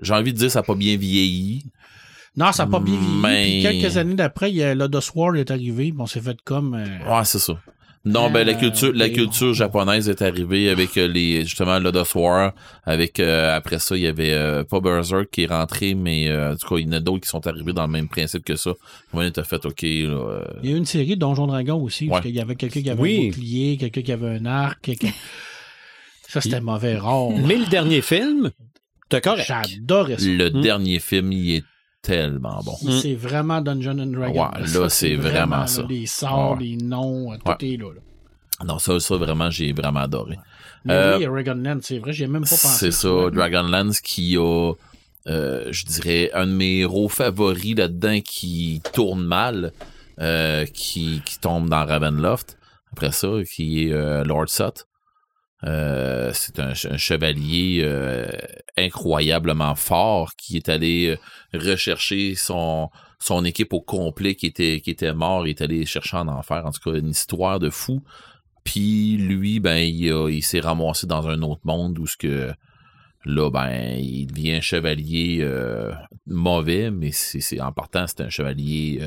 j'ai 0.01 0.15
envie 0.15 0.33
de 0.33 0.39
dire 0.39 0.51
ça 0.51 0.61
a 0.61 0.63
pas 0.63 0.75
bien 0.75 0.97
vieilli 0.97 1.65
Non, 2.37 2.53
ça 2.53 2.65
n'a 2.65 2.71
pas 2.71 2.81
bien 2.81 2.95
vieilli. 2.97 3.21
Mais- 3.21 3.45
Puis 3.45 3.63
quelques 3.81 3.97
années 3.97 4.15
d'après, 4.15 4.51
il 4.51 4.57
y 4.57 4.63
a 4.63 4.75
Lodos 4.75 5.01
War 5.17 5.35
est 5.37 5.51
arrivé. 5.51 5.91
Bon, 5.93 6.07
c'est 6.07 6.21
fait 6.21 6.41
comme. 6.43 6.75
euh, 6.75 7.19
ouais 7.19 7.25
c'est 7.25 7.41
ça 7.41 7.61
non 8.07 8.31
ben 8.31 8.47
la 8.47 8.53
Euh, 8.53 8.59
culture 8.59 8.93
la 8.95 9.09
culture 9.11 9.53
japonaise 9.53 10.09
est 10.09 10.23
arrivée 10.23 10.71
avec 10.71 10.97
euh, 10.97 11.07
les 11.07 11.45
justement 11.45 11.79
Lodos 11.79 12.17
War 12.17 12.53
avec 12.85 13.21
euh, 13.21 13.55
après 13.55 13.79
ça 13.79 13.95
il 13.97 14.03
y 14.03 14.07
avait 14.07 14.33
euh, 14.33 14.65
pas 14.65 14.81
Berserk 14.81 15.29
qui 15.31 15.43
est 15.43 15.47
rentré 15.47 15.95
mais 15.95 16.29
euh, 16.29 16.53
en 16.53 16.57
tout 16.57 16.67
cas 16.69 16.77
il 16.81 16.87
y 16.87 16.89
en 16.89 16.93
a 16.93 17.01
d'autres 17.01 17.21
qui 17.25 17.29
sont 17.29 17.47
arrivés 17.47 17.75
dans 17.75 17.85
le 17.87 17.93
même 17.93 18.09
principe 18.09 18.43
que 18.45 18.57
ça 18.57 18.73
on 19.13 19.21
a 19.21 19.45
fait 19.45 19.67
ok 19.67 19.83
là, 19.83 19.89
euh, 19.89 20.45
Il 20.63 20.71
y 20.71 20.73
a 20.73 20.77
eu 20.77 20.79
une 20.79 20.87
série 20.87 21.11
de 21.17 21.21
Donjon 21.21 21.47
Dragon 21.47 21.77
aussi, 21.83 22.07
parce 22.07 22.23
qu'il 22.23 22.35
y 22.35 22.41
avait 22.41 22.55
quelqu'un 22.57 22.81
qui 22.83 22.89
avait 22.91 23.01
Oui. 23.03 23.21
un 23.25 23.27
bouclier, 23.29 23.77
quelqu'un 23.77 24.03
qui 24.03 24.13
avait 24.13 24.29
un 24.39 24.47
arc. 24.47 24.81
quelqu'un- 24.83 25.13
Ça, 26.29 26.41
c'était 26.41 26.61
mauvais 26.61 26.97
rare. 26.97 27.31
Mais 27.45 27.57
le 27.57 27.67
dernier 27.67 28.03
film, 28.03 28.51
t'as 29.09 29.21
correct. 29.21 29.47
J'adorais 29.49 30.17
ça. 30.19 30.27
Le 30.29 30.49
Hmm. 30.51 30.61
dernier 30.63 31.01
film, 31.01 31.33
il 31.33 31.57
est 31.57 31.65
tellement 32.03 32.61
bon. 32.65 32.77
C'est 33.01 33.15
vraiment 33.15 33.61
Dungeon 33.61 33.99
and 33.99 34.07
Dragon. 34.07 34.43
Ouais, 34.43 34.67
là, 34.75 34.89
c'est 34.89 35.17
vraiment 35.17 35.67
ça. 35.67 35.85
Les 35.89 36.07
sorts, 36.07 36.53
Ouais. 36.59 36.65
les 36.65 36.77
noms, 36.77 37.33
euh, 37.33 37.37
tout 37.37 37.51
Ouais. 37.51 37.73
est 37.75 37.77
là. 37.77 37.93
là. 37.95 38.65
Non, 38.65 38.79
ça, 38.79 38.99
ça 39.01 39.17
vraiment, 39.17 39.51
j'ai 39.51 39.73
vraiment 39.73 40.01
adoré. 40.01 40.39
Mais 40.85 40.93
Euh, 40.95 41.19
oui, 41.19 41.25
Dragonlance, 41.45 41.83
c'est 41.85 41.99
vrai, 41.99 42.13
j'ai 42.13 42.27
même 42.27 42.43
pas 42.43 42.49
pensé. 42.51 42.69
C'est 42.69 42.91
ça, 42.91 43.09
vois. 43.09 43.31
Dragonlance 43.31 44.01
qui 44.01 44.37
a, 44.37 44.73
euh, 45.29 45.69
je 45.71 45.85
dirais, 45.87 46.31
un 46.35 46.47
de 46.47 46.53
mes 46.53 46.79
héros 46.81 47.09
favoris 47.09 47.75
là-dedans 47.77 48.21
qui 48.25 48.83
tourne 48.93 49.23
mal, 49.25 49.73
euh, 50.21 50.65
qui, 50.67 51.23
qui 51.25 51.39
tombe 51.39 51.69
dans 51.69 51.85
Ravenloft. 51.87 52.59
Après 52.93 53.13
ça, 53.13 53.29
qui 53.51 53.85
est 53.89 54.25
Lord 54.25 54.49
Sut. 54.49 54.87
Euh, 55.65 56.31
c'est 56.33 56.59
un, 56.59 56.75
ch- 56.75 56.91
un 56.91 56.97
chevalier 56.97 57.83
euh, 57.85 58.27
incroyablement 58.79 59.75
fort 59.75 60.35
qui 60.37 60.57
est 60.57 60.71
allé 60.71 61.19
euh, 61.55 61.59
rechercher 61.59 62.35
son 62.35 62.89
son 63.19 63.45
équipe 63.45 63.75
au 63.75 63.83
complet 63.83 64.35
qui 64.35 64.47
était 64.47 64.81
qui 64.81 64.91
était 64.91 65.13
mort, 65.13 65.47
il 65.47 65.51
est 65.51 65.61
allé 65.61 65.85
chercher 65.85 66.17
en 66.17 66.29
enfer. 66.29 66.65
En 66.65 66.73
tout 66.73 66.81
cas, 66.91 66.99
une 66.99 67.11
histoire 67.11 67.59
de 67.59 67.69
fou. 67.69 68.03
Puis 68.65 69.17
lui, 69.19 69.61
ben, 69.61 69.79
il, 69.79 70.43
s'est 70.43 70.61
ramassé 70.61 71.07
dans 71.07 71.29
un 71.29 71.43
autre 71.43 71.63
monde 71.65 71.99
où 71.99 72.07
ce 72.07 72.17
que 72.17 72.53
là, 73.25 73.51
ben, 73.51 73.97
il 73.99 74.27
devient 74.27 74.53
un 74.53 74.61
chevalier 74.61 75.47
mauvais, 76.27 76.91
mais 76.91 77.11
c'est, 77.11 77.61
en 77.61 77.73
partant, 77.73 78.07
c'est 78.07 78.21
un 78.21 78.29
chevalier 78.29 79.01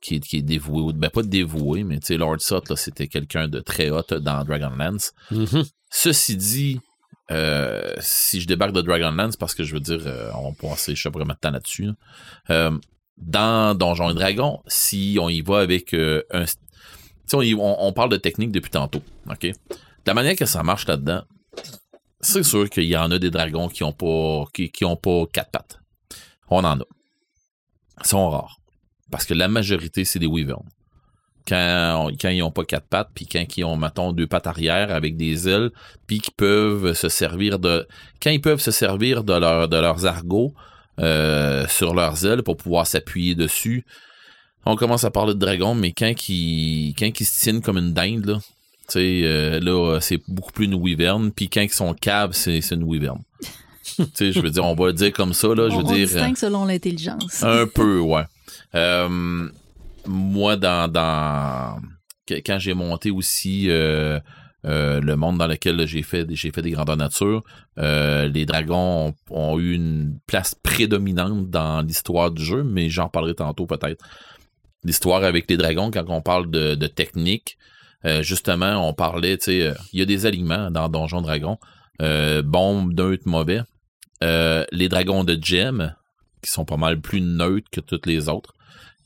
qui, 0.00 0.16
est, 0.16 0.20
qui 0.20 0.38
est 0.38 0.42
dévoué, 0.42 0.80
ou- 0.80 0.92
ben 0.92 1.10
pas 1.10 1.22
dévoué, 1.22 1.84
mais 1.84 1.98
tu 2.00 2.06
sais, 2.08 2.16
Lord 2.16 2.40
Sut, 2.40 2.68
là, 2.68 2.76
c'était 2.76 3.08
quelqu'un 3.08 3.48
de 3.48 3.60
très 3.60 3.90
hot 3.90 4.02
dans 4.20 4.44
Dragonlance. 4.44 5.12
Mhm. 5.30 5.64
Ceci 5.90 6.36
dit, 6.36 6.80
euh, 7.30 7.94
si 8.00 8.40
je 8.40 8.46
débarque 8.46 8.72
de 8.72 8.82
Dragonlance, 8.82 9.36
parce 9.36 9.54
que 9.54 9.64
je 9.64 9.74
veux 9.74 9.80
dire, 9.80 10.00
euh, 10.06 10.30
on 10.34 10.50
va 10.50 10.68
passer, 10.70 10.94
je 10.94 11.02
sais 11.02 11.10
pas 11.10 11.18
vraiment 11.18 11.34
de 11.34 11.38
temps 11.38 11.50
là-dessus, 11.50 11.84
là. 11.86 11.92
Euh, 12.50 12.78
dans 13.18 13.76
Donjons 13.76 14.10
et 14.10 14.14
Dragons, 14.14 14.60
si 14.66 15.18
on 15.20 15.28
y 15.28 15.42
va 15.42 15.60
avec 15.60 15.94
un... 15.94 16.20
On, 17.34 17.40
y- 17.42 17.54
on- 17.54 17.84
on 17.86 17.92
parle 17.92 18.10
de 18.10 18.16
technique 18.16 18.50
depuis 18.52 18.70
tantôt, 18.70 19.02
OK? 19.30 19.46
La 20.06 20.14
manière 20.14 20.34
que 20.34 20.44
ça 20.46 20.62
marche 20.62 20.86
là-dedans, 20.86 21.22
c'est 22.20 22.42
sûr 22.42 22.68
qu'il 22.68 22.84
y 22.84 22.96
en 22.96 23.10
a 23.10 23.18
des 23.18 23.30
dragons 23.30 23.68
qui 23.68 23.84
ont 23.84 23.92
pas 23.92 24.44
qui, 24.52 24.70
qui 24.70 24.84
ont 24.84 24.96
pas 24.96 25.24
quatre 25.32 25.50
pattes. 25.50 25.78
On 26.48 26.64
en 26.64 26.80
a. 26.80 26.84
Ils 28.00 28.06
sont 28.06 28.28
rares. 28.30 28.56
Parce 29.12 29.26
que 29.26 29.34
la 29.34 29.46
majorité, 29.46 30.04
c'est 30.04 30.18
des 30.18 30.26
wyverns. 30.26 30.64
Quand, 31.46 32.06
on- 32.08 32.16
quand 32.20 32.30
ils 32.30 32.42
ont 32.42 32.50
pas 32.50 32.64
quatre 32.64 32.86
pattes, 32.86 33.10
puis 33.14 33.26
quand 33.26 33.44
ils 33.56 33.64
ont, 33.64 33.76
mettons, 33.76 34.12
deux 34.12 34.26
pattes 34.26 34.46
arrière 34.46 34.92
avec 34.92 35.16
des 35.16 35.48
ailes, 35.48 35.70
puis 36.06 36.20
qui 36.20 36.30
peuvent 36.30 36.94
se 36.94 37.08
servir 37.08 37.58
de... 37.60 37.86
Quand 38.22 38.30
ils 38.30 38.40
peuvent 38.40 38.60
se 38.60 38.70
servir 38.70 39.22
de, 39.22 39.34
leur, 39.34 39.68
de 39.68 39.76
leurs 39.76 40.06
argots 40.06 40.54
euh, 40.98 41.66
sur 41.68 41.94
leurs 41.94 42.24
ailes 42.24 42.42
pour 42.42 42.56
pouvoir 42.56 42.86
s'appuyer 42.86 43.34
dessus, 43.34 43.84
on 44.64 44.76
commence 44.76 45.04
à 45.04 45.10
parler 45.10 45.34
de 45.34 45.38
dragon, 45.38 45.74
mais 45.74 45.92
quand 45.92 46.12
ils, 46.28 46.94
quand 46.98 47.08
ils 47.20 47.26
se 47.26 47.40
tiennent 47.40 47.60
comme 47.60 47.76
une 47.78 47.92
dinde, 47.92 48.24
là, 48.26 48.38
euh, 48.96 49.60
là, 49.60 49.98
c'est 50.00 50.20
beaucoup 50.28 50.52
plus 50.52 50.66
une 50.66 50.74
wyvern, 50.74 51.32
puis 51.32 51.48
quand 51.50 51.60
ils 51.62 51.70
sont 51.70 51.92
caves, 51.94 52.32
c'est 52.32 52.60
une 52.70 52.84
wyvern. 52.84 53.20
je 53.98 54.40
veux 54.40 54.50
dire, 54.50 54.64
on 54.64 54.74
va 54.74 54.86
le 54.86 54.92
dire 54.92 55.12
comme 55.12 55.34
ça, 55.34 55.48
là, 55.48 55.68
je 55.68 55.76
veux 55.76 55.82
on 55.84 55.92
dire... 55.92 56.06
distingue 56.06 56.36
selon 56.36 56.64
l'intelligence 56.64 57.42
Un 57.42 57.66
peu, 57.66 57.98
ouais. 58.00 58.22
Euh, 58.74 59.48
moi, 60.06 60.56
dans, 60.56 61.80
quand 62.28 62.58
j'ai 62.58 62.74
monté 62.74 63.10
aussi 63.10 63.70
euh, 63.70 64.18
euh, 64.64 65.00
le 65.00 65.16
monde 65.16 65.38
dans 65.38 65.46
lequel 65.46 65.86
j'ai 65.86 66.02
fait 66.02 66.24
des 66.24 66.70
grandeurs 66.70 66.96
nature, 66.96 67.42
les 67.76 68.46
dragons 68.46 69.14
ont, 69.30 69.58
eu 69.58 69.74
une 69.74 70.18
place 70.26 70.54
prédominante 70.54 71.50
dans 71.50 71.82
l'histoire 71.82 72.30
du 72.30 72.44
jeu, 72.44 72.62
mais 72.62 72.88
j'en 72.88 73.08
parlerai 73.08 73.34
tantôt 73.34 73.66
peut-être. 73.66 74.04
L'histoire 74.84 75.22
avec 75.22 75.48
les 75.48 75.56
dragons, 75.56 75.90
quand 75.92 76.04
on 76.08 76.20
parle 76.20 76.50
de, 76.50 76.86
technique, 76.86 77.58
justement, 78.20 78.88
on 78.88 78.92
parlait, 78.92 79.38
tu 79.38 79.44
sais, 79.44 79.74
il 79.92 80.00
y 80.00 80.02
a 80.02 80.06
des 80.06 80.26
aliments 80.26 80.70
dans 80.70 80.88
Donjon 80.88 81.22
Dragon, 81.22 81.58
bons, 82.00 82.86
neutres, 82.86 83.26
mauvais. 83.28 83.62
Les 84.20 84.88
dragons 84.88 85.22
de 85.22 85.38
gemme, 85.40 85.94
qui 86.42 86.50
sont 86.50 86.64
pas 86.64 86.76
mal 86.76 87.00
plus 87.00 87.20
neutres 87.20 87.68
que 87.70 87.80
toutes 87.80 88.06
les 88.06 88.28
autres. 88.28 88.54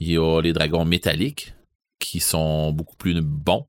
Il 0.00 0.10
y 0.10 0.16
a 0.18 0.40
les 0.40 0.52
dragons 0.52 0.84
métalliques, 0.84 1.54
qui 1.98 2.20
sont 2.20 2.72
beaucoup 2.72 2.96
plus 2.96 3.20
bons. 3.20 3.66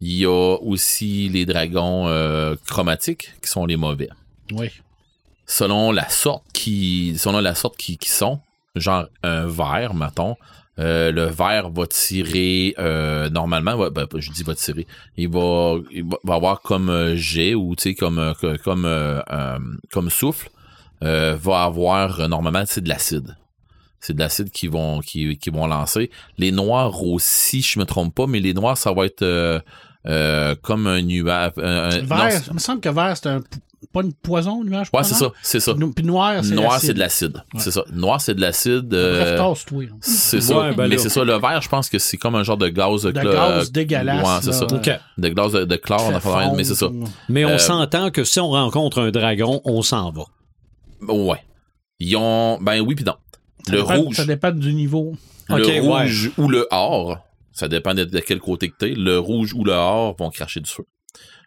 Il 0.00 0.12
y 0.12 0.26
a 0.26 0.56
aussi 0.60 1.28
les 1.30 1.46
dragons 1.46 2.06
euh, 2.08 2.54
chromatiques, 2.66 3.32
qui 3.42 3.48
sont 3.50 3.64
les 3.66 3.76
mauvais. 3.76 4.08
Oui. 4.52 4.68
selon 5.46 5.90
la 5.92 6.08
sorte 6.08 6.44
qui, 6.52 7.14
selon 7.18 7.40
la 7.40 7.54
sorte 7.54 7.76
qui, 7.76 7.98
qui 7.98 8.10
sont, 8.10 8.40
genre 8.76 9.06
un 9.22 9.46
vert, 9.46 9.94
mettons, 9.94 10.36
euh, 10.78 11.10
le 11.10 11.24
vert 11.24 11.70
va 11.70 11.86
tirer 11.86 12.74
euh, 12.78 13.30
normalement, 13.30 13.76
va- 13.76 13.90
ben, 13.90 14.06
je 14.16 14.30
dis 14.30 14.42
va 14.42 14.54
tirer, 14.54 14.86
il 15.16 15.28
va, 15.30 15.76
il 15.90 16.04
va, 16.04 16.34
avoir 16.34 16.60
comme 16.60 17.14
jet 17.14 17.54
ou 17.54 17.74
tu 17.74 17.82
sais 17.82 17.94
comme 17.94 18.34
comme 18.62 19.22
comme 19.90 20.10
souffle, 20.10 20.50
euh, 21.02 21.36
va 21.40 21.62
avoir 21.64 22.20
euh, 22.20 22.28
normalement 22.28 22.62
c'est 22.66 22.80
de 22.82 22.88
l'acide. 22.88 23.36
C'est 24.00 24.14
de 24.14 24.18
l'acide 24.20 24.50
qui 24.50 24.66
vont 24.68 25.00
qui, 25.00 25.36
qui 25.38 25.50
vont 25.50 25.66
lancer. 25.66 26.10
Les 26.38 26.52
noirs 26.52 27.02
aussi, 27.02 27.62
je 27.62 27.78
me 27.78 27.84
trompe 27.84 28.14
pas, 28.14 28.26
mais 28.26 28.40
les 28.40 28.54
noirs 28.54 28.76
ça 28.78 28.92
va 28.92 29.06
être 29.06 29.22
euh, 29.22 29.58
euh, 30.06 30.54
comme 30.62 30.86
un 30.86 31.02
nuage. 31.02 31.52
un- 31.58 31.62
un- 31.90 32.00
non, 32.02 32.06
Vert, 32.16 32.40
il 32.48 32.54
me 32.54 32.58
semble 32.58 32.80
que 32.80 32.88
vert, 32.88 33.16
c'est 33.16 33.28
un, 33.28 33.40
pas 33.92 34.02
une 34.02 34.12
poison, 34.12 34.62
nuage. 34.62 34.88
ouais, 34.92 35.02
c'est 35.02 35.14
ça, 35.14 35.32
c'est 35.42 35.58
ça. 35.60 35.74
Puis 35.74 36.04
noir, 36.04 36.44
c'est 36.44 36.54
Noir, 36.54 36.72
l'acide. 36.74 36.86
c'est 36.88 36.94
de 36.94 36.98
l'acide. 36.98 37.36
Ouais. 37.54 37.60
C'est 37.60 37.70
ça. 37.70 37.82
Noir, 37.92 38.20
c'est 38.20 38.34
de 38.34 38.40
l'acide. 38.40 38.88
Bref, 38.88 39.00
euh, 39.00 39.54
c'est 40.00 40.40
ça. 40.40 40.58
Ouais, 40.58 40.74
ben 40.74 40.86
mais 40.88 40.98
c'est 40.98 41.08
ça. 41.08 41.24
Le 41.24 41.34
vert, 41.38 41.60
je 41.60 41.68
pense 41.68 41.88
que 41.88 41.98
c'est 41.98 42.16
comme 42.16 42.34
un 42.36 42.42
genre 42.44 42.56
de 42.58 42.68
gaz. 42.68 43.02
De 43.02 43.12
cla- 43.12 43.32
gaz 43.32 43.72
dégueulasse. 43.72 44.24
Ouais, 44.26 44.38
c'est 44.42 44.52
ça. 44.52 44.66
De 44.66 45.28
gaz 45.28 45.52
de, 45.52 45.64
de 45.64 45.76
chlore, 45.76 46.04
on 46.06 46.14
a 46.14 46.20
fait 46.20 46.28
fait 46.28 46.36
rien, 46.36 46.52
mais 46.56 46.64
c'est 46.64 46.74
ça. 46.74 46.88
Mais 47.28 47.44
on 47.44 47.50
Euh, 47.50 47.58
s'entend 47.58 48.10
que 48.10 48.22
si 48.24 48.38
on 48.38 48.50
rencontre 48.50 49.00
un 49.00 49.10
dragon, 49.10 49.60
on 49.64 49.82
s'en 49.82 50.10
va. 50.12 50.24
Ouais. 51.02 51.42
Ils 51.98 52.16
ont. 52.16 52.58
Ben 52.60 52.80
oui, 52.80 52.94
puis 52.94 53.04
non. 53.04 53.16
Ça 53.66 53.72
Le 53.72 53.78
dépend- 53.82 53.96
rouge. 54.02 54.16
Ça 54.16 54.24
dépend 54.24 54.50
du 54.52 54.72
niveau. 54.74 55.14
Le 55.48 55.64
ouais. 55.64 55.78
rouge 55.80 56.30
ou 56.38 56.48
le 56.48 56.66
or, 56.70 57.18
ça 57.52 57.68
dépend 57.68 57.94
de, 57.94 58.04
de 58.04 58.18
quel 58.20 58.40
côté 58.40 58.68
que 58.70 58.76
t'es. 58.76 58.94
Le 58.94 59.18
rouge 59.18 59.54
ou 59.54 59.64
le 59.64 59.72
or 59.72 60.14
vont 60.18 60.30
cracher 60.30 60.60
du 60.60 60.70
feu. 60.70 60.84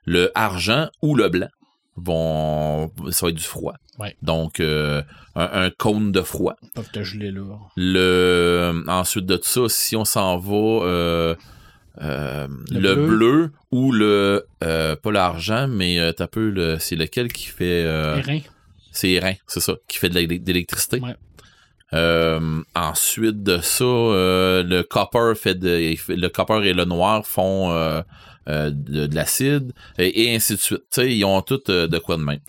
Le 0.06 0.32
argent 0.36 0.88
ou 1.02 1.16
le 1.16 1.30
blanc 1.30 1.50
vont. 1.96 2.92
Ça 3.12 3.26
va 3.26 3.30
être 3.30 3.36
du 3.38 3.44
froid. 3.44 3.76
Ouais. 4.00 4.16
Donc, 4.22 4.60
euh, 4.60 5.02
un, 5.36 5.66
un 5.66 5.70
cône 5.70 6.12
de 6.12 6.22
froid. 6.22 6.56
Ils 6.64 6.70
peuvent 6.72 6.92
te 6.92 7.04
geler 7.04 7.32
là. 7.32 7.42
Le 7.76 8.84
ensuite 8.88 9.26
de 9.26 9.40
ça, 9.42 9.62
si 9.68 9.96
on 9.96 10.06
s'en 10.06 10.38
va 10.38 10.56
euh, 10.56 11.36
euh, 12.02 12.48
Le 12.72 12.80
le, 12.80 12.96
bleu. 12.96 13.08
bleu. 13.08 13.52
ou 13.72 13.92
le 13.92 14.46
euh, 14.64 14.96
pas 14.96 15.12
l'argent, 15.12 15.68
mais 15.68 16.00
euh, 16.00 16.14
t'as 16.14 16.28
peu 16.28 16.50
le 16.50 16.80
c'est 16.80 16.96
lequel 16.96 17.32
qui 17.34 17.46
fait 17.48 17.84
euh, 17.86 18.16
Les 18.16 18.22
reins. 18.22 18.40
C'est 19.00 19.12
Airain, 19.12 19.36
c'est 19.48 19.60
ça, 19.68 19.76
qui 19.88 19.98
fait 19.98 20.10
de 20.10 20.16
l'é- 20.20 20.40
d'électricité. 20.40 21.00
Ouais. 21.00 21.16
Euh, 21.94 22.62
ensuite 22.76 23.42
de 23.42 23.58
ça, 23.60 23.84
euh, 23.84 24.62
le 24.64 24.84
copper 24.84 25.34
fait 25.36 25.56
de 25.56 25.96
le 26.10 26.28
copper 26.28 26.62
et 26.68 26.74
le 26.74 26.86
noir 26.86 27.26
font 27.26 27.72
euh, 27.72 28.02
de, 28.48 29.08
de 29.08 29.16
l'acide 29.16 29.72
et, 29.98 30.10
et 30.26 30.36
ainsi 30.36 30.54
de 30.54 30.60
suite. 30.60 30.98
Ils 30.98 31.26
ont 31.26 31.42
tout 31.42 31.62
de 31.68 31.98
quoi 31.98 32.18
de 32.18 32.22
même. 32.24 32.40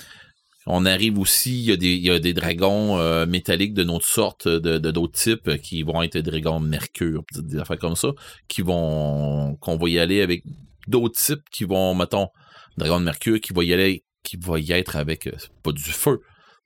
On 0.67 0.85
arrive 0.85 1.19
aussi, 1.19 1.53
il 1.59 1.65
y 1.71 1.73
a 1.73 1.77
des, 1.77 1.95
il 1.95 2.05
y 2.05 2.11
a 2.11 2.19
des 2.19 2.35
dragons 2.35 3.27
métalliques 3.27 3.73
de 3.73 3.83
notre 3.83 4.07
sorte, 4.07 4.47
de 4.47 4.77
d'autres 4.91 5.19
types, 5.19 5.57
qui 5.63 5.83
vont 5.83 6.03
être 6.03 6.19
des 6.19 6.23
dragons 6.31 6.61
mercure, 6.61 7.25
des- 7.35 7.59
affaires 7.59 7.79
comme 7.79 7.97
ça, 7.97 8.11
qui 8.47 8.61
vont 8.61 9.57
qu'on 9.61 9.77
va 9.79 9.89
y 9.89 9.99
aller 9.99 10.21
avec 10.21 10.45
d'autres 10.87 11.19
types 11.19 11.45
qui 11.51 11.65
vont, 11.65 11.95
mettons, 11.95 12.29
dragon 12.77 13.01
de 13.01 13.07
mercure, 13.07 13.41
qui 13.41 13.55
va 13.55 13.65
y 13.65 13.73
aller, 13.73 14.05
qui 14.23 14.37
va 14.37 14.59
y 14.61 14.71
être 14.73 14.97
avec 14.97 15.31
pas 15.63 15.73
du 15.73 15.91
feu, 16.03 16.21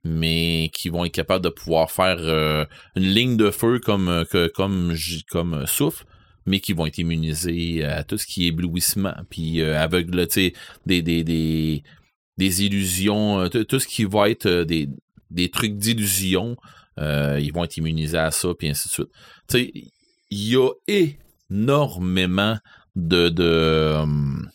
mais 0.04 0.70
qui 0.72 0.90
vont 0.90 1.04
être 1.04 1.12
capables 1.12 1.44
de 1.44 1.48
pouvoir 1.48 1.90
faire 1.90 2.18
euh, 2.20 2.64
une 2.94 3.04
ligne 3.04 3.36
de 3.36 3.50
feu 3.50 3.80
comme 3.80 4.08
euh, 4.08 4.48
comme 4.54 4.94
comme 5.30 5.54
euh, 5.54 5.66
souffle 5.66 6.04
mais 6.46 6.60
qui 6.60 6.74
vont 6.74 6.84
être 6.84 6.98
immunisés 6.98 7.84
à 7.84 8.04
tout 8.04 8.18
ce 8.18 8.26
qui 8.26 8.44
est 8.44 8.48
éblouissement 8.48 9.14
puis 9.30 9.62
aveugle 9.62 10.26
tu 10.28 10.34
sais 10.34 10.52
des 10.84 11.00
des 11.00 11.24
des 11.24 11.82
des 12.36 12.64
illusions 12.64 13.48
tout 13.48 13.80
ce 13.80 13.86
qui 13.86 14.04
va 14.04 14.28
être 14.28 14.48
des 14.64 14.90
des 15.30 15.50
trucs 15.50 15.78
d'illusion 15.78 16.56
ils 16.98 17.50
vont 17.54 17.64
être 17.64 17.78
immunisés 17.78 18.18
à 18.18 18.30
ça 18.30 18.50
puis 18.58 18.68
ainsi 18.68 18.88
de 18.88 18.92
suite. 18.92 19.08
Tu 19.48 19.58
sais 19.58 19.72
il 20.30 20.48
y 20.50 20.56
a 20.56 20.70
énormément 21.50 22.58
de 22.94 23.30
de 23.30 23.94
hum, 24.02 24.50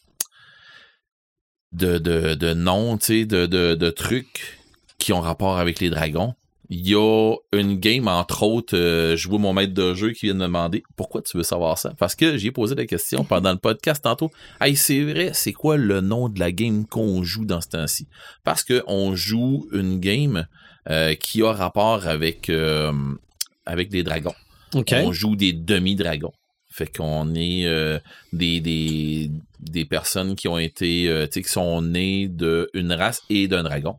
de, 1.71 1.97
de, 1.99 2.33
de 2.33 2.53
noms, 2.53 2.97
tu 2.97 3.05
sais, 3.05 3.25
de, 3.25 3.45
de, 3.45 3.75
de 3.75 3.89
trucs 3.89 4.58
qui 4.99 5.13
ont 5.13 5.21
rapport 5.21 5.57
avec 5.57 5.79
les 5.79 5.89
dragons. 5.89 6.35
Il 6.71 6.87
y 6.87 6.93
a 6.93 7.33
une 7.51 7.79
game, 7.79 8.07
entre 8.07 8.43
autres, 8.43 8.77
euh, 8.77 9.15
je 9.15 9.27
vois 9.27 9.39
mon 9.39 9.53
maître 9.53 9.73
de 9.73 9.95
jeu 9.95 10.11
qui 10.11 10.27
vient 10.27 10.35
de 10.35 10.39
me 10.39 10.45
demander 10.45 10.83
pourquoi 10.95 11.23
tu 11.23 11.35
veux 11.35 11.43
savoir 11.43 11.79
ça? 11.79 11.95
Parce 11.97 12.13
que 12.13 12.37
j'ai 12.37 12.51
posé 12.51 12.75
la 12.75 12.85
question 12.85 13.23
pendant 13.23 13.51
le 13.51 13.57
podcast 13.57 14.03
tantôt. 14.03 14.29
Hey, 14.61 14.75
c'est 14.75 15.01
vrai, 15.01 15.31
c'est 15.33 15.53
quoi 15.53 15.77
le 15.77 16.01
nom 16.01 16.29
de 16.29 16.39
la 16.39 16.51
game 16.51 16.85
qu'on 16.85 17.23
joue 17.23 17.45
dans 17.45 17.59
ce 17.59 17.69
temps-ci? 17.69 18.07
Parce 18.43 18.63
que 18.63 18.83
on 18.85 19.15
joue 19.15 19.67
une 19.71 19.99
game 19.99 20.45
euh, 20.91 21.15
qui 21.15 21.41
a 21.41 21.51
rapport 21.51 22.05
avec, 22.05 22.51
euh, 22.51 22.93
avec 23.65 23.89
des 23.89 24.03
dragons. 24.03 24.35
On 25.07 25.11
joue 25.11 25.35
des 25.35 25.53
demi-dragons. 25.53 26.33
Fait 26.71 26.95
qu'on 26.95 27.33
est 27.33 27.65
euh, 27.65 27.97
des, 28.31 28.59
des, 28.59 29.31
des 29.59 29.85
personnes 29.85 30.35
qui 30.35 30.47
ont 30.47 30.59
été, 30.59 31.09
euh, 31.09 31.25
tu 31.25 31.33
sais, 31.33 31.41
qui 31.41 31.49
sont 31.49 31.81
nées 31.81 32.27
d'une 32.27 32.93
race 32.93 33.23
et 33.31 33.47
d'un 33.47 33.63
dragon. 33.63 33.95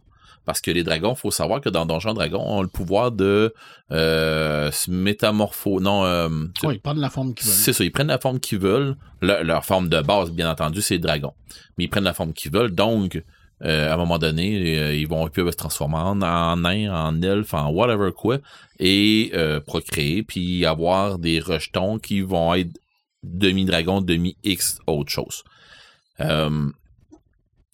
Parce 0.51 0.61
que 0.61 0.73
les 0.73 0.83
dragons, 0.83 1.15
faut 1.15 1.31
savoir 1.31 1.61
que 1.61 1.69
dans 1.69 1.87
Donjon 1.87 2.13
Dragon, 2.13 2.43
ont 2.45 2.61
le 2.61 2.67
pouvoir 2.67 3.13
de 3.13 3.55
euh, 3.93 4.73
se 4.73 4.91
métamorpho... 4.91 5.79
Non, 5.79 6.05
euh, 6.05 6.29
ils 6.65 6.81
prennent 6.81 6.99
la 6.99 7.09
forme 7.09 7.35
qu'ils 7.35 7.47
veulent. 7.47 7.55
c'est 7.55 7.73
ça, 7.73 7.85
ils 7.85 7.93
prennent 7.93 8.09
la 8.09 8.19
forme 8.19 8.41
qu'ils 8.41 8.59
veulent. 8.59 8.97
Le- 9.21 9.45
leur 9.45 9.65
forme 9.65 9.89
de 9.89 10.01
base, 10.01 10.33
bien 10.33 10.51
entendu, 10.51 10.83
c'est 10.83 10.95
les 10.95 10.99
dragons. 10.99 11.35
Mais 11.79 11.85
ils 11.85 11.89
prennent 11.89 12.03
la 12.03 12.15
forme 12.15 12.33
qu'ils 12.33 12.51
veulent. 12.51 12.75
Donc, 12.75 13.23
euh, 13.63 13.91
à 13.91 13.95
un 13.95 13.97
moment 13.97 14.19
donné, 14.19 14.77
euh, 14.77 14.93
ils 14.97 15.07
vont 15.07 15.25
ils 15.29 15.31
peuvent 15.31 15.53
se 15.53 15.57
transformer 15.57 15.99
en, 15.99 16.21
en 16.21 16.57
nain, 16.57 16.93
en 16.93 17.23
elfe, 17.23 17.55
en 17.55 17.71
whatever 17.71 18.11
quoi, 18.11 18.39
et 18.81 19.33
procréer, 19.69 20.25
puis 20.25 20.67
avoir 20.67 21.21
des 21.21 21.39
rejetons 21.39 22.01
qui 22.01 22.23
vont 22.23 22.55
être 22.55 22.77
demi-dragon, 23.23 24.01
demi-X, 24.01 24.81
autre 24.89 25.13
chose. 25.13 25.45
Euh, 26.19 26.71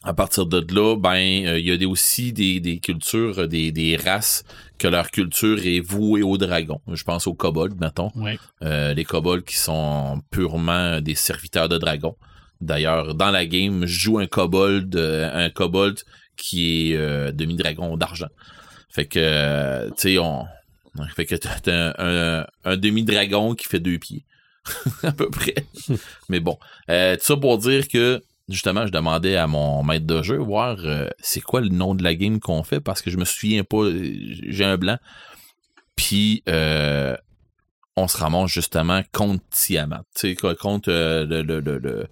à 0.07 0.15
partir 0.15 0.47
de 0.47 0.65
là, 0.75 0.97
ben, 0.97 1.45
euh, 1.47 1.59
il 1.59 1.67
y 1.67 1.71
a 1.73 1.77
des, 1.77 1.85
aussi 1.87 2.33
des, 2.33 2.61
des 2.61 2.79
cultures, 2.79 3.41
euh, 3.41 3.47
des, 3.47 3.73
des 3.73 3.97
races 3.97 4.45
que 4.79 4.89
leur 4.89 5.11
culture 5.11 5.59
est 5.67 5.81
vouée 5.81 6.23
aux 6.23 6.39
dragons. 6.39 6.81
Je 6.93 7.03
pense 7.05 7.27
aux 7.27 7.35
kobolds, 7.35 7.75
mettons. 7.81 8.11
Ouais. 8.15 8.39
Euh, 8.63 8.95
les 8.95 9.05
kobolds 9.05 9.45
qui 9.45 9.57
sont 9.57 10.21
purement 10.31 11.01
des 11.01 11.15
serviteurs 11.15 11.69
de 11.69 11.77
dragons. 11.79 12.17
D'ailleurs, 12.61 13.15
dans 13.15 13.31
la 13.31 13.45
game, 13.47 13.85
je 13.87 13.99
joue 14.01 14.19
un 14.19 14.27
kobold, 14.27 14.95
euh, 14.97 15.31
un 15.47 15.51
kobold 15.51 15.99
qui 16.37 16.93
est 16.93 17.33
demi-dragon 17.33 17.97
d'argent. 17.97 18.29
Fait 18.89 19.07
que, 19.07 19.89
tu 19.89 19.95
sais, 19.97 20.19
on... 20.19 20.45
Fait 21.15 21.27
que 21.27 21.35
t'as 21.35 21.61
t'as 21.61 21.93
un, 21.99 22.41
un- 22.41 22.47
un 22.65 22.77
demi-dragon 22.79 23.55
qui 23.55 23.67
fait 23.67 23.81
deux 23.81 23.99
pieds. 23.99 24.25
à 25.03 25.13
peu 25.13 25.29
près. 25.31 25.55
Mais 26.29 26.41
bon. 26.41 26.59
Euh, 26.91 27.17
tout 27.17 27.23
ça 27.25 27.37
pour 27.37 27.59
dire 27.59 27.87
que, 27.89 28.23
justement, 28.49 28.87
je 28.87 28.93
demandais 28.93 29.37
à 29.37 29.47
mon 29.47 29.83
maître 29.83 30.07
de 30.07 30.23
jeu, 30.23 30.37
voir 30.37 30.77
euh, 30.85 31.09
c'est 31.19 31.41
quoi 31.41 31.61
le 31.61 31.69
nom 31.69 31.95
de 31.95 32.03
la 32.03 32.15
game 32.15 32.41
qu'on 32.41 32.63
fait, 32.63 32.81
parce 32.81 33.03
que 33.03 33.11
je 33.11 33.17
me 33.17 33.25
souviens 33.25 33.65
pas, 33.65 33.79
euh, 33.85 34.13
j'ai 34.49 34.65
un 34.65 34.77
blanc. 34.77 34.99
Puis, 35.97 36.43
euh, 36.49 37.17
on 37.97 38.09
se 38.09 38.17
ramasse 38.19 38.51
justement 38.51 39.03
contre 39.13 39.43
Tiamat. 39.51 40.03
Tu 40.15 40.29
sais, 40.29 40.35
co- 40.35 40.55
contre 40.55 40.91
euh, 40.91 41.25
le, 41.25 41.43
le- 41.43 41.61
le- 41.79 42.07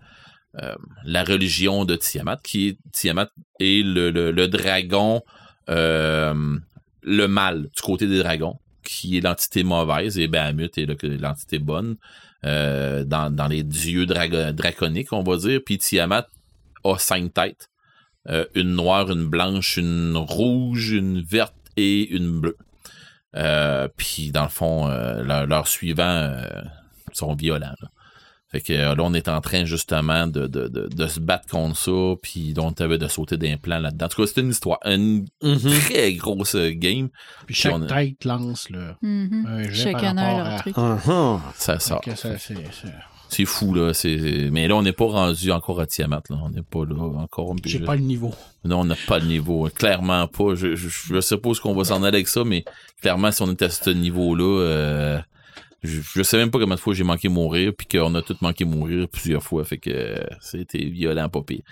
la 1.05 1.25
religion 1.25 1.85
de 1.85 1.97
Tiamat, 1.97 2.37
qui 2.43 2.69
est 2.69 2.79
Tiamat 2.93 3.29
est 3.59 3.85
le, 3.85 4.47
dragon, 4.47 5.21
le 5.67 7.27
mal 7.27 7.63
du 7.75 7.83
côté 7.83 8.07
des 8.07 8.19
dragons, 8.23 8.59
qui 8.85 9.19
est 9.19 9.21
l'entité 9.21 9.65
mauvaise, 9.65 10.19
et 10.19 10.29
Bahamut 10.29 10.71
est 10.79 10.87
le- 10.87 11.17
l'entité 11.17 11.59
bonne 11.59 11.97
euh, 12.45 13.05
dans, 13.05 13.49
les 13.49 13.63
dieux 13.63 14.07
draconiques, 14.07 15.13
on 15.13 15.23
va 15.23 15.37
dire. 15.37 15.61
Puis 15.65 15.79
Tiamat 15.79 16.27
a 16.85 16.99
cinq 16.99 17.33
têtes. 17.35 17.71
Euh, 18.29 18.47
une 18.55 18.75
noire, 18.75 19.11
une 19.11 19.27
blanche, 19.27 19.77
une 19.77 20.17
rouge, 20.17 20.91
une 20.91 21.21
verte 21.21 21.55
et 21.77 22.09
une 22.15 22.41
bleue. 22.41 22.57
Euh, 23.37 23.89
puis 23.97 24.31
dans 24.31 24.45
le 24.45 24.49
fond, 24.49 24.87
leur- 24.89 25.47
leurs 25.47 25.69
suivants 25.69 26.33
sont 27.13 27.35
violents. 27.35 27.75
Fait 28.55 28.61
que 28.61 28.73
euh, 28.73 28.95
là, 28.95 29.03
on 29.03 29.13
est 29.15 29.27
en 29.27 29.41
train 29.41 29.65
justement 29.65 30.29
de, 30.29 30.47
de, 30.47 30.69
de, 30.69 30.87
de 30.87 31.07
se 31.09 31.19
battre 31.19 31.49
contre 31.49 31.77
ça, 31.77 32.15
puis 32.23 32.55
on 32.57 32.71
avait 32.79 32.99
de 32.99 33.09
sauter 33.09 33.37
d'un 33.37 33.57
plan 33.57 33.81
là-dedans. 33.81 34.07
En 34.07 34.09
tout 34.09 34.23
cas, 34.23 34.31
c'est 34.33 34.41
une 34.43 34.51
histoire, 34.51 34.79
une 34.85 35.27
Mhm. 35.43 35.59
très 35.89 36.13
grosse 36.15 36.55
euh, 36.55 36.71
game. 36.71 37.09
Puis 37.47 37.57
chaque 37.57 37.75
on 37.75 37.81
tête 37.81 38.25
lance 38.25 38.71
le, 38.71 38.95
Mhm. 39.03 39.45
un 39.49 39.63
jet 39.71 39.91
par 39.91 40.03
rapport 40.03 40.47
à- 40.47 40.59
truc. 40.61 40.77
Uh-huh. 40.77 41.41
Ça 41.57 41.81
sort. 41.81 42.01
C'est- 42.15 42.39
c'est- 42.39 42.55
C'est 43.31 43.47
fou, 43.47 43.75
là. 43.75 43.93
C'est... 43.93 44.49
Mais 44.53 44.69
là, 44.69 44.77
on 44.77 44.83
n'est 44.83 44.93
pas 44.93 45.07
rendu 45.07 45.51
encore 45.51 45.81
à 45.81 45.87
Tiamat, 45.87 46.23
là. 46.31 46.37
On 46.45 46.51
n'est 46.51 46.63
pas 46.63 46.85
là 46.85 47.03
encore. 47.19 47.57
J'ai 47.65 47.81
pas 47.81 47.97
le 47.97 48.03
niveau. 48.03 48.33
Non, 48.65 48.81
on 48.83 48.85
n'a 48.85 48.95
pas 49.09 49.19
le 49.19 49.27
niveau. 49.27 49.69
Clairement 49.75 50.29
pas. 50.29 50.55
Je, 50.55 50.77
je, 50.77 50.89
je 50.89 51.21
suppose 51.21 51.59
qu'on 51.59 51.75
va 51.75 51.83
s'en 51.83 52.05
aller 52.05 52.19
avec 52.19 52.29
ça, 52.29 52.45
mais 52.45 52.65
clairement, 53.03 53.33
si 53.33 53.43
on 53.43 53.51
est 53.51 53.63
à 53.63 53.71
ce 53.71 53.91
niveau-là, 53.91 54.61
euh, 54.61 55.19
je, 55.85 56.01
je 56.03 56.23
sais 56.23 56.37
même 56.37 56.51
pas 56.51 56.59
combien 56.59 56.75
de 56.75 56.81
fois 56.81 56.95
j'ai 56.95 57.05
manqué 57.05 57.29
mourir, 57.29 57.73
puis 57.77 57.87
qu'on 57.87 58.15
a 58.17 58.23
tous 58.23 58.41
manqué 58.41 58.65
mourir 58.65 59.07
plusieurs 59.09 59.43
fois. 59.43 59.65
Fait 59.65 59.79
que 59.79 60.19
c'était 60.41 60.85
violent, 60.87 61.29
pas 61.29 61.43
pire. 61.43 61.63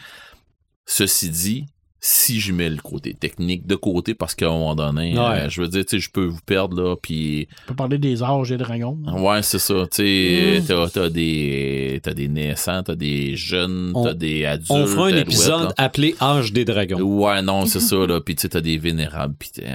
Ceci 0.87 1.31
dit, 1.31 1.67
si 2.05 2.41
je 2.41 2.53
mets 2.53 2.69
le 2.69 2.79
côté 2.83 3.15
technique 3.15 3.65
de 3.65 3.77
côté, 3.77 4.15
parce 4.15 4.35
qu'à 4.35 4.47
un 4.49 4.51
moment 4.51 4.75
donné, 4.75 5.13
Ouais. 5.17 5.43
euh, 5.43 5.49
je 5.49 5.63
veux 5.63 5.69
dire, 5.69 5.85
tu 5.87 5.91
sais, 5.91 5.99
je 6.01 6.11
peux 6.11 6.25
vous 6.25 6.41
perdre, 6.45 6.77
là, 6.83 6.97
puis 7.01 7.47
On 7.65 7.69
peut 7.69 7.75
parler 7.77 7.99
des 7.99 8.25
âges 8.25 8.49
des 8.49 8.57
dragons. 8.57 8.99
Ouais, 9.07 9.41
c'est 9.43 9.61
ça. 9.61 9.87
Tu 9.89 9.97
sais, 9.99 10.59
Mm. 10.61 10.65
t'as, 10.67 10.89
t'as 10.89 11.09
des, 11.11 12.01
t'as 12.03 12.13
des 12.13 12.27
naissants, 12.27 12.83
t'as 12.83 12.97
des 12.97 13.37
jeunes, 13.37 13.93
On- 13.95 14.03
t'as 14.03 14.15
des 14.15 14.45
adultes. 14.45 14.71
On 14.73 14.85
fera 14.87 15.07
un 15.07 15.17
épisode 15.17 15.63
là. 15.69 15.75
appelé 15.79 16.17
Âge 16.21 16.53
des 16.53 16.65
dragons. 16.65 17.01
Ouais, 17.01 17.41
non, 17.41 17.65
c'est 17.67 17.79
ça, 17.81 18.05
là. 18.05 18.21
Puis 18.21 18.35
tu 18.35 18.43
sais, 18.43 18.49
t'as 18.49 18.61
des 18.61 18.79
vénérables, 18.79 19.37
puis 19.39 19.51
et 19.63 19.69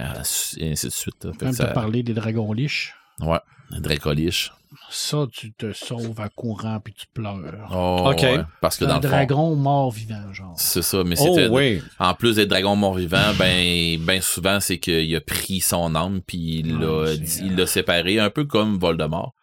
ainsi 0.72 0.88
de 0.88 0.92
suite. 0.92 1.24
là. 1.24 1.32
Fait 1.40 1.54
ça- 1.54 1.68
te 1.68 1.74
parler 1.74 2.04
des 2.04 2.14
dragons 2.14 2.52
liches. 2.52 2.94
Ouais, 3.22 3.40
dracoliche. 3.72 4.52
Ça, 4.90 5.26
tu 5.32 5.54
te 5.54 5.72
sauves 5.74 6.20
à 6.20 6.30
courant 6.30 6.80
puis 6.84 6.94
tu 6.94 7.06
pleures. 7.14 7.70
Oh, 7.74 8.10
Ok. 8.12 8.22
ouais, 8.22 8.40
parce 8.62 8.78
que 8.78 8.86
un 8.86 8.90
dans 8.90 8.96
le 8.96 9.02
fond, 9.02 9.08
dragon 9.10 9.56
mort-vivant, 9.56 10.34
genre. 10.34 10.54
c'est 10.58 10.82
ça, 10.82 11.04
mais 11.06 11.16
Oh 11.20 11.24
c'était... 11.36 11.48
oui. 11.48 11.82
En 12.00 12.14
plus 12.14 12.36
d'être 12.36 12.50
dragon 12.50 12.76
mort-vivant, 12.76 13.34
ben, 13.40 13.98
ben 14.02 14.22
souvent, 14.22 14.60
c'est 14.60 14.78
qu'il 14.78 15.14
a 15.16 15.22
pris 15.22 15.62
son 15.62 15.96
âme, 15.96 16.22
puis 16.26 16.60
il 16.60 16.78
l'a, 16.80 17.08
c'est- 17.26 17.42
il 17.44 17.56
l'a 17.56 17.66
séparé, 17.66 18.20
un 18.20 18.30
peu 18.30 18.44
comme 18.46 18.78
Voldemort. 18.78 19.34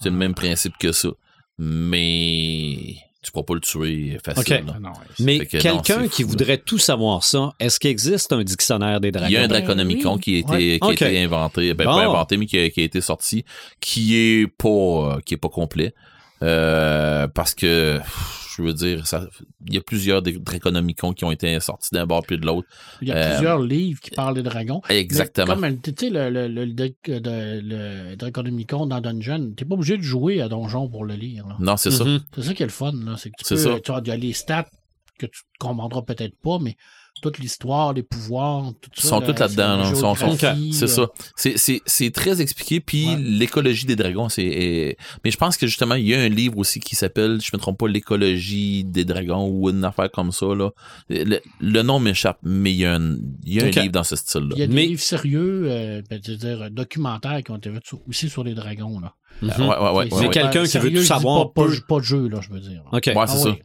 C'est 0.00 0.10
le 0.10 0.16
même 0.16 0.34
principe 0.34 0.76
que 0.78 0.90
ça. 0.92 1.10
Mais 1.58 2.96
tu 3.22 3.30
pourras 3.30 3.44
pas 3.44 3.54
le 3.54 3.60
tuer 3.60 4.18
facile. 4.24 4.40
Ok. 4.40 4.48
là. 4.66 4.72
Ah 4.76 4.80
non, 4.80 4.88
ouais, 4.90 4.94
c'est- 5.16 5.22
Mais 5.24 5.38
que 5.46 5.56
quelqu'un 5.58 6.08
qui 6.08 6.22
voudrait 6.24 6.58
tout 6.58 6.78
savoir 6.78 7.22
ça, 7.22 7.52
est-ce 7.60 7.78
qu'il 7.78 7.90
existe 7.90 8.32
un 8.32 8.42
dictionnaire 8.42 9.00
des 9.00 9.12
dragons? 9.12 9.28
Il 9.28 9.32
y 9.32 9.36
a 9.36 9.40
un 9.42 9.48
Ben 9.48 9.58
Draconomicon 9.60 10.14
oui. 10.14 10.20
qui 10.20 10.34
a 10.34 10.38
été, 10.38 10.52
Ouais. 10.52 10.78
qui 10.78 10.84
a 10.84 10.86
Ok. 10.88 11.02
été 11.02 11.22
inventé, 11.22 11.74
ben 11.74 11.84
Bon. 11.84 11.94
pas 11.94 12.02
inventé, 12.04 12.36
mais 12.36 12.46
qui 12.46 12.58
a, 12.58 12.68
qui 12.70 12.80
a 12.80 12.84
été 12.84 13.00
sorti, 13.00 13.44
qui 13.80 14.16
est 14.16 14.46
pas, 14.48 14.68
euh, 14.68 15.20
qui 15.24 15.34
est 15.34 15.38
pas 15.38 15.48
complet. 15.48 15.94
Euh, 16.42 17.28
parce 17.28 17.54
que, 17.54 17.98
pff, 17.98 18.41
je 18.56 18.62
veux 18.62 18.72
dire, 18.74 19.06
ça, 19.06 19.26
il 19.66 19.74
y 19.74 19.78
a 19.78 19.80
plusieurs 19.80 20.22
Draconomicons 20.22 21.12
qui 21.12 21.24
ont 21.24 21.30
été 21.30 21.58
sortis 21.60 21.90
d'un 21.92 22.06
bord 22.06 22.22
puis 22.26 22.38
de 22.38 22.46
l'autre. 22.46 22.68
Il 23.00 23.08
y 23.08 23.12
a 23.12 23.16
euh, 23.16 23.34
plusieurs 23.34 23.60
livres 23.60 24.00
qui 24.00 24.10
parlent 24.10 24.34
des 24.34 24.42
dragons. 24.42 24.80
Mais 24.88 24.98
Exactement. 24.98 25.54
Comme, 25.54 25.80
tu 25.80 25.92
sais, 25.98 26.10
le, 26.10 26.30
le, 26.30 26.48
le, 26.48 26.64
le, 26.64 26.72
de- 27.20 27.60
le 27.62 28.16
Draconomicon 28.16 28.86
dans 28.86 29.00
Dungeon, 29.00 29.52
t'es 29.56 29.64
pas 29.64 29.74
obligé 29.74 29.96
de 29.96 30.02
jouer 30.02 30.40
à 30.40 30.48
Donjon 30.48 30.88
pour 30.88 31.04
le 31.04 31.14
lire. 31.14 31.46
là. 31.46 31.56
Non, 31.60 31.76
c'est 31.76 31.90
ça. 31.90 32.04
Mhm. 32.04 32.20
C'est 32.34 32.42
ça 32.42 32.54
qui 32.54 32.62
est 32.62 32.66
le 32.66 32.72
fun, 32.72 32.92
là. 32.92 33.16
C'est 33.16 33.30
que 33.30 33.36
tu 33.38 33.44
peux, 33.48 33.56
ça. 33.56 33.80
tu 33.80 33.92
il 34.04 34.08
y 34.08 34.10
a 34.10 34.16
les 34.16 34.32
stats 34.32 34.68
que 35.18 35.26
tu 35.26 35.42
comprendras 35.58 36.02
peut-être 36.02 36.36
pas, 36.42 36.58
mais 36.60 36.76
toute 37.20 37.38
l'histoire, 37.38 37.92
les 37.92 38.02
pouvoirs, 38.02 38.72
tout 38.80 38.90
ça. 38.94 39.02
Ils 39.06 39.08
sont 39.10 39.20
tous 39.20 39.38
là-dedans, 39.38 39.90
Ils 39.90 39.96
sont- 39.96 40.14
C'est 40.16 40.84
euh, 40.84 40.86
ça. 40.88 41.06
C'est, 41.36 41.56
c'est, 41.56 41.80
c'est 41.86 42.10
très 42.10 42.40
expliqué. 42.40 42.80
Puis 42.80 43.06
Ouais. 43.06 43.16
l'écologie 43.18 43.86
des 43.86 43.94
dragons, 43.96 44.28
c'est. 44.28 44.42
est- 44.44 44.96
Mais 45.24 45.30
je 45.30 45.36
pense 45.36 45.56
que 45.56 45.66
justement, 45.66 45.94
il 45.94 46.06
y 46.08 46.14
a 46.14 46.20
un 46.20 46.28
livre 46.28 46.58
aussi 46.58 46.80
qui 46.80 46.96
s'appelle, 46.96 47.38
je 47.40 47.50
me 47.52 47.58
trompe 47.58 47.78
pas, 47.78 47.86
l'écologie 47.88 48.84
des 48.84 49.04
dragons 49.04 49.48
ou 49.48 49.70
une 49.70 49.84
affaire 49.84 50.10
comme 50.10 50.32
ça. 50.32 50.46
Là. 50.46 50.70
Le, 51.08 51.38
le 51.60 51.82
nom 51.82 52.00
m'échappe, 52.00 52.38
mais 52.42 52.72
il 52.72 52.78
y 52.78 52.86
a 52.86 52.94
un, 52.96 53.16
il 53.44 53.54
y 53.54 53.60
a 53.60 53.64
un 53.66 53.70
livre 53.70 53.92
dans 53.92 54.04
ce 54.04 54.16
style-là. 54.16 54.54
Il 54.56 54.58
y 54.60 54.62
a 54.62 54.66
des 54.66 54.74
Mais- 54.74 54.86
livres 54.86 55.00
sérieux, 55.00 55.64
euh, 55.68 56.02
ben, 56.10 56.18
dire, 56.18 56.70
documentaires 56.70 57.42
qui 57.44 57.50
ont 57.52 57.56
été 57.56 57.70
faits 57.70 57.82
aussi 58.08 58.28
sur 58.28 58.42
les 58.44 58.54
dragons. 58.54 58.98
Là. 59.00 59.14
Mhm. 59.40 59.48
Ouais, 59.60 59.66
ouais, 59.68 59.90
ouais. 59.92 60.06
C'est- 60.08 60.14
ouais, 60.14 60.20
Mais 60.22 60.26
ouais. 60.26 60.32
quelqu'un 60.32 60.64
qui 60.64 60.78
veut 60.78 60.92
tout 60.92 61.02
savoir 61.04 61.52
Pas, 61.52 61.62
pas, 61.62 61.68
peut- 61.68 61.80
pas 61.88 61.98
de 61.98 62.04
jeu, 62.04 62.28
là, 62.28 62.40
je 62.40 62.50
veux 62.50 62.60
dire. 62.60 62.82
OK. 62.92 62.92
Ouais, 62.92 63.02
c'est 63.14 63.18
Ah 63.18 63.26
ça. 63.26 63.56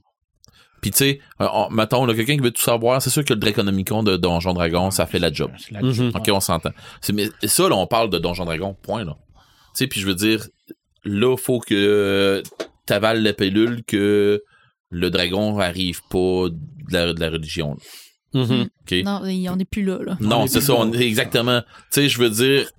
Puis 0.81 0.91
tu 0.91 0.97
sais, 0.97 1.19
euh, 1.41 1.47
on- 1.53 1.69
mettons, 1.69 2.05
là, 2.05 2.13
quelqu'un 2.13 2.35
qui 2.35 2.41
veut 2.43 2.51
tout 2.51 2.61
savoir, 2.61 3.01
c'est 3.01 3.09
sûr 3.09 3.25
que 3.25 3.33
le 3.33 3.39
Draconomicon 3.39 4.03
de 4.03 4.15
Donjon 4.17 4.53
Dragon, 4.53 4.91
ça 4.91 5.05
fait 5.05 5.19
la 5.19 5.31
job. 5.33 5.51
Mhm. 5.71 5.91
job, 5.91 6.11
Ok, 6.15 6.29
on 6.31 6.39
s'entend. 6.39 6.71
C'est- 7.01 7.13
Mais 7.13 7.29
ça, 7.43 7.67
là, 7.67 7.75
on 7.75 7.87
parle 7.87 8.09
de 8.09 8.17
Donjon 8.19 8.45
Dragon, 8.45 8.75
point, 8.81 9.03
là. 9.03 9.15
Tu 9.75 9.83
sais, 9.83 9.87
puis 9.87 9.99
je 10.01 10.05
veux 10.07 10.15
dire, 10.15 10.45
là, 11.03 11.35
faut 11.37 11.59
que 11.59 12.43
t'avales 12.85 13.21
la 13.23 13.33
pilule 13.33 13.83
que 13.85 14.41
le 14.89 15.09
dragon 15.09 15.59
arrive 15.59 16.01
pas 16.09 16.47
de 16.49 16.57
la, 16.93 17.13
de 17.13 17.19
la 17.19 17.29
religion. 17.29 17.75
là. 18.33 18.41
Mhm. 18.45 18.61
OK? 18.81 19.03
Non, 19.03 19.21
on 19.51 19.55
n'est 19.55 19.65
plus 19.65 19.83
là. 19.83 19.97
là. 20.05 20.17
Non, 20.19 20.41
On 20.41 20.45
est 20.45 20.47
c'est 20.47 20.61
ça, 20.61 20.73
on- 20.75 20.91
exactement. 20.93 21.61
Tu 21.61 21.67
sais, 21.91 22.09
je 22.09 22.19
veux 22.19 22.29
dire, 22.29 22.69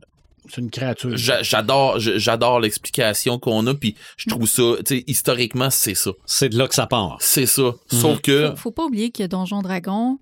C'est 0.48 0.60
une 0.60 0.70
créature. 0.70 1.16
j'a- 1.16 1.42
j'adore, 1.42 1.98
j'adore 1.98 2.60
l'explication 2.60 3.38
qu'on 3.38 3.66
a, 3.66 3.74
puis 3.74 3.94
je 4.16 4.28
trouve 4.28 4.46
ça, 4.48 4.62
tu 4.84 4.96
sais, 4.98 5.04
historiquement, 5.06 5.70
c'est 5.70 5.94
ça. 5.94 6.10
C'est 6.26 6.48
de 6.48 6.58
là 6.58 6.66
que 6.68 6.74
ça 6.74 6.86
part. 6.86 7.16
C'est 7.20 7.46
ça. 7.46 7.72
Sauf 7.90 8.20
que, 8.20 8.50
Faut, 8.50 8.56
faut 8.56 8.70
pas 8.72 8.84
oublier 8.84 9.10
que 9.10 9.26
Donjon 9.26 9.62
Dragon, 9.62 10.18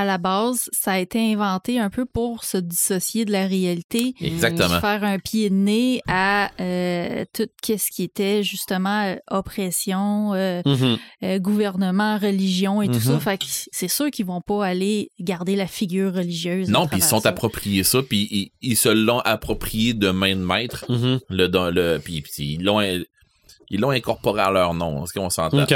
à 0.00 0.04
la 0.04 0.18
base, 0.18 0.68
ça 0.72 0.92
a 0.92 0.98
été 0.98 1.20
inventé 1.32 1.78
un 1.78 1.88
peu 1.90 2.04
pour 2.04 2.42
se 2.44 2.56
dissocier 2.56 3.24
de 3.24 3.30
la 3.32 3.46
réalité. 3.46 4.14
exactement. 4.20 4.80
Faire 4.80 5.04
un 5.04 5.18
pied 5.18 5.50
de 5.50 5.54
nez 5.54 6.00
à 6.08 6.50
euh, 6.60 7.24
tout 7.32 7.48
ce 7.64 7.90
qui 7.92 8.02
était 8.02 8.42
justement 8.42 9.02
euh, 9.04 9.16
oppression, 9.30 10.34
euh, 10.34 10.62
Mhm. 10.66 10.96
euh, 11.22 11.38
gouvernement, 11.38 12.18
religion 12.18 12.82
et 12.82 12.86
tout 12.88 12.94
Mhm. 12.94 13.00
ça. 13.00 13.20
Fait 13.20 13.38
que 13.38 13.44
c'est 13.46 13.88
sûr 13.88 14.10
qu'ils 14.10 14.26
vont 14.26 14.40
pas 14.40 14.66
aller 14.66 15.10
garder 15.20 15.54
la 15.56 15.66
figure 15.66 16.12
religieuse. 16.14 16.68
Non, 16.68 16.86
puis 16.88 16.98
ils 16.98 17.04
sont 17.04 17.20
ça. 17.20 17.28
appropriés 17.28 17.84
ça, 17.84 18.02
puis 18.02 18.28
ils, 18.30 18.50
ils 18.62 18.76
se 18.76 18.88
l'ont 18.88 19.20
approprié 19.20 19.94
de 19.94 20.10
main 20.10 20.34
de 20.34 20.40
maître. 20.44 20.84
Le, 21.28 21.46
dans 21.46 21.70
le, 21.70 21.98
puis, 22.02 22.24
ils 22.38 22.62
l'ont, 22.64 22.80
ils 22.80 23.80
l'ont 23.80 23.90
incorporé 23.90 24.40
à 24.42 24.50
leur 24.50 24.74
nom. 24.74 25.04
Est-ce 25.04 25.12
qu'on 25.12 25.30
s'entend? 25.30 25.62
OK. 25.62 25.74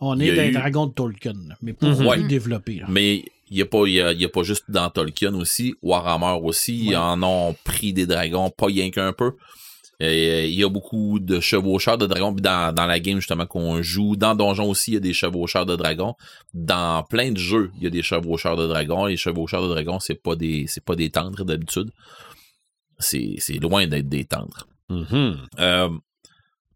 On 0.00 0.18
est 0.18 0.30
a 0.30 0.36
dans 0.36 0.42
les 0.42 0.48
eu- 0.48 0.52
dragons 0.52 0.86
de 0.86 0.92
Tolkien, 0.92 1.32
mais 1.62 1.72
plus 1.72 1.94
développé. 2.28 2.74
là. 2.80 2.86
Mais 2.88 3.24
il 3.50 3.58
y 3.58 3.62
a 3.62 3.66
pas, 3.66 3.86
y 3.86 4.00
a, 4.00 4.12
il 4.12 4.20
y 4.20 4.24
a 4.24 4.28
pas 4.28 4.42
juste 4.42 4.64
dans 4.68 4.88
Tolkien 4.90 5.34
aussi, 5.34 5.74
Warhammer 5.82 6.38
aussi, 6.42 6.86
ils 6.86 6.96
en 6.96 7.22
ont 7.22 7.54
pris 7.64 7.92
des 7.92 8.06
dragons, 8.06 8.50
pas 8.50 8.66
rien 8.66 8.90
qu'un 8.90 9.12
peu. 9.12 9.32
Et, 9.98 10.48
il 10.48 10.58
y 10.58 10.64
a 10.64 10.68
beaucoup 10.68 11.18
de 11.18 11.40
chevaucheurs 11.40 11.98
de 11.98 12.06
dragons 12.06 12.32
dans, 12.32 12.74
dans 12.74 12.86
la 12.86 13.00
game 13.00 13.16
justement 13.16 13.46
qu'on 13.46 13.82
joue. 13.82 14.16
Dans 14.16 14.34
Donjon 14.34 14.70
aussi, 14.70 14.92
il 14.92 14.94
y 14.94 14.96
a 14.96 15.00
des 15.00 15.12
chevaucheurs 15.12 15.66
de 15.66 15.76
dragons. 15.76 16.14
Dans 16.54 17.02
plein 17.02 17.32
de 17.32 17.38
jeux, 17.38 17.70
il 17.76 17.84
y 17.84 17.86
a 17.86 17.90
des 17.90 18.02
chevaucheurs 18.02 18.56
de 18.56 18.66
dragons. 18.66 19.04
Les 19.04 19.18
chevaucheurs 19.18 19.62
de 19.62 19.68
dragons, 19.68 20.00
c'est 20.00 20.14
pas 20.14 20.36
des 20.36 20.64
c'est 20.68 20.84
pas 20.84 20.96
des 20.96 21.10
tendres 21.10 21.44
d'habitude. 21.44 21.90
C'est, 22.98 23.34
c'est 23.38 23.58
loin 23.58 23.86
d'être 23.86 24.08
des 24.08 24.24
tendres. 24.24 24.66
Mhm. 24.88 25.36
Euh, 25.58 25.88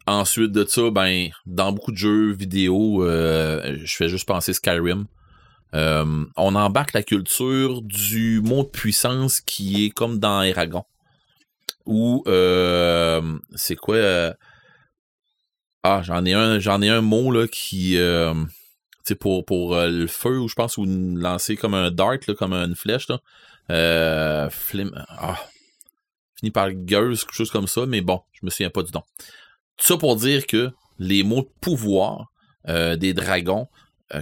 ensuite 0.07 0.53
de 0.53 0.64
ça, 0.64 0.91
ben, 0.91 1.31
dans 1.47 1.72
beaucoup 1.72 1.93
de 1.93 1.97
jeux 1.97 2.33
vidéo, 2.33 3.05
euh, 3.05 3.79
je 3.85 3.95
fais 3.95 4.09
juste 4.09 4.27
penser 4.27 4.53
Skyrim. 4.53 5.07
Euh, 5.75 6.25
on 6.37 6.55
embarque 6.55 6.93
la 6.93 7.03
culture 7.03 7.83
du 7.83 8.41
mot 8.41 8.62
de 8.62 8.68
puissance 8.68 9.41
qui 9.41 9.87
est 9.87 9.91
comme 9.91 10.18
dans 10.18 10.43
Eragon. 10.43 10.85
Ou 11.85 12.22
euh, 12.29 13.39
c'est 13.55 13.75
quoi 13.75 13.97
euh, 13.97 14.33
Ah, 15.83 16.01
j'en 16.05 16.25
ai 16.25 16.33
un, 16.33 16.61
j'en 16.61 16.81
ai 16.81 16.89
un 16.89 17.01
mot 17.01 17.47
qui 17.49 17.99
sais 19.05 19.14
pour 19.16 19.45
pour 19.45 19.77
le 19.77 20.07
feu 20.07 20.39
ou 20.39 20.49
je 20.49 20.55
pense 20.55 20.79
ou 20.79 20.87
lancer 20.87 21.57
comme 21.57 21.75
un 21.75 21.91
dart 21.91 22.18
comme 22.39 22.55
une 22.55 22.77
flèche 22.77 23.09
là. 23.09 23.20
Ah, 23.68 24.49
fini 26.37 26.51
par 26.53 26.70
gueuse, 26.72 27.25
quelque 27.25 27.35
chose 27.35 27.51
comme 27.51 27.66
ça, 27.66 27.85
mais 27.87 28.01
bon, 28.01 28.22
je 28.33 28.47
me 28.47 28.51
souviens 28.51 28.70
pas 28.70 28.83
du 28.83 28.93
nom. 28.93 29.03
Tout 29.77 29.87
ça 29.87 29.97
pour 29.97 30.16
dire 30.16 30.47
que 30.47 30.70
les 30.99 31.25
mots 31.25 31.43
de 31.43 31.51
pouvoir 31.61 32.31
des 32.66 33.12
dragons 33.12 33.66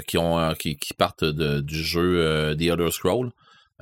qui 0.00 0.18
ont 0.18 0.38
euh, 0.38 0.54
qui, 0.54 0.76
partent 0.96 1.24
de- 1.24 1.60
du 1.60 1.82
jeu 1.82 2.20
euh, 2.20 2.54
The 2.54 2.62
Elder 2.62 2.90
Scroll, 2.90 3.30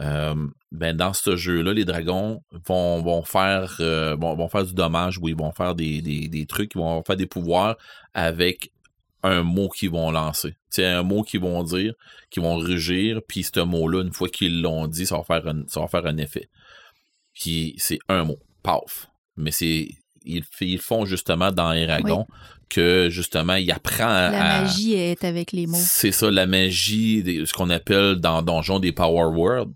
euh, 0.01 0.35
ben 0.73 0.97
dans 0.97 1.13
ce 1.13 1.37
jeu-là, 1.37 1.73
les 1.73 1.85
dragons 1.85 2.43
vont, 2.67 3.03
vont 3.03 3.23
faire 3.23 3.77
euh, 3.81 4.17
vont, 4.17 4.35
vont 4.35 4.49
faire 4.49 4.65
du 4.65 4.75
dommage 4.75 5.19
ou 5.19 5.29
ils 5.29 5.37
vont 5.37 5.53
faire 5.53 5.75
des, 5.75 6.01
des, 6.01 6.29
des 6.29 6.47
trucs, 6.47 6.75
ils 6.75 6.79
vont 6.79 7.03
faire 7.05 7.17
des 7.17 7.27
pouvoirs 7.27 7.77
avec 8.15 8.71
un 9.23 9.43
mot 9.43 9.69
qu'ils 9.69 9.91
vont 9.91 10.11
lancer. 10.11 10.55
C'est 10.71 10.87
un 10.87 11.03
mot 11.03 11.23
qu'ils 11.23 11.41
vont 11.41 11.63
dire, 11.63 11.93
qu'ils 12.31 12.43
vont 12.43 12.57
rugir, 12.57 13.21
puis 13.29 13.43
ce 13.43 13.61
mot-là, 13.61 14.03
une 14.03 14.13
fois 14.13 14.29
qu'ils 14.29 14.63
l'ont 14.63 14.87
dit, 14.87 15.05
ça 15.05 15.19
va 15.19 15.25
faire 15.25 15.47
un, 15.47 15.65
ça 15.67 15.81
va 15.81 15.89
faire 15.89 16.07
un 16.07 16.17
effet. 16.17 16.49
Puis 17.35 17.75
c'est 17.77 17.99
un 18.09 18.25
mot, 18.25 18.39
paf. 18.63 19.09
Mais 19.37 19.51
c'est 19.51 19.89
ils, 20.25 20.45
ils 20.61 20.79
font 20.81 21.05
justement 21.05 21.53
dans 21.53 21.73
Eragon 21.73 22.27
que 22.69 23.09
justement 23.11 23.55
il 23.55 23.71
apprend 23.73 24.09
à, 24.09 24.31
La 24.31 24.61
magie 24.63 24.95
est 24.95 25.25
avec 25.25 25.53
les 25.53 25.67
mots. 25.67 25.77
c'est 25.79 26.13
ça, 26.13 26.31
la 26.31 26.47
magie, 26.47 27.45
ce 27.45 27.53
qu'on 27.53 27.71
appelle 27.71 28.17
dans 28.17 28.43
Donjon 28.43 28.79
des 28.79 28.93
Power 28.93 29.35
World, 29.37 29.73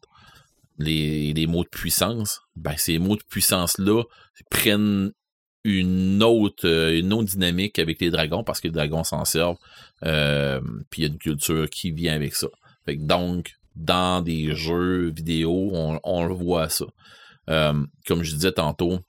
les, 0.79 1.33
les 1.33 1.47
mots 1.47 1.65
de 1.65 1.69
puissance. 1.69 2.41
Ben, 2.57 2.75
ces 2.77 2.99
mots 2.99 3.17
de 3.17 3.23
puissance-là 3.29 4.03
prennent 4.51 5.13
une 5.65 6.23
autre, 6.23 6.69
euh, 6.69 6.99
une 6.99 7.13
autre 7.13 7.31
dynamique 7.31 7.79
avec 7.79 8.01
les 8.01 8.11
dragons 8.11 8.45
parce 8.45 8.61
que 8.61 8.69
les 8.69 8.73
dragons 8.73 9.03
s'en 9.05 9.25
servent. 9.25 9.57
Euh, 10.05 10.61
Puis 10.91 11.03
il 11.03 11.05
y 11.05 11.09
a 11.09 11.13
une 11.13 11.19
culture 11.19 11.69
qui 11.71 11.91
vient 11.91 12.15
avec 12.15 12.35
ça. 12.35 12.49
Fait 12.85 12.97
que 12.97 13.03
donc, 13.03 13.55
dans 13.75 14.21
des 14.21 14.55
jeux 14.55 15.11
vidéo, 15.11 15.71
on, 15.73 15.99
on 16.05 16.27
le 16.27 16.35
voit 16.35 16.69
ça. 16.69 16.85
Euh, 17.49 17.85
comme 18.07 18.23
je 18.23 18.35
disais 18.35 18.53
tantôt, 18.53 19.01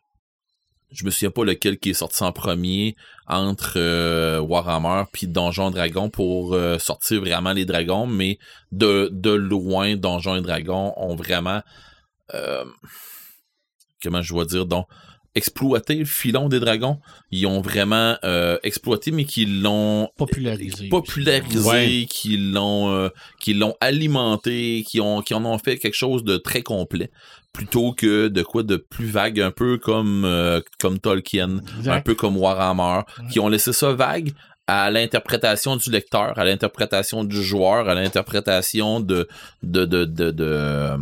je 0.92 1.04
me 1.06 1.10
souviens 1.10 1.32
pas 1.32 1.44
lequel 1.44 1.78
qui 1.78 1.90
est 1.90 1.94
sorti 1.94 2.24
en 2.24 2.32
premier 2.32 2.96
entre 3.28 3.74
euh, 3.78 4.40
Warhammer 4.40 5.04
puis 5.12 5.28
Donjon 5.28 5.72
Dragon 5.72 6.10
pour 6.10 6.54
euh, 6.54 6.78
sortir 6.80 7.20
vraiment 7.22 7.54
les 7.54 7.66
dragons, 7.66 8.08
mais 8.08 8.38
de, 8.72 9.10
de 9.12 9.32
loin, 9.32 9.96
Donjon 9.96 10.36
et 10.38 10.42
Dragon 10.42 10.94
ont 10.98 11.16
vraiment 11.16 11.62
euh, 12.34 12.64
comment 14.02 14.22
je 14.22 14.34
dois 14.34 14.46
dire 14.46 14.66
donc 14.66 14.86
exploité 15.38 15.96
le 15.96 16.06
filon 16.06 16.48
des 16.48 16.62
dragons. 16.62 17.00
Ils 17.30 17.46
ont 17.46 17.60
vraiment 17.60 18.16
exploité, 18.64 19.12
mais 19.12 19.26
qu'ils 19.26 19.62
l'ont 19.62 20.08
Popularisé. 20.18 20.88
popularisé, 20.88 21.68
Ouais. 21.70 22.06
qu'ils 22.10 22.54
l'ont 22.54 23.10
qu'ils 23.42 23.60
l'ont 23.60 23.76
alimenté, 23.82 24.86
qui 24.88 25.02
ont 25.02 25.22
qui 25.22 25.34
en 25.34 25.44
ont 25.44 25.58
fait 25.58 25.78
quelque 25.78 25.96
chose 25.96 26.24
de 26.24 26.38
très 26.38 26.62
complet 26.62 27.12
plutôt 27.56 27.94
que 27.94 28.28
de 28.28 28.42
quoi 28.44 28.64
de 28.64 28.76
plus 28.78 29.06
vague 29.08 29.40
un 29.40 29.52
peu 29.52 29.78
comme 29.78 30.26
euh, 30.26 30.62
comme 30.80 31.00
Tolkien, 31.00 31.60
Exact. 31.78 31.92
un 31.94 32.02
peu 32.02 32.16
comme 32.16 32.38
Warhammer, 32.38 33.04
Ouais. 33.20 33.28
qui 33.32 33.40
ont 33.40 33.48
laissé 33.50 33.74
ça 33.74 33.94
vague 33.94 34.32
à 34.68 34.90
l'interprétation 34.92 35.76
du 35.76 35.90
lecteur, 35.92 36.38
à 36.40 36.44
l'interprétation 36.46 37.24
du 37.24 37.42
joueur, 37.44 37.88
à 37.88 37.94
l'interprétation 37.96 39.00
de 39.00 39.28
de 39.64 39.86
de 39.86 40.06
de, 40.06 40.32
de, 40.32 40.44
euh, 40.46 40.98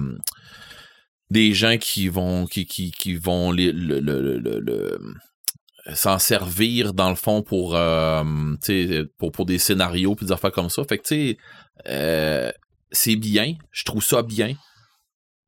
des 1.30 1.54
gens 1.54 1.78
qui 1.78 2.08
vont 2.10 2.46
qui 2.46 2.66
qui 2.66 2.92
qui 2.92 3.16
vont 3.16 3.52
les- 3.52 3.72
le 3.72 4.00
le 4.00 4.38
le, 4.40 5.00
s'en 5.96 6.18
servir 6.20 6.94
dans 6.94 7.10
le 7.10 7.16
fond 7.16 7.42
pour 7.42 7.76
euh, 7.76 8.24
pour 9.18 9.32
pour 9.32 9.46
des 9.46 9.58
scénarios 9.58 10.16
puis 10.16 10.26
des 10.26 10.32
affaires 10.32 10.52
comme 10.52 10.70
ça. 10.70 10.84
Fait 10.88 10.98
que 10.98 11.04
tu 11.08 11.38
sais 11.86 12.54
c'est 12.96 13.16
bien, 13.16 13.56
je 13.72 13.84
trouve 13.86 14.04
ça 14.04 14.22
bien, 14.22 14.54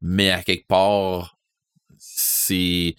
mais 0.07 0.29
à 0.29 0.43
quelque 0.43 0.67
part 0.67 1.35
c'est 1.97 2.95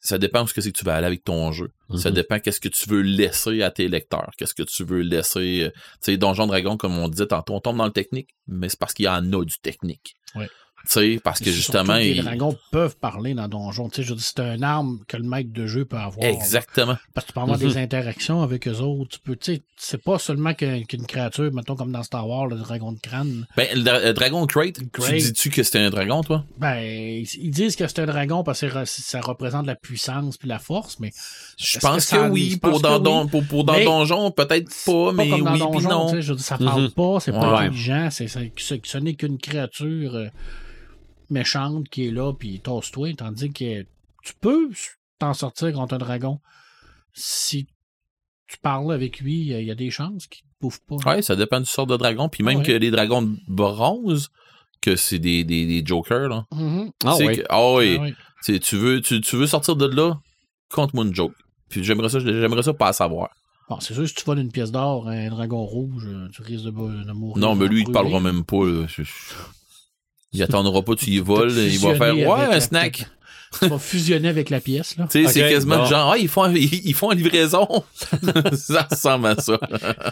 ça 0.00 0.18
dépend 0.18 0.42
où 0.42 0.46
ce 0.48 0.54
que 0.54 0.60
c'est 0.60 0.72
que 0.72 0.78
tu 0.78 0.84
vas 0.84 0.96
aller 0.96 1.06
avec 1.06 1.22
ton 1.22 1.52
jeu. 1.52 1.70
Ça 1.96 2.08
Mhm. 2.08 2.14
dépend 2.16 2.40
qu'est-ce 2.40 2.58
que 2.60 2.68
tu 2.68 2.88
veux 2.88 3.02
laisser 3.02 3.62
à 3.62 3.70
tes 3.70 3.86
lecteurs, 3.88 4.30
qu'est-ce 4.36 4.54
que 4.54 4.62
tu 4.64 4.82
veux 4.82 5.02
laisser. 5.02 5.64
euh, 5.64 5.70
Tu 5.70 6.12
sais, 6.12 6.16
Donjon 6.16 6.46
Dragon, 6.48 6.76
comme 6.76 6.98
on 6.98 7.08
disait 7.08 7.26
tantôt, 7.26 7.54
on 7.54 7.60
tombe 7.60 7.76
dans 7.76 7.84
le 7.86 7.92
technique, 7.92 8.30
mais 8.48 8.68
c'est 8.68 8.78
parce 8.78 8.94
qu'il 8.94 9.04
y 9.04 9.08
en 9.08 9.32
a 9.32 9.44
du 9.44 9.58
technique. 9.62 10.14
Ouais. 10.34 10.48
Tu 10.84 10.90
sais, 10.92 11.20
parce 11.22 11.40
que 11.40 11.50
justement, 11.50 11.94
les 11.94 12.14
dragons 12.22 12.56
peuvent 12.70 12.96
parler 12.96 13.34
dans 13.34 13.48
Donjon. 13.48 13.88
Tu 13.88 14.02
sais, 14.02 14.08
je 14.08 14.14
c'est 14.18 14.40
un 14.40 14.62
arme 14.62 14.98
que 15.06 15.16
le 15.16 15.22
maître 15.22 15.50
de 15.52 15.66
jeu 15.66 15.84
peut 15.84 15.96
avoir. 15.96 16.26
exactement. 16.26 16.96
Parce 17.14 17.26
que 17.26 17.32
tu 17.32 17.34
peux 17.34 17.40
avoir 17.40 17.58
Mhm. 17.58 17.68
des 17.68 17.76
interactions 17.78 18.42
avec 18.42 18.66
eux 18.68 18.78
autres. 18.78 19.10
Tu 19.10 19.18
peux, 19.20 19.36
tu 19.36 19.54
sais, 19.56 19.62
c'est 19.76 20.02
pas 20.02 20.18
seulement 20.18 20.54
qu'une 20.54 21.06
créature, 21.06 21.52
mettons 21.52 21.76
comme 21.76 21.92
dans 21.92 22.02
Star 22.02 22.26
Wars, 22.28 22.46
le 22.46 22.56
dragon 22.56 22.92
de 22.92 22.98
crâne. 23.00 23.46
Ben, 23.56 23.68
le 23.74 23.82
dra- 23.82 24.12
Dragon 24.12 24.46
Crate, 24.46 24.78
Crate. 24.92 25.10
tu 25.10 25.18
dis-tu 25.18 25.50
que 25.50 25.62
c'était 25.62 25.78
un 25.78 25.90
dragon, 25.90 26.22
toi? 26.22 26.44
Ben, 26.58 26.78
ils 26.82 27.50
disent 27.50 27.76
que 27.76 27.86
c'est 27.86 28.00
un 28.00 28.06
dragon 28.06 28.42
parce 28.44 28.60
que 28.60 28.84
ça 28.84 29.20
représente 29.20 29.66
la 29.66 29.74
puissance 29.76 30.36
puis 30.36 30.48
la 30.48 30.58
force, 30.58 30.98
mais 31.00 31.12
Je 31.58 31.78
pense 31.78 32.06
que 32.10 32.28
oui. 32.28 32.56
Pour 32.56 32.80
dans, 32.80 32.98
que 32.98 33.04
don- 33.04 33.24
oui. 33.24 33.30
pour, 33.30 33.44
pour 33.46 33.64
dans 33.64 33.74
Mais- 33.74 33.84
Donjon, 33.84 34.30
peut-être 34.30 34.70
pas, 34.86 35.12
mais 35.12 35.28
pas 35.28 35.36
comme 35.36 35.44
dans 35.44 35.52
oui, 35.52 35.58
Donjon, 35.84 35.88
non. 36.14 36.20
je 36.20 36.34
ça 36.34 36.58
parle 36.58 36.82
Mhm. 36.84 36.90
pas, 36.90 37.20
c'est 37.20 37.32
pas 37.32 37.52
Ouais. 37.54 37.66
intelligent, 37.66 38.08
c'est, 38.10 38.28
c'est- 38.28 38.52
ce, 38.56 38.74
ce 38.82 38.98
n'est 38.98 39.14
qu'une 39.14 39.38
créature 39.38 40.14
euh, 40.16 40.26
méchante 41.32 41.88
qui 41.88 42.06
est 42.06 42.10
là, 42.10 42.32
puis 42.32 42.60
tosse-toi, 42.60 43.14
tandis 43.14 43.52
que 43.52 43.82
tu 44.22 44.32
peux 44.40 44.70
t'en 45.18 45.34
sortir 45.34 45.72
contre 45.72 45.94
un 45.94 45.98
dragon. 45.98 46.40
Si 47.12 47.66
tu 48.48 48.58
parles 48.58 48.92
avec 48.92 49.20
lui, 49.20 49.40
il 49.40 49.64
y 49.64 49.70
a- 49.70 49.74
des 49.74 49.90
chances 49.90 50.26
qu'il 50.26 50.42
te 50.42 50.48
bouffe 50.60 50.80
pas. 50.80 50.96
Ouais, 51.10 51.22
ça 51.22 51.36
dépend 51.36 51.58
du 51.60 51.66
sort 51.66 51.86
de 51.86 51.96
dragon. 51.96 52.28
Puis 52.28 52.42
même 52.44 52.58
Ouais. 52.58 52.64
que 52.64 52.72
les 52.72 52.90
dragons 52.90 53.22
de 53.22 53.36
bronze, 53.48 54.30
que 54.80 54.96
c'est 54.96 55.18
des, 55.18 55.44
des, 55.44 55.66
des 55.66 55.84
jokers, 55.86 56.28
là. 56.28 56.46
Mhm. 56.52 56.90
Ah 57.04 57.16
oui. 57.18 57.36
que- 57.36 57.44
ah 57.48 57.72
oui. 57.74 57.96
Ah 57.98 58.02
oui. 58.46 58.60
Tu 58.60 58.76
veux, 58.76 59.00
tu, 59.00 59.20
tu 59.20 59.36
veux 59.36 59.46
sortir 59.46 59.76
de 59.76 59.86
là, 59.86 60.20
compte-moi 60.70 61.04
une 61.04 61.14
joke. 61.14 61.34
Puis 61.68 61.82
j'aimerais 61.84 62.08
ça, 62.08 62.18
j'aimerais 62.18 62.62
ça 62.62 62.74
pas 62.74 62.88
à 62.88 62.92
savoir. 62.92 63.30
Bon, 63.70 63.78
c'est 63.80 63.94
sûr, 63.94 64.06
si 64.06 64.14
tu 64.14 64.24
voles 64.24 64.40
une 64.40 64.50
pièce 64.50 64.72
d'or, 64.72 65.08
un 65.08 65.30
dragon 65.30 65.64
rouge, 65.64 66.04
euh, 66.06 66.28
tu 66.34 66.42
risques 66.42 66.64
de, 66.64 66.70
de 66.70 67.12
mourir. 67.12 67.38
Non, 67.38 67.54
mais 67.54 67.68
lui, 67.68 67.80
il 67.82 67.86
te 67.86 67.92
parlera 67.92 68.20
même 68.20 68.44
pas. 68.44 68.66
là. 68.66 68.86
Je- 70.32 70.38
je- 70.38 70.40
Il 70.40 70.42
attendra 70.42 70.82
pas, 70.82 70.94
tu 70.94 71.10
y 71.10 71.18
voles, 71.18 71.50
il 71.52 71.78
va 71.78 71.94
fusionner 71.94 71.98
faire 71.98 72.14
Ouais, 72.30 72.54
un 72.56 72.60
snack. 72.60 73.06
Tu 73.60 73.68
vas 73.68 73.78
fusionner 73.78 74.28
avec 74.28 74.48
la 74.48 74.60
pièce, 74.62 74.96
là. 74.96 75.06
Tu 75.10 75.26
sais, 75.26 75.30
c'est 75.30 75.40
quasiment 75.50 75.76
bon. 75.76 75.82
du 75.84 75.90
genre, 75.90 76.12
ah, 76.12 76.16
ils 76.16 76.26
font, 76.28 76.50
ils, 76.54 76.86
ils 76.86 76.94
font 76.94 77.12
une 77.12 77.18
livraison. 77.18 77.68
ça 78.54 78.88
ressemble 78.90 79.26
à 79.26 79.36
ça. 79.36 79.60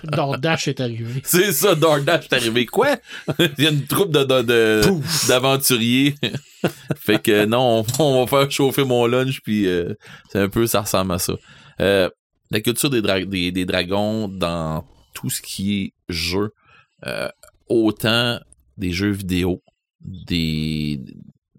Dordash 0.05 0.69
est 0.69 0.79
arrivé. 0.81 1.23
C'est 1.25 1.53
ça, 1.53 1.75
DoorDash 1.75 2.27
est 2.27 2.33
arrivé. 2.35 2.67
Quoi? 2.67 2.97
Il 3.59 3.65
y 3.65 3.67
a 3.67 3.71
une 3.71 3.87
troupe 3.87 4.13
de, 4.13 4.25
de- 4.25 4.43
de- 4.43 4.83
d'aventuriers. 5.29 6.15
fait 6.97 7.23
que 7.23 7.47
non, 7.47 7.83
on, 7.99 8.03
on 8.05 8.25
va 8.25 8.27
faire 8.27 8.51
chauffer 8.51 8.85
mon 8.85 9.07
lunch, 9.07 9.41
puis 9.43 9.67
euh, 9.67 9.95
c'est 10.31 10.39
un 10.41 10.51
peu, 10.51 10.67
ça 10.67 10.83
ressemble 10.83 11.13
à 11.13 11.19
ça. 11.19 11.33
Euh, 11.81 12.11
la 12.51 12.61
culture 12.61 12.91
des, 12.91 13.01
dra- 13.01 13.25
des, 13.25 13.53
des 13.53 13.65
dragons 13.65 14.29
dans 14.29 14.85
tout 15.15 15.31
ce 15.31 15.41
qui 15.41 15.81
est 15.83 15.93
jeu, 16.11 16.51
euh, 17.07 17.29
autant 17.71 18.39
des 18.77 18.93
jeux 18.93 19.13
vidéo, 19.13 19.63
des 20.01 21.01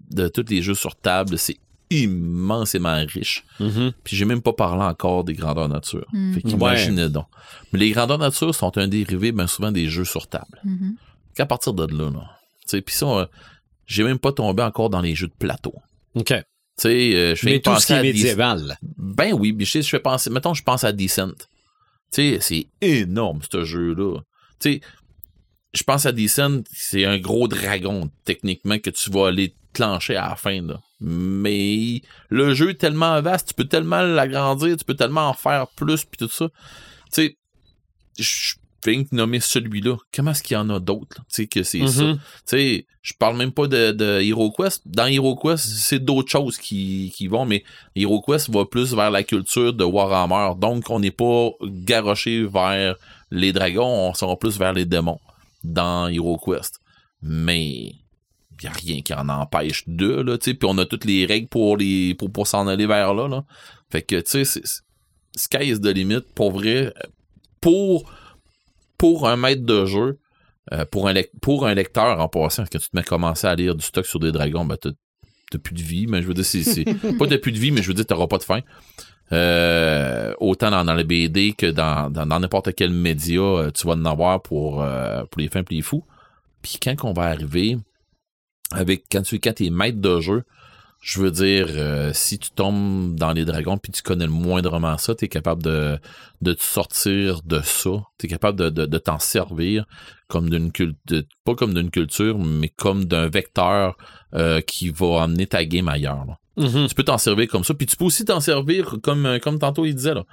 de 0.10 0.28
tous 0.28 0.46
les 0.50 0.62
jeux 0.62 0.74
sur 0.74 0.96
table, 0.96 1.38
c'est 1.38 1.58
immensément 1.92 3.04
riche. 3.06 3.44
Mhm. 3.60 3.92
Puis 4.04 4.16
j'ai 4.16 4.26
même 4.26 4.42
pas 4.42 4.54
parlé 4.54 4.84
encore 4.84 5.24
des 5.24 5.34
grandeurs 5.34 5.68
nature. 5.68 6.08
Mm. 6.14 6.34
Fait 6.34 6.42
qu'imaginez 6.42 7.10
donc. 7.10 7.28
Mais 7.72 7.80
les 7.80 7.92
grandeurs 7.92 8.18
nature 8.18 8.56
sont 8.56 8.78
un 8.78 8.88
dérivé 8.88 9.32
bien 9.32 9.48
souvent 9.48 9.72
des 9.72 9.88
jeux 9.88 10.06
sur 10.06 10.28
table. 10.28 10.60
Mhm. 10.64 10.96
Qu'à 11.36 11.46
partir 11.46 11.74
de 11.74 11.86
là, 11.86 12.10
là. 12.10 12.30
Tu 12.62 12.78
sais, 12.78 12.82
puis 12.82 12.96
ça, 12.96 13.06
euh, 13.08 13.26
j'ai 13.86 14.04
même 14.04 14.20
pas 14.20 14.32
tombé 14.32 14.64
encore 14.64 14.90
dans 14.90 15.02
les 15.02 15.16
jeux 15.16 15.28
de 15.28 15.34
plateau. 15.38 15.74
OK. 16.16 16.28
Tu 16.28 16.44
sais, 16.78 17.16
euh, 17.16 17.36
je 17.36 17.42
fais 17.42 17.52
Mais 17.52 17.60
tout 17.60 17.72
ce 17.72 17.76
penser 17.76 18.02
qui 18.02 18.08
est 18.08 18.36
des-. 18.36 18.76
Ben 18.98 19.34
oui, 19.34 19.52
mais 19.52 19.66
je 19.66 19.82
fais 19.82 20.00
penser. 20.00 20.30
Mettons, 20.30 20.54
je 20.54 20.64
pense 20.64 20.84
à 20.84 20.94
Descent. 20.94 21.34
Tu 22.12 22.38
sais, 22.38 22.38
c'est 22.40 22.68
énorme, 22.82 23.42
ce 23.50 23.64
jeu-là. 23.64 24.20
Tu 24.60 24.74
sais, 24.74 24.82
je 25.74 25.84
pense 25.84 26.06
à 26.06 26.12
Descent, 26.12 26.62
c'est 26.74 27.06
un 27.06 27.18
gros 27.18 27.48
dragon, 27.48 28.10
techniquement, 28.26 28.80
que 28.80 28.90
tu 28.90 29.10
vas 29.10 29.28
aller 29.28 29.54
clencher 29.74 30.16
à 30.16 30.30
la 30.30 30.36
fin, 30.36 30.62
là. 30.62 30.82
Mais 31.00 32.02
le 32.30 32.54
jeu 32.54 32.72
est 32.72 32.80
tellement 32.80 33.20
vaste, 33.22 33.50
tu 33.50 33.54
peux 33.54 33.66
tellement 33.66 34.02
l'agrandir, 34.02 34.78
tu 34.78 34.86
peux 34.86 34.96
tellement 34.96 35.30
en 35.30 35.34
faire 35.34 35.68
plus, 35.76 36.04
puis 36.04 36.18
tout 36.18 36.32
ça. 36.32 36.50
Tu 37.12 37.12
sais, 37.12 37.38
je 38.20 38.56
viens 38.86 39.02
de 39.02 39.08
nommer 39.12 39.40
celui-là. 39.40 39.96
Comment 40.14 40.32
est-ce 40.32 40.44
qu'il 40.44 40.56
y 40.56 40.60
en 40.60 40.70
a 40.70 40.80
d'autres? 40.80 41.18
Tu 41.18 41.24
sais, 41.30 41.48
que 41.48 41.64
c'est 41.64 41.88
ça. 41.88 42.04
Mhm. 42.04 42.16
Tu 42.16 42.22
sais, 42.46 42.86
je 43.02 43.14
parle 43.18 43.38
même 43.38 43.52
pas 43.52 43.68
de, 43.68 43.92
de 43.92 44.22
HeroQuest. 44.22 44.84
Dans 44.86 45.08
HeroQuest, 45.08 45.66
c'est 45.66 46.04
d'autres 46.04 46.30
choses 46.30 46.58
qui, 46.58 47.12
qui 47.16 47.28
vont, 47.28 47.46
mais 47.46 47.64
HeroQuest 47.96 48.50
va 48.52 48.66
plus 48.66 48.94
vers 48.94 49.10
la 49.10 49.24
culture 49.24 49.74
de 49.74 49.84
Warhammer. 49.84 50.60
Donc, 50.60 50.90
on 50.90 51.00
n'est 51.00 51.12
pas 51.12 51.50
garoché 51.64 52.44
vers 52.44 52.96
les 53.32 53.54
dragons, 53.54 54.10
on 54.10 54.14
sera 54.14 54.38
plus 54.38 54.60
vers 54.60 54.74
les 54.74 54.86
démons 54.86 55.20
dans 55.64 56.08
HeroQuest. 56.08 56.80
Mais 57.22 57.94
il 58.62 58.68
a 58.68 58.72
rien 58.72 59.02
qui 59.02 59.14
en 59.14 59.28
empêche 59.30 59.84
d'eux, 59.88 60.24
là, 60.24 60.38
tu 60.38 60.52
sais, 60.52 60.54
puis 60.54 60.68
on 60.70 60.78
a 60.78 60.86
toutes 60.86 61.06
les 61.06 61.26
règles 61.26 61.48
pour 61.48 61.78
les 61.78 62.16
pour, 62.16 62.32
pour 62.32 62.48
s'en 62.48 62.68
aller 62.68 62.86
vers 62.86 63.14
là, 63.14 63.28
là. 63.28 63.44
Fait 63.90 64.02
que, 64.02 64.22
tu 64.22 64.46
sais, 64.46 64.62
sky 65.36 65.70
is 65.72 65.80
the 65.80 65.88
limit, 65.88 66.22
pour 66.36 66.52
vrai, 66.52 66.94
pour, 67.60 68.12
pour 68.98 69.28
un 69.28 69.36
maître 69.36 69.64
de 69.64 69.86
jeu, 69.86 70.20
euh, 70.72 70.86
pour, 70.86 71.08
un 71.08 71.16
pour 71.42 71.66
un 71.66 71.74
lecteur 71.74 72.20
en 72.20 72.28
passant, 72.28 72.66
que 72.66 72.78
tu 72.78 72.90
te 72.90 72.96
mets 72.96 73.02
à 73.02 73.04
commencer 73.04 73.48
à 73.48 73.56
lire 73.56 73.76
du 73.76 73.84
stock 73.84 74.06
sur 74.06 74.20
des 74.20 74.32
dragons, 74.32 74.66
ben 74.66 74.78
t'as 74.78 75.60
plus 75.60 75.76
de 75.76 75.82
vie, 75.82 76.08
mais 76.08 76.22
je 76.22 76.28
veux 76.28 76.34
dire, 76.34 76.46
c'est 76.46 76.86
pas 77.18 77.28
t'as 77.28 77.38
plus 77.38 77.52
de 77.52 77.60
vie, 77.60 77.72
mais 77.72 77.82
je 77.82 77.88
veux 77.88 77.94
dire, 77.94 78.06
t'auras 78.06 78.28
pas 78.28 78.38
de 78.38 78.44
fin. 78.44 78.62
Euh, 79.34 80.34
autant 80.40 80.72
dans, 80.72 80.84
dans 80.84 80.94
le 80.94 81.04
BD 81.04 81.54
que 81.54 81.68
dans, 81.68 82.10
dans, 82.10 82.40
n'importe 82.40 82.74
quel 82.76 82.92
média, 82.92 83.40
euh, 83.40 83.72
tu 83.72 83.88
vas 83.88 83.94
en 83.94 84.06
avoir 84.06 84.42
pour, 84.42 84.82
euh, 84.84 85.24
pour 85.32 85.40
les 85.40 85.48
fins 85.48 85.62
et 85.62 85.74
les 85.76 85.82
fous. 85.82 86.04
Puis 86.62 86.78
quand 86.82 86.96
on 87.04 87.14
va 87.14 87.24
arriver 87.24 87.78
avec 88.72 89.06
quand 89.12 89.22
tu 89.22 89.40
quand 89.40 89.54
t'es 89.54 89.70
maître 89.70 90.00
de 90.00 90.20
jeu, 90.20 90.44
je 91.02 91.20
veux 91.20 91.32
dire, 91.32 91.68
euh, 91.70 92.12
si 92.14 92.38
tu 92.38 92.52
tombes 92.52 93.16
dans 93.16 93.32
les 93.32 93.44
dragons 93.44 93.78
puis 93.78 93.92
tu 93.92 94.04
connais 94.04 94.26
le 94.26 94.32
moindrement 94.32 94.98
ça, 94.98 95.16
t'es 95.16 95.28
capable 95.28 95.64
de, 95.64 95.98
de 96.42 96.54
te 96.54 96.62
sortir 96.62 97.42
de 97.44 97.62
ça. 97.62 98.04
T'es 98.18 98.28
capable 98.28 98.60
de, 98.60 98.70
de, 98.70 98.86
de 98.86 98.98
t'en 98.98 99.18
servir 99.18 99.86
comme 100.28 100.50
d'une 100.50 100.72
culture, 100.72 101.24
pas 101.44 101.56
comme 101.56 101.74
d'une 101.74 101.90
culture, 101.90 102.38
mais 102.38 102.70
comme 102.70 103.06
d'un 103.06 103.30
vecteur 103.30 103.98
euh, 104.34 104.62
qui 104.62 104.90
va 104.90 105.24
amener 105.24 105.48
ta 105.48 105.66
game 105.66 105.88
ailleurs. 105.90 106.26
là. 106.26 106.38
Mhm. 106.58 106.88
Tu 106.88 106.96
peux 106.96 107.04
t'en 107.04 107.18
servir 107.18 107.48
comme 107.48 107.64
ça. 107.64 107.74
Puis 107.74 107.86
tu 107.86 107.96
peux 107.96 108.06
aussi 108.06 108.26
t'en 108.26 108.40
servir 108.40 108.98
comme, 109.02 109.26
euh, 109.26 109.40
comme 109.40 109.58
tantôt 109.60 109.86
il 109.86 109.96
disait 109.96 110.14
là, 110.14 110.26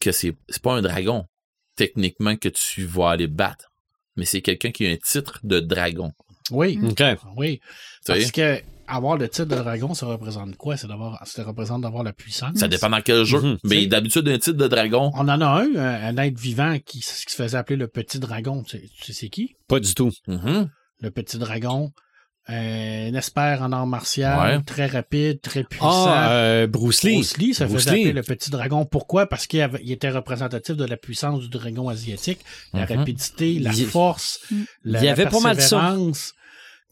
que 0.00 0.10
c'est 0.12 0.34
c'est 0.48 0.62
pas 0.62 0.74
un 0.74 0.82
dragon 0.82 1.26
techniquement 1.76 2.36
que 2.36 2.48
tu 2.48 2.84
vas 2.84 3.10
aller 3.10 3.28
battre, 3.28 3.66
mais 4.16 4.24
c'est 4.24 4.42
quelqu'un 4.42 4.70
qui 4.72 4.86
a 4.86 4.90
un 4.90 4.96
titre 4.96 5.38
de 5.42 5.60
dragon. 5.60 6.12
Oui, 6.50 6.78
OK. 6.84 7.02
oui. 7.36 7.60
Parce 8.06 8.30
que 8.32 8.60
avoir 8.88 9.16
le 9.16 9.28
titre 9.28 9.46
de 9.46 9.54
dragon, 9.54 9.94
ça 9.94 10.06
représente 10.06 10.56
quoi? 10.56 10.76
C'est 10.76 10.88
d'avoir, 10.88 11.24
ça 11.26 11.44
représente 11.44 11.80
d'avoir 11.82 12.02
la 12.02 12.12
puissance? 12.12 12.58
Ça 12.58 12.68
dépend 12.68 12.90
dans 12.90 13.00
quel 13.00 13.24
jeu. 13.24 13.40
Mhm. 13.40 13.58
Mais 13.64 13.86
d'habitude, 13.86 14.28
un 14.28 14.38
titre 14.38 14.58
de 14.58 14.68
dragon, 14.68 15.12
On 15.14 15.20
en 15.28 15.40
a 15.40 15.46
un, 15.46 15.74
un, 15.76 16.16
un 16.16 16.16
être 16.18 16.38
vivant 16.38 16.76
qui, 16.84 16.98
qui 17.00 17.02
se 17.02 17.36
faisait 17.36 17.56
appeler 17.56 17.76
le 17.76 17.86
petit 17.88 18.18
dragon. 18.18 18.62
Tu 18.64 18.78
sais, 18.78 18.88
tu 18.98 19.04
sais 19.04 19.12
c'est 19.12 19.28
qui? 19.30 19.54
Pas 19.68 19.80
du 19.80 19.94
tout. 19.94 20.10
mhm, 20.26 20.68
Le 21.00 21.10
petit 21.10 21.38
dragon. 21.38 21.90
Un 22.48 23.14
expert 23.14 23.62
en 23.62 23.70
art 23.70 23.86
martial, 23.86 24.56
Ouais. 24.58 24.62
très 24.64 24.86
rapide, 24.86 25.40
très 25.40 25.62
puissant. 25.62 26.06
Ah, 26.08 26.32
euh, 26.32 26.66
Bruce 26.66 27.04
Lee. 27.04 27.14
Bruce 27.14 27.36
Lee 27.36 27.54
se 27.54 27.62
Bruce 27.64 27.84
faisait 27.84 27.94
Lee. 27.94 28.00
appeler 28.00 28.12
le 28.14 28.22
petit 28.22 28.50
dragon. 28.50 28.84
Pourquoi? 28.84 29.26
Parce 29.28 29.46
qu'il 29.46 29.60
avait- 29.60 29.80
il 29.84 29.92
était 29.92 30.10
représentatif 30.10 30.76
de 30.76 30.84
la 30.84 30.96
puissance 30.96 31.40
du 31.40 31.48
dragon 31.48 31.88
asiatique, 31.88 32.40
la 32.72 32.84
Mhm. 32.86 32.98
rapidité, 32.98 33.58
la 33.60 33.70
Il- 33.72 33.86
force, 33.86 34.40
Mm. 34.50 34.62
la, 34.84 34.98
Il 34.98 35.04
y 35.04 35.08
avait 35.08 35.24
la 35.24 35.30
pas 35.30 35.40
mal 35.40 35.56
de 35.56 35.60
ça. 35.60 35.94
sais, 35.96 36.32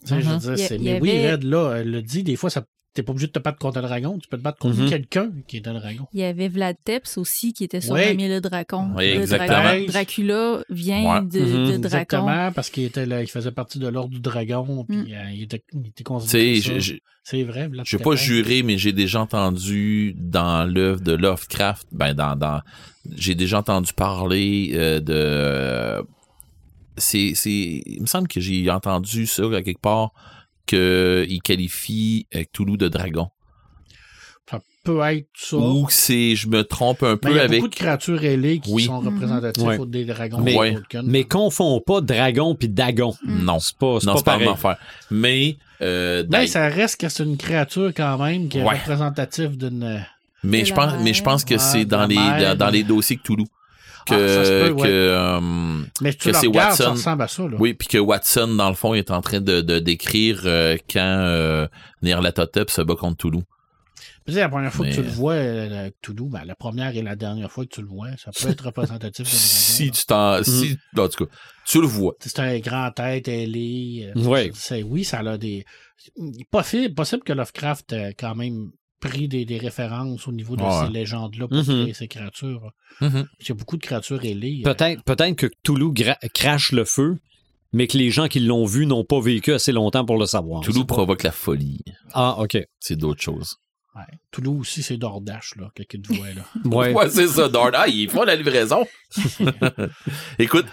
je 0.09 0.15
veux 0.15 0.35
Mhm. 0.35 0.39
dire, 0.39 0.53
Il 0.55 0.59
y 0.61 0.63
a- 0.63 0.69
c'est- 0.69 0.77
il 0.77 0.81
y 0.83 0.85
mais 0.85 1.01
oui, 1.01 1.11
avait- 1.11 1.33
Red, 1.33 1.43
là, 1.45 1.75
elle 1.79 1.91
le 1.91 2.03
dit, 2.03 2.23
des 2.23 2.37
fois, 2.37 2.49
ça 2.49 2.63
T'es 2.93 3.05
pas 3.05 3.13
obligé 3.13 3.29
de 3.29 3.33
te 3.33 3.39
battre 3.39 3.59
contre 3.59 3.79
un 3.79 3.83
dragon, 3.83 4.19
tu 4.19 4.29
peux 4.29 4.37
te 4.37 4.43
battre 4.43 4.59
contre 4.59 4.79
Mhm. 4.81 4.89
quelqu'un 4.91 5.31
qui 5.47 5.59
est 5.59 5.69
un 5.69 5.75
dragon. 5.75 6.07
Il 6.13 6.19
y 6.19 6.25
avait 6.25 6.49
Vlad 6.49 6.75
Tepes 6.85 7.07
aussi 7.19 7.53
qui 7.53 7.63
était 7.63 7.77
Ouais. 7.77 7.83
surnommé 8.09 8.29
le 8.29 8.41
dragon. 8.41 8.91
Oui, 8.97 9.15
le 9.15 9.21
exactement. 9.21 9.87
Dracula 9.87 10.65
vient 10.71 11.05
Ouais. 11.05 11.21
de, 11.23 11.39
de 11.39 11.47
dragon. 11.47 11.85
Exactement, 11.85 12.53
parce 12.53 12.69
qu'il 12.69 12.83
était 12.83 13.07
là, 13.07 13.23
il 13.23 13.29
faisait 13.29 13.53
partie 13.53 13.79
de 13.79 13.87
l'ordre 13.87 14.11
du 14.11 14.19
dragon, 14.21 14.85
puis 14.89 14.97
Mm. 14.99 15.07
euh, 15.13 15.31
il, 15.33 15.43
était, 15.45 15.63
il 15.73 15.81
était 15.83 15.93
Tu 15.99 16.03
considéré. 16.03 16.57
sais, 16.57 16.69
ça. 16.69 16.75
je- 16.75 16.81
je- 16.81 16.95
C'est 17.23 17.43
vrai, 17.45 17.69
Vlad 17.69 17.87
je 17.87 17.97
vais 17.97 18.03
pas 18.03 18.17
jurer, 18.17 18.65
mais 18.65 18.77
j'ai 18.77 18.93
déjà 18.93 19.21
entendu 19.21 20.17
dans 20.19 20.65
l'œuvre 20.69 21.01
de 21.01 21.13
Lovecraft, 21.13 21.87
ben 21.93 22.13
dans, 22.13 22.35
dans 22.35 22.61
j'ai 23.15 23.37
déjà 23.37 23.59
entendu 23.59 23.93
parler 23.93 24.73
euh, 24.75 24.99
de 24.99 26.05
c'est 26.97 27.33
c'est 27.35 27.83
il 27.87 28.01
me 28.01 28.07
semble 28.07 28.27
que 28.27 28.41
j'ai 28.41 28.69
entendu 28.71 29.27
ça 29.27 29.45
à 29.55 29.63
quelque 29.63 29.81
part 29.81 30.13
que 30.71 31.27
il 31.29 31.41
qualifie 31.43 32.27
euh, 32.35 32.45
Cthulhu 32.53 32.77
de 32.77 32.89
dragon 32.89 33.29
Ça 34.51 34.59
peut 34.85 35.01
être 35.03 35.29
ça. 35.35 35.57
ou 35.57 35.85
que 35.85 35.93
c'est 35.93 36.35
je 36.35 36.49
me 36.49 36.65
trompe 36.65 37.03
un 37.05 37.13
Mais 37.13 37.17
peu 37.19 37.31
il 37.31 37.37
y 37.37 37.39
a 37.39 37.43
avec 37.43 37.61
beaucoup 37.61 37.69
de 37.71 37.75
créatures 37.77 38.25
ailées 38.25 38.59
qui 38.59 38.73
Oui. 38.73 38.85
sont 38.85 38.99
représentatives 39.01 39.63
Ouais. 39.65 39.79
au- 39.79 39.87
des 39.87 40.05
dragons 40.05 40.41
Mais- 40.41 40.53
de 40.71 40.75
Tolkien. 40.77 41.03
Mais 41.05 41.25
confond 41.25 41.81
pas 41.81 42.01
dragon 42.01 42.55
puis 42.55 42.69
dagon. 42.69 43.15
non 43.25 43.59
C'est 43.61 43.77
pas, 43.79 43.99
c'est 44.01 44.07
non 44.07 44.13
pas 44.15 44.19
c'est 44.19 44.25
pas 44.25 44.39
la 44.39 44.55
pareil. 44.55 44.77
mais 45.11 45.57
euh, 45.83 46.23
dans- 46.25 46.47
ça 46.47 46.69
reste 46.69 47.01
que 47.01 47.09
c'est 47.09 47.23
une 47.25 47.37
créature 47.37 47.93
quand 47.97 48.19
même 48.19 48.49
qui 48.49 48.59
est 48.59 48.65
Ouais. 48.65 48.75
représentative 48.79 49.57
d'une. 49.57 50.05
mais 50.43 50.65
je 50.65 50.73
pense 50.75 50.93
mais 51.05 51.13
je 51.15 51.23
pense 51.23 51.45
que 51.45 51.59
c'est 51.59 51.79
Ouais, 51.79 51.85
dans 51.85 52.07
les 52.07 52.17
dans, 52.17 52.57
dans 52.59 52.71
les 52.71 52.83
dossiers 52.83 53.19
Cthulhu 53.19 53.45
que 54.07 54.15
Ah, 54.15 54.29
ça 54.29 54.45
se 54.45 54.51
peut, 54.51 54.71
ouais. 54.73 54.89
que 54.89 54.93
euh, 54.93 55.41
Mais 56.01 56.13
tu 56.13 56.19
Que 56.19 56.29
le 56.29 56.35
c'est 56.35 56.47
regardes, 56.47 56.73
ça 56.75 56.85
Watson. 56.85 56.93
ressemble 56.97 57.23
à 57.23 57.29
ça. 57.29 57.43
Là. 57.49 57.57
Oui, 57.59 57.75
puis 57.75 57.89
que 57.89 57.99
Watson, 57.99 58.49
dans 58.49 58.69
le 58.69 58.75
fond, 58.75 58.95
est 58.95 59.11
en 59.11 59.21
train 59.21 59.41
de, 59.41 59.61
de 59.61 59.79
décrire 59.79 60.43
euh, 60.45 60.77
quand 60.91 61.01
euh, 61.01 61.67
Nyarlathotep 62.03 62.71
se 62.71 62.83
bat 62.83 62.95
contre 62.97 63.17
Toulouse. 63.19 63.43
La 64.27 64.49
première 64.49 64.73
fois 64.73 64.85
Mais- 64.87 64.93
que 64.93 64.97
tu 64.97 65.03
le 65.03 65.09
vois, 65.09 65.33
euh, 65.33 65.87
le 65.87 65.93
Toulouse, 66.03 66.31
ben, 66.31 66.43
la 66.45 66.55
première 66.55 66.95
et 66.97 67.03
la 67.03 67.17
dernière 67.17 67.51
fois 67.51 67.65
que 67.65 67.71
tu 67.75 67.81
le 67.81 67.89
vois, 67.89 68.09
ça 68.17 68.31
peut 68.31 68.49
être 68.51 68.67
représentatif 68.67 69.25
dragon. 69.25 69.39
Si 69.39 69.91
tu 69.91 70.07
t'en... 70.07 70.43
Si, 70.45 70.77
en 70.97 71.09
tout 71.09 71.25
cas, 71.25 71.33
tu 71.67 71.81
le 71.81 71.87
vois. 71.89 72.15
C'est 72.21 72.39
un 72.39 72.59
grand 72.61 72.91
tête 72.93 73.27
ailé. 73.29 74.13
Ouais. 74.15 74.51
c'est- 74.55 74.83
Oui, 74.85 75.03
ça 75.05 75.19
a 75.21 75.37
des. 75.37 75.65
Possible, 76.51 76.95
possible 76.95 77.23
que 77.25 77.33
Lovecraft 77.33 77.93
ait 77.93 78.15
quand 78.19 78.35
même 78.35 78.71
pris 79.01 79.29
des, 79.29 79.45
des 79.45 79.59
références 79.59 80.29
au 80.29 80.33
niveau 80.33 80.57
de 80.57 80.63
Ouais. 80.63 80.87
ces 80.87 80.93
légendes-là 80.93 81.49
pour 81.49 81.57
Mhm. 81.57 81.65
créer 81.83 81.95
ces 81.95 82.09
créatures. 82.09 82.71
Parce 83.01 83.13
qu'il 83.41 83.49
y 83.49 83.53
a 83.53 83.55
beaucoup 83.55 83.77
de 83.77 83.83
créatures 83.83 84.23
ailées. 84.25 84.63
euh, 84.67 84.75
Peut-être 85.05 85.35
que 85.37 85.47
Toulouse 85.63 85.95
crache 86.35 86.73
le 86.73 86.85
feu, 86.85 87.19
mais 87.73 87.87
que 87.87 87.97
les 87.97 88.11
gens 88.11 88.29
qui 88.29 88.41
l'ont 88.41 88.67
vu 88.67 88.87
n'ont 88.87 89.05
pas 89.05 89.21
vécu 89.21 89.53
assez 89.53 89.73
longtemps 89.73 90.05
pour 90.05 90.19
le 90.19 90.27
savoir. 90.27 90.63
Toulouse 90.63 90.87
provoque 90.87 91.23
la 91.23 91.33
folie. 91.33 91.81
Ah, 92.13 92.37
OK. 92.41 92.59
C'est 92.79 92.97
d'autres 92.97 93.23
choses. 93.23 93.57
ouais. 93.97 94.03
Toulouse 94.31 94.61
aussi, 94.61 94.83
c'est 94.83 94.97
Dordache, 94.97 95.57
là, 95.57 95.71
que 95.75 95.83
tu 95.83 96.01
te 96.01 96.13
vois, 96.13 96.29
là. 96.33 96.43
Ouais. 96.65 96.93
Ouais, 96.95 97.09
c'est 97.11 97.27
ça, 97.27 97.49
Dord. 97.49 97.71
Ah, 97.75 97.89
ils 97.89 98.09
font 98.11 98.23
la 98.25 98.37
livraison. 98.37 98.87
Écoute, 100.39 100.67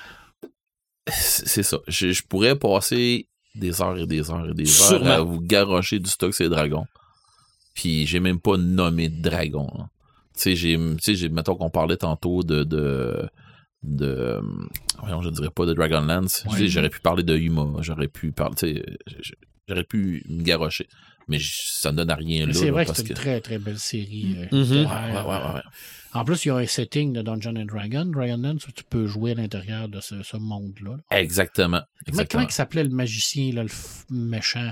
c'est 1.07 1.47
c'est 1.47 1.63
ça. 1.63 1.77
Je, 1.87 2.11
je 2.11 2.23
pourrais 2.23 2.55
passer 2.57 3.27
des 3.55 3.81
heures 3.81 3.97
et 3.97 4.05
des 4.07 4.29
heures 4.29 4.49
et 4.49 4.53
des 4.53 4.69
heures 4.81 4.87
Sûrement. 4.89 5.09
à 5.11 5.21
vous 5.21 5.39
garrocher 5.41 5.99
du 5.99 6.09
stock 6.09 6.33
ces 6.33 6.49
dragons. 6.49 6.85
Puis 7.77 8.07
j'ai 8.07 8.19
même 8.19 8.39
pas 8.39 8.57
nommé 8.57 9.07
de 9.07 9.21
dragon. 9.21 9.67
hein. 9.77 9.87
Tu 10.33 10.41
sais, 10.41 10.55
j'ai, 10.55 10.75
tu 10.77 10.95
sais, 10.99 11.13
j'ai- 11.15 11.29
mettons 11.29 11.55
qu'on 11.55 11.69
parlait 11.69 11.95
tantôt 11.97 12.41
de, 12.41 12.63
de, 12.63 13.29
de, 13.83 14.05
euh, 14.07 14.41
voyons, 14.99 15.21
je 15.21 15.29
dirais 15.29 15.51
pas 15.51 15.65
de 15.67 15.73
Dragonlance. 15.75 16.41
Tu 16.43 16.49
sais, 16.55 16.61
Ouais. 16.63 16.67
J'aurais 16.67 16.89
pu 16.89 16.99
parler 17.01 17.21
de 17.23 17.37
Yuma, 17.37 17.67
j'aurais 17.81 18.07
pu 18.07 18.31
parler, 18.31 18.55
tu 18.55 18.67
sais, 18.73 18.83
j- 19.21 19.33
j'aurais 19.67 19.83
pu 19.83 20.23
me 20.27 20.41
garrocher. 20.41 20.87
Mais 21.27 21.37
ça 21.41 21.91
ne 21.91 21.97
donne 21.97 22.09
à 22.09 22.15
rien 22.15 22.45
Mais 22.47 22.53
là. 22.53 22.59
c'est 22.59 22.65
là, 22.67 22.71
vrai 22.71 22.85
que 22.85 22.95
c'est 22.95 23.01
une 23.03 23.07
que- 23.09 23.13
très, 23.13 23.41
très 23.41 23.59
belle 23.59 23.77
série. 23.79 24.37
euh, 24.37 24.45
Mhm. 24.55 24.71
Ouais, 24.71 24.85
ouais, 24.85 25.21
ouais, 25.21 25.53
ouais. 25.55 25.61
En 26.13 26.23
plus, 26.25 26.45
il 26.45 26.47
y 26.47 26.51
a 26.51 26.55
un 26.55 26.65
setting 26.65 27.13
de 27.13 27.21
Dungeon 27.21 27.55
and 27.57 27.65
Dragon. 27.65 28.05
Dragonlance, 28.05 28.65
où 28.67 28.71
tu 28.71 28.83
peux 28.89 29.05
jouer 29.07 29.31
à 29.31 29.35
l'intérieur 29.35 29.87
de 29.89 29.99
ce, 30.01 30.23
ce 30.23 30.37
monde-là. 30.37 30.97
Exactement. 31.11 31.81
Comment, 31.81 31.83
Exactement. 32.07 32.27
comment 32.43 32.49
il 32.49 32.53
s'appelait 32.53 32.83
le 32.85 32.89
magicien, 32.89 33.53
là, 33.53 33.61
le 33.63 33.69
f- 33.69 34.05
méchant? 34.09 34.71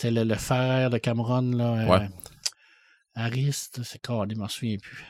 C'était 0.00 0.12
le, 0.12 0.22
le 0.24 0.34
frère 0.36 0.90
de 0.90 0.98
Cameron, 0.98 1.42
là. 1.56 1.64
euh, 1.74 1.86
Ouais. 1.86 2.08
Ariste, 3.16 3.80
c'est 3.82 4.00
quoi, 4.04 4.26
je 4.30 4.36
m'en 4.36 4.46
souviens 4.48 4.76
plus. 4.80 5.04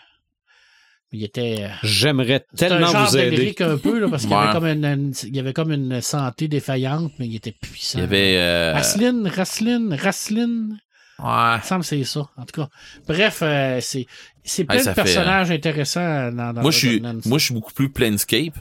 Mais 1.12 1.18
il 1.18 1.24
était. 1.24 1.64
euh, 1.64 1.68
J'aimerais 1.82 2.46
un 2.52 2.56
tellement 2.56 2.86
genre 2.86 3.06
vous 3.10 3.16
aider. 3.18 3.54
un 3.60 3.76
peu, 3.76 3.98
là, 3.98 4.08
parce 4.08 4.22
qu'il 4.22 4.30
y, 4.30 4.34
avait 4.34 4.52
comme 4.52 4.66
une, 4.66 4.84
une- 4.84 5.14
il 5.24 5.36
y 5.36 5.40
avait 5.40 5.52
comme 5.52 5.72
une 5.72 6.00
santé 6.00 6.48
défaillante, 6.48 7.12
mais 7.18 7.26
il 7.26 7.36
était 7.36 7.52
puissant. 7.52 7.98
Il 7.98 8.02
y 8.02 8.04
avait. 8.04 8.36
euh, 8.38 8.72
Raslin, 8.74 9.28
Raslin. 9.28 9.90
ouais. 9.90 9.94
Il 11.18 11.58
me 11.58 11.62
semble 11.62 11.80
que 11.82 11.86
c'est 11.86 12.04
ça, 12.04 12.26
en 12.36 12.44
tout 12.46 12.62
cas. 12.62 12.68
Bref, 13.06 13.40
euh, 13.42 13.78
c'est, 13.82 14.06
c'est 14.44 14.64
plein 14.64 14.76
Ouais, 14.76 14.84
de 14.84 14.88
fait, 14.88 14.94
personnages 14.94 15.50
intéressants 15.50 16.32
dans, 16.32 16.54
dans 16.54 16.62
Moi, 16.62 16.70
je 16.70 16.78
suis, 16.78 17.00
moi, 17.00 17.38
je 17.38 17.44
suis 17.44 17.54
beaucoup 17.54 17.74
plus 17.74 17.90
Planescape. 17.90 18.54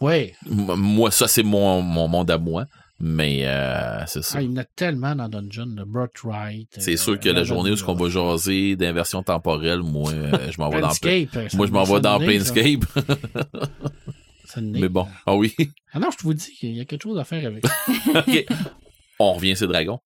Ouais. 0.00 0.34
M- 0.46 0.74
Moi, 0.76 1.10
ça, 1.10 1.26
c'est 1.28 1.42
mon, 1.42 1.80
mon 1.82 2.06
monde 2.08 2.30
à 2.30 2.36
moi. 2.38 2.64
Mais 3.02 3.46
euh, 3.46 4.04
c'est 4.06 4.22
ça. 4.22 4.38
Ah, 4.38 4.42
il 4.42 4.50
y 4.50 4.52
en 4.52 4.56
a 4.58 4.64
tellement 4.64 5.14
dans 5.16 5.28
Dungeon, 5.28 5.74
le 5.74 5.84
Birthright. 5.86 6.68
c'est 6.78 6.92
euh, 6.92 6.96
sûr 6.96 7.18
que 7.18 7.30
la 7.30 7.44
journée 7.44 7.70
où 7.70 7.76
on 7.88 7.94
va 7.94 8.08
jaser 8.10 8.76
d'inversion 8.76 9.22
temporelle, 9.22 9.80
moi, 9.80 10.10
euh, 10.12 10.50
je 10.50 10.60
m'en 10.60 10.68
vais 10.68 10.82
dans 10.82 10.88
Planescape, 11.00 11.36
euh, 11.36 11.48
Moi, 11.54 11.66
je 11.66 11.72
m'en 11.72 11.86
me- 11.86 11.94
vais 11.94 12.00
dans. 12.00 12.18
Planescape. 12.18 12.84
Ça 14.44 14.60
me 14.60 14.66
naît. 14.70 14.80
Mais 14.80 14.88
bon. 14.88 15.06
Ah 15.26 15.34
oui. 15.34 15.54
Ah 15.92 15.98
non, 15.98 16.08
je 16.10 16.22
vous 16.22 16.34
dis 16.34 16.52
qu'il 16.52 16.72
y 16.76 16.80
a 16.80 16.84
quelque 16.84 17.02
chose 17.04 17.18
à 17.18 17.24
faire 17.24 17.46
avec. 17.46 17.64
OK. 18.14 18.46
On 19.18 19.32
revient 19.34 19.56
sur 19.56 19.68
Dragon. 19.68 20.00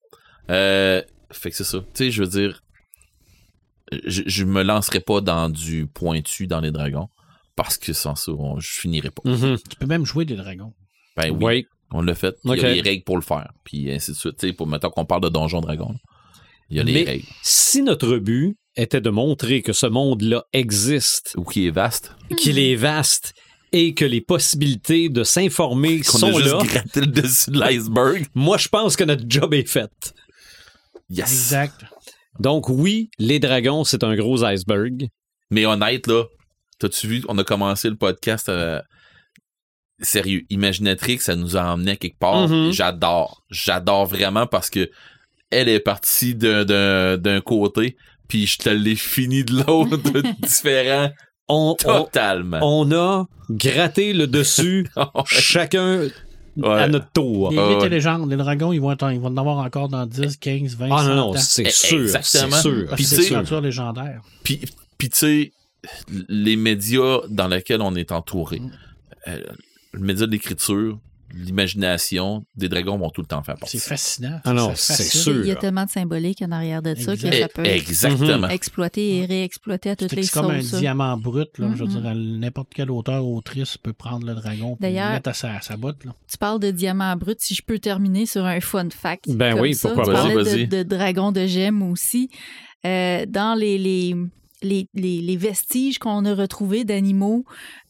Euh, 0.49 1.01
fait 1.31 1.49
que 1.51 1.57
c'est 1.57 1.63
ça. 1.63 1.79
Tu 1.79 1.85
sais, 1.95 2.11
je 2.11 2.23
veux 2.23 2.29
dire, 2.29 2.61
je, 4.05 4.21
je 4.25 4.43
me 4.45 4.61
lancerai 4.63 4.99
pas 4.99 5.19
dans 5.21 5.49
du 5.49 5.87
pointu 5.87 6.47
dans 6.47 6.59
les 6.61 6.71
dragons. 6.71 7.07
Parce 7.55 7.77
que 7.77 7.91
sans 7.93 8.15
ça, 8.15 8.31
on- 8.33 8.59
je 8.59 8.69
finirai 8.69 9.09
pas. 9.11 9.21
Mhm. 9.25 9.57
tu 9.69 9.75
peux 9.77 9.85
même 9.87 10.05
jouer 10.05 10.25
des 10.25 10.35
dragons. 10.35 10.73
Ben 11.17 11.31
oui. 11.31 11.37
Oui. 11.41 11.65
On 11.97 12.01
l'a 12.01 12.13
fait. 12.15 12.35
Il 12.43 12.55
y 12.57 12.65
a 12.65 12.73
les 12.73 12.81
règles 12.81 13.03
pour 13.03 13.15
le 13.15 13.21
faire. 13.23 13.49
Puis 13.63 13.91
ainsi 13.91 14.11
de 14.11 14.15
suite. 14.17 14.37
Tu 14.37 14.47
sais, 14.47 14.53
pour 14.53 14.67
maintenant 14.67 14.89
qu'on 14.89 15.05
parle 15.05 15.21
de 15.21 15.29
Donjon 15.29 15.61
Dragon, 15.61 15.93
il 16.69 16.77
y 16.77 16.79
a 16.79 16.83
les 16.83 16.93
Mais- 16.93 17.03
règles. 17.03 17.25
Si 17.41 17.81
notre 17.81 18.17
but 18.17 18.57
était 18.75 18.99
de 19.01 19.09
montrer 19.09 19.61
que 19.61 19.71
ce 19.71 19.85
monde-là 19.85 20.43
existe, 20.51 21.33
Ou 21.37 21.43
qui 21.45 21.67
est 21.67 21.71
vaste. 21.71 22.11
qu'il 22.37 22.59
est 22.59 22.75
vaste 22.75 23.33
et 23.71 23.93
que 23.93 24.03
les 24.03 24.19
possibilités 24.21 25.07
de 25.09 25.23
s'informer 25.23 26.01
Qu'on 26.01 26.17
sont 26.17 26.27
a 26.35 26.41
juste 26.41 26.51
là, 26.53 26.63
gratté 26.63 26.99
le 27.01 27.07
dessus 27.07 27.51
de 27.51 27.59
l'iceberg. 27.59 28.25
moi, 28.35 28.57
je 28.57 28.67
pense 28.67 28.95
que 28.97 29.03
notre 29.05 29.23
job 29.27 29.53
est 29.53 29.67
fait. 29.69 29.89
Yes. 31.09 31.31
Exact. 31.31 31.85
Donc, 32.39 32.67
oui, 32.67 33.09
les 33.19 33.39
dragons, 33.39 33.83
c'est 33.85 34.03
un 34.03 34.15
gros 34.15 34.43
iceberg. 34.43 35.07
Mais 35.51 35.65
honnête, 35.65 36.07
là, 36.07 36.25
t'as-tu 36.79 37.07
vu, 37.07 37.23
on 37.29 37.37
a 37.37 37.43
commencé 37.45 37.89
le 37.89 37.95
podcast 37.95 38.49
euh, 38.49 38.81
sérieux. 40.01 40.43
Imaginatrix, 40.49 41.19
ça 41.19 41.35
nous 41.35 41.55
a 41.57 41.63
emmené 41.73 41.97
quelque 41.97 42.19
part. 42.19 42.47
Mhm. 42.47 42.71
J'adore. 42.71 43.43
J'adore 43.49 44.05
vraiment 44.05 44.47
parce 44.47 44.69
que 44.69 44.89
elle 45.51 45.69
est 45.69 45.79
partie 45.79 46.35
d'un- 46.35 47.41
côté, 47.45 47.95
puis 48.27 48.45
je 48.47 48.57
te 48.57 48.69
l'ai 48.69 48.95
fini 48.95 49.43
de 49.43 49.63
l'autre, 49.65 49.97
différent 50.41 51.11
On, 51.47 51.75
totalement. 51.75 52.59
on 52.63 52.91
a 52.91 53.25
gratté 53.49 54.13
le 54.13 54.27
dessus, 54.27 54.87
chacun 55.25 56.07
Ouais. 56.57 56.83
à 56.83 56.87
notre 56.87 57.11
tour. 57.11 57.51
Les 57.51 57.57
mythes 57.57 57.79
ouais. 57.81 57.87
et 57.87 57.89
légendes, 57.89 58.29
les 58.29 58.37
dragons, 58.37 58.71
ils 58.71 58.79
vont, 58.79 58.89
être, 58.93 59.11
ils 59.11 59.19
vont 59.19 59.27
en 59.27 59.35
avoir 59.35 59.57
encore 59.57 59.89
dans 59.89 60.05
10, 60.05 60.37
15, 60.37 60.77
20, 60.77 60.87
Ah 60.89 60.97
100 61.03 61.03
non, 61.09 61.15
non, 61.15 61.29
ans. 61.31 61.37
c'est 61.37 61.63
Eh, 61.63 61.69
sûr. 61.69 62.07
C'est 62.21 62.49
sûr. 62.49 62.87
Puis 62.95 63.03
c'est 63.03 63.25
créatures 63.25 63.59
légendaires. 63.59 64.21
Puis, 64.45 64.61
puis 64.97 65.09
tu 65.09 65.17
sais, 65.17 65.51
les 66.29 66.55
médias 66.55 67.17
dans 67.27 67.49
lesquels 67.49 67.81
on 67.81 67.93
est 67.95 68.13
entouré, 68.13 68.59
Mm. 68.59 68.71
euh, 69.27 69.41
le 69.95 70.01
média 70.05 70.25
de 70.27 70.31
l'écriture, 70.31 70.99
l'imagination, 71.33 72.45
des 72.55 72.69
dragons 72.69 72.97
vont 72.97 73.09
tout 73.09 73.21
le 73.21 73.27
temps 73.27 73.41
faire 73.43 73.55
partie. 73.57 73.79
C'est 73.79 73.89
fascinant. 73.89 74.39
Ah 74.43 74.53
non, 74.53 74.73
Ça 74.75 74.93
c'est 74.93 75.03
sûr. 75.03 75.41
Il 75.41 75.47
y 75.47 75.51
a 75.51 75.55
tellement 75.55 75.85
de 75.85 75.89
symbolique 75.89 76.41
en 76.41 76.51
arrière 76.51 76.81
de 76.81 76.95
ça 76.95 77.15
que 77.17 77.31
ça 77.31 77.47
peut 77.47 77.63
Eh, 77.65 77.69
être 77.77 77.89
Exactement. 77.89 78.47
exploité 78.49 79.17
et 79.17 79.25
réexploité 79.25 79.89
à 79.89 79.95
toutes 79.95 80.09
C'est 80.11 80.15
les 80.17 80.23
c'est 80.23 80.39
comme 80.39 80.51
un 80.51 80.61
ça. 80.61 80.79
diamant 80.79 81.17
brut. 81.17 81.57
Là, 81.57 81.69
Je 81.75 81.83
veux 81.83 81.89
Mhm. 81.89 82.01
dire, 82.01 82.15
n'importe 82.15 82.69
quel 82.75 82.91
auteur 82.91 83.25
ou 83.25 83.37
autrice 83.37 83.77
peut 83.77 83.93
prendre 83.93 84.25
le 84.25 84.35
dragon 84.35 84.77
et 84.81 84.87
le 84.89 84.93
mettre 84.93 85.29
à 85.29 85.33
sa, 85.33 85.55
à 85.55 85.61
sa 85.61 85.77
botte. 85.77 86.05
Là. 86.05 86.13
Tu 86.29 86.37
parles 86.37 86.59
de 86.59 86.71
diamant 86.71 87.15
brut. 87.15 87.37
Si 87.41 87.55
je 87.55 87.63
peux 87.63 87.79
terminer 87.79 88.25
sur 88.25 88.45
un 88.45 88.59
fun 88.59 88.87
fact. 88.89 89.29
Ben 89.29 89.53
comme 89.53 89.61
oui, 89.63 89.73
ça. 89.73 89.89
pourquoi 89.89 90.05
Tu 90.05 90.11
pas? 90.11 90.17
parlais 90.17 90.35
Vas-y, 90.35 90.67
de, 90.67 90.77
de 90.77 90.83
dragon 90.83 91.31
de 91.31 91.45
gemmes 91.47 91.81
aussi. 91.83 92.29
Euh, 92.85 93.25
dans 93.27 93.57
les, 93.59 93.77
les, 93.79 94.15
les, 94.61 94.87
les- 94.93 95.37
vestiges 95.37 95.99
qu'on 95.99 96.25
a 96.25 96.33
retrouvés 96.33 96.85
d'animaux 96.85 97.43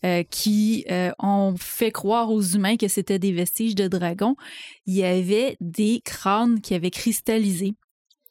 euh, 0.03 0.23
qui 0.23 0.85
euh, 0.89 1.11
ont 1.19 1.55
fait 1.57 1.91
croire 1.91 2.31
aux 2.31 2.41
humains 2.41 2.77
que 2.77 2.87
c'était 2.87 3.19
des 3.19 3.31
vestiges 3.31 3.75
de 3.75 3.87
dragons, 3.87 4.35
il 4.85 4.95
y 4.95 5.03
avait 5.03 5.57
des 5.61 6.01
crânes 6.03 6.61
qui 6.61 6.73
avaient 6.73 6.91
cristallisé. 6.91 7.73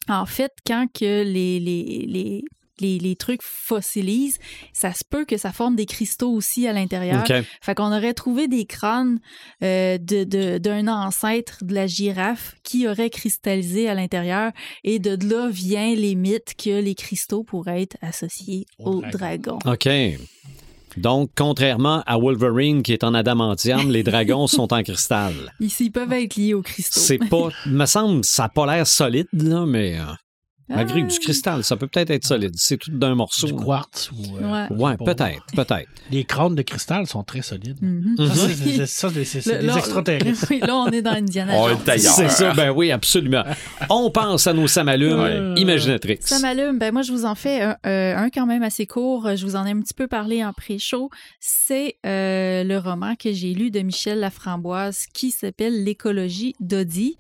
En 0.09 0.27
fait, 0.27 0.53
quand 0.67 0.87
que 0.93 1.23
les, 1.23 1.61
les, 1.61 2.05
les, 2.07 2.45
les, 2.81 2.99
les 2.99 3.17
trucs 3.17 3.43
fossilisent, 3.43 4.39
ça 4.73 4.93
se 4.93 5.05
peut 5.09 5.25
que 5.25 5.37
ça 5.37 5.53
forme 5.53 5.77
des 5.77 5.87
cristaux 5.87 6.31
aussi 6.33 6.67
à 6.67 6.73
l'intérieur. 6.73 7.25
Fait 7.63 7.75
qu'on 7.75 7.95
aurait 7.97 8.15
trouvé 8.15 8.49
des 8.49 8.65
crânes 8.67 9.19
euh, 9.63 9.99
de- 9.99 10.25
de- 10.25 10.59
d'un 10.59 10.89
ancêtre 10.89 11.59
de 11.65 11.75
la 11.75 11.87
girafe 11.87 12.55
qui 12.63 12.87
aurait 12.89 13.11
cristallisé 13.11 13.89
à 13.89 13.95
l'intérieur. 13.95 14.53
Et 14.85 14.99
de 14.99 15.17
là 15.29 15.49
vient 15.49 15.95
les 15.95 16.15
mythes 16.15 16.55
que 16.57 16.81
les 16.81 16.95
cristaux 16.95 17.45
pourraient 17.45 17.83
être 17.83 17.97
associés 18.03 18.67
Au 18.79 18.95
au 18.97 19.01
dragon. 19.03 19.59
dragon. 19.65 19.73
OK. 19.73 19.89
Donc, 20.97 21.31
contrairement 21.37 22.03
à 22.07 22.19
Wolverine 22.19 22.83
qui 22.85 22.93
est 22.93 23.03
en 23.03 23.15
adamantium, 23.15 23.91
les 23.91 24.05
dragons 24.05 24.47
sont 24.47 24.73
en 24.73 24.83
cristal. 24.85 25.33
Ici, 25.61 25.87
ils 25.87 25.91
peuvent 25.91 26.13
être 26.13 26.37
liés 26.37 26.55
aux 26.55 26.63
cristaux. 26.63 27.01
C'est 27.01 27.19
pas. 27.19 27.49
me 27.67 27.85
semble, 27.87 28.25
ça 28.25 28.45
n'a 28.45 28.49
pas 28.49 28.73
l'air 28.77 28.87
solide, 28.87 29.27
là, 29.33 29.67
mais. 29.67 29.99
Euh, 30.71 30.77
malgré 30.77 31.03
Ah, 31.03 31.07
du 31.07 31.19
cristal, 31.19 31.63
ça 31.65 31.77
peut 31.77 31.87
peut-être 31.87 32.11
être 32.11 32.25
solide. 32.27 32.53
C'est 32.57 32.79
tout 32.79 32.91
d'un 32.91 33.15
morceau. 33.15 33.47
Du 33.47 33.55
quartz 33.55 34.11
ou. 34.13 34.37
euh, 34.43 34.67
Ouais. 34.71 34.97
Peut-être, 34.97 35.45
peut-être. 35.55 35.89
Les 36.11 36.25
crânes 36.25 36.55
de 36.55 36.63
cristal 36.63 37.07
sont 37.07 37.23
très 37.23 37.43
solides. 37.43 37.77
Mhm. 37.83 38.17
Ça, 38.29 38.49
c'est- 38.55 38.87
ça, 38.87 39.11
des 39.59 39.77
extraterrestres. 39.77 40.47
Oui, 40.51 40.61
là, 40.61 40.77
on 40.77 40.87
est 40.91 41.03
dans 41.03 41.13
Indiana 41.13 41.53
On 41.57 41.69
Jones. 41.69 41.79
est 41.87 41.91
ailleurs. 41.91 42.13
C'est 42.15 42.29
ça, 42.31 42.53
ben 42.55 42.71
oui, 42.71 42.91
absolument. 42.91 43.45
On 43.91 44.11
pense 44.11 44.47
à 44.47 44.53
nos 44.53 44.67
samalumes 44.67 45.21
Ouais. 45.21 45.61
imaginatrix. 45.61 46.19
Ça 46.21 46.39
m'allume. 46.39 46.79
Ben 46.79 46.93
moi, 46.93 47.03
je 47.03 47.13
vous 47.13 47.25
en 47.25 47.35
fais 47.35 47.61
un, 47.63 47.77
euh, 47.87 48.17
un 48.17 48.31
quand 48.31 48.47
même 48.47 48.63
assez 48.63 48.87
court. 48.87 49.37
Je 49.37 49.45
vous 49.45 49.57
en 49.57 49.67
ai 49.67 49.71
un 49.71 49.81
petit 49.81 49.95
peu 49.95 50.07
parlé 50.07 50.45
en 50.45 50.53
pré-show. 50.53 51.11
C'est 51.41 51.97
euh, 52.07 52.65
le 52.65 52.79
roman 52.79 53.15
que 53.17 53.33
j'ai 53.33 53.53
lu 53.55 53.71
de 53.71 53.81
Michel 53.81 54.21
Laframboise 54.21 55.07
qui 55.13 55.31
s'appelle 55.31 55.85
L'écologie 55.85 56.55
d'Audi, 56.61 57.17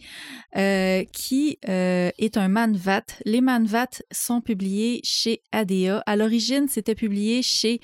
euh, 0.57 1.05
qui 1.13 1.59
euh, 1.69 2.11
est 2.19 2.37
un 2.37 2.49
manvat. 2.49 3.03
Les 3.35 3.41
manvats 3.41 3.89
sont 4.13 4.41
publiés 4.41 5.01
chez 5.03 5.43
ADA. 5.51 6.05
À 6.07 6.15
l'origine, 6.15 6.69
c'était 6.69 6.95
publié 6.95 7.43
chez 7.43 7.81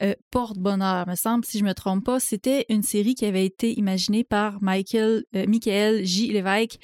euh, 0.00 0.14
Porte-Bonheur, 0.30 1.08
me 1.08 1.16
semble, 1.16 1.44
si 1.44 1.58
je 1.58 1.64
me 1.64 1.74
trompe 1.74 2.04
pas. 2.04 2.20
C'était 2.20 2.66
une 2.68 2.84
série 2.84 3.16
qui 3.16 3.24
avait 3.24 3.44
été 3.44 3.76
imaginée 3.76 4.22
par 4.22 4.62
Michael, 4.62 5.24
euh, 5.34 5.44
Michael 5.48 6.04
J. 6.04 6.28
Lévesque 6.28 6.78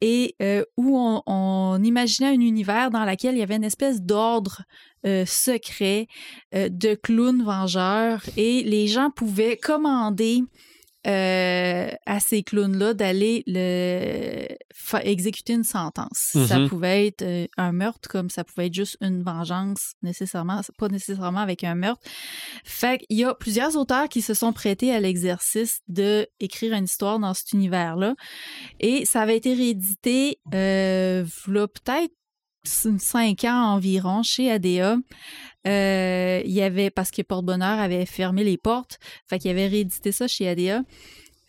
et 0.00 0.36
euh, 0.40 0.64
où 0.78 0.96
on, 0.96 1.82
imaginait 1.84 2.30
un 2.30 2.40
univers 2.40 2.90
dans 2.90 3.04
lequel 3.04 3.34
il 3.34 3.40
y 3.40 3.42
avait 3.42 3.56
une 3.56 3.64
espèce 3.64 4.00
d'ordre 4.00 4.62
secret 5.26 6.08
de 6.52 6.94
clowns 6.94 7.42
vengeurs 7.42 8.22
et 8.36 8.62
les 8.62 8.86
gens 8.86 9.10
pouvaient 9.10 9.56
commander 9.56 10.42
euh, 11.06 11.88
à 12.06 12.20
ces 12.20 12.42
clowns-là 12.42 12.94
d'aller 12.94 13.42
le 13.46 14.46
exécuter 15.04 15.52
une 15.52 15.64
sentence. 15.64 16.32
Ça 16.48 16.58
Mhm. 16.58 16.68
pouvait 16.68 17.06
être 17.06 17.22
euh, 17.22 17.46
un 17.56 17.72
meurtre 17.72 18.08
comme 18.08 18.28
ça 18.28 18.42
pouvait 18.44 18.66
être 18.66 18.74
juste 18.74 18.96
une 19.00 19.22
vengeance 19.22 19.92
nécessairement, 20.02 20.60
pas 20.78 20.88
nécessairement 20.88 21.40
avec 21.40 21.62
un 21.64 21.74
meurtre. 21.76 22.02
Fait 22.64 22.98
qu'il 22.98 23.18
y 23.18 23.24
a 23.24 23.34
plusieurs 23.34 23.76
auteurs 23.76 24.08
qui 24.08 24.20
se 24.20 24.34
sont 24.34 24.52
prêtés 24.52 24.92
à 24.92 24.98
l'exercice 25.00 25.80
de 25.88 26.26
écrire 26.40 26.74
une 26.74 26.84
histoire 26.84 27.18
dans 27.18 27.34
cet 27.34 27.52
univers-là. 27.52 28.14
Et 28.80 29.04
ça 29.04 29.20
avait 29.22 29.36
été 29.36 29.54
réédité, 29.54 30.38
euh, 30.54 31.24
v'là 31.46 31.68
peut-être 31.68 32.12
cinq 32.64 33.44
ans 33.44 33.74
environ 33.74 34.22
chez 34.22 34.50
ADA. 34.50 34.96
Euh, 35.66 36.42
il 36.44 36.52
y 36.52 36.62
avait, 36.62 36.90
parce 36.90 37.10
que 37.10 37.22
Porte-Bonheur 37.22 37.78
avait 37.78 38.06
fermé 38.06 38.44
les 38.44 38.56
portes, 38.56 38.98
fait 39.28 39.38
qu'il 39.38 39.50
avait 39.50 39.66
réédité 39.66 40.12
ça 40.12 40.26
chez 40.26 40.48
ADA. 40.48 40.82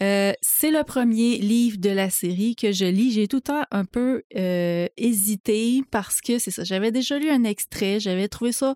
Euh, 0.01 0.33
c'est 0.41 0.71
le 0.71 0.83
premier 0.83 1.37
livre 1.37 1.77
de 1.77 1.91
la 1.91 2.09
série 2.09 2.55
que 2.55 2.71
je 2.71 2.85
lis. 2.85 3.11
J'ai 3.11 3.27
tout 3.27 3.37
le 3.37 3.41
temps 3.41 3.63
un 3.69 3.85
peu 3.85 4.23
euh, 4.35 4.87
hésité 4.97 5.83
parce 5.91 6.21
que 6.21 6.39
c'est 6.39 6.49
ça. 6.49 6.63
J'avais 6.63 6.91
déjà 6.91 7.19
lu 7.19 7.29
un 7.29 7.43
extrait, 7.43 7.99
j'avais 7.99 8.27
trouvé 8.27 8.51
ça 8.51 8.75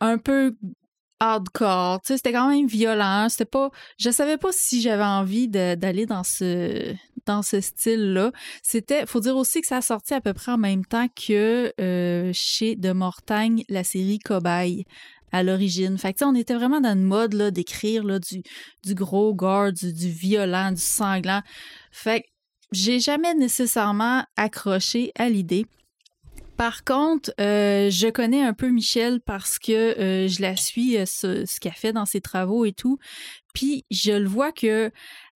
un 0.00 0.16
peu 0.16 0.56
hardcore. 1.20 2.00
Tu 2.02 2.08
sais, 2.08 2.16
c'était 2.16 2.32
quand 2.32 2.48
même 2.48 2.66
violent. 2.66 3.28
C'était 3.28 3.44
pas. 3.44 3.70
Je 3.98 4.10
savais 4.10 4.36
pas 4.36 4.50
si 4.52 4.80
j'avais 4.80 5.04
envie 5.04 5.48
d'aller 5.48 6.06
dans 6.06 6.24
ce 6.24 6.94
dans 7.26 7.42
ce 7.42 7.60
style-là. 7.60 8.32
C'était. 8.62 9.06
Faut 9.06 9.20
dire 9.20 9.36
aussi 9.36 9.60
que 9.60 9.66
ça 9.66 9.78
a 9.78 9.82
sorti 9.82 10.14
à 10.14 10.20
peu 10.20 10.32
près 10.32 10.52
en 10.52 10.58
même 10.58 10.84
temps 10.84 11.08
que 11.08 11.72
euh, 11.80 12.30
chez 12.32 12.76
De 12.76 12.92
Mortagne 12.92 13.64
la 13.68 13.84
série 13.84 14.18
Cobaye 14.18 14.84
à 15.32 15.42
l'origine. 15.42 15.98
Fait 15.98 16.14
que, 16.14 16.24
on 16.24 16.34
était 16.34 16.54
vraiment 16.54 16.80
dans 16.80 16.94
une 16.94 17.04
mode 17.04 17.34
là, 17.34 17.50
d'écrire 17.50 18.04
du, 18.04 18.42
du 18.84 18.94
gros 18.94 19.34
gore, 19.34 19.72
du, 19.72 19.92
du 19.92 20.08
violent, 20.08 20.72
du 20.72 20.80
sanglant. 20.80 21.42
Fait 21.90 22.22
que 22.22 22.26
j'ai 22.72 23.00
jamais 23.00 23.34
nécessairement 23.34 24.24
accroché 24.36 25.12
à 25.16 25.28
l'idée. 25.28 25.66
Par 26.58 26.82
contre, 26.82 27.32
euh, 27.40 27.88
je 27.88 28.08
connais 28.08 28.42
un 28.42 28.52
peu 28.52 28.68
Michel 28.68 29.20
parce 29.20 29.60
que 29.60 29.72
euh, 29.72 30.26
je 30.26 30.42
la 30.42 30.56
suis, 30.56 30.98
euh, 30.98 31.06
ce, 31.06 31.46
ce 31.46 31.60
qu'elle 31.60 31.72
fait 31.72 31.92
dans 31.92 32.04
ses 32.04 32.20
travaux 32.20 32.64
et 32.64 32.72
tout. 32.72 32.98
Puis 33.54 33.84
je 33.92 34.10
le 34.10 34.26
vois 34.26 34.50
que 34.50 34.90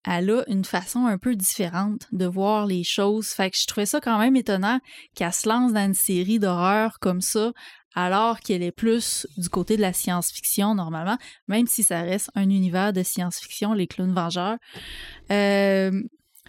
elle 0.09 0.30
a 0.30 0.44
une 0.48 0.64
façon 0.64 1.05
un 1.05 1.18
peu 1.18 1.36
différente 1.36 2.06
de 2.10 2.24
voir 2.24 2.64
les 2.64 2.84
choses. 2.84 3.28
Fait 3.28 3.51
que 3.51 3.59
je 3.59 3.66
trouvais 3.66 3.84
ça 3.84 4.01
quand 4.01 4.18
même 4.18 4.34
étonnant 4.34 4.80
qu'elle 5.14 5.34
se 5.34 5.47
lance 5.47 5.74
dans 5.74 5.84
une 5.84 5.92
série 5.92 6.38
d'horreur 6.38 6.98
comme 7.01 7.20
ça, 7.20 7.52
alors 7.94 8.40
qu'elle 8.40 8.62
est 8.62 8.72
plus 8.72 9.26
du 9.36 9.51
côté 9.51 9.76
de 9.76 9.82
la 9.82 9.92
science-fiction 9.92 10.74
normalement, 10.74 11.18
même 11.48 11.66
si 11.66 11.82
ça 11.82 12.01
reste 12.01 12.30
un 12.34 12.48
univers 12.48 12.94
de 12.94 13.02
science-fiction, 13.02 13.74
les 13.74 13.86
clowns 13.86 14.14
vengeurs. 14.14 14.56
Euh, 15.30 15.90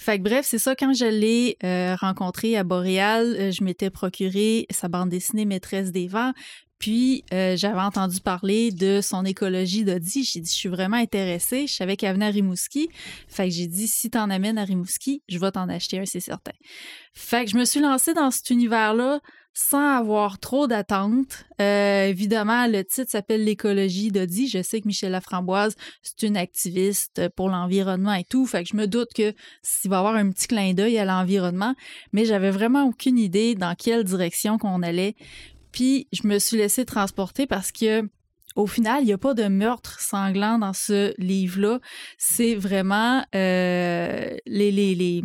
fait 0.02 0.18
que 0.18 0.23
bref, 0.23 0.48
c'est 0.49 0.57
ça, 0.57 0.76
quand 0.76 0.94
je 0.94 1.06
l'ai 1.06 1.57
euh, 1.64 1.95
rencontré 1.95 2.57
à 2.57 2.64
Boréal, 2.64 3.36
euh, 3.38 3.52
je 3.52 3.64
m'étais 3.64 3.91
procuré 3.91 4.65
sa 4.72 4.88
bande 4.88 5.10
dessinée 5.10 5.45
Maîtresse 5.45 5.91
des 5.91 6.07
vents, 6.07 6.34
puis 6.80 7.23
euh, 7.32 7.56
j'avais 7.56 7.82
entendu 7.82 8.19
parler 8.19 8.72
de 8.72 8.99
son 9.02 9.23
écologie 9.26 9.86
d'Audi. 9.86 10.23
J'ai 10.23 10.40
dit, 10.40 10.49
je 10.49 10.56
suis 10.56 10.69
vraiment 10.69 10.98
intéressée. 10.98 11.68
Je 11.68 11.73
savais 11.76 11.98
qu'elle 11.98 12.14
venait 12.14 12.26
à 12.26 12.32
Rimouski. 12.32 12.90
Fait 13.28 13.49
que 13.49 13.53
j'ai 13.53 13.68
dit, 13.68 13.88
si 13.88 14.10
t'en 14.10 14.32
amènes 14.32 14.57
à 14.57 14.64
Rimouski, 14.64 15.22
je 15.30 15.38
vais 15.38 15.52
t'en 15.52 15.69
acheter 15.69 15.99
un, 15.99 16.06
c'est 16.06 16.19
certain. 16.19 16.53
Fait 17.14 17.45
que 17.45 17.52
je 17.52 17.57
me 17.57 17.65
suis 17.65 17.80
lancée 17.80 18.15
dans 18.15 18.32
cet 18.32 18.49
univers-là 18.49 19.19
sans 19.53 19.98
avoir 19.98 20.40
trop 20.40 20.68
d'attentes. 20.68 21.45
Euh, 21.60 22.07
évidemment, 22.07 22.68
le 22.68 22.84
titre 22.84 23.11
s'appelle 23.11 23.44
L'écologie 23.44 24.11
d'Audi. 24.11 24.48
Je 24.48 24.61
sais 24.61 24.82
que 24.82 24.88
Michel 24.88 25.11
Laframboise, 25.11 25.76
c'est 26.02 26.23
une 26.26 26.38
activiste 26.38 27.30
pour 27.36 27.49
l'environnement 27.49 28.14
et 28.14 28.23
tout. 28.23 28.45
Fait 28.45 28.64
que 28.64 28.69
je 28.69 28.78
me 28.78 28.88
doute 28.88 29.10
que 29.15 29.34
s'il 29.61 29.90
va 29.90 29.98
y 29.98 29.99
avoir 29.99 30.15
un 30.15 30.30
petit 30.30 30.48
clin 30.48 30.73
d'œil 30.73 30.98
à 30.98 31.06
l'environnement, 31.06 31.76
mais 32.14 32.26
j'avais 32.26 32.52
vraiment 32.52 32.86
aucune 32.86 33.18
idée 33.18 33.56
dans 33.56 33.76
quelle 33.76 34.03
direction 34.03 34.57
qu'on 34.57 34.82
allait. 34.82 35.15
Puis 35.72 36.07
je 36.11 36.28
me 36.28 36.40
suis 36.40 36.57
laissée 36.57 36.86
transporter 36.86 37.45
parce 37.45 37.72
que 37.72 38.10
au 38.56 38.68
final, 38.68 39.03
il 39.03 39.06
n'y 39.06 39.14
a 39.14 39.18
pas 39.18 39.34
de 39.34 39.48
meurtre 39.48 39.99
sanglant 40.02 40.60
dans 40.60 40.73
ce 40.73 41.14
livre-là. 41.18 41.80
C'est 42.18 42.56
vraiment 42.56 43.23
euh, 43.34 44.36
les, 44.45 44.72
les, 44.72 44.94
les, 44.94 45.23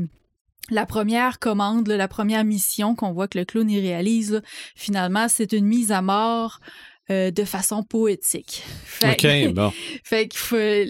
la 0.70 0.86
première 0.86 1.38
commande, 1.38 1.88
là, 1.88 1.96
la 1.96 2.08
première 2.08 2.44
mission 2.44 2.94
qu'on 2.94 3.12
voit 3.12 3.28
que 3.28 3.38
le 3.38 3.44
clown 3.44 3.68
y 3.70 3.80
réalise. 3.80 4.32
là, 4.32 4.40
finalement, 4.74 5.28
c'est 5.28 5.52
une 5.52 5.66
mise 5.66 5.92
à 5.92 6.02
mort 6.02 6.60
euh, 7.10 7.30
de 7.30 7.44
façon 7.44 7.82
poétique. 7.82 8.64
Fait, 8.84 9.48
bon. 9.48 9.72
fait 10.04 10.28
que 10.28 10.84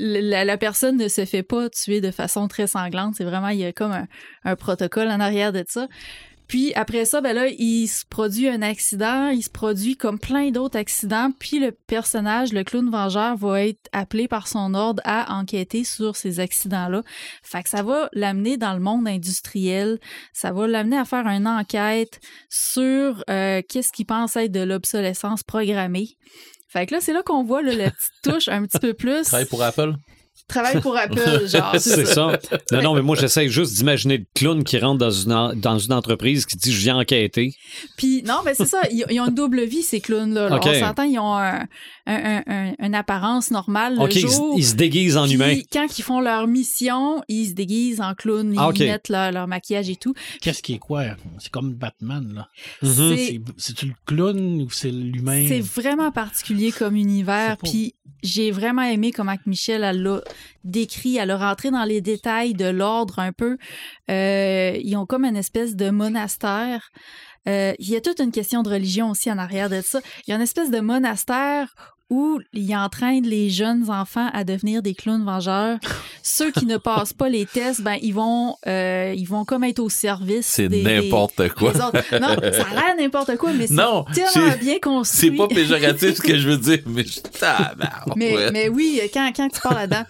la 0.44 0.56
personne 0.56 0.96
ne 0.96 1.08
se 1.08 1.24
fait 1.24 1.42
pas 1.42 1.68
tuer 1.68 2.00
de 2.00 2.10
façon 2.10 2.48
très 2.48 2.66
sanglante. 2.66 3.14
C'est 3.16 3.24
vraiment, 3.24 3.48
il 3.48 3.58
y 3.58 3.64
a 3.64 3.72
comme 3.72 3.92
un, 3.92 4.06
un 4.44 4.56
protocole 4.56 5.08
en 5.08 5.20
arrière 5.20 5.52
de 5.52 5.64
ça. 5.68 5.88
Puis 6.48 6.72
après 6.74 7.04
ça, 7.04 7.20
ben 7.20 7.34
là, 7.34 7.48
il 7.48 7.88
se 7.88 8.04
produit 8.04 8.48
un 8.48 8.62
accident, 8.62 9.28
il 9.28 9.42
se 9.42 9.50
produit 9.50 9.96
comme 9.96 10.18
plein 10.18 10.50
d'autres 10.50 10.78
accidents, 10.78 11.30
puis 11.38 11.58
le 11.58 11.72
personnage, 11.72 12.52
le 12.52 12.62
clown 12.62 12.88
vengeur, 12.90 13.36
va 13.36 13.64
être 13.64 13.88
appelé 13.92 14.28
par 14.28 14.46
son 14.46 14.74
ordre 14.74 15.02
à 15.04 15.34
enquêter 15.36 15.84
sur 15.84 16.16
ces 16.16 16.40
accidents-là. 16.40 17.02
Fait 17.42 17.62
que 17.62 17.68
ça 17.68 17.82
va 17.82 18.08
l'amener 18.12 18.56
dans 18.56 18.74
le 18.74 18.80
monde 18.80 19.08
industriel, 19.08 19.98
ça 20.32 20.52
va 20.52 20.66
l'amener 20.66 20.98
à 20.98 21.04
faire 21.04 21.26
une 21.26 21.48
enquête 21.48 22.20
sur 22.48 23.24
euh, 23.28 23.62
qu'est-ce 23.68 23.92
qu'il 23.92 24.06
pense 24.06 24.36
être 24.36 24.52
de 24.52 24.60
l'obsolescence 24.60 25.42
programmée. 25.42 26.16
Fait 26.68 26.86
que 26.86 26.94
là, 26.94 27.00
c'est 27.00 27.12
là 27.12 27.22
qu'on 27.22 27.42
voit 27.42 27.62
là, 27.62 27.74
la 27.74 27.90
petite 27.90 28.12
touche 28.22 28.48
un 28.48 28.64
petit 28.66 28.78
peu 28.78 28.94
plus. 28.94 29.24
Travaille 29.24 29.46
pour 29.46 29.62
Apple? 29.62 29.94
Travaille 30.48 30.80
pour 30.80 30.96
Apple, 30.96 31.46
genre. 31.46 31.74
C'est 31.78 32.06
ça. 32.06 32.38
Non, 32.70 32.82
non, 32.82 32.94
mais 32.94 33.02
moi, 33.02 33.16
j'essaie 33.16 33.48
juste 33.48 33.74
d'imaginer 33.74 34.18
le 34.18 34.24
clown 34.34 34.62
qui 34.62 34.78
rentre 34.78 34.98
dans 34.98 35.10
une, 35.10 35.60
dans 35.60 35.78
une 35.78 35.92
entreprise 35.92 36.46
qui 36.46 36.56
dit 36.56 36.72
Je 36.72 36.80
viens 36.80 36.96
enquêter. 36.98 37.54
Puis 37.96 38.22
non, 38.22 38.40
mais 38.44 38.54
c'est 38.54 38.66
ça, 38.66 38.80
ils, 38.90 39.04
ils 39.10 39.20
ont 39.20 39.26
une 39.26 39.34
double 39.34 39.64
vie, 39.64 39.82
ces 39.82 40.00
clowns-là. 40.00 40.48
On 40.52 40.74
s'entend, 40.80 41.02
ils 41.02 41.18
ont 41.18 41.36
un, 41.36 41.64
un- 42.06 42.36
un- 42.38 42.42
un- 42.46 42.74
une 42.78 42.94
apparence 42.94 43.50
normale 43.50 43.96
le 43.96 44.02
OK, 44.02 44.14
ils, 44.14 44.28
se- 44.28 44.36
jour. 44.36 44.54
ils 44.56 44.64
se 44.64 44.74
déguisent 44.74 45.16
en 45.16 45.26
humain. 45.26 45.56
quand 45.72 45.86
ils 45.98 46.02
font 46.02 46.20
leur 46.20 46.46
mission, 46.46 47.22
ils 47.28 47.48
se 47.48 47.52
déguisent 47.54 48.00
en 48.00 48.14
clown, 48.14 48.52
ils 48.52 48.58
Ah, 48.58 48.70
mettent 48.78 49.08
leur, 49.08 49.32
leur 49.32 49.46
maquillage 49.48 49.90
et 49.90 49.96
tout. 49.96 50.14
Qu'est-ce 50.40 50.62
qui 50.62 50.74
est 50.74 50.78
quoi? 50.78 51.04
C'est 51.38 51.50
comme 51.50 51.74
Batman, 51.74 52.32
là. 52.34 52.48
Mhm. 52.82 52.92
C'est- 52.92 53.16
C'est- 53.26 53.40
C'est-tu 53.58 53.86
le 53.86 53.94
clown 54.06 54.62
ou 54.62 54.70
c'est 54.70 54.90
l'humain? 54.90 55.46
C'est 55.48 55.60
vraiment 55.60 56.10
particulier 56.12 56.72
comme 56.72 56.96
univers. 56.96 57.56
Pas- 57.56 57.68
Puis 57.70 57.94
j'ai 58.22 58.50
vraiment 58.50 58.82
aimé 58.82 59.12
comment 59.12 59.34
Michel 59.46 59.80
l'a 59.80 60.20
décrit. 60.64 61.16
Elle 61.16 61.30
a 61.30 61.36
rentré 61.36 61.70
dans 61.70 61.84
les 61.84 62.00
détails 62.00 62.54
de 62.54 62.66
l'ordre 62.66 63.18
un 63.18 63.32
peu. 63.32 63.56
Euh, 64.10 64.78
ils 64.82 64.96
ont 64.96 65.06
comme 65.06 65.24
une 65.24 65.36
espèce 65.36 65.76
de 65.76 65.90
monastère. 65.90 66.90
Euh, 67.48 67.74
il 67.78 67.88
y 67.90 67.96
a 67.96 68.00
toute 68.00 68.18
une 68.20 68.32
question 68.32 68.62
de 68.62 68.68
religion 68.70 69.10
aussi 69.10 69.30
en 69.30 69.38
arrière 69.38 69.70
de 69.70 69.80
ça. 69.80 70.00
Il 70.26 70.30
y 70.30 70.32
a 70.32 70.36
une 70.36 70.42
espèce 70.42 70.70
de 70.70 70.80
monastère 70.80 71.74
où 72.08 72.38
il 72.52 72.74
entraîne 72.76 73.24
les 73.26 73.50
jeunes 73.50 73.90
enfants 73.90 74.28
à 74.32 74.44
devenir 74.44 74.80
des 74.80 74.94
clowns 74.94 75.24
vengeurs. 75.24 75.78
Ceux 76.22 76.52
qui 76.52 76.64
ne 76.66 76.76
passent 76.76 77.12
pas 77.12 77.28
les 77.28 77.46
tests, 77.46 77.80
ben 77.82 77.96
ils 78.00 78.12
vont 78.14 78.54
euh, 78.66 79.12
ils 79.16 79.26
vont 79.26 79.44
comme 79.44 79.64
être 79.64 79.80
au 79.80 79.88
service. 79.88 80.46
C'est 80.46 80.68
n'importe 80.68 81.48
quoi. 81.50 81.72
des 81.72 81.80
autres. 81.80 82.04
Non, 82.20 82.36
ça 82.52 82.66
a 82.70 82.74
l'air 82.74 82.96
n'importe 82.98 83.36
quoi, 83.36 83.52
mais 83.52 83.66
c'est 83.66 83.74
tellement 83.76 84.04
c'est- 84.52 84.58
bien 84.60 84.74
C'est 84.74 84.80
construit. 84.80 85.30
pas 85.36 85.48
péjoratif 85.48 86.14
ce 86.16 86.22
que 86.22 86.36
je 86.38 86.48
veux 86.48 86.58
dire, 86.58 86.78
mais 86.86 87.04
je. 87.04 87.20
Mais, 88.14 88.50
mais 88.52 88.68
oui, 88.68 89.00
quand, 89.12 89.32
quand 89.34 89.48
tu 89.48 89.60
parles 89.60 89.74
là-dedans. 89.88 90.04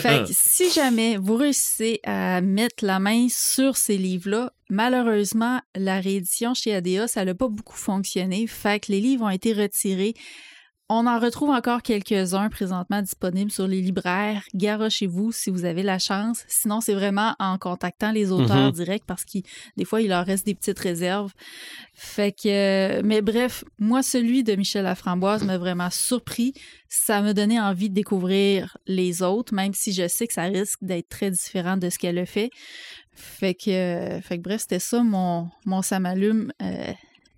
fait 0.00 0.24
que 0.24 0.30
si 0.32 0.70
jamais 0.72 1.16
vous 1.16 1.36
réussissez 1.36 2.00
à 2.04 2.40
mettre 2.40 2.84
la 2.84 2.98
main 2.98 3.28
sur 3.30 3.76
ces 3.76 3.96
livres-là, 3.96 4.52
malheureusement, 4.68 5.60
la 5.76 6.00
réédition 6.00 6.54
chez 6.54 6.74
ADA, 6.74 7.06
ça 7.08 7.24
n'a 7.24 7.34
pas 7.34 7.48
beaucoup 7.48 7.76
fonctionné. 7.76 8.46
Fait 8.46 8.80
que 8.80 8.90
les 8.92 9.00
livres 9.00 9.24
ont 9.24 9.30
été 9.30 9.52
retirés. 9.52 10.14
On 10.90 11.06
en 11.06 11.18
retrouve 11.18 11.48
encore 11.48 11.80
quelques-uns 11.80 12.50
présentement 12.50 13.00
disponibles 13.00 13.50
sur 13.50 13.66
les 13.66 13.80
libraires. 13.80 14.42
chez 14.90 15.06
vous 15.06 15.32
si 15.32 15.48
vous 15.48 15.64
avez 15.64 15.82
la 15.82 15.98
chance. 15.98 16.44
Sinon, 16.46 16.82
c'est 16.82 16.92
vraiment 16.92 17.34
en 17.38 17.56
contactant 17.56 18.12
les 18.12 18.30
auteurs 18.30 18.66
Mhm. 18.66 18.72
directs 18.72 19.04
parce 19.06 19.24
que 19.24 19.38
des 19.78 19.86
fois, 19.86 20.02
il 20.02 20.08
leur 20.08 20.26
reste 20.26 20.44
des 20.44 20.54
petites 20.54 20.78
réserves. 20.78 21.32
Fait 21.94 22.32
que, 22.32 23.00
mais 23.02 23.22
bref, 23.22 23.64
moi, 23.78 24.02
celui 24.02 24.44
de 24.44 24.54
Michel 24.56 24.84
Laframboise 24.84 25.42
m'a 25.44 25.56
vraiment 25.56 25.88
surpris. 25.90 26.52
Ça 26.90 27.22
m'a 27.22 27.32
donné 27.32 27.58
envie 27.58 27.88
de 27.88 27.94
découvrir 27.94 28.76
les 28.86 29.22
autres, 29.22 29.54
même 29.54 29.72
si 29.72 29.92
je 29.92 30.06
sais 30.06 30.26
que 30.26 30.34
ça 30.34 30.42
risque 30.42 30.78
d'être 30.82 31.08
très 31.08 31.30
différent 31.30 31.78
de 31.78 31.88
ce 31.88 31.98
qu'elle 31.98 32.18
a 32.18 32.26
fait. 32.26 32.50
Fait 33.14 33.54
que, 33.54 33.70
euh, 33.70 34.20
fait 34.20 34.36
que 34.36 34.42
bref, 34.42 34.60
c'était 34.62 34.80
ça 34.80 35.02
mon, 35.02 35.48
mon 35.64 35.80
ça 35.80 35.98
m'allume 35.98 36.52
euh, 36.60 36.92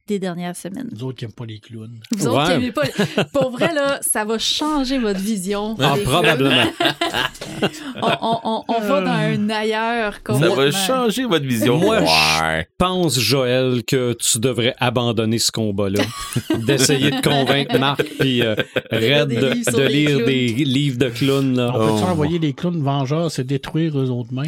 des 0.06 0.18
dernières 0.18 0.54
semaines. 0.56 0.88
Nous 0.92 1.04
autres 1.04 1.18
qui 1.18 1.24
n'aiment 1.24 1.32
pas 1.34 1.46
les 1.46 1.58
clowns. 1.58 1.98
Vous 2.12 2.28
autres 2.28 2.44
qui 2.44 2.50
Ouais. 2.50 2.56
aimez 2.56 2.72
pas. 2.72 2.82
Pour 3.32 3.50
vrai, 3.50 3.72
là, 3.74 3.98
ça 4.02 4.24
va 4.24 4.38
changer 4.38 4.98
votre 4.98 5.18
vision. 5.20 5.74
Ah, 5.80 5.94
probablement. 6.04 6.64
On, 8.02 8.08
on- 8.20 8.40
on- 8.44 8.64
on 8.68 8.80
va 8.80 9.00
dans 9.00 9.10
un 9.10 9.48
ailleurs 9.48 10.20
Ça 10.26 10.34
va 10.34 10.70
changer 10.70 11.24
votre 11.24 11.46
vision. 11.46 11.78
Moi, 11.78 12.00
ouais. 12.02 12.68
pense, 12.76 13.18
Joël, 13.18 13.82
que 13.86 14.12
tu 14.14 14.38
devrais 14.38 14.74
abandonner 14.78 15.38
ce 15.38 15.50
combat-là. 15.50 16.02
D'essayer 16.66 17.10
de 17.10 17.20
convaincre 17.22 17.78
Marc 17.78 18.04
puis 18.18 18.42
euh, 18.42 18.54
Red 18.92 19.28
de, 19.28 19.82
lire 19.86 20.24
des 20.26 20.48
livres 20.48 20.98
de 20.98 21.08
clowns. 21.08 21.56
Là. 21.56 21.72
On 21.74 21.78
peut-tu 21.78 22.04
Oh. 22.06 22.10
envoyer 22.10 22.38
les 22.38 22.52
clowns 22.52 22.82
vengeurs 22.82 23.30
se 23.30 23.40
détruire 23.42 23.98
eux 23.98 24.10
autres 24.10 24.32
mêmes? 24.34 24.46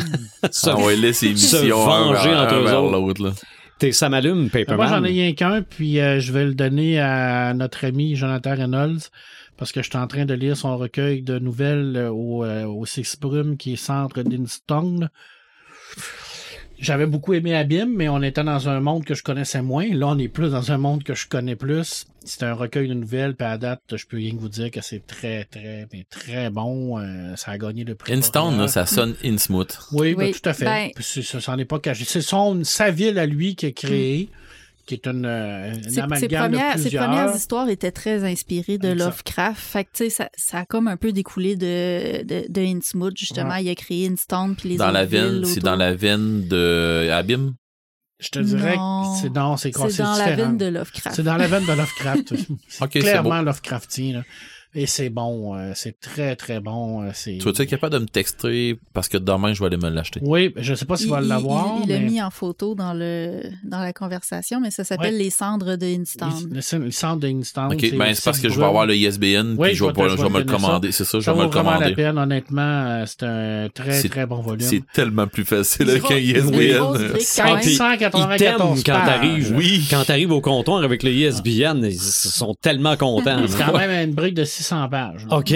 Ça, 0.50 0.76
On 0.76 0.82
va 0.82 0.94
laisser 0.94 1.34
se 1.34 1.56
un 1.56 1.68
venger 1.70 2.34
entre 2.34 2.54
un 2.54 2.60
eux 2.60 2.76
autres. 2.76 3.32
L'autre. 3.80 3.86
là. 3.86 3.88
T'es 3.90 3.92
ça 3.92 4.08
m'allume, 4.08 4.48
Ben, 4.52 4.76
Moi, 4.76 4.86
j'en 4.86 5.04
ai 5.04 5.08
rien 5.08 5.32
qu'un, 5.34 5.62
puis 5.62 6.00
euh, 6.00 6.20
je 6.20 6.32
vais 6.32 6.44
le 6.44 6.54
donner 6.54 7.00
à 7.00 7.54
notre 7.54 7.84
ami 7.86 8.16
Jonathan 8.16 8.56
Reynolds, 8.56 9.10
parce 9.56 9.72
que 9.72 9.82
je 9.82 9.88
suis 9.88 9.98
en 9.98 10.06
train 10.06 10.24
de 10.24 10.34
lire 10.34 10.56
son 10.56 10.76
recueil 10.76 11.22
de 11.22 11.38
nouvelles 11.38 11.96
euh, 11.96 12.10
au, 12.10 12.44
euh, 12.44 12.64
au 12.64 12.86
Six 12.86 13.16
Brumes, 13.20 13.56
qui 13.56 13.74
est 13.74 13.76
centre 13.76 14.22
d'Instone. 14.22 15.08
J'avais 16.80 17.06
beaucoup 17.06 17.34
aimé 17.34 17.54
Abîme, 17.56 17.92
mais 17.94 18.08
on 18.08 18.22
était 18.22 18.44
dans 18.44 18.68
un 18.68 18.78
monde 18.80 19.04
que 19.04 19.14
je 19.14 19.22
connaissais 19.24 19.62
moins. 19.62 19.88
Là, 19.92 20.08
on 20.08 20.18
est 20.18 20.28
plus 20.28 20.50
dans 20.50 20.70
un 20.70 20.78
monde 20.78 21.02
que 21.02 21.14
je 21.14 21.26
connais 21.26 21.56
plus. 21.56 22.06
C'est 22.24 22.44
un 22.44 22.52
recueil 22.52 22.88
de 22.88 22.94
nouvelles, 22.94 23.34
puis 23.34 23.46
à 23.46 23.58
date, 23.58 23.80
je 23.96 24.06
peux 24.06 24.16
rien 24.18 24.32
que 24.32 24.40
vous 24.40 24.48
dire 24.48 24.70
que 24.70 24.80
c'est 24.80 25.04
très, 25.06 25.44
très, 25.44 25.88
mais 25.92 26.06
très 26.08 26.50
bon. 26.50 26.98
Euh, 26.98 27.34
ça 27.36 27.52
a 27.52 27.58
gagné 27.58 27.82
le 27.84 27.94
prix. 27.96 28.12
Instone, 28.12 28.58
là, 28.58 28.68
ça 28.68 28.86
sonne 28.86 29.16
Innsmouth. 29.24 29.78
Oui, 29.92 30.14
ben, 30.14 30.26
Oui, 30.26 30.32
tout 30.32 30.48
à 30.48 30.52
fait. 30.54 30.64
ben- 30.66 30.90
ça 31.00 31.40
s'en 31.40 31.58
est 31.58 31.64
pas 31.64 31.80
caché. 31.80 32.04
C'est 32.04 32.20
son, 32.20 32.62
sa 32.62 32.90
ville 32.92 33.18
à 33.18 33.26
lui 33.26 33.56
qui 33.56 33.66
a 33.66 33.70
créé, 33.72 34.28
qui 34.88 34.94
est 34.94 35.06
une, 35.06 35.26
euh, 35.26 35.74
une 35.74 35.82
Ses, 35.84 35.90
ses 35.90 36.00
amalgame 36.00 36.50
premières, 36.50 36.72
de 36.74 36.78
ses 36.78 36.82
plusieurs. 36.88 37.04
premières 37.06 37.36
histoires 37.36 37.68
étaient 37.68 37.92
très 37.92 38.24
inspirées 38.24 38.78
de. 38.78 38.88
Lovecraft. 38.88 39.60
Fait 39.60 39.84
que, 39.84 39.90
tu 39.92 40.04
sais, 40.04 40.10
ça, 40.10 40.30
ça 40.36 40.58
a 40.60 40.64
comme 40.64 40.88
un 40.88 40.96
peu 40.96 41.12
découlé 41.12 41.54
de, 41.56 42.22
de, 42.24 42.46
de 42.48 42.60
Innsmouth, 42.62 43.16
justement. 43.16 43.50
Ouais. 43.50 43.64
Il 43.64 43.68
a 43.70 43.74
créé 43.74 44.08
Instone 44.08 44.56
puis 44.56 44.70
les 44.70 44.76
Dans 44.78 44.86
autres 44.86 44.94
la 44.94 45.04
veine, 45.04 45.44
c'est 45.44 45.60
dans 45.60 45.76
la 45.76 45.94
veine 45.94 46.48
de 46.48 47.08
Abîme? 47.12 47.54
Je 48.18 48.30
te 48.30 48.38
dirais 48.40 48.76
Non. 48.76 49.12
que 49.14 49.20
c'est 49.20 49.32
non, 49.32 49.56
c'est 49.56 49.70
quoi, 49.70 49.90
C'est 49.90 50.02
dans 50.02 50.16
la 50.16 50.34
veine 50.34 50.56
de 50.56 50.66
Lovecraft. 50.66 51.14
C'est 51.14 51.22
dans 51.22 51.36
la 51.36 51.46
veine 51.46 51.62
de 51.66 51.72
Lovecraft. 51.72 52.34
c'est 52.68 52.82
Ok, 52.84 52.90
c'est 52.94 52.98
clairement 53.00 53.42
Lovecraftien. 53.42 54.12
là. 54.14 54.22
Et 54.74 54.86
c'est 54.86 55.08
bon, 55.08 55.56
euh, 55.56 55.72
c'est 55.74 55.98
très 55.98 56.36
très 56.36 56.60
bon. 56.60 57.02
euh, 57.02 57.10
c'est... 57.14 57.38
Tu 57.38 57.44
vas-tu 57.44 57.62
être 57.62 57.70
capable 57.70 57.94
de 57.94 57.98
me 58.00 58.06
texter 58.06 58.78
parce 58.92 59.08
que 59.08 59.16
demain, 59.16 59.54
je 59.54 59.60
vais 59.60 59.66
aller 59.66 59.78
me 59.78 59.88
l'acheter? 59.88 60.20
Oui, 60.22 60.52
je 60.56 60.74
sais 60.74 60.84
pas 60.84 60.96
s'il 60.96 61.06
Il- 61.06 61.10
va 61.12 61.20
l'avoir. 61.22 61.78
Il 61.82 61.88
l'a 61.88 61.98
mais- 61.98 62.04
mis 62.06 62.22
en 62.22 62.30
photo 62.30 62.74
dans, 62.74 62.92
le, 62.92 63.40
dans 63.64 63.80
la 63.80 63.92
conversation, 63.94 64.60
mais 64.60 64.70
ça 64.70 64.84
s'appelle 64.84 65.14
Ouais. 65.14 65.18
Les 65.18 65.30
cendres 65.30 65.76
de 65.76 65.86
Instone. 65.86 66.50
Le, 66.52 66.78
le 66.84 66.90
centre 66.90 67.20
d'Instone. 67.20 67.72
Ok, 67.72 67.96
ben 67.96 68.14
c'est 68.14 68.22
parce 68.24 68.38
que 68.40 68.50
je 68.50 68.58
vais 68.58 68.66
avoir 68.66 68.84
le 68.86 68.94
ISBN 68.94 69.54
Oui, 69.58 69.68
puis 69.68 69.76
je 69.76 69.84
vais, 69.84 69.92
pas- 69.92 70.08
je 70.08 70.16
je 70.16 70.22
vais 70.22 70.28
me 70.28 70.38
le 70.40 70.46
ça. 70.46 70.54
commander. 70.54 70.92
C'est 70.92 71.04
ça, 71.04 71.18
je 71.18 71.24
Ça 71.24 71.32
vais 71.32 71.38
me 71.38 71.42
vaut 71.44 71.48
le 71.48 71.52
vraiment 71.54 71.70
la 71.70 71.76
commander. 71.78 71.94
peine, 71.94 72.18
honnêtement. 72.18 72.60
euh, 72.86 73.04
C'est 73.06 73.22
un 73.24 73.68
très 73.72 74.02
très 74.02 74.26
bon 74.26 74.42
volume. 74.42 74.60
C'est 74.68 74.82
tellement 74.92 75.26
plus 75.26 75.44
facile 75.46 75.88
avec 75.88 76.04
un 76.10 76.16
Une 76.16 76.32
grosse 76.32 76.44
ISBN. 76.44 76.56
brique, 76.56 76.76
quand 76.76 76.92
même. 76.92 77.12
Puis, 77.12 77.22
Ils 77.22 77.36
t'aiment 77.36 77.62
594 77.62 78.82
quand 78.84 78.92
t'arrives. 79.04 79.54
Oui. 79.56 79.86
Quand 79.90 80.04
t'arrives 80.04 80.30
au 80.32 80.40
comptoir 80.40 80.82
avec 80.84 81.02
le 81.02 81.10
ISBN, 81.10 81.84
ils 81.84 81.98
sont 81.98 82.54
tellement 82.60 82.96
contents. 82.96 83.40
C'est 83.46 83.64
quand 83.64 83.76
même 83.76 84.08
une 84.10 84.14
brique 84.14 84.34
de 84.34 84.44
600 84.58 84.88
pages. 84.88 85.26
là. 85.26 85.36
OK. 85.38 85.48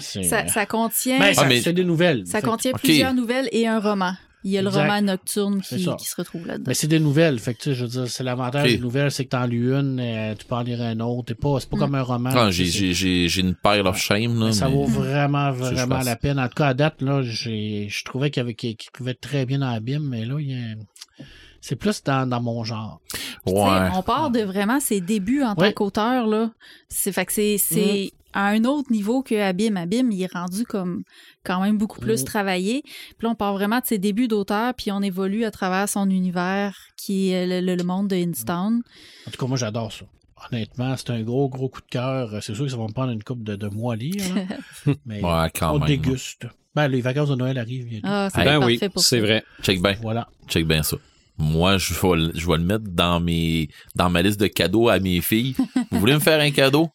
C'est- 0.00 0.22
Ça, 0.22 0.46
ça 0.48 0.66
contient, 0.66 1.18
Ben, 1.18 1.34
ça- 1.34 1.42
Ah, 1.44 1.48
mais- 1.48 1.60
c'est 1.60 1.72
des 1.72 1.84
nouvelles. 1.84 2.26
ça 2.26 2.40
Fait- 2.40 2.46
contient 2.46 2.72
plusieurs 2.72 3.14
nouvelles 3.14 3.48
et 3.52 3.66
un 3.66 3.80
roman. 3.80 4.12
Il 4.44 4.52
y 4.52 4.56
a 4.58 4.62
le 4.62 4.68
Exact. 4.68 4.82
roman 4.82 5.02
Nocturne 5.02 5.60
qui, 5.60 5.82
se 5.82 6.16
retrouve 6.16 6.46
là-dedans. 6.46 6.64
Mais 6.68 6.74
c'est 6.74 6.86
des 6.86 7.00
nouvelles. 7.00 7.40
Fait 7.40 7.54
que, 7.54 7.58
tu 7.58 7.64
sais, 7.70 7.74
je 7.74 7.82
veux 7.84 7.90
dire, 7.90 8.06
c'est 8.08 8.22
l'avantage 8.22 8.70
des 8.70 8.78
nouvelles, 8.78 9.10
c'est 9.10 9.24
que 9.24 9.30
t'en 9.30 9.44
lis 9.46 9.56
une, 9.56 9.98
euh, 10.00 10.34
tu 10.38 10.46
peux 10.46 10.54
en 10.54 10.62
lire 10.62 10.80
un 10.80 11.00
autre. 11.00 11.24
C'est 11.28 11.34
pas, 11.34 11.58
c'est 11.58 11.68
pas 11.68 11.76
Mm. 11.76 11.80
comme 11.80 11.94
un 11.96 12.02
roman. 12.02 12.30
Ah, 12.32 12.50
j'ai, 12.52 12.64
sais, 12.66 12.70
c'est- 12.70 12.78
j'ai, 12.78 12.94
j'ai, 12.94 13.28
j'ai 13.28 13.40
une 13.40 13.56
pile 13.56 13.82
of 13.84 13.98
shame. 13.98 14.38
Là, 14.38 14.52
ça 14.52 14.68
mais- 14.68 14.74
vaut 14.76 14.84
vraiment, 14.84 15.50
vraiment 15.50 15.98
la 16.02 16.14
peine. 16.14 16.38
En 16.38 16.46
tout 16.46 16.54
cas, 16.54 16.68
à 16.68 16.74
date, 16.74 17.02
là, 17.02 17.22
j'ai, 17.24 17.88
je 17.90 18.04
trouvais 18.04 18.30
qu'il 18.30 18.40
y 18.40 18.44
avait, 18.44 18.54
qu'il 18.54 18.76
qu'il 18.76 18.92
trouvait 18.92 19.14
très 19.14 19.44
bien 19.44 19.58
dans 19.58 19.70
l'abîme, 19.72 20.04
mais 20.08 20.24
là, 20.24 20.36
il 20.38 20.50
y 20.50 20.54
a- 20.54 21.24
c'est 21.60 21.76
plus 21.76 22.02
dans, 22.04 22.26
dans 22.28 22.40
mon 22.40 22.62
genre. 22.62 23.00
Ouais. 23.44 23.88
On 23.94 24.02
part 24.02 24.30
de 24.30 24.40
vraiment 24.40 24.78
ses 24.78 25.00
débuts 25.00 25.42
en 25.42 25.56
tant 25.56 25.72
qu'auteur. 25.72 26.26
là. 26.28 26.50
C'est 26.88 27.10
fait 27.12 27.26
que 27.26 27.32
c'est 27.32 27.56
Mm. 27.56 27.58
c'est 27.58 28.12
à 28.32 28.48
un 28.48 28.64
autre 28.64 28.92
niveau 28.92 29.22
que 29.22 29.34
Abîme. 29.34 29.76
Abîme, 29.76 30.10
il 30.12 30.22
est 30.22 30.32
rendu 30.32 30.64
comme 30.64 31.02
quand 31.44 31.60
même 31.62 31.78
beaucoup 31.78 32.00
plus 32.00 32.22
Mm. 32.22 32.24
travaillé. 32.24 32.82
Puis 32.82 33.22
là, 33.26 33.30
on 33.30 33.34
part 33.34 33.54
vraiment 33.54 33.80
de 33.80 33.86
ses 33.86 33.98
débuts 33.98 34.28
d'auteur, 34.28 34.74
puis 34.74 34.90
on 34.92 35.00
évolue 35.02 35.44
à 35.44 35.50
travers 35.50 35.88
son 35.88 36.08
univers 36.10 36.76
qui 36.96 37.30
est 37.30 37.46
le, 37.46 37.66
le- 37.66 37.74
le 37.76 37.84
monde 37.84 38.08
de 38.08 38.16
Instown. 38.16 38.82
En 39.26 39.30
tout 39.30 39.38
cas, 39.38 39.46
moi, 39.46 39.56
j'adore 39.56 39.92
ça. 39.92 40.04
Honnêtement, 40.52 40.94
c'est 40.96 41.10
un 41.10 41.22
gros, 41.22 41.48
gros 41.48 41.68
coup 41.68 41.80
de 41.80 41.86
cœur. 41.90 42.30
C'est 42.42 42.54
sûr 42.54 42.64
que 42.64 42.70
ça 42.70 42.76
va 42.76 42.84
me 42.86 42.92
prendre 42.92 43.10
une 43.12 43.24
couple 43.24 43.42
de, 43.42 43.56
de 43.56 43.66
mois 43.68 43.94
à 43.94 43.96
lire. 43.96 44.22
mais 45.06 45.22
Ouais, 45.22 45.50
quand 45.58 45.74
on 45.74 45.78
même. 45.80 45.88
déguste. 45.88 46.46
Ben, 46.74 46.86
les 46.86 47.00
vacances 47.00 47.30
de 47.30 47.34
Noël 47.34 47.58
arrivent 47.58 47.86
bientôt. 47.88 48.06
Ah, 48.08 48.28
c'est 48.32 48.44
Ben 48.44 48.64
oui, 48.64 48.78
c'est 48.98 49.18
vrai. 49.20 49.42
Check 49.62 49.82
bien. 49.82 49.96
Voilà. 50.00 50.28
Check 50.46 50.66
bien 50.66 50.82
ça. 50.84 50.96
Moi, 51.38 51.78
je 51.78 51.92
vais, 51.94 52.16
le- 52.16 52.32
je 52.34 52.46
vais 52.46 52.56
le 52.56 52.62
mettre 52.64 52.84
dans 52.88 53.18
mes, 53.20 53.68
dans 53.96 54.10
ma 54.10 54.22
liste 54.22 54.38
de 54.38 54.46
cadeaux 54.48 54.88
à 54.88 54.98
mes 55.00 55.20
filles. 55.20 55.56
Vous 55.90 55.98
voulez 55.98 56.14
me 56.14 56.18
faire 56.20 56.40
un 56.40 56.50
cadeau? 56.50 56.88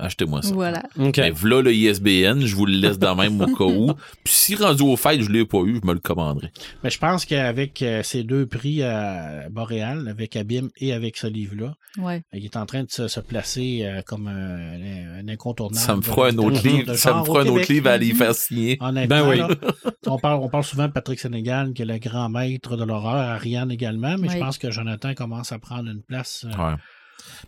Achetez-moi 0.00 0.42
ça. 0.42 0.52
Voilà. 0.54 0.82
OK. 0.98 1.16
Ben, 1.16 1.32
voilà 1.32 1.62
le 1.62 1.74
ISBN, 1.74 2.40
je 2.46 2.56
vous 2.56 2.66
le 2.66 2.72
laisse 2.72 2.98
dans 2.98 3.14
même 3.14 3.40
au 3.40 3.46
cas 3.54 3.64
où. 3.64 3.92
Puis 4.24 4.32
si 4.34 4.54
rendu 4.56 4.82
au 4.82 4.96
fait, 4.96 5.20
je 5.22 5.30
l'ai 5.30 5.44
pas 5.44 5.58
eu, 5.58 5.78
je 5.82 5.86
me 5.86 5.92
le 5.92 6.00
commanderai. 6.00 6.50
Mais 6.82 6.90
je 6.90 6.98
pense 6.98 7.24
qu'avec 7.24 7.82
euh, 7.82 8.02
ces 8.02 8.22
deux 8.24 8.46
prix 8.46 8.82
à 8.82 9.48
Boréal, 9.50 10.08
avec 10.08 10.36
Abîme 10.36 10.70
et 10.78 10.92
avec 10.92 11.16
ce 11.16 11.26
livre-là, 11.26 11.74
Ouais. 11.98 12.22
il 12.32 12.44
est 12.44 12.56
en 12.56 12.66
train 12.66 12.84
de 12.84 12.90
se, 12.90 13.08
se 13.08 13.18
placer 13.20 13.80
euh, 13.82 14.00
comme 14.06 14.28
un, 14.28 15.18
un 15.20 15.28
incontournable. 15.28 15.76
Ça 15.84 15.96
me 15.96 16.02
fera 16.02 16.28
un 16.28 16.38
autre 16.38 16.66
livre, 16.66 16.94
ça 16.94 17.14
me 17.18 17.24
fera 17.24 17.38
au 17.40 17.42
un 17.42 17.46
autre 17.46 17.52
Québec. 17.62 17.68
livre 17.68 17.88
à 17.88 17.92
aller 17.92 18.14
faire 18.14 18.34
signer. 18.34 18.78
Ben 19.08 19.28
oui. 19.28 19.38
là, 19.38 19.48
on, 20.06 20.18
parle, 20.18 20.40
on 20.42 20.48
parle 20.48 20.64
souvent 20.64 20.86
de 20.86 20.92
Patrick 20.92 21.18
Sénégal, 21.18 21.72
qui 21.72 21.82
est 21.82 21.86
le 21.86 21.98
grand 21.98 22.28
maître 22.28 22.76
de 22.76 22.84
l'horreur, 22.84 23.16
Ariane 23.16 23.70
également, 23.72 24.16
mais 24.18 24.28
je 24.28 24.38
pense 24.38 24.56
que 24.58 24.70
Jonathan 24.70 25.14
commence 25.14 25.52
à 25.52 25.58
prendre 25.58 25.90
une 25.90 26.02
place. 26.02 26.46
euh, 26.48 26.56
Ouais. 26.70 26.74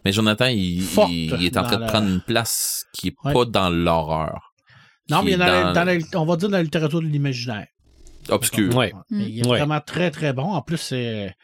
Mais 0.05 0.13
Jonathan, 0.13 0.47
il, 0.47 0.81
Forte 0.83 1.11
il- 1.11 1.35
il 1.41 1.47
est 1.47 1.57
en 1.57 1.63
train 1.65 1.77
de 1.77 1.81
la- 1.83 1.87
prendre 1.87 2.09
une 2.09 2.21
place 2.21 2.85
qui 2.93 3.09
est 3.09 3.15
Ouais. 3.25 3.33
pas 3.33 3.45
dans 3.45 3.71
l'horreur. 3.71 4.53
Non, 5.11 5.23
mais 5.23 5.33
est 5.33 5.37
dans 5.37 5.47
la- 5.47 5.63
dans- 5.65 5.73
dans 5.73 5.85
la- 5.85 6.21
on 6.21 6.25
va 6.27 6.37
dire 6.37 6.49
dans 6.49 6.57
la 6.57 6.63
littérature 6.63 7.01
de 7.01 7.07
l'imaginaire. 7.07 7.67
Obscur. 8.29 8.75
Ouais. 8.77 8.93
Mais 9.11 9.29
Il 9.29 9.41
est 9.41 9.47
Ouais. 9.47 9.59
vraiment 9.59 9.81
très, 9.81 10.11
très 10.13 10.33
bon. 10.33 10.45
En 10.53 10.63
plus, 10.63 10.77
c'est 10.77 11.35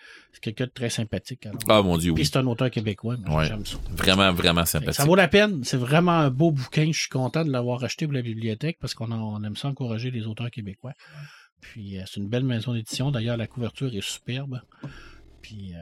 quelqu'un 0.41 0.67
de 0.67 0.71
très 0.71 0.91
sympathique. 0.91 1.45
alors. 1.47 1.59
Ah 1.69 1.83
mon 1.83 1.99
dieu, 1.99 2.15
Puis 2.15 2.23
oui. 2.23 2.29
c'est 2.33 2.39
un 2.39 2.47
auteur 2.47 2.71
québécois. 2.71 3.17
moi, 3.27 3.41
Ouais. 3.41 3.47
J'aime 3.49 3.67
ça. 3.67 3.77
Vraiment, 3.91 4.33
vraiment 4.33 4.65
sympathique. 4.65 4.95
Ça 4.95 5.05
vaut 5.05 5.17
la 5.17 5.27
peine. 5.27 5.65
C'est 5.65 5.77
vraiment 5.77 6.13
un 6.13 6.31
beau 6.31 6.53
bouquin. 6.53 6.89
Je 6.93 7.01
suis 7.01 7.09
content 7.09 7.45
de 7.45 7.51
l'avoir 7.51 7.83
acheté 7.83 8.07
pour 8.07 8.15
la 8.15 8.23
bibliothèque 8.23 8.79
parce 8.81 8.95
qu'on 8.95 9.11
on 9.11 9.43
aime 9.43 9.57
ça 9.57 9.67
encourager 9.67 10.13
les 10.13 10.27
auteurs 10.29 10.53
québécois. 10.53 10.93
Puis 11.61 11.99
euh, 11.99 12.03
c'est 12.07 12.21
une 12.21 12.29
belle 12.29 12.45
maison 12.45 12.73
d'édition. 12.73 13.11
D'ailleurs, 13.11 13.37
la 13.37 13.49
couverture 13.49 13.93
est 13.93 14.01
superbe. 14.01 14.61
Puis 15.43 15.73
euh, 15.75 15.79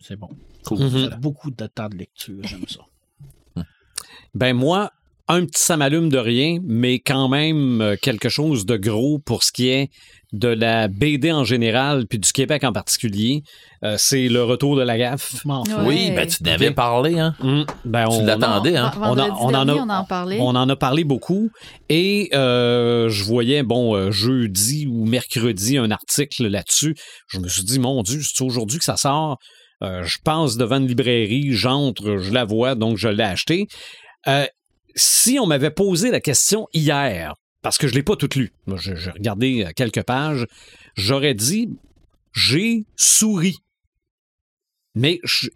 c'est 0.00 0.16
bon. 0.16 0.28
Cool. 0.66 0.78
Mhm. 0.80 1.08
Ça 1.08 1.14
a 1.14 1.16
beaucoup 1.16 1.50
de 1.50 1.66
temps 1.66 1.88
de 1.88 1.96
lecture. 1.96 2.40
J'aime 2.44 2.66
ça. 2.68 2.80
Ben 4.34 4.52
moi, 4.54 4.90
un 5.28 5.44
petit 5.46 5.62
samalume 5.62 6.08
de 6.10 6.18
rien, 6.18 6.58
mais 6.62 6.98
quand 6.98 7.28
même 7.28 7.80
euh, 7.80 7.96
quelque 8.00 8.28
chose 8.28 8.66
de 8.66 8.76
gros 8.76 9.18
pour 9.18 9.42
ce 9.44 9.50
qui 9.52 9.68
est 9.68 9.88
de 10.32 10.48
la 10.48 10.88
BD 10.88 11.32
en 11.32 11.42
général, 11.44 12.06
puis 12.06 12.18
du 12.18 12.30
Québec 12.32 12.62
en 12.64 12.72
particulier. 12.72 13.42
Euh, 13.82 13.94
c'est 13.98 14.28
le 14.28 14.42
retour 14.42 14.76
de 14.76 14.82
la 14.82 14.98
gaffe. 14.98 15.42
Oui, 15.84 16.10
ben 16.14 16.26
tu 16.26 16.42
n'avais 16.42 16.68
Ok. 16.68 16.74
parlé, 16.74 17.18
hein. 17.18 17.34
Hum, 17.40 17.64
ben, 17.84 18.04
Tu 18.08 18.16
on- 18.16 18.24
l'attendais, 18.26 18.76
hein. 18.76 18.92
on, 19.00 19.16
a- 19.18 19.30
on 19.30 19.54
en 19.54 19.68
a, 19.68 19.74
on 19.74 19.88
en 19.88 20.04
parlait. 20.04 20.38
on 20.40 20.48
en 20.48 20.68
a 20.68 20.76
parlé 20.76 21.04
beaucoup 21.04 21.50
et 21.88 22.28
euh, 22.34 23.08
je 23.08 23.24
voyais, 23.24 23.62
bon, 23.62 24.10
jeudi 24.10 24.86
ou 24.86 25.06
mercredi, 25.06 25.78
un 25.78 25.90
article 25.90 26.46
là-dessus. 26.48 26.94
Je 27.28 27.38
me 27.38 27.48
suis 27.48 27.64
dit, 27.64 27.78
mon 27.78 28.02
Dieu, 28.02 28.20
c'est 28.22 28.44
aujourd'hui 28.44 28.78
que 28.78 28.84
ça 28.84 28.96
sort? 28.98 29.38
Euh, 29.82 30.04
je 30.04 30.18
passe 30.24 30.56
devant 30.56 30.76
une 30.78 30.86
librairie, 30.88 31.52
j'entre, 31.52 32.16
je 32.18 32.32
la 32.32 32.44
vois, 32.44 32.74
donc 32.74 32.96
je 32.96 33.08
l'ai 33.08 33.24
acheté. 33.24 33.66
Euh, 34.26 34.46
si 34.94 35.38
on 35.38 35.46
m'avait 35.46 35.70
posé 35.70 36.10
la 36.10 36.20
question 36.20 36.66
hier, 36.72 37.34
parce 37.62 37.76
que 37.78 37.86
je 37.86 37.92
ne 37.92 37.96
l'ai 37.98 38.02
pas 38.02 38.16
toute 38.16 38.36
lue, 38.36 38.52
j'ai 38.76 39.10
regardé 39.10 39.64
euh, 39.64 39.70
quelques 39.76 40.02
pages, 40.02 40.46
j'aurais 40.96 41.34
dit, 41.34 41.68
j'ai 42.32 42.84
souri. 42.96 43.58
Mais 44.94 45.20
je, 45.24 45.48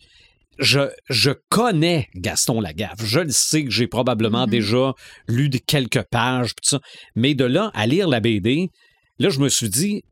je, 0.58 0.80
je 1.08 1.30
connais 1.48 2.08
Gaston 2.14 2.60
Lagaffe. 2.60 3.02
Je 3.02 3.20
le 3.20 3.30
sais 3.30 3.64
que 3.64 3.70
j'ai 3.70 3.86
probablement 3.86 4.44
Mhm. 4.44 4.50
déjà 4.50 4.92
lu 5.28 5.48
de 5.48 5.56
quelques 5.58 6.02
pages, 6.02 6.52
ça. 6.62 6.78
Mais 7.14 7.34
de 7.34 7.44
là 7.46 7.70
à 7.74 7.86
lire 7.86 8.06
la 8.08 8.20
BD, 8.20 8.68
là, 9.18 9.30
je 9.30 9.40
me 9.40 9.48
suis 9.48 9.70
dit, 9.70 10.04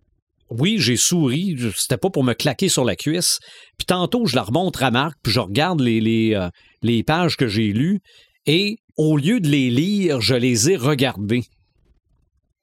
oui, 0.51 0.77
j'ai 0.79 0.97
souri, 0.97 1.57
c'était 1.77 1.97
pas 1.99 2.11
pour 2.11 2.25
me 2.25 2.33
claquer 2.35 2.69
sur 2.69 2.85
la 2.85 2.97
cuisse. 2.97 3.39
Puis 3.79 3.87
tantôt, 3.87 4.27
je 4.27 4.35
la 4.37 4.43
remonte 4.43 4.81
à 4.83 4.91
Marc, 4.91 5.17
puis 5.23 5.33
je 5.33 5.41
regarde 5.41 5.81
les, 5.81 6.01
les, 6.01 6.35
euh, 6.35 6.49
les 6.83 7.03
pages 7.03 7.37
que 7.37 7.49
j'ai 7.49 7.73
lues, 7.73 8.01
et 8.47 8.79
au 8.97 9.17
lieu 9.17 9.41
de 9.41 9.49
les 9.49 9.71
lire, 9.71 10.21
je 10.21 10.35
les 10.35 10.71
ai 10.71 10.77
regardées. 10.77 11.45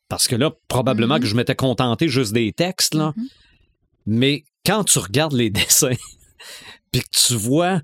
Parce 0.09 0.27
que 0.27 0.35
là, 0.35 0.51
probablement 0.67 1.15
Mhm. 1.15 1.21
que 1.21 1.27
je 1.27 1.35
m'étais 1.35 1.55
contenté 1.55 2.07
juste 2.09 2.33
des 2.33 2.51
textes, 2.53 2.93
là. 2.93 3.13
Mhm. 3.15 3.27
Mais 4.07 4.43
quand 4.65 4.83
tu 4.83 4.99
regardes 4.99 5.33
les 5.33 5.49
dessins, 5.51 5.95
puis 6.91 7.01
que 7.01 7.27
tu 7.27 7.35
vois 7.35 7.81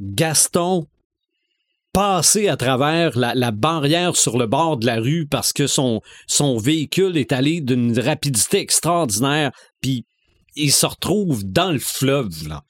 Gaston 0.00 0.86
passer 1.96 2.48
à 2.48 2.58
travers 2.58 3.16
la, 3.16 3.34
la 3.34 3.52
barrière 3.52 4.16
sur 4.16 4.36
le 4.36 4.46
bord 4.46 4.76
de 4.76 4.84
la 4.84 4.96
rue 4.96 5.26
parce 5.26 5.54
que 5.54 5.66
son, 5.66 6.02
son 6.26 6.58
véhicule 6.58 7.16
est 7.16 7.32
allé 7.32 7.62
d'une 7.62 7.98
rapidité 7.98 8.58
extraordinaire, 8.58 9.50
puis 9.80 10.04
il 10.56 10.72
se 10.72 10.84
retrouve 10.84 11.42
dans 11.50 11.72
le 11.72 11.78
fleuve, 11.78 12.48
là. 12.48 12.64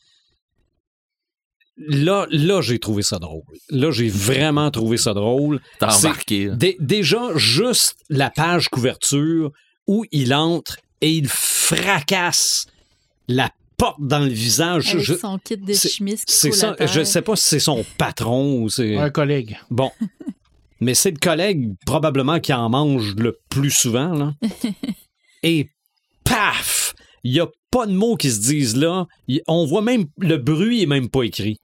Là, 1.76 2.28
là 2.30 2.60
j'ai 2.62 2.78
trouvé 2.78 3.02
ça 3.02 3.18
drôle. 3.18 3.42
Là, 3.68 3.90
j'ai 3.90 4.08
vraiment 4.08 4.70
trouvé 4.70 4.96
ça 4.96 5.12
drôle. 5.12 5.60
T'as 5.80 5.88
là. 5.88 6.54
Dé- 6.54 6.76
déjà, 6.78 7.20
juste 7.34 7.96
la 8.08 8.30
page 8.30 8.68
couverture 8.68 9.50
où 9.88 10.04
il 10.12 10.34
entre 10.34 10.78
et 11.00 11.10
il 11.10 11.26
fracasse 11.26 12.66
la 13.26 13.50
porte 13.76 14.00
dans 14.00 14.18
le 14.20 14.28
visage. 14.28 14.94
Avec 14.94 15.04
Je- 15.04 15.14
son 15.14 15.38
kit 15.38 15.56
de 15.56 15.72
qui 15.72 16.16
c'est 16.26 16.52
ça. 16.52 16.76
Je 16.80 17.04
sais 17.04 17.22
pas 17.22 17.36
si 17.36 17.44
c'est 17.48 17.58
son 17.60 17.84
patron 17.98 18.62
ou 18.62 18.68
c'est. 18.68 18.96
Un 18.96 19.10
collègue. 19.10 19.58
Bon. 19.70 19.90
Mais 20.80 20.94
c'est 20.94 21.10
le 21.10 21.18
collègue 21.18 21.74
probablement 21.86 22.38
qui 22.38 22.52
en 22.52 22.68
mange 22.68 23.14
le 23.16 23.38
plus 23.48 23.70
souvent. 23.70 24.12
Là. 24.12 24.34
Et 25.42 25.70
paf! 26.24 26.94
Il 27.24 27.32
n'y 27.32 27.40
a 27.40 27.48
pas 27.70 27.86
de 27.86 27.92
mots 27.92 28.16
qui 28.16 28.30
se 28.30 28.40
disent 28.40 28.76
là. 28.76 29.06
On 29.48 29.64
voit 29.64 29.82
même 29.82 30.04
le 30.18 30.36
bruit 30.36 30.82
est 30.82 30.86
même 30.86 31.08
pas 31.08 31.22
écrit. 31.22 31.58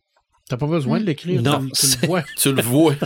T'as 0.49 0.57
pas 0.57 0.67
besoin 0.67 1.01
de 1.01 1.05
l'écrire. 1.05 1.41
Non, 1.43 1.67
tu, 1.75 1.87
le 2.01 2.07
vois. 2.07 2.25
Tu 2.37 2.53
le 2.53 2.63
vois. 2.63 2.95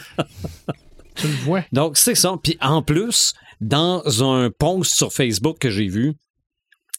Tu 1.17 1.29
le 1.29 1.35
vois. 1.45 1.65
Donc, 1.73 1.97
c'est 1.97 2.15
ça. 2.15 2.35
Puis 2.43 2.59
en 2.61 2.83
plus, 2.83 3.33
dans 3.61 4.03
un 4.23 4.51
post 4.51 4.95
sur 4.95 5.13
Facebook 5.13 5.59
que 5.59 5.71
j'ai 5.71 5.89
vu, 5.89 6.15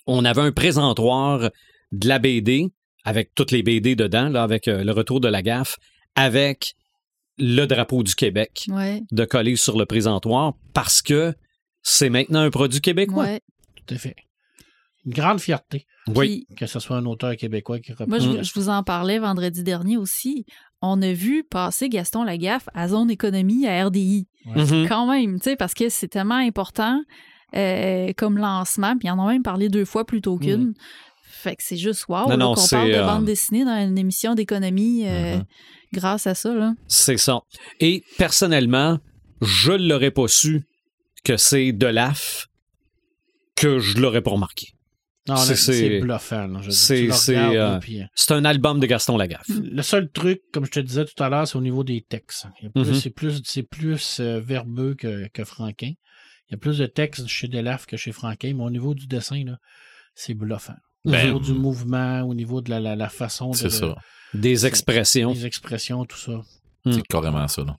on 0.07 0.25
avait 0.25 0.41
un 0.41 0.51
présentoir 0.51 1.51
de 1.91 2.07
la 2.07 2.19
BD 2.19 2.67
avec 3.03 3.33
toutes 3.35 3.51
les 3.51 3.63
BD 3.63 3.95
dedans, 3.95 4.29
là, 4.29 4.43
avec 4.43 4.67
euh, 4.67 4.83
le 4.83 4.91
retour 4.91 5.19
de 5.21 5.27
la 5.27 5.41
gaffe, 5.41 5.77
avec 6.15 6.73
le 7.37 7.65
drapeau 7.65 8.03
du 8.03 8.15
Québec 8.15 8.65
Ouais, 8.69 9.03
de 9.11 9.25
coller 9.25 9.55
sur 9.55 9.77
le 9.77 9.85
présentoir 9.85 10.53
parce 10.73 11.01
que 11.01 11.33
c'est 11.83 12.09
maintenant 12.09 12.39
un 12.41 12.49
produit 12.49 12.81
québécois. 12.81 13.23
ouais. 13.25 13.41
Tout 13.85 13.93
à 13.93 13.97
fait. 13.97 14.15
Une 15.05 15.13
grande 15.13 15.39
fierté 15.39 15.85
Oui. 16.13 16.45
que 16.57 16.65
ce 16.65 16.79
soit 16.79 16.97
un 16.97 17.05
auteur 17.05 17.35
québécois 17.37 17.79
qui 17.79 17.93
Moi, 18.07 18.19
je, 18.19 18.25
représente. 18.27 18.43
je 18.43 18.53
vous 18.59 18.69
en 18.69 18.83
parlais 18.83 19.19
vendredi 19.19 19.63
dernier 19.63 19.95
aussi. 19.95 20.45
On 20.81 21.01
a 21.01 21.13
vu 21.13 21.43
passer 21.45 21.87
Gaston 21.87 22.23
Lagaffe 22.23 22.67
à 22.73 22.89
Zone 22.89 23.09
Économie 23.09 23.65
à 23.67 23.85
RDI. 23.85 24.27
Mhm. 24.45 24.87
Quand 24.89 25.07
même, 25.09 25.39
tu 25.39 25.51
sais, 25.51 25.55
parce 25.55 25.73
que 25.73 25.87
c'est 25.89 26.09
tellement 26.09 26.35
important 26.35 27.01
euh, 27.55 28.11
comme 28.17 28.37
lancement. 28.37 28.97
Puis 28.97 29.07
ils 29.07 29.11
en 29.11 29.19
ont 29.19 29.27
même 29.29 29.43
parlé 29.43 29.69
deux 29.69 29.85
fois 29.85 30.05
plutôt 30.05 30.37
qu'une. 30.37 30.73
Fait 31.37 31.55
que 31.55 31.63
c'est 31.63 31.77
juste 31.77 32.05
wow 32.07 32.23
Non, 32.23 32.29
là, 32.29 32.37
non, 32.37 32.53
qu'on 32.55 32.67
parle 32.67 32.89
de 32.89 32.93
euh, 32.95 33.05
bande 33.05 33.25
dessinée 33.25 33.63
dans 33.65 33.77
une 33.87 33.97
émission 33.97 34.33
d'économie 34.35 35.07
euh, 35.07 35.37
Mhm. 35.37 35.45
grâce 35.93 36.27
à 36.27 36.33
ça. 36.35 36.53
Là. 36.53 36.73
C'est 36.87 37.17
ça. 37.17 37.41
Et 37.79 38.03
personnellement, 38.17 38.99
je 39.41 39.71
ne 39.73 39.87
l'aurais 39.89 40.11
pas 40.11 40.27
su 40.27 40.63
que 41.23 41.37
c'est 41.37 41.71
de 41.73 41.85
l'AF 41.87 42.47
que 43.55 43.79
je 43.79 43.97
l'aurais 43.99 44.21
pas 44.21 44.31
remarqué. 44.31 44.67
Non, 45.27 45.35
c'est- 45.35 45.99
bluffant. 45.99 46.47
c'est- 46.71 47.35
euh, 47.37 47.79
C'est 48.15 48.31
un 48.33 48.45
album 48.45 48.79
de 48.79 48.85
Gaston 48.85 49.17
Lagaffe. 49.17 49.49
Le 49.49 49.81
seul 49.81 50.09
truc, 50.09 50.41
comme 50.53 50.65
je 50.65 50.71
te 50.71 50.79
disais 50.79 51.03
tout 51.03 51.21
à 51.21 51.27
l'heure, 51.27 51.45
c'est 51.47 51.57
au 51.57 51.61
niveau 51.61 51.83
des 51.83 52.01
textes. 52.07 52.45
Plus- 52.73 52.85
Mhm. 52.85 52.93
C'est 52.95 53.09
plus, 53.09 53.41
c'est 53.43 53.63
plus 53.63 54.19
euh, 54.21 54.39
verbeux 54.39 54.95
que, 54.95 55.27
que 55.33 55.43
Franquin. 55.43 55.91
Il 56.49 56.51
y 56.51 56.55
a 56.55 56.57
plus 56.57 56.77
de 56.77 56.85
textes 56.85 57.27
chez 57.27 57.49
Delaf 57.49 57.85
que 57.87 57.97
chez 57.97 58.13
Franquin, 58.13 58.53
mais 58.55 58.63
au 58.63 58.69
niveau 58.69 58.93
du 58.93 59.05
dessin, 59.05 59.43
là, 59.43 59.57
c'est 60.15 60.33
bluffant. 60.33 60.75
Au 61.05 61.11
Ben, 61.11 61.27
niveau 61.27 61.39
du 61.39 61.53
mouvement, 61.53 62.21
au 62.23 62.33
niveau 62.33 62.61
de 62.61 62.69
la, 62.69 62.79
la, 62.79 62.95
la 62.95 63.09
façon 63.09 63.51
de, 63.51 63.55
C'est 63.55 63.65
de- 63.65 63.69
ça. 63.69 63.95
Des 64.33 64.65
expressions. 64.65 65.31
des 65.31 65.45
expressions, 65.45 66.03
tout 66.05 66.17
ça. 66.17 66.41
C'est 66.91 67.05
carrément 67.07 67.47
ça. 67.47 67.63
Là. 67.63 67.77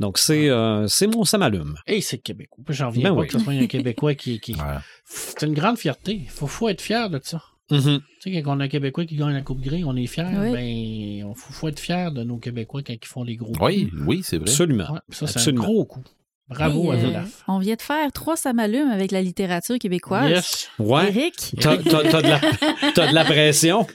Donc, 0.00 0.18
c'est 0.18 0.48
euh, 0.50 0.86
c'est 0.88 1.06
mon 1.06 1.24
ça 1.24 1.38
m'allume. 1.38 1.76
Et 1.86 2.00
c'est 2.00 2.18
québécois. 2.18 2.64
J'en 2.68 2.88
reviens 2.88 3.10
Ben 3.10 3.14
pas 3.14 3.20
oui. 3.22 3.26
que 3.28 3.32
ce 3.34 3.38
soit 3.38 3.52
un 3.52 3.66
Québécois 3.66 4.14
qui. 4.14 4.40
qui... 4.40 4.52
Ouais. 4.54 4.78
C'est 5.04 5.42
une 5.46 5.54
grande 5.54 5.78
fierté. 5.78 6.14
Il 6.24 6.28
faut, 6.30 6.46
faut 6.48 6.68
être 6.68 6.80
fier 6.80 7.10
de 7.10 7.20
ça. 7.22 7.42
Mhm. 7.70 8.00
Tu 8.20 8.32
sais, 8.34 8.42
quand 8.42 8.56
on 8.56 8.60
a 8.60 8.64
un 8.64 8.68
Québécois 8.68 9.06
qui 9.06 9.16
gagne 9.16 9.32
la 9.34 9.42
Coupe 9.42 9.60
Grey, 9.60 9.82
on 9.84 9.94
est 9.96 10.06
fier. 10.06 10.28
Oui. 10.36 10.52
Ben, 10.52 10.64
il 10.66 11.22
faut, 11.36 11.52
faut 11.52 11.68
être 11.68 11.78
fier 11.80 12.10
de 12.12 12.22
nos 12.24 12.38
Québécois 12.38 12.82
quand 12.84 12.92
ils 12.92 13.06
font 13.06 13.22
les 13.22 13.36
gros 13.36 13.52
Oui, 13.60 13.88
coups. 13.88 14.02
oui, 14.06 14.20
c'est 14.24 14.38
vrai. 14.38 14.48
Absolument. 14.50 14.92
Ouais, 14.92 14.98
ça, 15.10 15.26
c'est 15.28 15.50
un 15.50 15.52
gros 15.54 15.84
coup. 15.84 16.02
Bravo 16.48 16.92
Hey, 16.92 17.14
à 17.16 17.20
euh, 17.20 17.24
on 17.48 17.58
vient 17.58 17.74
de 17.74 17.80
faire 17.82 18.12
trois 18.12 18.36
samalumes 18.36 18.90
avec 18.90 19.10
la 19.12 19.22
littérature 19.22 19.78
québécoise. 19.78 20.30
Yes. 20.30 20.70
Ouais. 20.78 21.08
Eric, 21.08 21.54
T'as 21.60 21.76
de, 21.78 22.28
la- 22.28 22.40
t'as 22.94 23.08
de 23.08 23.14
la 23.14 23.24
pression. 23.24 23.86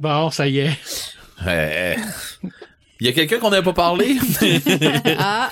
Bon, 0.00 0.30
ça 0.30 0.48
y 0.48 0.58
est. 0.58 0.76
Euh, 1.46 1.94
Il 3.00 3.06
y 3.06 3.08
a 3.10 3.12
quelqu'un 3.12 3.38
qu'on 3.38 3.50
n'avait 3.50 3.62
pas 3.62 3.72
parlé? 3.72 4.16
ah, 5.18 5.50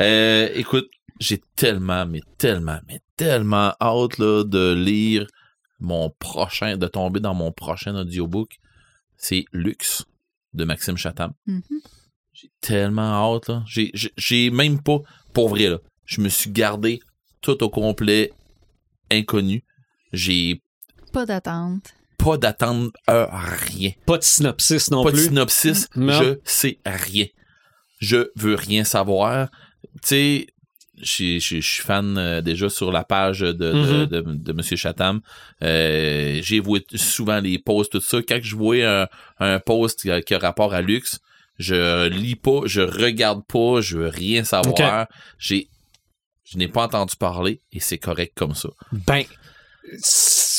Euh, 0.00 0.48
écoute, 0.54 0.88
j'ai 1.20 1.40
tellement, 1.54 2.06
mais 2.06 2.20
tellement, 2.38 2.78
mais 2.88 3.00
tellement 3.16 3.74
hâte 3.80 4.18
là, 4.18 4.42
de 4.44 4.72
lire 4.72 5.26
mon 5.80 6.10
prochain, 6.18 6.76
de 6.76 6.86
tomber 6.86 7.20
dans 7.20 7.34
mon 7.34 7.52
prochain 7.52 7.94
audiobook. 7.94 8.52
C'est 9.16 9.44
Lux 9.52 10.04
de 10.54 10.64
Maxime 10.64 10.96
Chatham. 10.96 11.32
mhm. 11.46 11.62
J'ai 12.42 12.50
tellement 12.60 13.34
hâte. 13.36 13.48
là. 13.48 13.62
J'ai, 13.66 14.50
même 14.50 14.82
pas, 14.82 14.98
pour 15.32 15.48
vrai, 15.48 15.68
là, 15.68 15.78
je 16.04 16.20
me 16.20 16.28
suis 16.28 16.50
gardé 16.50 17.00
tout 17.40 17.62
au 17.62 17.68
complet 17.70 18.32
inconnu. 19.10 19.64
J'ai 20.12 20.60
pas 21.12 21.24
d'attente. 21.26 21.94
pas 22.18 22.36
d'attente 22.36 22.92
à 23.06 23.26
rien. 23.40 23.92
Pas 24.06 24.18
de 24.18 24.22
synopsis 24.24 24.90
non 24.90 25.02
pas 25.04 25.10
de 25.10 25.16
plus. 25.16 25.26
synopsis, 25.26 25.88
Non. 25.96 26.12
je 26.22 26.38
sais 26.44 26.78
rien. 26.86 27.26
Je 27.98 28.30
veux 28.36 28.54
rien 28.54 28.84
savoir. 28.84 29.48
Tu 30.02 30.08
sais, 30.08 30.46
je 30.96 31.38
suis 31.38 31.62
fan 31.82 32.16
euh, 32.18 32.40
déjà 32.40 32.68
sur 32.68 32.92
la 32.92 33.04
page 33.04 33.40
de, 33.40 33.52
de, 33.52 34.04
de, 34.06 34.20
de 34.20 34.52
Monsieur 34.52 34.76
Chatham. 34.76 35.20
Euh, 35.62 36.40
J'ai 36.42 36.60
vu 36.60 36.82
souvent 36.94 37.40
les 37.40 37.58
posts, 37.58 37.92
tout 37.92 38.00
ça. 38.00 38.18
Quand 38.26 38.38
je 38.42 38.56
vois 38.56 38.76
un, 38.76 39.06
un 39.38 39.58
post 39.60 40.00
qui 40.00 40.10
a, 40.10 40.20
qui 40.22 40.34
a 40.34 40.38
rapport 40.38 40.74
à 40.74 40.80
luxe, 40.82 41.18
je 41.62 42.08
lis 42.08 42.36
pas, 42.36 42.60
je 42.66 42.80
regarde 42.82 43.42
pas, 43.46 43.80
je 43.80 43.96
veux 43.98 44.08
rien 44.08 44.44
savoir. 44.44 45.06
J'ai 45.38 45.68
je 46.44 46.58
n'ai 46.58 46.68
pas 46.68 46.84
entendu 46.84 47.14
parler 47.16 47.62
et 47.72 47.80
c'est 47.80 47.96
correct 47.98 48.32
comme 48.36 48.54
ça. 48.54 48.68
Ben, 49.06 49.24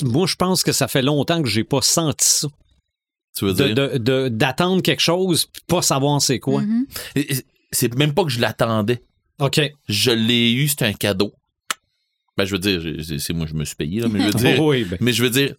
moi, 0.03 0.27
je 0.27 0.35
pense 0.35 0.63
que 0.63 0.71
ça 0.71 0.87
fait 0.87 1.01
longtemps 1.01 1.41
que 1.43 1.49
j'ai 1.49 1.63
pas 1.63 1.81
senti 1.81 2.27
ça. 2.27 2.47
Tu 3.37 3.45
veux 3.45 3.53
dire? 3.53 3.73
de- 3.75 3.97
de- 3.97 4.27
D'attendre 4.29 4.81
quelque 4.81 5.01
chose, 5.01 5.45
puis 5.45 5.61
pas 5.67 5.81
savoir 5.81 6.21
c'est 6.21 6.39
quoi. 6.39 6.61
Mhm. 6.61 6.85
Et 7.15 7.27
C'est 7.71 7.93
même 7.95 8.13
pas 8.13 8.23
que 8.23 8.29
je 8.29 8.39
l'attendais. 8.39 9.03
OK. 9.39 9.59
je 9.89 10.11
l'ai 10.11 10.51
eu, 10.53 10.67
c'est 10.67 10.83
un 10.83 10.93
cadeau. 10.93 11.33
Ben, 12.37 12.45
je 12.45 12.51
veux 12.55 12.59
dire, 12.59 12.81
c'est 13.19 13.33
moi, 13.33 13.45
je 13.47 13.53
me 13.55 13.65
suis 13.65 13.75
payé, 13.75 13.99
là, 14.01 14.07
mais 14.07 14.19
je 14.19 14.25
veux 14.25 14.31
dire, 14.55 14.61
oui, 14.63 14.83
ben, 14.85 14.97
mais 15.01 15.11
je 15.11 15.23
veux 15.23 15.29
dire, 15.31 15.55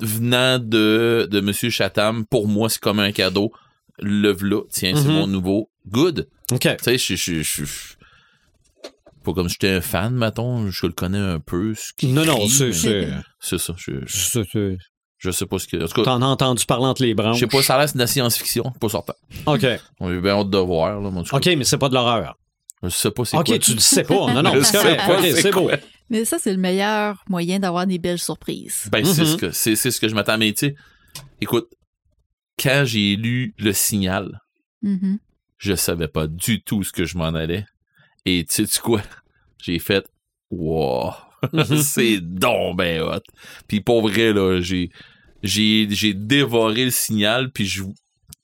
venant 0.00 0.58
de, 0.58 1.28
de 1.30 1.40
Monsieur 1.40 1.70
Chatham, 1.70 2.24
pour 2.26 2.48
moi, 2.48 2.68
c'est 2.68 2.80
comme 2.80 2.98
un 3.00 3.12
cadeau. 3.12 3.52
Le 3.98 4.30
v'là, 4.32 4.60
tiens, 4.70 4.94
c'est 4.96 5.08
Mhm. 5.08 5.12
mon 5.14 5.26
nouveau. 5.26 5.70
Good. 5.88 6.28
OK. 6.52 6.60
Tu 6.60 6.68
sais, 6.84 6.98
je 6.98 7.14
je- 7.16 7.42
je- 7.42 7.64
je- 7.64 7.94
Pas 9.24 9.32
comme 9.34 9.48
si 9.48 9.54
j'étais 9.60 9.74
un 9.74 9.80
fan, 9.80 10.14
mettons. 10.14 10.68
Je 10.70 10.86
le 10.86 10.92
connais 10.92 11.18
un 11.18 11.38
peu. 11.38 11.74
Ce 11.76 11.92
Non, 12.06 12.24
non, 12.24 12.36
crie, 12.38 12.48
c'est. 12.48 12.66
mais 12.66 12.72
c'est- 12.72 13.08
C'est 13.40 13.58
ça. 13.58 13.74
Je, 13.76 13.92
je, 14.06 14.76
je 15.18 15.30
sais 15.30 15.46
pas 15.46 15.58
ce 15.60 15.68
que. 15.68 15.76
En 15.76 15.86
tout 15.86 15.94
cas, 15.94 16.02
T'en 16.04 16.22
as 16.22 16.26
entendu 16.26 16.64
parler 16.66 16.86
entre 16.86 17.02
les 17.02 17.14
branches. 17.14 17.36
je 17.36 17.40
sais 17.40 17.46
pas, 17.46 17.62
ça 17.62 17.76
a 17.76 17.86
c'est 17.86 17.94
de 17.94 17.98
la 18.00 18.08
science-fiction. 18.08 18.64
Pas 18.80 18.88
certain. 18.88 19.14
OK. 19.46 19.64
On 20.00 20.10
est 20.12 20.20
bien 20.20 20.32
hâte 20.40 20.50
de 20.50 20.58
voir. 20.58 21.00
Là, 21.00 21.10
cas, 21.22 21.36
OK, 21.36 21.46
mais 21.56 21.62
c'est 21.64 21.78
pas 21.78 21.88
de 21.88 21.94
l'horreur. 21.94 22.36
Je 22.82 22.88
sais 22.88 23.12
pas 23.12 23.24
c'est 23.24 23.36
OK, 23.36 23.46
quoi. 23.46 23.58
tu 23.60 23.74
le 23.74 23.78
sais 23.80 24.02
pas. 24.02 24.32
Non, 24.32 24.42
non, 24.42 24.52
Je 24.56 24.62
c'est 24.64 24.78
OK, 25.48 25.54
beau. 25.54 25.60
quoi. 25.68 25.76
Mais 26.10 26.24
ça, 26.24 26.38
c'est 26.40 26.50
le 26.50 26.58
meilleur 26.58 27.22
moyen 27.28 27.60
d'avoir 27.60 27.86
des 27.86 27.98
belles 27.98 28.18
surprises. 28.18 28.88
Ben, 28.90 29.04
c'est 29.04 29.20
Mhm. 29.22 29.26
ce 29.28 29.36
que 29.36 29.50
c'est, 29.52 29.76
c'est 29.76 29.92
ce 29.92 30.00
que 30.00 30.08
je 30.08 30.14
m'attends. 30.16 30.36
Mais 30.36 30.52
tu 30.52 30.66
sais, 30.66 30.74
écoute, 31.40 31.68
quand 32.60 32.82
j'ai 32.86 33.16
lu 33.16 33.54
le 33.58 33.72
signal, 33.72 34.40
Mhm. 34.82 35.18
je 35.58 35.74
savais 35.74 36.08
pas 36.08 36.26
du 36.26 36.62
tout 36.62 36.82
ce 36.82 36.92
que 36.92 37.04
je 37.04 37.16
m'en 37.16 37.34
allais. 37.34 37.64
Et 38.26 38.44
tu 38.44 38.66
sais 38.66 38.80
quoi? 38.80 39.02
J'ai 39.62 39.78
fait 39.78 40.04
Wow! 40.50 41.12
c'est 41.82 42.18
donc 42.20 42.76
ben 42.76 43.00
hot. 43.02 43.20
Puis 43.68 43.80
pour 43.80 44.02
vrai, 44.06 44.32
là, 44.32 44.60
j'ai, 44.60 44.90
j'ai, 45.42 45.86
j'ai 45.90 46.14
dévoré 46.14 46.84
le 46.86 46.90
signal, 46.90 47.50
puis 47.52 47.64
je, 47.66 47.82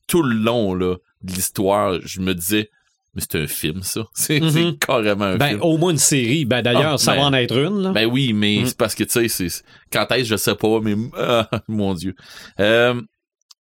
tout 0.06 0.22
le 0.22 0.34
long 0.36 0.74
là, 0.74 0.96
de 1.22 1.32
l'histoire, 1.32 1.98
je 2.04 2.20
me 2.20 2.34
disais 2.34 2.70
Mais 3.14 3.22
c'est 3.22 3.36
un 3.42 3.46
film, 3.48 3.82
ça. 3.82 4.04
C'est, 4.14 4.38
Mhm. 4.40 4.50
c'est 4.50 4.78
carrément 4.78 5.24
un 5.24 5.36
Ben, 5.38 5.48
film. 5.48 5.62
au 5.62 5.76
moins 5.78 5.90
une 5.92 5.98
série. 5.98 6.44
Ben, 6.44 6.62
d'ailleurs, 6.62 6.94
Ah, 6.94 6.98
ça 6.98 7.12
ben- 7.14 7.20
va 7.20 7.26
en 7.26 7.32
être 7.34 7.56
une, 7.56 7.82
là. 7.82 7.90
Ben 7.92 8.06
oui, 8.06 8.32
mais 8.32 8.60
Mm. 8.62 8.66
c'est 8.66 8.76
parce 8.78 8.94
que, 8.94 9.02
tu 9.04 9.10
sais, 9.10 9.28
c'est, 9.28 9.62
quand 9.92 10.06
est-ce, 10.12 10.28
je 10.28 10.36
sais 10.36 10.54
pas, 10.54 10.80
mais, 10.80 10.94
ah, 11.16 11.48
mon 11.68 11.94
Dieu. 11.94 12.14
Euh, 12.60 13.00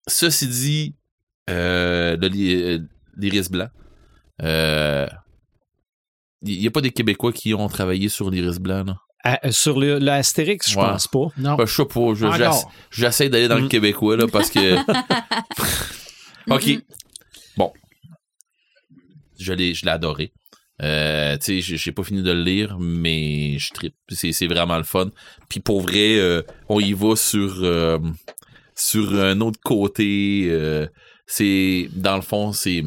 ceci 0.07 0.48
dit, 0.48 0.95
euh, 1.49 2.18
euh, 2.22 2.80
l'iris 3.18 3.49
blanc, 3.49 3.68
euh, 4.41 5.07
il 6.41 6.61
y 6.61 6.68
a 6.68 6.72
pas 6.72 6.82
des 6.82 6.91
Québécois 6.91 7.32
qui 7.34 7.53
ont 7.53 7.68
travaillé 7.68 8.10
sur 8.10 8.30
l'iris 8.30 8.60
blanc, 8.60 8.84
là? 8.84 8.98
Ah, 9.27 9.52
sur 9.52 9.80
le, 9.80 9.98
le 9.98 10.11
Astérix, 10.11 10.69
je 10.69 10.77
Ouais. 10.77 10.86
pense 10.86 11.07
pas. 11.07 11.27
Non. 11.38 11.56
Ben, 11.56 11.65
je 11.65 11.73
sais 11.76 11.86
pas, 11.86 12.14
j'essaie 12.91 13.27
d'aller 13.30 13.48
dans 13.48 13.57
le 13.57 13.64
Mm. 13.64 13.69
Québécois, 13.69 14.18
là, 14.18 14.27
parce 14.27 14.52
que... 14.52 14.76
OK. 16.52 16.80
Bon. 17.57 17.73
Je 19.40 19.53
l'ai, 19.53 19.73
je 19.73 19.84
l'ai 19.86 19.91
adoré. 19.91 20.32
Euh, 20.82 21.38
tu 21.38 21.61
sais, 21.61 21.77
j'ai- 21.77 21.91
pas 21.91 22.03
fini 22.03 22.22
de 22.22 22.32
le 22.32 22.44
lire, 22.44 22.77
mais 22.80 23.57
je 23.57 23.72
tripe. 23.73 23.95
C'est, 24.10 24.32
c'est 24.34 24.45
vraiment 24.48 24.77
le 24.77 24.84
fun. 24.84 25.10
Puis 25.49 25.60
pour 25.60 25.82
vrai, 25.82 26.18
euh, 26.19 26.44
on 26.69 26.80
y 26.80 26.94
va 26.94 27.15
sur 27.15 27.64
euh, 27.64 27.98
sur 28.76 29.14
un 29.19 29.39
autre 29.41 29.60
côté. 29.64 30.47
euh, 30.49 30.88
c'est 31.27 31.89
dans 31.93 32.15
le 32.15 32.22
fond, 32.22 32.52
c'est 32.53 32.84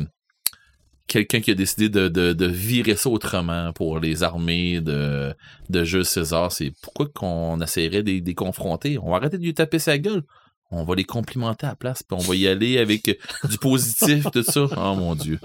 quelqu'un 1.06 1.40
qui 1.40 1.51
a 1.51 1.55
décidé 1.55 1.89
de, 1.89 2.09
de, 2.09 2.32
de 2.35 2.47
virer 2.47 2.94
ça 2.94 3.09
autrement 3.09 3.73
pour 3.73 3.98
les 3.98 4.23
armées 4.23 4.81
de, 4.81 5.35
de 5.70 5.85
Jules 5.85 6.05
César. 6.05 6.52
C'est 6.52 6.73
pourquoi 6.82 7.06
qu'on 7.09 7.60
essaierait 7.60 8.02
de 8.02 8.23
les 8.24 8.35
confronter. 8.35 8.98
On 9.02 9.10
va 9.10 9.16
arrêter 9.16 9.39
de 9.39 9.43
lui 9.43 9.55
taper 9.55 9.78
sa 9.78 9.98
gueule. 9.98 10.23
On 10.70 10.85
va 10.85 10.94
les 10.94 11.05
complimenter 11.05 11.65
à 11.65 11.70
la 11.70 11.77
place, 11.77 12.02
puis 12.02 12.15
on 12.20 12.23
va 12.23 12.35
y 12.36 12.47
aller 12.47 12.77
avec 12.77 13.19
du 13.48 13.56
positif, 13.59 14.27
tout 14.31 14.43
ça. 14.43 14.66
Oh 14.77 14.94
mon 14.97 15.15
Dieu. 15.15 15.40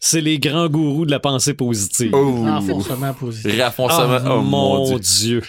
C'est 0.00 0.20
les 0.20 0.38
grands 0.38 0.68
gourous 0.68 1.04
de 1.04 1.10
la 1.10 1.18
pensée 1.18 1.54
positive. 1.54 2.12
Oh. 2.14 2.44
Positif. 3.18 3.50
Ah, 4.20 4.22
oh 4.36 4.40
mon 4.40 4.76
mon 4.78 4.98
Dieu. 4.98 5.00
Dieu. 5.00 5.42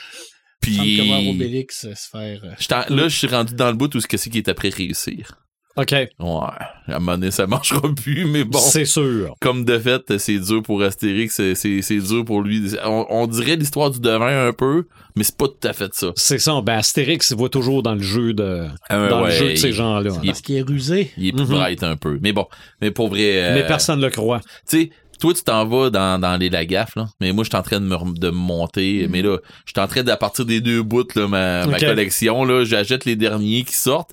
Puis 0.65 1.29
Obélix 1.29 1.85
euh, 1.85 1.93
se 1.95 2.09
faire. 2.09 2.41
euh, 2.43 2.95
là, 2.95 3.07
je 3.07 3.15
suis 3.17 3.27
rendu 3.27 3.53
dans 3.55 3.67
le 3.67 3.75
bout 3.77 3.93
où 3.95 3.99
ce 3.99 4.07
que 4.07 4.17
c'est 4.17 4.29
qui 4.29 4.37
est 4.39 4.49
après 4.49 4.69
réussir. 4.69 5.37
OK. 5.77 5.91
Ouais. 5.91 6.07
À 6.21 6.69
un 6.87 6.99
moment 6.99 7.17
donné, 7.17 7.31
ça 7.31 7.47
marchera 7.47 7.81
plus, 7.93 8.23
mais 8.23 8.45
bon. 8.45 8.59
C'est 8.59 8.85
sûr. 8.85 9.35
Comme 9.41 9.65
de 9.65 9.77
fait, 9.77 10.17
c'est 10.19 10.39
dur 10.39 10.63
pour 10.63 10.81
Astérix, 10.81 11.35
c'est, 11.53 11.97
dur 11.99 12.23
pour 12.23 12.41
lui. 12.43 12.71
On, 12.85 13.05
on 13.09 13.27
dirait 13.27 13.57
l'histoire 13.57 13.91
du 13.91 13.99
devin 13.99 14.47
un 14.47 14.53
peu, 14.53 14.85
mais 15.17 15.25
c'est 15.25 15.35
pas 15.35 15.49
tout 15.49 15.67
à 15.67 15.73
fait 15.73 15.93
ça. 15.93 16.13
C'est 16.15 16.37
ça. 16.39 16.61
Ben, 16.61 16.75
Astérix, 16.77 17.31
il 17.31 17.41
va 17.41 17.49
toujours 17.49 17.83
dans 17.83 17.93
le 17.95 18.01
jeu 18.01 18.33
de, 18.33 18.67
Ah, 18.89 19.07
dans 19.09 19.23
ouais, 19.23 19.31
le 19.31 19.35
jeu 19.35 19.49
de 19.51 19.55
ces 19.55 19.73
gens-là. 19.73 20.11
Parce 20.25 20.39
qu'il 20.39 20.55
est 20.55 20.61
rusé. 20.61 21.11
Il 21.17 21.27
est 21.27 21.31
plus 21.33 21.41
Mhm. 21.43 21.49
bright 21.49 21.83
un 21.83 21.97
peu. 21.97 22.19
Mais 22.21 22.31
bon, 22.31 22.45
mais 22.79 22.91
pour 22.91 23.09
vrai. 23.09 23.43
euh, 23.43 23.53
Mais 23.55 23.67
personne 23.67 23.99
ne 23.99 24.05
le 24.05 24.11
croit. 24.11 24.39
tu 24.39 24.79
sais, 24.83 24.89
toi, 25.19 25.33
tu 25.33 25.43
t'en 25.43 25.65
vas 25.65 25.89
dans, 25.89 26.19
dans 26.19 26.37
les 26.37 26.49
Lagaffe, 26.49 26.95
là. 26.95 27.07
Mais 27.21 27.31
moi, 27.31 27.43
je 27.43 27.49
suis 27.49 27.57
en 27.57 27.61
train 27.63 27.79
de 27.79 27.85
me, 27.85 27.95
rem- 27.95 28.17
de 28.17 28.27
me 28.29 28.35
monter. 28.35 29.07
Mais 29.09 29.21
là, 29.21 29.37
je 29.65 29.71
suis 29.71 29.81
en 29.81 29.87
train 29.87 30.03
de, 30.03 30.11
à 30.11 30.17
partir 30.17 30.45
des 30.45 30.61
deux 30.61 30.83
bouts, 30.83 31.03
là, 31.15 31.27
ma, 31.27 31.65
collection, 31.79 32.43
là, 32.45 32.63
j'achète 32.65 33.05
les 33.05 33.15
derniers 33.15 33.63
qui 33.63 33.75
sortent. 33.77 34.11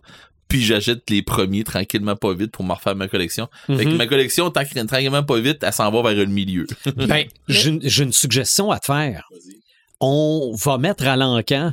Puis 0.48 0.60
j'achète 0.62 1.08
les 1.08 1.22
premiers 1.22 1.64
tranquillement 1.64 2.14
pas 2.14 2.34
vite 2.34 2.50
pour 2.52 2.62
me 2.64 2.72
refaire 2.74 2.94
ma 2.94 3.08
collection. 3.08 3.48
Fait 3.66 3.84
que 3.84 3.88
Mhm. 3.88 3.96
ma 3.96 4.06
collection, 4.06 4.50
tranquillement 4.50 5.22
pas 5.22 5.40
vite, 5.40 5.58
elle 5.62 5.72
s'en 5.72 5.90
va 5.90 6.02
vers 6.02 6.14
le 6.14 6.26
milieu. 6.26 6.66
Ben, 6.96 7.26
j'ai 7.48 7.70
une- 7.70 7.80
j'ai 7.82 8.04
une 8.04 8.12
suggestion 8.12 8.70
à 8.70 8.78
te 8.78 8.84
faire. 8.86 9.28
On 10.00 10.54
va 10.62 10.76
mettre 10.78 11.06
à 11.06 11.16
l'encan 11.16 11.72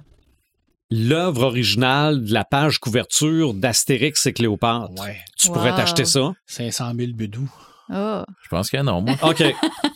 l'œuvre 0.92 1.44
originale 1.44 2.24
de 2.24 2.34
la 2.34 2.46
page 2.46 2.80
couverture 2.80 3.54
d'Astérix 3.54 4.26
et 4.28 4.34
Cléopâtre. 4.34 4.92
Ouais. 5.02 5.18
Tu 5.38 5.48
pourrais 5.50 5.76
t'acheter 5.76 6.06
ça? 6.06 6.32
500 6.48 6.94
000 6.98 7.12
bédous. 7.14 7.52
Ah. 7.92 8.26
Je 8.44 8.50
pense 8.50 8.70
que 8.70 8.78
non, 8.78 9.02
moi. 9.02 9.16
OK. 9.24 9.40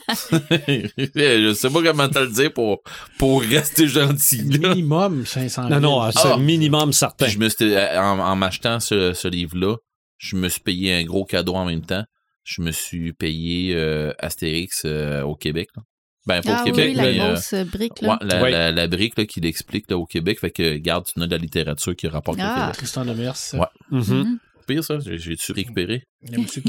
je 0.07 1.53
sais 1.53 1.69
pas 1.69 1.81
comment 1.83 2.09
te 2.09 2.19
le 2.19 2.29
dire 2.31 2.53
pour, 2.53 2.81
pour 3.19 3.41
rester 3.41 3.87
gentil. 3.87 4.41
là. 4.43 4.69
Minimum 4.69 5.25
500 5.25 5.67
000. 5.69 5.79
Non, 5.79 6.01
non, 6.01 6.11
c'est 6.11 6.31
Ah. 6.33 6.37
minimum 6.37 6.91
certain. 6.93 7.27
Je 7.27 7.37
me 7.37 7.49
suis, 7.49 7.75
en, 7.77 8.19
en 8.19 8.35
m'achetant 8.35 8.79
ce, 8.79 9.13
ce 9.13 9.27
livre-là, 9.27 9.75
je 10.17 10.35
me 10.35 10.49
suis 10.49 10.61
payé 10.61 10.93
un 10.95 11.03
gros 11.03 11.25
cadeau 11.25 11.55
en 11.55 11.65
même 11.65 11.85
temps. 11.85 12.03
Je 12.43 12.61
me 12.61 12.71
suis 12.71 13.13
payé 13.13 13.73
euh, 13.75 14.11
Astérix 14.19 14.83
euh, 14.85 15.21
au 15.21 15.35
Québec. 15.35 15.69
là. 15.75 15.83
Ben, 16.25 16.41
pas 16.41 16.55
Ah 16.57 16.61
au 16.61 16.65
Québec, 16.65 16.85
oui, 16.91 16.93
la 16.95 17.03
mais 17.03 17.19
euh, 17.19 17.27
grosse 17.33 17.53
brique, 17.69 18.01
ouais, 18.01 18.07
là. 18.07 18.17
la, 18.21 18.49
la- 18.49 18.71
la 18.71 18.87
brique 18.87 19.17
là, 19.17 19.25
qui 19.25 19.41
l'explique 19.41 19.89
là, 19.91 19.97
au 19.97 20.05
Québec. 20.05 20.39
Fait 20.39 20.51
que, 20.51 20.77
garde, 20.77 21.05
tu 21.05 21.21
as 21.21 21.25
de 21.25 21.31
la 21.31 21.37
littérature 21.37 21.95
qui 21.95 22.07
rapporte 22.07 22.37
Ah. 22.41 22.51
au 22.53 22.59
Québec. 22.61 22.77
Tristan 22.77 23.05
Demers. 23.05 23.35
Ouais. 23.53 23.67
Mhm. 23.91 24.39
Pire, 24.65 24.83
ça, 24.83 24.99
j'ai- 24.99 25.17
j'ai-tu 25.17 25.51
récupéré? 25.51 26.03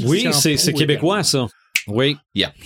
Oui, 0.03 0.27
c'est 0.33 0.73
québécois, 0.73 1.23
ça. 1.23 1.47
Oui. 1.87 2.17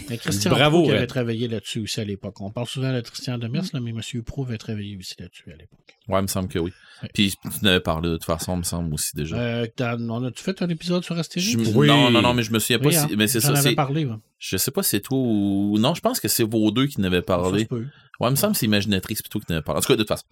Mais 0.10 0.18
Christian 0.18 0.52
Bravo, 0.52 0.78
Pro 0.78 0.86
qui 0.86 0.92
Red. 0.92 0.98
avait 1.00 1.08
travaillé 1.08 1.48
là-dessus 1.50 1.80
aussi 1.82 2.00
à 2.00 2.06
l'époque. 2.06 2.40
On 2.40 2.52
parle 2.52 2.68
souvent 2.68 2.94
de 2.94 3.02
Christian 3.02 3.38
Demers, 3.38 3.64
là, 3.74 3.82
mais 3.82 3.92
monsieur 3.92 4.24
Pro 4.24 4.46
avait 4.46 4.58
travaillé 4.58 4.96
aussi 4.98 5.14
là-dessus 5.20 5.44
à 5.52 5.58
l'époque. 5.58 5.80
Ouais, 6.08 6.20
il 6.20 6.22
me 6.22 6.28
semble 6.28 6.48
que 6.48 6.58
oui. 6.58 6.72
Ouais. 7.04 7.10
Puis 7.14 7.34
tu 7.42 7.66
n'avais 7.66 7.82
parlé 7.82 8.08
de 8.10 8.14
toute 8.16 8.24
façon, 8.24 8.54
il 8.56 8.60
me 8.60 8.64
semble 8.64 8.94
aussi 8.94 9.14
déjà. 9.18 9.36
Euh, 9.38 9.68
on 9.82 10.24
a-tu 10.24 10.42
fait 10.42 10.62
un 10.62 10.70
épisode 10.70 11.04
sur 11.04 11.18
Astérix? 11.18 11.52
Je 11.52 11.58
Oui. 11.76 11.88
Non, 11.88 12.10
non, 12.10 12.22
non, 12.22 12.34
mais 12.34 12.44
je 12.44 12.52
me 12.54 12.60
souviens 12.60 12.80
pas 12.80 12.88
Oui, 12.88 12.94
si. 12.94 13.00
hein, 13.00 13.08
Mais 13.18 13.28
c'est 13.28 13.42
ça, 13.42 13.50
avais 13.50 13.62
c'est. 13.62 13.76
parlé. 13.76 14.06
ouais. 14.06 14.16
Je 14.38 14.56
sais 14.56 14.72
pas 14.72 14.84
si 14.84 14.92
c'est 14.92 15.02
toi 15.02 15.18
ou. 15.18 15.78
Non, 15.80 15.94
je 15.96 16.02
pense 16.02 16.22
que 16.22 16.30
c'est 16.30 16.44
vos 16.44 16.72
deux 16.72 16.88
qui 16.88 17.02
n'avaient 17.02 17.22
parlé. 17.22 17.68
Ouais, 17.72 17.80
il 18.22 18.30
me 18.32 18.36
semble 18.36 18.54
que 18.54 18.60
c'est 18.60 18.68
Imaginatrix 18.68 19.16
plutôt 19.16 19.40
qui 19.40 19.48
n'avait 19.50 19.62
parlé. 19.64 19.80
En 19.80 19.82
tout 19.82 19.88
cas, 19.88 19.96
de 19.98 20.04
toute 20.04 20.08
façon. 20.08 20.24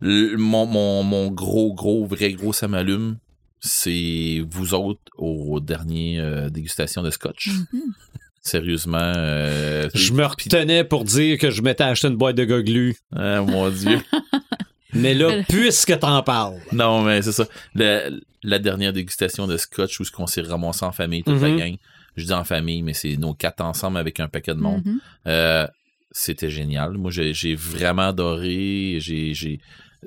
Le- 0.00 0.36
mon, 0.36 0.66
mon, 0.66 1.04
mon 1.04 1.28
gros, 1.30 1.72
gros, 1.74 2.04
vrai 2.06 2.32
gros, 2.32 2.52
ça 2.52 2.66
m'allume. 2.66 3.18
C'est 3.66 4.42
vous 4.50 4.74
autres 4.74 5.00
aux 5.16 5.58
dernières 5.58 6.22
euh, 6.24 6.50
dégustations 6.50 7.02
de 7.02 7.10
scotch. 7.10 7.48
Mhm. 7.72 7.80
Sérieusement. 8.42 8.98
euh, 9.16 9.88
Je 9.94 10.12
me 10.12 10.22
retenais 10.26 10.84
pour 10.84 11.04
dire 11.04 11.38
que 11.38 11.50
je 11.50 11.62
m'étais 11.62 11.84
acheté 11.84 12.08
une 12.08 12.16
boîte 12.16 12.36
de 12.36 12.44
goglus. 12.44 12.94
Ah, 13.16 13.40
mon 13.40 13.70
Dieu. 13.70 13.98
Mais 14.92 15.14
là, 15.14 15.42
puisque 15.48 15.98
t'en 15.98 16.22
parles. 16.22 16.60
non, 16.70 17.02
mais 17.02 17.20
c'est 17.22 17.32
ça. 17.32 17.46
La, 17.74 18.02
la 18.44 18.58
dernière 18.60 18.92
dégustation 18.92 19.48
de 19.48 19.56
scotch 19.56 19.98
où 19.98 20.04
ce 20.04 20.12
qu'on 20.12 20.28
s'est 20.28 20.42
ramassé 20.42 20.84
en 20.84 20.92
famille, 20.92 21.24
toute 21.24 21.40
la 21.40 21.48
Mhm. 21.48 21.56
gang. 21.58 21.76
Je 22.16 22.24
dis 22.26 22.32
en 22.32 22.44
famille, 22.44 22.82
mais 22.82 22.92
c'est 22.94 23.16
nos 23.16 23.34
quatre 23.34 23.60
ensemble 23.62 23.96
avec 23.98 24.20
un 24.20 24.28
paquet 24.28 24.54
de 24.54 24.60
monde. 24.60 24.82
Mhm. 24.84 25.00
Euh, 25.26 25.66
c'était 26.12 26.50
génial. 26.50 26.92
Moi, 26.92 27.10
j'ai 27.10 27.34
j'ai 27.34 27.56
vraiment 27.56 28.08
adoré. 28.10 28.98
J'ai, 29.00 29.34
j'ai... 29.34 29.58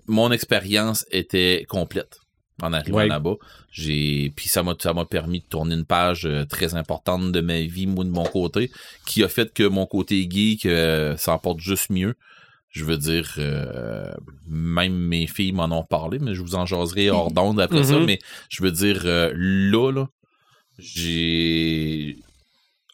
Mon 0.06 0.32
expérience 0.32 1.06
était 1.12 1.66
complète 1.68 2.20
en 2.62 2.74
arrivant 2.74 2.98
Ouais. 2.98 3.08
là-bas. 3.08 3.36
J'ai... 3.72 4.32
Puis 4.36 4.50
ça 4.50 4.64
m'a, 4.64 4.74
ça 4.80 4.94
m'a 4.94 5.06
permis 5.06 5.40
de 5.40 5.46
tourner 5.46 5.76
une 5.76 5.86
page 5.86 6.26
euh, 6.26 6.46
très 6.46 6.76
importante 6.76 7.32
de 7.32 7.42
ma 7.42 7.62
vie, 7.62 7.88
moi, 7.88 8.04
de 8.04 8.10
mon 8.10 8.26
côté, 8.26 8.72
qui 9.06 9.24
a 9.24 9.28
fait 9.28 9.54
que 9.54 9.64
mon 9.64 9.86
côté 9.86 10.28
geek 10.30 10.66
euh, 10.66 11.16
s'en 11.18 11.38
porte 11.38 11.60
juste 11.60 11.90
mieux. 11.90 12.16
Je 12.70 12.84
veux 12.84 12.98
dire, 12.98 13.36
euh, 13.38 14.12
même 14.48 14.94
mes 14.94 15.26
filles 15.26 15.52
m'en 15.54 15.66
ont 15.66 15.84
parlé, 15.84 16.20
mais 16.20 16.36
je 16.36 16.42
vous 16.42 16.56
en 16.56 16.66
jaserai 16.66 17.10
hors 17.10 17.32
d'onde 17.32 17.60
après 17.60 17.84
ça. 17.86 17.98
Mhm. 18.00 18.06
Mais 18.06 18.20
je 18.50 18.62
veux 18.64 18.72
dire, 18.72 19.02
euh, 19.06 19.32
là, 19.36 19.92
là, 19.92 20.08
j'ai 20.78 22.18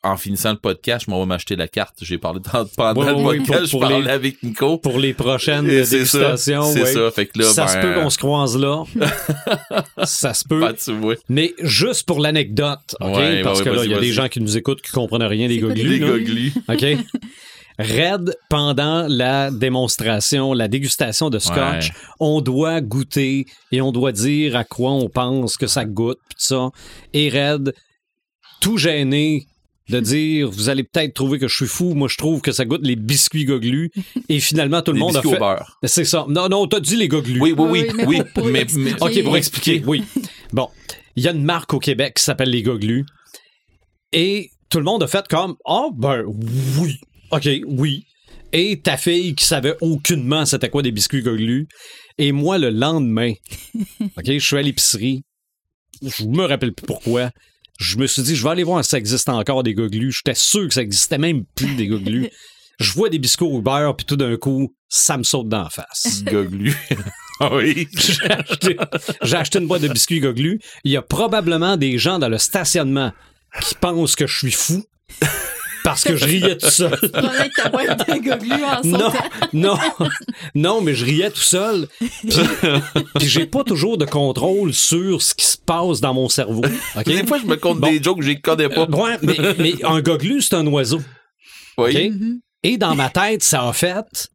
en 0.05 0.17
finissant 0.17 0.51
le 0.51 0.57
podcast, 0.57 1.05
je 1.05 1.11
m'en 1.11 1.19
vais 1.21 1.25
m'acheter 1.25 1.55
la 1.55 1.67
carte. 1.69 1.95
J'ai 2.01 2.17
parlé 2.17 2.41
dans- 2.53 2.65
pendant 2.75 3.03
le 3.17 3.23
podcast, 3.23 3.71
pour- 3.71 3.79
je 3.81 3.87
parlais 3.87 4.01
les- 4.01 4.09
avec 4.09 4.43
Nico. 4.43 4.77
Pour 4.77 4.99
les 4.99 5.13
prochaines 5.13 5.65
Et 5.69 5.85
c'est 5.85 6.05
ça, 6.05 6.17
dégustations, 6.19 6.63
c'est 6.73 6.81
ouais. 6.83 6.93
ça. 6.93 7.11
Fait 7.11 7.25
que 7.27 7.39
là, 7.39 7.45
ça 7.45 7.65
ben, 7.65 7.71
se 7.71 7.77
peut 7.79 7.93
qu'on 8.01 8.09
se 8.09 8.17
croise 8.17 8.57
là. 8.57 8.83
ça 10.03 10.33
se 10.33 10.43
peut. 10.47 10.59
pas. 10.59 10.73
Mais 11.29 11.53
juste 11.61 12.05
pour 12.05 12.19
l'anecdote, 12.19 12.95
OK? 12.99 13.15
Ouais, 13.15 13.41
Parce 13.43 13.59
ouais, 13.59 13.65
que 13.65 13.69
là, 13.69 13.85
il 13.85 13.91
y 13.91 13.93
a 13.93 13.99
des 13.99 14.11
gens 14.11 14.27
qui 14.27 14.41
nous 14.41 14.57
écoutent 14.57 14.81
qui 14.81 14.91
comprennent 14.91 15.23
rien 15.23 15.47
des 15.47 15.59
quoi 15.61 15.73
des 15.73 15.99
goglis. 15.99 16.53
OK? 16.67 16.85
Red, 17.79 18.35
pendant 18.49 19.07
la 19.09 19.49
démonstration, 19.49 20.53
la 20.53 20.67
dégustation 20.67 21.31
de 21.31 21.39
scotch, 21.39 21.89
Ouais. 21.89 21.95
on 22.19 22.39
doit 22.41 22.81
goûter 22.81 23.45
et 23.71 23.81
on 23.81 23.91
doit 23.91 24.11
dire 24.11 24.55
à 24.55 24.63
quoi 24.63 24.91
on 24.91 25.09
pense 25.09 25.57
que 25.57 25.65
ça 25.65 25.83
goûte, 25.83 26.19
pis 26.29 26.35
tout 26.35 26.43
ça. 26.43 26.69
Et 27.13 27.29
Red, 27.29 27.73
tout 28.61 28.77
gêné, 28.77 29.47
de 29.89 29.99
dire 29.99 30.49
vous 30.49 30.69
allez 30.69 30.83
peut-être 30.83 31.13
trouver 31.13 31.39
que 31.39 31.47
je 31.47 31.55
suis 31.55 31.67
fou, 31.67 31.93
moi 31.93 32.07
je 32.09 32.17
trouve 32.17 32.41
que 32.41 32.51
ça 32.51 32.63
goûte 32.65 32.81
les 32.83 32.95
biscuits 32.95 33.45
goglus 33.45 33.91
et 34.29 34.39
finalement 34.39 34.81
tout 34.81 34.93
le 34.93 34.99
monde 34.99 35.15
a 35.15 35.19
biscuits 35.19 35.29
au 35.29 35.33
fait 35.33 35.39
beurre. 35.39 35.77
c'est 35.83 36.05
ça. 36.05 36.25
Non 36.29 36.47
non, 36.49 36.67
t'as 36.67 36.79
dit 36.79 36.95
les 36.95 37.07
goglus. 37.07 37.39
Oui, 37.41 37.53
oui, 37.57 37.67
oui, 37.69 37.87
Oui, 38.05 38.21
mais 38.35 38.41
oui. 38.43 38.51
mais, 38.51 38.65
mais- 38.75 39.01
OK, 39.01 39.23
pour 39.23 39.35
expliquer, 39.37 39.83
oui. 39.85 40.03
Bon, 40.53 40.69
il 41.15 41.23
y 41.23 41.27
a 41.27 41.31
une 41.31 41.43
marque 41.43 41.73
au 41.73 41.79
Québec 41.79 42.13
qui 42.17 42.23
s'appelle 42.23 42.49
les 42.49 42.61
Goglus. 42.63 43.05
Et 44.11 44.49
tout 44.69 44.77
le 44.77 44.83
monde 44.85 45.03
a 45.03 45.07
fait 45.07 45.27
comme 45.27 45.55
Ah, 45.65 45.87
ben 45.95 46.23
oui. 46.79 46.95
OK, 47.31 47.49
oui. 47.67 48.05
Et 48.51 48.79
ta 48.81 48.97
fille 48.97 49.33
qui 49.35 49.45
savait 49.45 49.75
aucunement 49.81 50.45
c'était 50.45 50.69
quoi 50.69 50.81
des 50.83 50.91
biscuits 50.91 51.21
Goglus. 51.23 51.67
Et 52.19 52.31
moi, 52.31 52.57
le 52.59 52.69
lendemain, 52.69 53.33
OK, 54.01 54.25
je 54.27 54.37
suis 54.39 54.57
à 54.57 54.61
l'épicerie. 54.61 55.23
Je 56.01 56.25
me 56.25 56.43
rappelle 56.45 56.73
plus 56.73 56.85
pourquoi. 56.85 57.31
Je 57.79 57.97
me 57.97 58.07
suis 58.07 58.21
dit, 58.21 58.35
je 58.35 58.43
vais 58.43 58.49
aller 58.49 58.63
voir 58.63 58.83
si 58.83 58.89
ça 58.89 58.97
existe 58.97 59.29
encore 59.29 59.63
des 59.63 59.73
Goglus. 59.73 60.11
J'étais 60.11 60.37
sûr 60.37 60.67
que 60.67 60.73
ça 60.73 60.81
existait 60.81 61.17
même 61.17 61.43
plus 61.55 61.75
des 61.75 61.87
Goglus. 61.87 62.29
Je 62.79 62.91
vois 62.91 63.09
des 63.09 63.19
biscuits 63.19 63.45
au 63.45 63.61
beurre, 63.61 63.95
puis 63.95 64.05
tout 64.05 64.15
d'un 64.15 64.35
coup, 64.35 64.75
ça 64.89 65.17
me 65.17 65.23
saute 65.23 65.47
dans 65.47 65.63
la 65.63 65.69
face. 65.69 66.23
Goglu. 66.25 66.75
ah 67.39 67.55
oui. 67.55 67.87
J'ai 67.93 68.31
acheté, 68.31 68.77
j'ai 69.21 69.35
acheté 69.35 69.59
une 69.59 69.67
boîte 69.67 69.83
de 69.83 69.87
biscuits 69.87 70.19
Goglu. 70.19 70.59
Il 70.83 70.91
y 70.91 70.97
a 70.97 71.01
probablement 71.01 71.77
des 71.77 71.97
gens 71.97 72.19
dans 72.19 72.29
le 72.29 72.37
stationnement 72.37 73.11
qui 73.61 73.75
pensent 73.75 74.15
que 74.15 74.27
je 74.27 74.37
suis 74.37 74.51
fou 74.51 74.83
parce 75.83 76.03
que 76.03 76.15
je 76.15 76.25
riais 76.25 76.57
tout 76.57 76.69
seul. 76.69 76.93
En 77.13 77.21
Non, 78.83 79.11
non, 79.53 79.77
non, 80.55 80.81
mais 80.81 80.93
je 80.95 81.05
riais 81.05 81.29
tout 81.31 81.39
seul. 81.41 81.87
Puis, 81.99 82.31
puis 83.19 83.27
j'ai 83.27 83.45
pas 83.45 83.63
toujours 83.63 83.97
de 83.97 84.05
contrôle 84.05 84.73
sur 84.73 85.21
ce 85.21 85.33
qui 85.35 85.45
se 85.45 85.57
passe 85.57 86.01
dans 86.01 86.13
mon 86.13 86.29
cerveau. 86.29 86.63
Des 87.05 87.25
fois, 87.25 87.37
je 87.39 87.45
me 87.45 87.55
compte 87.55 87.79
Bon. 87.79 87.89
des 87.91 88.01
jokes 88.01 88.17
que 88.19 88.23
je 88.23 88.29
les 88.29 88.39
connais 88.39 88.69
pas. 88.69 88.81
Euh, 88.81 88.95
ouais, 88.95 89.17
mais, 89.21 89.35
mais 89.59 89.73
un 89.85 90.01
goglu, 90.01 90.41
c'est 90.41 90.55
un 90.55 90.65
oiseau. 90.67 91.01
Oui. 91.77 92.11
OK? 92.13 92.21
Et 92.63 92.77
dans 92.77 92.95
ma 92.95 93.09
tête, 93.09 93.43
ça 93.43 93.67
a 93.67 93.73
fait. 93.73 94.29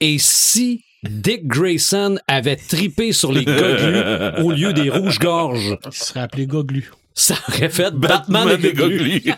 Et 0.00 0.18
si 0.20 0.82
Dick 1.02 1.46
Grayson 1.46 2.18
avait 2.28 2.56
tripé 2.56 3.12
sur 3.12 3.32
les 3.32 3.44
goglus 3.44 4.42
au 4.44 4.50
lieu 4.52 4.72
des 4.72 4.90
rouges-gorges, 4.90 5.78
Il 5.86 5.92
serait 5.92 6.20
appelé 6.20 6.46
Goglu. 6.46 6.90
Ça 7.16 7.34
aurait 7.48 7.70
fait 7.70 7.92
Batman, 7.94 8.48
et 8.50 8.56
des 8.58 8.72
goglus. 8.74 9.20
Goglu. 9.20 9.34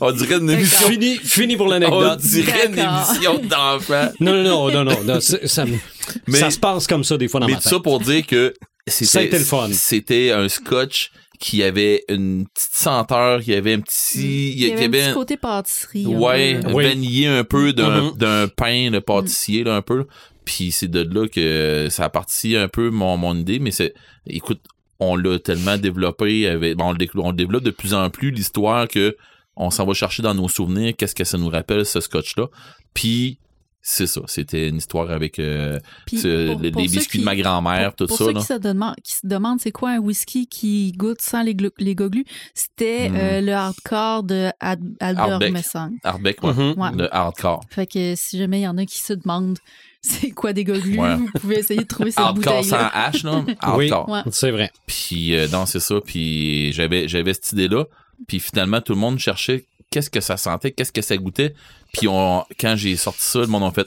On 0.00 0.12
dirait 0.12 0.36
une 0.38 0.50
émission. 0.50 0.88
Fini, 0.88 1.16
fini 1.16 1.56
pour 1.56 1.66
On 1.66 1.70
l'anecdote. 1.70 2.20
dirait 2.20 2.66
une 2.66 2.78
émission 2.78 3.38
d'enfants. 3.48 4.12
Non, 4.20 4.42
non, 4.42 4.70
non, 4.70 4.84
non, 4.84 5.02
non. 5.04 5.20
ça, 5.20 5.64
me- 5.64 5.78
Mais- 6.26 6.38
ça 6.38 6.50
se 6.50 6.58
passe 6.58 6.86
comme 6.86 7.02
ça 7.04 7.16
des 7.16 7.28
fois 7.28 7.40
dans 7.40 7.46
Mais 7.46 7.54
ma 7.54 7.58
tête. 7.60 7.70
ça 7.72 7.80
pour 7.80 7.98
dire 8.00 8.26
que 8.26 8.54
c'était. 8.86 9.38
C'était 9.72 10.30
un 10.32 10.48
scotch 10.48 11.10
qui 11.40 11.62
avait 11.62 12.04
une 12.08 12.46
petite 12.46 12.74
senteur, 12.74 13.40
qui 13.42 13.54
avait 13.54 13.72
un 13.74 13.80
petit, 13.80 14.52
Il 14.52 14.58
y 14.66 14.70
avait 14.72 14.82
un 14.82 14.88
avait 14.88 15.04
petit 15.06 15.14
côté 15.14 15.36
pâtisserie. 15.38 16.06
ouais. 16.06 16.60
Oui. 16.72 16.84
vanillé 16.84 17.26
un 17.26 17.44
peu 17.44 17.72
d'un, 17.72 18.02
Mhm. 18.02 18.16
d'un 18.18 18.48
pain 18.48 18.90
de 18.90 18.98
pâtissier, 18.98 19.64
là, 19.64 19.74
un 19.76 19.82
peu. 19.82 20.04
Puis 20.44 20.72
c'est 20.72 20.88
de 20.88 21.00
là 21.00 21.26
que 21.26 21.88
ça 21.90 22.04
a 22.04 22.08
parti 22.10 22.54
un 22.54 22.68
peu 22.68 22.90
mon, 22.90 23.16
mon 23.16 23.34
idée, 23.34 23.58
mais 23.58 23.70
c'est, 23.70 23.94
écoute, 24.26 24.60
on 25.00 25.16
l'a 25.16 25.38
tellement 25.38 25.76
développé, 25.78 26.46
avec, 26.48 26.80
on, 26.80 26.92
le, 26.92 26.98
dé- 26.98 27.10
on 27.16 27.30
le 27.30 27.36
développe 27.36 27.64
de 27.64 27.70
plus 27.70 27.94
en 27.94 28.10
plus, 28.10 28.30
l'histoire 28.30 28.88
que 28.88 29.16
on 29.56 29.70
s'en 29.70 29.86
va 29.86 29.94
chercher 29.94 30.22
dans 30.22 30.34
nos 30.34 30.48
souvenirs, 30.48 30.94
qu'est-ce 30.96 31.14
que 31.14 31.24
ça 31.24 31.38
nous 31.38 31.48
rappelle, 31.48 31.84
ce 31.86 32.00
scotch-là. 32.00 32.46
Puis, 32.92 33.38
c'est 33.86 34.06
ça, 34.06 34.22
c'était 34.26 34.68
une 34.70 34.76
histoire 34.78 35.10
avec 35.10 35.38
euh, 35.38 35.78
ce- 36.10 36.52
pour- 36.52 36.60
les 36.62 36.70
pour 36.72 36.80
ceux 36.82 36.86
biscuits 36.88 37.18
qui- 37.18 37.18
de 37.18 37.24
ma 37.24 37.36
grand-mère, 37.36 37.94
tout 37.94 38.06
pour 38.06 38.16
ça. 38.16 38.24
ceux 38.24 38.32
là. 38.32 38.40
qui 38.40 38.46
se, 38.46 38.54
demandent, 38.54 38.94
qui 39.04 39.12
se 39.12 39.26
demandent 39.26 39.60
c'est 39.60 39.72
quoi 39.72 39.90
un 39.90 39.98
whisky 39.98 40.46
qui 40.46 40.90
goûte 40.92 41.20
sans 41.20 41.42
les, 41.42 41.54
les 41.78 41.94
goglus, 41.94 42.24
c'était 42.54 43.10
Mm. 43.10 43.16
euh, 43.16 43.40
le 43.42 43.52
hardcore 43.52 44.22
de 44.24 44.50
Ad- 44.58 44.80
Albert 45.00 45.32
Hardbeck. 45.32 45.64
Hardbeck, 46.02 46.42
ouais. 46.42 46.52
Ouais. 46.76 46.90
Le 46.96 47.14
hardcore. 47.14 47.60
Fait 47.68 47.86
que 47.86 48.14
si 48.16 48.38
jamais 48.38 48.60
il 48.60 48.64
y 48.64 48.68
en 48.68 48.78
a 48.78 48.86
qui 48.86 48.98
se 49.02 49.12
demandent 49.12 49.58
c'est 50.06 50.30
quoi 50.30 50.52
des 50.52 50.64
goglus, 50.64 50.98
Ouais. 50.98 51.16
vous 51.16 51.28
pouvez 51.40 51.58
essayer 51.60 51.80
de 51.80 51.86
trouver 51.86 52.10
cette 52.10 52.20
Hardcore 52.20 52.64
sans. 52.64 52.76
H, 52.76 53.24
là. 53.24 53.44
Oui. 53.76 53.90
Ouais. 53.90 54.20
c'est 54.30 54.50
vrai. 54.50 54.70
Puis, 54.86 55.34
euh, 55.34 55.48
non, 55.48 55.64
c'est 55.66 55.80
ça. 55.80 55.96
Puis, 56.04 56.72
j'avais, 56.72 57.08
j'avais 57.08 57.32
cette 57.32 57.52
idée-là. 57.52 57.84
Puis, 58.28 58.38
finalement, 58.40 58.80
tout 58.82 58.92
le 58.92 58.98
monde 58.98 59.18
cherchait 59.18 59.64
qu'est-ce 59.90 60.10
que 60.10 60.20
ça 60.20 60.36
sentait, 60.36 60.72
qu'est-ce 60.72 60.92
que 60.92 61.02
ça 61.02 61.16
goûtait. 61.16 61.54
Puis, 61.92 62.06
on, 62.08 62.44
quand 62.60 62.74
j'ai 62.76 62.96
sorti 62.96 63.22
ça, 63.22 63.40
le 63.40 63.46
monde 63.46 63.64
a 63.64 63.70
fait 63.70 63.86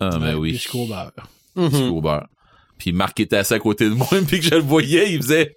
Ah, 0.00 0.10
ben 0.18 0.34
Ouais, 0.36 0.52
oui, 0.52 0.60
au 0.74 0.86
beurre. 0.86 1.12
Mhm. 1.56 1.68
biscuit 1.68 1.88
au 1.88 2.00
beurre. 2.00 2.26
Puis, 2.78 2.92
Marc 2.92 3.18
était 3.20 3.36
assis 3.38 3.54
à 3.54 3.58
côté 3.58 3.86
de 3.88 3.94
moi, 3.94 4.06
puis 4.28 4.38
que 4.40 4.46
je 4.46 4.54
le 4.54 4.60
voyais, 4.62 5.12
il 5.12 5.20
faisait 5.22 5.56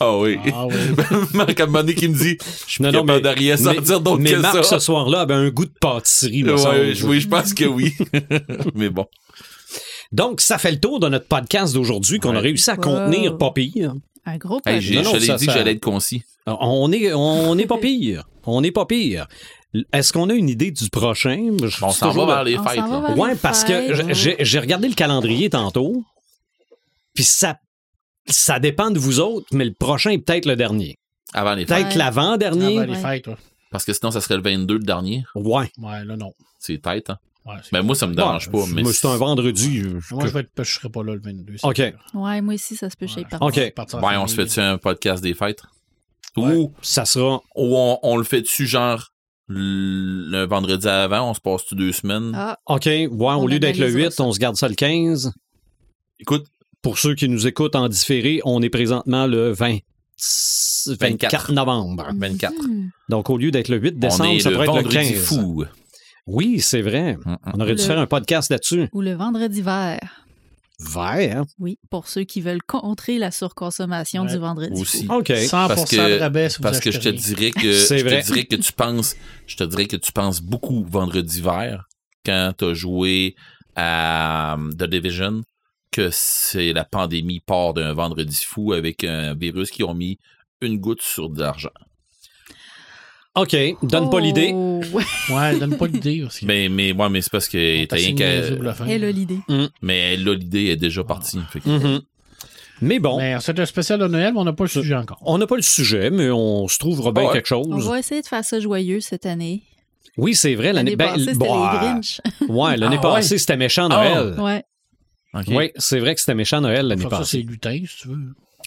Ah 0.00 0.16
oui. 0.16 0.38
Ah 0.54 0.66
oui. 0.66 0.74
Marc, 1.34 1.58
à 1.60 1.64
un 1.64 1.66
moment 1.66 1.80
donné, 1.80 1.94
qui 1.94 2.08
me 2.08 2.16
dit 2.16 2.38
Je 2.66 2.72
suis 2.72 2.82
Non, 2.84 2.90
pas 2.92 2.98
non, 2.98 3.04
capable 3.06 3.22
mais- 3.24 3.34
de 3.34 3.38
rien 3.38 3.56
sortir 3.56 4.00
d'autre 4.00 4.20
mais 4.22 4.30
que 4.32 4.36
Marc, 4.36 4.56
ça. 4.56 4.62
ce 4.62 4.78
soir-là, 4.78 5.20
avait 5.22 5.34
un 5.34 5.50
goût 5.50 5.64
de 5.66 5.72
pâtisserie. 5.80 6.44
Ouais, 6.44 6.94
oui, 7.04 7.20
je 7.20 7.28
pense 7.28 7.52
que 7.54 7.64
oui. 7.64 7.94
mais 8.74 8.88
bon. 8.90 9.06
Donc, 10.12 10.40
ça 10.40 10.58
fait 10.58 10.70
le 10.72 10.78
tour 10.80 11.00
de 11.00 11.08
notre 11.08 11.26
podcast 11.26 11.72
d'aujourd'hui 11.74 12.18
qu'on 12.18 12.36
a 12.36 12.40
réussi 12.40 12.70
à 12.70 12.74
Wow. 12.74 12.80
contenir 12.82 13.38
pas 13.38 13.50
pire. 13.50 13.94
Un 14.26 14.36
gros 14.36 14.60
Hey, 14.66 14.80
je 14.80 14.94
l'ai 14.94 15.36
dit 15.36 15.46
que 15.46 15.52
j'allais 15.52 15.72
être 15.72 15.80
concis. 15.82 16.22
On 16.46 16.92
est, 16.92 17.12
on 17.12 17.56
est 17.58 17.66
pas 17.66 17.78
pire. 17.78 18.24
On 18.44 18.60
n'est 18.60 18.72
pas 18.72 18.86
pire. 18.86 19.26
Est-ce 19.92 20.12
qu'on 20.12 20.28
a 20.28 20.34
une 20.34 20.48
idée 20.50 20.70
du 20.70 20.90
prochain? 20.90 21.56
Je 21.62 21.84
On 21.84 21.90
s'en 21.90 22.10
va 22.10 22.26
vers 22.26 22.44
les 22.44 22.56
fêtes. 22.58 23.16
Ouais, 23.16 23.30
les 23.30 23.36
parce 23.36 23.64
que 23.64 23.72
fêtes. 23.94 24.14
j'ai 24.14 24.36
j'ai 24.40 24.58
regardé 24.58 24.86
le 24.88 24.94
calendrier 24.94 25.48
tantôt, 25.48 26.04
puis 27.14 27.24
ça, 27.24 27.58
ça 28.26 28.60
dépend 28.60 28.90
de 28.90 28.98
vous 28.98 29.18
autres, 29.20 29.46
mais 29.52 29.64
le 29.64 29.72
prochain 29.72 30.10
est 30.10 30.18
peut-être 30.18 30.44
le 30.46 30.56
dernier. 30.56 30.98
Avant 31.32 31.54
les 31.54 31.64
fêtes. 31.64 31.78
Peut-être 31.78 31.92
Ouais. 31.92 31.98
l'avant-dernier. 31.98 32.78
Avant 32.80 32.92
les 32.92 32.98
fêtes, 32.98 33.26
ouais. 33.28 33.36
Parce 33.70 33.84
que 33.86 33.94
sinon, 33.94 34.10
ça 34.10 34.20
serait 34.20 34.36
le 34.36 34.42
22 34.42 34.74
le 34.74 34.84
dernier. 34.84 35.24
Ouais. 35.34 35.70
Ouais, 35.78 36.04
là, 36.04 36.16
non. 36.18 36.32
C'est 36.58 36.82
tête, 36.82 37.08
hein. 37.08 37.16
Ouais, 37.44 37.54
Ben, 37.72 37.82
moi, 37.82 37.94
ça 37.96 38.06
me 38.06 38.14
dérange 38.14 38.48
Ouais, 38.48 38.60
pas. 38.60 38.66
Mais 38.72 38.82
moi, 38.82 38.92
c'est 38.92 39.06
un 39.08 39.16
vendredi. 39.16 39.80
je- 39.80 40.14
Moi, 40.14 40.26
je, 40.26 40.32
vais 40.32 40.40
être, 40.40 40.50
je 40.62 40.74
serai 40.74 40.88
pas 40.88 41.02
là 41.02 41.14
le 41.14 41.20
22. 41.20 41.56
c'est 41.56 41.66
OK. 41.66 41.76
sûr. 41.76 41.92
Ouais, 42.20 42.40
moi 42.40 42.54
aussi, 42.54 42.76
ça 42.76 42.88
se 42.88 42.96
peut 42.96 43.06
chez 43.08 43.20
Ouais. 43.22 43.26
OK. 43.40 43.54
je 43.54 43.60
vais 43.60 43.70
partir 43.72 43.98
en 43.98 44.08
Ouais, 44.08 44.16
on 44.16 44.26
se 44.28 44.34
fait-tu 44.36 44.60
un 44.60 44.78
podcast 44.78 45.22
des 45.22 45.34
fêtes? 45.34 45.62
Ouais. 46.36 46.54
Ou, 46.56 46.72
Ça 46.82 47.04
sera. 47.04 47.42
ou 47.56 47.76
on, 47.76 47.98
on 48.02 48.16
le 48.16 48.24
fait-tu 48.24 48.66
genre 48.66 49.08
le 49.48 50.44
vendredi 50.46 50.86
avant, 50.88 51.30
on 51.30 51.34
se 51.34 51.40
passe-tu 51.40 51.74
deux 51.74 51.92
semaines? 51.92 52.32
Ah, 52.34 52.58
OK. 52.66 52.86
Ouais, 52.86 53.08
au 53.10 53.26
On 53.26 53.46
lieu 53.46 53.58
d'être 53.58 53.76
le 53.76 53.84
analysera 53.86 54.08
8, 54.08 54.12
ça. 54.12 54.22
on 54.24 54.32
se 54.32 54.38
garde 54.38 54.56
ça 54.56 54.68
le 54.68 54.74
15. 54.74 55.32
Écoute, 56.20 56.46
Pour 56.80 56.98
ceux 56.98 57.14
qui 57.14 57.28
nous 57.28 57.46
écoutent 57.46 57.76
en 57.76 57.88
différé, 57.88 58.40
on 58.44 58.60
est 58.62 58.70
présentement 58.70 59.26
le 59.26 59.52
20, 59.52 59.78
24 60.86 60.98
24. 60.98 61.52
novembre. 61.52 62.06
24. 62.16 62.54
hmm. 62.54 62.90
Donc, 63.08 63.30
au 63.30 63.36
lieu 63.38 63.50
d'être 63.50 63.68
le 63.68 63.76
8 63.78 63.94
on 63.96 63.98
décembre, 63.98 64.30
est 64.30 64.40
ça 64.40 64.50
le 64.50 64.54
pourrait 64.56 64.66
être 64.68 64.74
le 64.76 64.82
vendredi 64.82 65.12
15. 65.12 65.24
fou. 65.24 65.64
Oui, 66.26 66.60
c'est 66.60 66.82
vrai. 66.82 67.16
Mm, 67.16 67.30
mm. 67.32 67.36
On 67.54 67.60
aurait 67.60 67.74
dû 67.74 67.82
faire 67.82 67.98
un 67.98 68.06
podcast 68.06 68.50
là-dessus. 68.50 68.88
Ou 68.92 69.00
le 69.00 69.12
vendredi 69.14 69.62
vert. 69.62 70.26
Vert? 70.80 71.44
Oui, 71.58 71.78
pour 71.90 72.08
ceux 72.08 72.24
qui 72.24 72.40
veulent 72.40 72.62
contrer 72.62 73.18
la 73.18 73.30
surconsommation 73.30 74.22
Ouais. 74.22 74.32
du 74.32 74.38
vendredi. 74.38 74.80
Aussi. 74.80 75.06
fou. 75.06 75.14
OK. 75.14 75.28
100% 75.30 75.68
Parce 75.68 75.90
que- 75.90 75.96
de 76.14 76.18
rabais 76.18 76.48
si 76.48 76.60
Parce 76.60 76.80
que 76.80 76.90
je 76.90 76.98
te 76.98 77.08
dirais 77.08 77.50
que 77.50 77.72
C'est 77.86 77.98
je 77.98 78.04
vrai. 78.04 78.20
te 78.22 78.26
dirais 78.26 78.44
que 78.44 78.56
tu 78.56 78.72
penses 78.72 79.14
je 79.46 79.56
te 79.56 79.64
dirais 79.64 79.86
que 79.86 79.96
tu 79.96 80.10
penses 80.12 80.40
beaucoup 80.42 80.84
vendredi 80.84 81.40
vert 81.40 81.84
quand 82.26 82.52
tu 82.58 82.64
as 82.64 82.74
joué 82.74 83.36
à 83.76 84.54
um, 84.58 84.74
The 84.74 84.84
Division 84.84 85.42
que 85.92 86.08
c'est 86.10 86.72
la 86.72 86.84
pandémie 86.84 87.40
part 87.40 87.74
d'un 87.74 87.92
vendredi 87.92 88.42
fou 88.44 88.72
avec 88.72 89.04
un 89.04 89.34
virus 89.34 89.70
qui 89.70 89.84
ont 89.84 89.94
mis 89.94 90.18
une 90.62 90.78
goutte 90.78 91.02
sur 91.02 91.28
de 91.28 91.40
l'argent. 91.40 91.70
OK. 93.34 93.56
Donne 93.82 94.10
pas 94.10 94.20
l'idée. 94.20 94.50
Oh, 94.54 94.80
ouais, 95.30 95.58
donne 95.58 95.76
pas 95.78 95.86
l'idée 95.86 96.22
aussi. 96.22 96.44
Mais 96.44 96.68
mais 96.68 96.92
ouais, 96.92 97.08
mais 97.08 97.22
c'est 97.22 97.32
parce 97.32 97.48
que 97.48 97.84
t'as 97.84 97.96
T'as 97.96 98.02
rien 98.02 98.14
qu'à. 98.14 98.86
Elle 98.88 99.04
a 99.04 99.10
l'idée. 99.12 99.38
mais 99.80 100.16
là 100.16 100.34
l'idée 100.34 100.66
est 100.66 100.76
déjà 100.76 101.02
partie. 101.04 101.38
Fait 101.50 101.60
que- 101.60 101.68
Mhm. 101.68 102.00
Mais 102.84 102.98
bon, 102.98 103.16
Mais 103.18 103.36
c'est 103.40 103.56
un 103.60 103.64
spécial 103.64 104.00
de 104.00 104.08
Noël, 104.08 104.32
mais 104.34 104.40
on 104.40 104.44
n'a 104.44 104.52
pas 104.52 104.64
le 104.64 104.68
sujet 104.68 104.96
encore. 104.96 105.18
on 105.22 105.38
n'a 105.38 105.46
pas 105.46 105.54
le 105.54 105.62
sujet, 105.62 106.10
mais 106.10 106.30
on 106.32 106.66
se 106.66 106.78
trouvera 106.78 107.12
bien 107.12 107.22
Ah 107.22 107.26
ouais. 107.28 107.32
quelque 107.34 107.54
On 107.54 107.62
chose. 107.76 107.88
va 107.88 107.98
essayer 108.00 108.20
de 108.22 108.26
faire 108.26 108.44
ça 108.44 108.58
joyeux 108.58 109.00
cette 109.00 109.24
année. 109.24 109.62
Oui, 110.18 110.34
c'est 110.34 110.54
vrai. 110.56 110.72
L'année 110.72 110.96
ben, 110.96 111.10
passée, 111.12 111.32
c'était 111.32 111.44
les 111.44 111.50
euh, 111.52 111.78
Grinch. 111.78 112.20
Ouais, 112.48 112.76
l'année 112.76 112.96
Ah, 112.98 113.02
passée, 113.02 113.34
ouais. 113.34 113.38
c'était 113.38 113.56
méchant 113.56 113.88
Ah, 113.90 114.04
Noël. 114.24 114.40
ouais. 114.40 114.64
OK. 115.34 115.44
Oui, 115.56 115.70
c'est 115.76 116.00
vrai 116.00 116.14
que 116.14 116.20
c'était 116.20 116.34
méchant 116.34 116.60
Noël 116.60 116.86
l'année 116.88 117.02
Ça, 117.04 117.08
ça, 117.10 117.16
c'est 117.24 117.38
passée. 117.38 117.42
lutin, 117.48 117.80
si 117.86 117.96
tu 118.02 118.08
veux. 118.08 118.18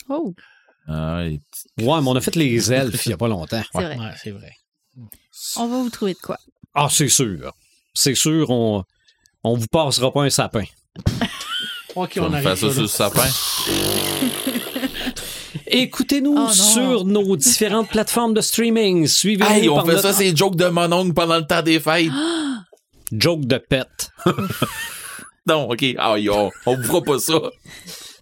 Oh, 0.09 0.33
Ah, 0.37 0.41
Ouais, 0.87 1.39
mais 1.77 1.87
on 1.87 2.15
a 2.15 2.21
fait 2.21 2.35
les 2.35 2.71
elfes 2.71 3.05
il 3.05 3.09
n'y 3.09 3.13
a 3.13 3.17
pas 3.17 3.27
longtemps. 3.27 3.63
c'est 3.73 3.81
vrai. 3.83 3.97
Ouais, 3.97 4.11
c'est 4.21 4.31
vrai. 4.31 4.51
On 5.57 5.67
va 5.67 5.77
vous 5.77 5.89
trouver 5.89 6.13
de 6.13 6.19
quoi. 6.19 6.37
Ah, 6.73 6.87
c'est 6.89 7.09
sûr. 7.09 7.51
C'est 7.93 8.15
sûr, 8.15 8.49
on 8.49 8.83
on 9.43 9.55
vous 9.55 9.67
passera 9.67 10.11
pas 10.11 10.23
un 10.23 10.29
sapin. 10.29 10.63
Ok, 11.95 12.13
on 12.17 12.29
me 12.29 12.35
arrive 12.35 12.43
faire 12.43 12.57
ça 12.57 12.71
sur 12.71 12.81
le 12.81 12.87
sapin? 12.87 13.27
Écoutez-nous 15.67 16.35
Oh 16.37 16.51
sur 16.51 17.05
nos 17.05 17.35
différentes 17.35 17.89
plateformes 17.89 18.33
de 18.33 18.41
streaming. 18.41 19.07
Suivez-nous 19.07 19.49
Hey, 19.51 19.69
on 19.69 19.75
par 19.75 19.85
fait 19.85 19.91
notre 19.93 20.03
ça, 20.03 20.13
c'est 20.13 20.35
joke 20.35 20.55
de 20.55 20.67
mon 20.67 20.91
oncle 20.91 21.13
pendant 21.13 21.37
le 21.37 21.45
temps 21.45 21.61
des 21.61 21.79
fêtes. 21.79 22.11
joke 23.11 23.45
de 23.45 23.57
pet. 23.57 23.87
Non, 25.47 25.69
OK. 25.69 25.85
Ah, 25.99 26.15
on, 26.31 26.51
on 26.65 26.75
vous 26.75 26.83
fera 26.83 27.03
pas 27.03 27.19
ça. 27.19 27.39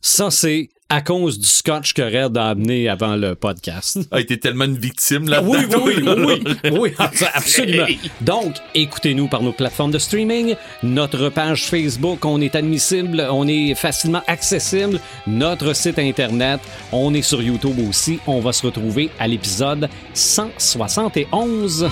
Ça, 0.02 0.30
c'est 0.30 0.68
à 0.94 1.02
cause 1.02 1.40
du 1.40 1.48
scotch 1.48 1.94
que 1.94 2.04
Red 2.04 2.38
a 2.38 2.50
amené 2.50 2.88
avant 2.88 3.16
le 3.16 3.34
podcast. 3.34 3.98
a 4.12 4.20
été 4.20 4.40
tellement 4.40 4.66
une 4.66 4.78
victime 4.78 5.28
là 5.28 5.42
Oui, 5.42 5.58
oui, 5.84 6.04
oui, 6.06 6.44
oui, 6.64 6.70
oui, 6.72 6.94
absolument. 7.34 7.88
Donc, 8.22 8.58
écoutez-nous 8.76 9.28
par 9.28 9.42
nos 9.42 9.54
plateformes 9.54 9.90
de 9.90 9.98
streaming, 9.98 10.54
notre 10.84 11.30
page 11.30 11.66
Facebook, 11.66 12.24
on 12.26 12.40
est 12.42 12.54
admissible, 12.54 13.28
on 13.32 13.48
est 13.48 13.74
facilement 13.74 14.22
accessible, 14.28 15.00
notre 15.26 15.74
site 15.74 15.98
internet, 15.98 16.60
on 16.92 17.16
est 17.16 17.24
sur 17.24 17.42
YouTube 17.42 17.80
aussi. 17.90 18.20
On 18.28 18.40
va 18.40 18.54
se 18.54 18.64
retrouver 18.64 19.10
à 19.18 19.28
l'épisode 19.28 19.90
171. 20.14 21.90